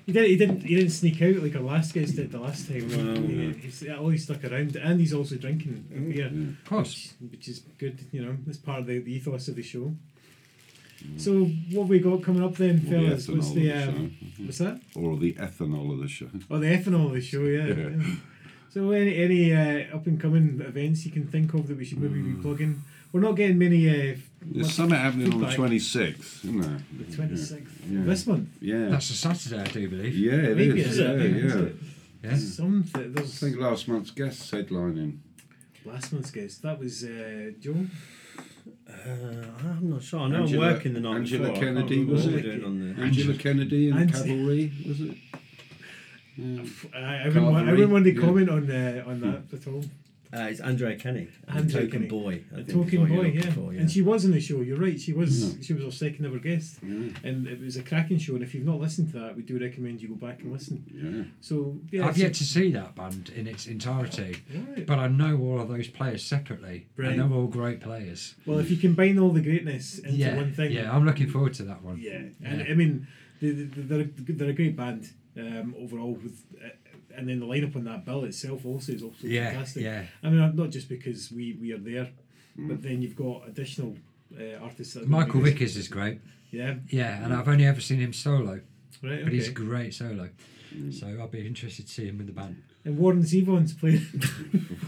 He 0.06 0.14
didn't. 0.14 0.30
He 0.30 0.36
didn't. 0.38 0.62
He 0.62 0.76
didn't 0.76 0.92
sneak 0.92 1.22
out 1.22 1.44
like 1.44 1.54
our 1.54 1.62
last 1.62 1.94
guest 1.94 2.16
did 2.16 2.32
the 2.32 2.40
last 2.40 2.70
time. 2.70 2.88
Well, 2.88 3.16
he, 3.28 3.34
no. 3.34 3.54
he's 3.56 3.90
Ollie 3.90 4.18
stuck 4.18 4.42
around, 4.46 4.78
and 4.78 5.02
he's 5.02 5.14
also 5.14 5.36
drinking 5.36 5.84
beer, 6.14 6.28
Of 6.28 6.64
course. 6.64 7.12
which, 7.20 7.32
which 7.32 7.48
is 7.50 7.60
good. 7.78 8.00
You 8.14 8.24
know, 8.24 8.38
it's 8.48 8.58
part 8.58 8.80
of 8.80 8.86
the, 8.86 9.00
the 9.00 9.12
ethos 9.12 9.50
of 9.50 9.58
the 9.58 9.62
show. 9.62 9.94
So 11.18 11.44
what 11.74 11.90
we 11.90 12.00
got 12.00 12.24
coming 12.24 12.42
up 12.42 12.56
then, 12.56 12.78
Or 12.78 12.80
the 12.80 12.90
fellas? 12.90 13.28
What's 13.28 13.52
the 13.52 13.70
of 13.70 13.86
the 13.86 13.92
um, 13.92 14.18
what's 14.46 14.60
that? 14.60 14.80
Or 14.96 15.18
the 15.18 15.34
ethanol 15.34 15.92
of 15.92 16.00
the 16.00 16.08
show. 16.08 16.30
Oh, 16.50 16.58
the 16.58 16.68
ethanol 16.68 17.08
of 17.08 17.12
the 17.12 17.22
show, 17.22 17.42
yeah. 17.42 17.66
Yeah. 17.66 17.90
yeah. 17.90 18.16
So 18.74 18.92
any 18.92 19.16
any 19.18 19.54
uh, 19.54 19.96
up 19.96 20.08
and 20.08 20.20
coming 20.20 20.62
events 20.66 21.06
you 21.06 21.12
can 21.12 21.28
think 21.28 21.54
of 21.54 21.68
that 21.68 21.78
we 21.78 21.86
should 21.86 22.00
maybe 22.02 22.22
be 22.22 22.42
plugging? 22.42 22.82
We're 23.12 23.20
not 23.20 23.34
getting 23.36 23.58
many. 23.58 23.90
Uh, 23.90 24.16
There's 24.42 24.68
much 24.68 24.76
something 24.76 24.98
happening 24.98 25.34
on 25.34 25.42
the 25.42 25.48
26th, 25.48 26.46
isn't 26.46 26.62
there? 26.62 26.80
The 26.98 27.16
twenty 27.16 27.36
sixth 27.36 27.82
Yeah. 27.90 28.04
this 28.06 28.26
month. 28.26 28.48
Yeah. 28.62 28.88
That's 28.88 29.10
a 29.10 29.14
Saturday, 29.14 29.60
I 29.60 29.66
do 29.66 29.90
believe. 29.90 30.16
yeah, 30.16 30.32
it 30.52 30.58
Maybe 30.58 30.80
is. 30.80 30.88
it's 30.88 30.98
Yeah, 30.98 31.08
that 31.08 31.18
big, 31.20 31.36
is 31.36 31.54
yeah. 31.54 31.62
it? 31.62 31.76
Yeah. 32.24 32.36
Something. 32.38 33.14
I 33.18 33.22
think 33.22 33.58
last 33.58 33.88
month's 33.90 34.12
guest 34.12 34.50
headlining. 34.54 35.18
last 35.84 36.14
month's 36.14 36.32
guest. 36.32 36.62
That 36.62 36.80
was 36.80 37.04
uh, 37.04 37.52
Joe. 37.60 37.86
Uh, 38.90 39.46
I'm 39.66 39.90
not 39.90 40.04
sure. 40.04 40.20
I 40.22 40.28
know 40.30 40.44
Angela- 40.44 40.68
I'm 40.68 40.74
working 40.76 40.94
the 40.94 41.00
night 41.02 41.16
Angela 41.18 41.48
before. 41.50 41.64
Kennedy, 41.64 42.06
was 42.06 42.26
it? 42.28 42.64
on 42.64 42.80
the. 42.96 43.02
Angela 43.02 43.34
Kennedy 43.34 43.90
and 43.90 44.00
Angela- 44.00 44.24
Cavalry, 44.26 44.72
was 44.88 45.02
it? 45.02 45.18
Yeah. 46.42 46.64
I, 46.96 47.24
I 47.24 47.28
wouldn't, 47.28 47.46
want, 47.46 47.58
I 47.58 47.62
Carvery, 47.62 47.72
wouldn't 47.72 47.92
want 47.92 48.06
to 48.06 48.14
yeah. 48.14 48.22
comment 48.22 48.50
on 48.50 48.72
uh, 48.72 49.04
on 49.08 49.20
that 49.22 49.54
at 49.62 49.68
all. 49.68 49.84
Uh, 50.34 50.44
it's 50.50 50.62
Andrea 50.62 50.96
Kenny. 50.96 51.28
the 51.46 51.52
Andrea 51.52 51.82
token 51.84 51.92
Kenny. 51.92 52.08
boy. 52.08 52.42
I 52.56 52.62
A 52.62 52.64
think 52.64 52.68
token 52.70 52.88
is 52.88 53.00
what 53.00 53.10
you're 53.10 53.24
boy, 53.24 53.30
yeah. 53.34 53.52
for, 53.52 53.72
and 53.74 53.92
she 53.92 54.02
was 54.02 54.24
on 54.24 54.32
the 54.32 54.40
show. 54.40 54.62
You're 54.62 54.78
right. 54.80 54.98
She 54.98 55.12
was. 55.12 55.56
Yeah. 55.58 55.62
She 55.62 55.74
was 55.74 55.84
our 55.84 55.92
second 55.92 56.26
ever 56.26 56.40
guest, 56.40 56.78
Yeah, 56.82 57.10
and 57.26 57.46
it 57.48 57.60
was 57.60 57.76
a 57.76 57.84
cracking 57.84 58.18
show. 58.18 58.36
And 58.36 58.44
if 58.44 58.54
you've 58.56 58.66
not 58.66 58.80
listened 58.80 59.12
to 59.12 59.20
that, 59.20 59.36
we 59.36 59.42
do 59.44 59.60
recommend 59.60 60.02
you 60.02 60.08
go 60.08 60.16
back 60.16 60.40
and 60.42 60.54
listen. 60.54 60.86
yeah. 60.90 61.24
So 61.42 61.78
yeah, 61.92 62.04
I've 62.06 62.12
it's 62.12 62.20
a- 62.20 62.22
yet 62.22 62.34
to 62.36 62.44
see 62.46 62.72
that 62.72 62.96
band 62.96 63.30
in 63.36 63.46
its 63.46 63.68
entirety, 63.68 64.38
Right. 64.56 64.86
but 64.88 65.00
I 65.00 65.10
know 65.10 65.38
all 65.38 65.60
of 65.60 65.68
those 65.68 65.90
players 65.90 66.24
separately, 66.24 66.88
Right. 66.96 67.10
and 67.12 67.20
they're 67.20 67.38
all 67.38 67.48
great 67.48 67.82
players. 67.82 68.36
Well, 68.46 68.60
if 68.60 68.72
you 68.72 68.78
combine 68.78 69.20
all 69.20 69.32
the 69.32 69.42
greatness 69.42 70.00
into 70.00 70.12
yeah, 70.16 70.38
one 70.38 70.54
thing, 70.54 70.72
yeah, 70.72 70.96
I'm 70.96 71.06
looking 71.06 71.28
forward 71.30 71.56
to 71.56 71.64
that 71.64 71.84
one. 71.84 71.98
yeah. 72.00 72.22
And 72.42 72.62
I 72.62 72.74
mean, 72.74 73.06
they, 73.42 73.50
they, 73.50 73.64
they're 73.66 74.02
a, 74.02 74.32
they're 74.32 74.50
a 74.52 74.54
great 74.54 74.78
band 74.78 75.10
um, 75.38 75.76
overall. 75.80 76.14
With 76.14 76.44
uh, 76.64 76.70
and 77.16 77.28
then 77.28 77.40
the 77.42 77.46
lineup 77.46 77.76
on 77.76 77.84
that 77.86 78.06
bill 78.06 78.24
itself 78.24 78.66
also 78.66 78.94
is 78.94 79.04
also 79.04 79.28
yeah, 79.28 79.52
fantastic. 79.52 79.84
yeah. 79.84 80.04
I 80.24 80.30
mean, 80.30 80.56
not 80.56 80.70
just 80.70 80.88
because 80.88 81.32
we, 81.32 81.58
we 81.62 81.74
are 81.74 81.78
there, 81.78 82.10
Mm. 82.60 82.68
but 82.68 82.82
then 82.84 83.02
you've 83.02 83.16
got 83.16 83.48
additional 83.48 83.96
uh, 84.38 84.62
artists. 84.62 84.94
That 84.96 85.08
Michael 85.08 85.40
gonna 85.40 85.46
Vickers 85.46 85.78
is 85.78 85.88
great. 85.88 86.20
Yeah. 86.52 86.76
Yeah, 86.90 87.24
and 87.24 87.34
I've 87.34 87.48
only 87.48 87.66
ever 87.66 87.80
seen 87.80 88.00
him 88.00 88.12
solo, 88.12 88.60
Right. 89.02 89.24
but 89.24 89.32
he's 89.32 89.46
Okay. 89.50 89.54
great 89.66 89.94
solo. 89.94 90.30
So 90.92 91.08
I'll 91.20 91.28
be 91.30 91.46
interested 91.48 91.88
to 91.88 91.92
see 91.94 92.08
him 92.08 92.18
with 92.18 92.28
the 92.28 92.34
band. 92.34 92.62
And 92.84 92.98
Warren 92.98 93.24
Zevon's 93.24 93.74
playing. 93.74 94.06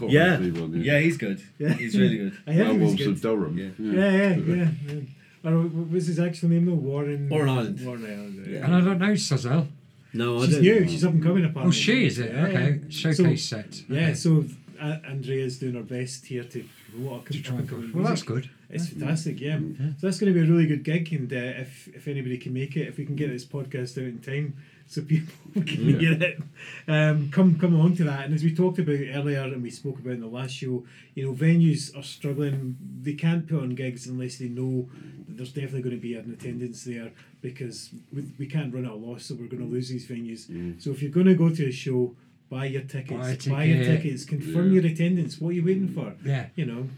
Yeah. 0.08 0.38
One, 0.40 0.74
Yeah, 0.82 0.98
he's 0.98 1.16
good. 1.16 1.42
Yeah. 1.58 1.72
He's 1.72 1.96
really 1.98 2.18
good. 2.18 2.38
I 2.46 2.52
heard 2.52 2.72
he 2.72 2.78
was 2.78 2.94
good. 2.96 3.08
of 3.08 3.20
Durham. 3.22 3.56
Yeah. 3.56 3.70
Yeah, 3.78 4.10
yeah, 4.10 4.36
yeah. 4.36 4.68
yeah. 4.88 5.50
Or 5.50 5.62
what 5.62 5.90
was 5.90 6.06
his 6.06 6.18
actual 6.18 6.48
name 6.50 6.66
though? 6.66 6.72
Warren. 6.74 7.28
Warren 7.30 7.48
Island. 7.48 7.80
Warren 7.86 8.04
Island. 8.04 8.46
Yeah. 8.46 8.64
And 8.66 8.74
I 8.74 8.80
don't 8.80 8.98
know 8.98 9.12
Suzel. 9.12 9.68
No, 10.14 10.38
I 10.38 10.46
She's 10.46 10.54
don't. 10.54 10.62
new. 10.62 10.88
She's 10.88 11.04
up 11.04 11.12
and 11.12 11.22
coming 11.22 11.44
apparently. 11.44 11.68
Oh, 11.68 11.72
she 11.72 12.06
is 12.06 12.18
it? 12.18 12.32
Yeah, 12.32 12.46
okay, 12.46 12.80
showcase 12.88 13.44
So, 13.48 13.56
set. 13.56 13.82
yeah, 13.88 14.14
so 14.14 14.44
uh, 14.80 14.98
Andrea's 15.08 15.58
doing 15.58 15.74
her 15.74 15.82
best 15.82 16.26
here 16.26 16.44
to 16.44 16.64
promote 16.90 17.26
to 17.26 17.38
up 17.38 17.44
try 17.44 17.50
and 17.56 17.60
and 17.60 17.68
coming 17.68 17.92
well, 17.92 18.04
that's 18.04 18.22
good. 18.22 18.48
It's 18.70 18.88
fantastic, 18.88 19.40
yeah. 19.40 19.58
Yeah. 19.58 19.90
So 19.98 20.06
that's 20.06 20.18
going 20.18 20.32
to 20.32 20.38
be 20.40 20.46
a 20.46 20.50
really 20.50 20.66
good 20.66 20.82
gig, 20.84 21.12
and 21.12 21.32
uh, 21.32 21.36
if 21.36 21.88
if 21.88 22.08
anybody 22.08 22.38
can 22.38 22.52
make 22.52 22.76
it, 22.76 22.88
if 22.88 22.96
we 22.98 23.04
can 23.04 23.16
get 23.16 23.28
this 23.30 23.44
podcast 23.44 23.98
out 23.98 24.04
in 24.04 24.18
time, 24.20 24.56
so 24.86 25.02
people 25.02 25.32
can 25.54 25.88
Yeah. 25.88 25.98
hear 25.98 26.12
it, 26.22 26.42
um, 26.88 27.30
come 27.30 27.58
come 27.58 27.74
along 27.74 27.96
to 27.96 28.04
that. 28.04 28.24
And 28.26 28.34
as 28.34 28.42
we 28.44 28.54
talked 28.54 28.78
about 28.78 28.98
earlier, 29.14 29.42
and 29.42 29.62
we 29.62 29.70
spoke 29.70 29.98
about 29.98 30.12
in 30.14 30.20
the 30.20 30.26
last 30.26 30.52
show, 30.52 30.84
you 31.14 31.24
know, 31.24 31.32
venues 31.32 31.96
are 31.96 32.02
struggling. 32.02 32.76
They 33.02 33.14
can't 33.14 33.46
put 33.48 33.60
on 33.62 33.74
gigs 33.74 34.06
unless 34.06 34.38
they 34.38 34.48
know 34.48 34.88
that 35.26 35.36
there's 35.36 35.52
definitely 35.52 35.82
going 35.82 35.96
to 35.96 36.02
be 36.02 36.14
an 36.14 36.32
attendance 36.32 36.84
there 36.84 37.10
because 37.40 37.90
we, 38.12 38.22
we 38.38 38.46
can't 38.46 38.72
run 38.74 38.84
at 38.84 38.92
a 38.92 38.94
loss, 38.94 39.26
so 39.26 39.34
we're 39.34 39.46
going 39.48 39.62
to 39.66 39.68
lose 39.72 39.88
these 39.88 40.06
venues. 40.06 40.46
Mm. 40.48 40.80
So 40.82 40.90
if 40.90 41.02
you're 41.02 41.10
going 41.10 41.26
to 41.26 41.34
go 41.34 41.50
to 41.50 41.66
a 41.68 41.72
show. 41.72 42.14
Buy 42.50 42.66
your 42.66 42.82
tickets. 42.82 43.46
Buy 43.46 43.64
a 43.64 43.66
your 43.66 43.84
tickets. 43.84 44.24
Confirm 44.26 44.66
Yeah. 44.72 44.82
your 44.82 44.92
attendance. 44.92 45.40
What 45.40 45.48
are 45.48 45.52
you 45.54 45.64
waiting 45.64 45.88
for? 45.88 46.12
Yeah. 46.24 46.48
You 46.54 46.66
know. 46.66 46.88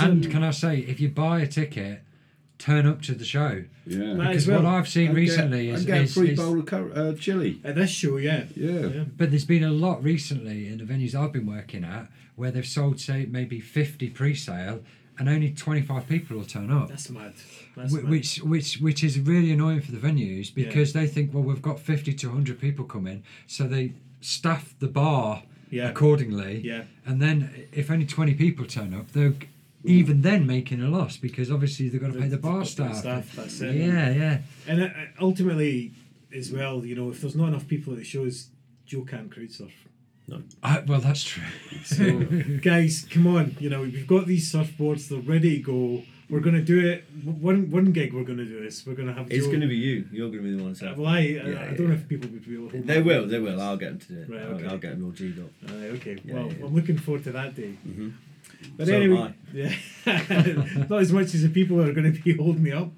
And 0.00 0.28
can 0.30 0.42
I 0.42 0.50
say, 0.50 0.78
if 0.80 1.00
you 1.00 1.10
buy 1.10 1.42
a 1.42 1.46
ticket, 1.46 2.02
turn 2.58 2.86
up 2.86 3.02
to 3.02 3.14
the 3.14 3.24
show. 3.24 3.64
Yeah. 3.86 4.14
Might 4.14 4.28
Because 4.28 4.42
as 4.44 4.48
well. 4.48 4.62
what 4.62 4.68
I've 4.74 4.88
seen 4.88 5.10
I'd 5.10 5.16
recently 5.16 5.66
get, 5.66 5.74
is, 5.74 5.80
I'd 5.82 5.86
get 5.86 5.98
a 5.98 6.02
is- 6.02 6.14
free 6.14 6.30
is- 6.30 6.38
bowl 6.38 6.58
of 6.58 6.66
cur- 6.66 6.92
uh, 6.94 7.12
chili. 7.14 7.60
At 7.64 7.74
this 7.74 7.90
show, 7.90 8.16
yeah. 8.16 8.44
Yeah. 8.54 8.86
Yeah. 8.86 9.04
But 9.16 9.30
there's 9.30 9.44
been 9.44 9.64
a 9.64 9.70
lot 9.70 10.02
recently 10.02 10.68
in 10.68 10.78
the 10.78 10.84
venues 10.84 11.14
I've 11.14 11.32
been 11.32 11.46
working 11.46 11.84
at 11.84 12.10
where 12.34 12.50
they've 12.50 12.66
sold, 12.66 13.00
say, 13.00 13.26
maybe 13.30 13.60
50 13.60 14.10
pre-sale, 14.10 14.80
and 15.18 15.28
only 15.28 15.50
25 15.50 16.06
people 16.08 16.36
will 16.36 16.44
turn 16.44 16.70
up. 16.70 16.88
That's 16.88 17.08
mad. 17.10 17.32
That's 17.76 17.92
Wh- 17.94 18.02
mad. 18.02 18.10
which 18.10 18.38
which 18.42 18.74
which 18.80 19.02
is 19.04 19.18
really 19.20 19.50
annoying 19.52 19.80
for 19.80 19.92
the 19.92 19.98
venues 19.98 20.54
because 20.54 20.92
they 20.92 21.06
think 21.06 21.32
well 21.32 21.42
we've 21.42 21.62
got 21.62 21.78
50 21.80 22.12
to 22.14 22.26
100 22.28 22.60
people 22.60 22.84
coming 22.84 23.22
so 23.46 23.66
they 23.66 23.92
staff 24.20 24.74
the 24.78 24.88
bar 24.88 25.42
yeah. 25.70 25.88
accordingly 25.88 26.60
Yeah. 26.64 26.84
and 27.06 27.20
then 27.20 27.66
if 27.72 27.90
only 27.90 28.06
20 28.06 28.34
people 28.34 28.64
turn 28.66 28.92
up 28.94 29.12
they're 29.12 29.30
g- 29.30 29.48
even 29.84 30.22
then 30.22 30.46
making 30.46 30.82
a 30.82 30.88
loss 30.88 31.16
because 31.16 31.50
obviously 31.50 31.88
they've 31.88 32.00
got 32.00 32.12
to 32.12 32.18
pay 32.20 32.28
the 32.28 32.38
bar 32.38 32.64
staff 32.64 33.02
that's 33.02 33.60
it. 33.60 33.74
yeah 33.76 34.10
yeah 34.10 34.38
And 34.66 34.82
uh, 34.82 34.88
ultimately, 35.20 35.92
as 36.34 36.50
well, 36.50 36.84
you 36.84 36.94
know, 36.94 37.10
if 37.10 37.20
there's 37.20 37.36
not 37.36 37.48
enough 37.48 37.68
people 37.68 37.92
at 37.92 37.98
the 38.00 38.04
shows, 38.04 38.48
Joe 38.84 39.02
can't 39.02 39.30
crowd 39.30 39.50
surf. 39.52 39.72
I, 40.60 40.80
well 40.80 40.98
that's 41.00 41.22
true 41.22 41.44
So, 41.84 42.18
guys, 42.62 43.06
come 43.08 43.28
on. 43.28 43.56
You 43.60 43.70
know, 43.70 43.82
we've 43.82 44.06
got 44.08 44.26
these 44.26 44.52
surfboards. 44.52 45.08
They're 45.08 45.20
ready 45.20 45.58
to 45.58 45.62
go. 45.62 46.02
We're 46.28 46.40
going 46.40 46.56
to 46.56 46.62
do 46.62 46.84
it. 46.84 47.04
One 47.24 47.70
one 47.70 47.92
gig, 47.92 48.12
we're 48.12 48.24
going 48.24 48.38
to 48.38 48.44
do 48.44 48.60
this. 48.60 48.84
We're 48.84 48.94
going 48.96 49.06
to 49.06 49.14
have. 49.14 49.30
It's 49.30 49.44
Joe- 49.44 49.50
going 49.52 49.60
to 49.60 49.68
be 49.68 49.76
you. 49.76 50.08
You're 50.10 50.28
going 50.30 50.42
to 50.42 50.50
be 50.50 50.56
the 50.56 50.62
one. 50.64 50.72
Uh, 50.82 50.94
Well, 50.96 51.06
I, 51.06 51.18
I, 51.18 51.22
Yeah, 51.22 51.68
I 51.70 51.74
don't 51.74 51.88
know 51.90 51.94
if 51.94 52.08
people 52.08 52.28
would 52.30 52.44
be 52.44 52.54
able 52.56 52.70
to. 52.70 52.82
They 52.82 53.00
will. 53.00 53.28
They 53.28 53.38
will. 53.38 53.60
I'll 53.60 53.76
get 53.76 53.90
them 53.90 53.98
to 54.00 54.08
do 54.08 54.20
it. 54.22 54.28
Right, 54.36 54.42
I'll. 54.64 54.70
I'll 54.72 54.78
get 54.78 54.90
them 54.98 55.04
all 55.04 55.12
G'd 55.12 55.38
up. 55.38 55.70
Aye, 55.70 55.72
okay. 55.96 56.18
Yeah, 56.24 56.34
well, 56.34 56.46
yeah. 56.52 56.66
I'm 56.66 56.74
looking 56.74 56.98
forward 56.98 57.22
to 57.24 57.30
that 57.30 57.54
day. 57.54 57.76
Mhm. 57.86 58.14
But 58.76 58.86
So 58.86 58.94
anyway, 58.94 59.34
yeah, 59.52 59.74
not 60.88 61.00
as 61.00 61.12
much 61.12 61.34
as 61.34 61.42
the 61.42 61.48
people 61.48 61.78
that 61.78 61.88
are 61.88 61.92
going 61.92 62.12
to 62.12 62.20
be 62.20 62.32
holding 62.36 62.62
me 62.62 62.72
up. 62.72 62.92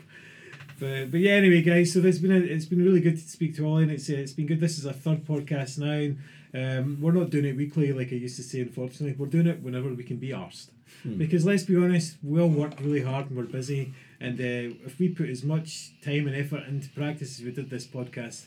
But, 0.79 1.11
but 1.11 1.21
yeah, 1.21 1.33
anyway, 1.33 1.63
guys. 1.63 1.93
So 1.93 2.01
there's 2.01 2.21
been 2.21 2.33
a, 2.33 2.39
it's 2.39 2.65
been 2.65 2.85
really 2.85 3.01
good 3.01 3.17
to 3.17 3.29
speak 3.29 3.57
to 3.57 3.67
Ollie, 3.67 3.85
and 3.85 3.93
it's 3.93 4.09
uh, 4.09 4.15
it's 4.15 4.33
been 4.33 4.47
good. 4.47 4.61
This 4.61 4.79
is 4.79 4.87
our 4.87 4.93
third 4.93 5.25
podcast 5.25 5.79
now. 5.79 5.93
And, 5.93 6.19
um, 6.55 6.99
we're 7.01 7.13
not 7.13 7.31
doing 7.31 7.45
it 7.45 7.57
weekly 7.57 7.93
like 7.93 8.13
I 8.13 8.17
used 8.17 8.37
to 8.37 8.43
say. 8.43 8.61
Unfortunately, 8.61 9.15
we're 9.19 9.27
doing 9.27 9.47
it 9.47 9.63
whenever 9.63 9.93
we 9.93 10.05
can 10.05 10.17
be 10.17 10.31
arsed. 10.31 10.69
Hmm. 11.03 11.19
Because 11.19 11.45
let's 11.45 11.65
be 11.65 11.77
honest, 11.77 12.17
we 12.23 12.41
all 12.41 12.49
work 12.49 12.75
really 12.81 13.03
hard 13.03 13.29
and 13.29 13.37
we're 13.37 13.45
busy. 13.45 13.93
And 14.21 14.41
uh, 14.41 14.75
if 14.87 14.99
we 14.99 15.09
put 15.09 15.29
as 15.29 15.45
much 15.45 15.93
time 16.03 16.27
and 16.27 16.35
effort 16.35 16.67
into 16.67 16.89
practice 16.91 17.39
as 17.39 17.45
we 17.45 17.53
did 17.53 17.71
this 17.71 17.87
podcast, 17.87 18.47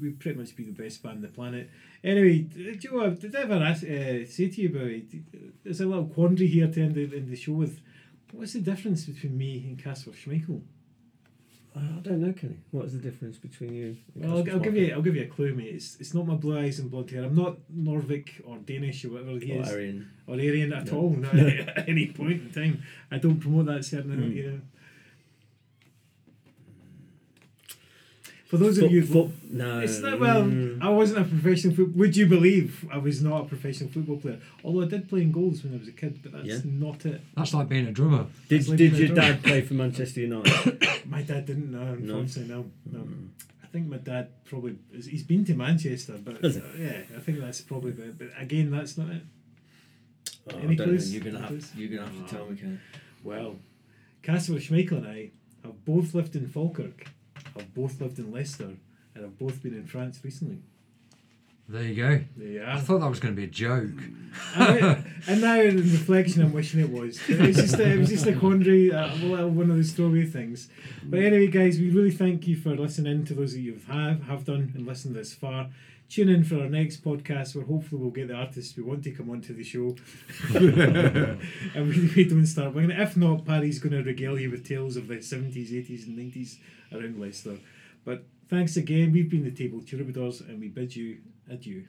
we'd 0.00 0.18
pretty 0.20 0.38
much 0.38 0.54
be 0.56 0.64
the 0.64 0.72
best 0.82 1.02
band 1.02 1.16
on 1.16 1.22
the 1.22 1.28
planet. 1.28 1.70
Anyway, 2.04 2.46
uh, 2.56 2.74
Joe, 2.76 3.10
did 3.10 3.34
I 3.36 3.40
ever 3.42 3.54
ask, 3.54 3.82
uh, 3.84 4.24
say 4.26 4.48
to 4.48 4.60
you 4.62 4.68
about 4.70 4.88
it? 4.88 5.64
There's 5.64 5.80
a 5.80 5.86
little 5.86 6.06
quandary 6.06 6.48
here 6.48 6.68
to 6.68 6.82
end 6.82 6.94
the, 6.94 7.04
end 7.16 7.28
the 7.30 7.36
show 7.36 7.52
with. 7.52 7.80
What's 8.32 8.54
the 8.54 8.60
difference 8.60 9.04
between 9.04 9.36
me 9.36 9.62
and 9.66 9.78
Kasper 9.82 10.10
Schmeichel? 10.12 10.62
Uh, 11.74 11.80
I 11.80 12.00
don't 12.00 12.20
know, 12.20 12.32
Kenny. 12.34 12.56
What's 12.70 12.92
the 12.92 12.98
difference 12.98 13.38
between 13.38 13.72
you? 13.74 13.96
and 14.14 14.24
Well, 14.30 14.38
I'll, 14.46 14.50
I'll 14.54 14.58
give 14.60 14.76
you. 14.76 14.92
I'll 14.92 15.00
give 15.02 15.16
you 15.16 15.22
a 15.22 15.26
clue, 15.26 15.54
mate. 15.54 15.74
It's, 15.74 15.96
it's 16.00 16.12
not 16.12 16.26
my 16.26 16.34
blue 16.34 16.58
eyes 16.58 16.78
and 16.78 16.90
blonde 16.90 17.10
hair. 17.10 17.24
I'm 17.24 17.34
not 17.34 17.56
Norvik 17.74 18.28
or 18.44 18.58
Danish 18.58 19.04
or 19.06 19.10
whatever 19.12 19.38
he 19.38 19.52
Or 19.56 19.62
is. 19.62 19.68
Arian. 19.70 20.10
or 20.26 20.34
Aryan 20.34 20.72
at 20.74 20.90
No. 20.92 20.98
all 20.98 21.10
not 21.10 21.34
at 21.38 21.88
any 21.88 22.08
point 22.08 22.42
in 22.42 22.50
time. 22.50 22.82
I 23.10 23.16
don't 23.18 23.38
promote 23.40 23.66
that 23.66 23.84
certain 23.86 24.10
Mm. 24.16 24.34
you 24.34 24.50
know. 24.50 24.60
For 28.52 28.58
those 28.58 28.76
of 28.76 28.82
Foot- 28.82 28.90
you, 28.92 29.02
foot- 29.02 29.30
no. 29.50 29.80
it's 29.80 30.00
not 30.00 30.20
well. 30.20 30.42
mm. 30.42 30.78
I 30.82 30.90
wasn't 30.90 31.20
a 31.20 31.24
professional. 31.24 31.74
Foot, 31.74 31.96
would 31.96 32.14
you 32.14 32.26
believe 32.26 32.84
I 32.92 32.98
was 32.98 33.22
not 33.22 33.40
a 33.40 33.44
professional 33.46 33.88
football 33.88 34.18
player? 34.18 34.40
Although 34.62 34.82
I 34.82 34.88
did 34.88 35.08
play 35.08 35.22
in 35.22 35.32
goals 35.32 35.64
when 35.64 35.72
I 35.74 35.78
was 35.78 35.88
a 35.88 35.92
kid, 35.92 36.20
but 36.22 36.32
that's 36.32 36.44
Yeah. 36.46 36.58
not 36.64 37.06
it. 37.06 37.22
that's 37.34 37.54
like 37.54 37.70
being 37.70 37.86
a 37.86 37.92
drummer 37.92 38.26
Did, 38.50 38.60
It's 38.60 38.68
like 38.68 38.76
did 38.76 38.92
in 38.92 39.00
your 39.06 39.12
a 39.12 39.14
dad 39.14 39.42
play 39.42 39.62
for 39.62 39.72
Manchester 39.72 40.20
United? 40.20 40.86
My 41.06 41.22
dad 41.22 41.46
didn't 41.46 41.70
know. 41.72 41.94
No. 41.94 42.18
Unfortunately, 42.18 42.54
no, 42.54 42.70
no. 42.92 43.04
Mm. 43.06 43.28
I 43.64 43.66
think 43.68 43.88
my 43.88 43.96
dad 43.96 44.28
probably 44.44 44.76
he's 44.92 45.22
been 45.22 45.46
to 45.46 45.54
Manchester, 45.54 46.18
but 46.22 46.36
Has 46.44 46.58
uh, 46.58 46.60
he? 46.76 46.82
yeah, 46.84 46.98
I 47.16 47.20
think 47.20 47.40
that's 47.40 47.62
probably. 47.62 47.92
But, 47.92 48.18
but 48.18 48.28
again, 48.38 48.70
that's 48.70 48.98
not 48.98 49.08
it. 49.08 49.22
Oh, 50.52 50.58
Any 50.58 50.58
I 50.58 50.66
don't 50.66 50.76
know. 50.76 50.84
clues? 50.84 51.14
You're 51.14 51.24
gonna 51.24 51.38
Any 51.38 51.46
have 51.46 51.48
clues? 51.48 51.72
you're 51.74 51.88
gonna 51.98 52.10
have 52.10 52.28
to 52.28 52.34
tell 52.36 52.46
me, 52.50 52.56
Ken. 52.58 52.80
Well, 53.24 53.56
Kasper 54.22 54.52
Schmeichel 54.66 54.98
and 54.98 55.06
I 55.06 55.30
have 55.64 55.84
both 55.86 56.12
lived 56.14 56.36
in 56.36 56.48
Falkirk, 56.48 57.06
have 57.56 57.74
both 57.74 58.00
lived 58.00 58.18
in 58.18 58.32
Leicester, 58.32 58.76
and 59.14 59.24
I've 59.24 59.38
both 59.38 59.62
been 59.62 59.74
in 59.74 59.86
France 59.86 60.20
recently. 60.22 60.58
There 61.68 61.82
you 61.82 61.94
go. 61.94 62.20
You 62.38 62.64
I 62.66 62.78
thought 62.80 63.00
that 63.00 63.08
was 63.08 63.20
going 63.20 63.34
to 63.34 63.36
be 63.36 63.44
a 63.44 63.50
joke. 63.50 64.02
and, 64.56 65.04
and 65.26 65.40
now 65.40 65.60
in 65.60 65.76
reflection, 65.76 66.42
I'm 66.42 66.52
wishing 66.52 66.80
it 66.80 66.90
was. 66.90 67.18
It 67.28 67.40
was 67.40 67.56
just 67.56 67.78
a, 67.78 67.92
it 67.92 67.98
was 67.98 68.10
just 68.10 68.26
a 68.26 68.34
quandary, 68.34 68.92
uh, 68.92 69.08
one 69.46 69.70
of 69.70 69.76
those 69.76 69.92
throwaway 69.92 70.26
things. 70.26 70.68
But 71.02 71.20
anyway, 71.20 71.46
guys, 71.46 71.78
we 71.78 71.88
really 71.90 72.10
thank 72.10 72.46
you 72.46 72.56
for 72.56 72.76
listening. 72.76 73.24
To 73.26 73.34
those 73.34 73.54
of 73.54 73.60
you 73.60 73.80
have 73.88 74.22
have 74.24 74.44
done 74.44 74.72
and 74.74 74.86
listened 74.86 75.14
this 75.14 75.32
far, 75.32 75.70
tune 76.12 76.28
in 76.28 76.44
for 76.44 76.60
our 76.60 76.68
next 76.68 77.02
podcast, 77.02 77.54
where 77.54 77.64
hopefully 77.64 78.02
we'll 78.02 78.10
get 78.10 78.28
the 78.28 78.34
artists 78.34 78.76
we 78.76 78.82
want 78.82 79.02
to 79.02 79.10
come 79.10 79.30
onto 79.30 79.54
the 79.54 79.64
show, 79.64 79.96
and 81.74 81.88
we, 81.88 82.12
we 82.14 82.24
don't 82.24 82.46
start. 82.46 82.74
But 82.74 82.90
if 82.90 83.16
not, 83.16 83.46
Paddy's 83.46 83.78
going 83.78 83.92
to 83.92 84.02
regale 84.02 84.38
you 84.38 84.50
with 84.50 84.68
tales 84.68 84.96
of 84.96 85.08
the 85.08 85.16
70s, 85.16 85.70
80s, 85.70 86.06
and 86.06 86.18
90s 86.18 86.58
around 86.92 87.18
Leicester. 87.18 87.56
But 88.04 88.24
thanks 88.48 88.76
again. 88.76 89.12
We've 89.12 89.30
been 89.30 89.44
the 89.44 89.50
Table 89.50 89.80
Troubadours, 89.80 90.42
and 90.42 90.60
we 90.60 90.68
bid 90.68 90.94
you 90.94 91.18
adieu. 91.50 91.86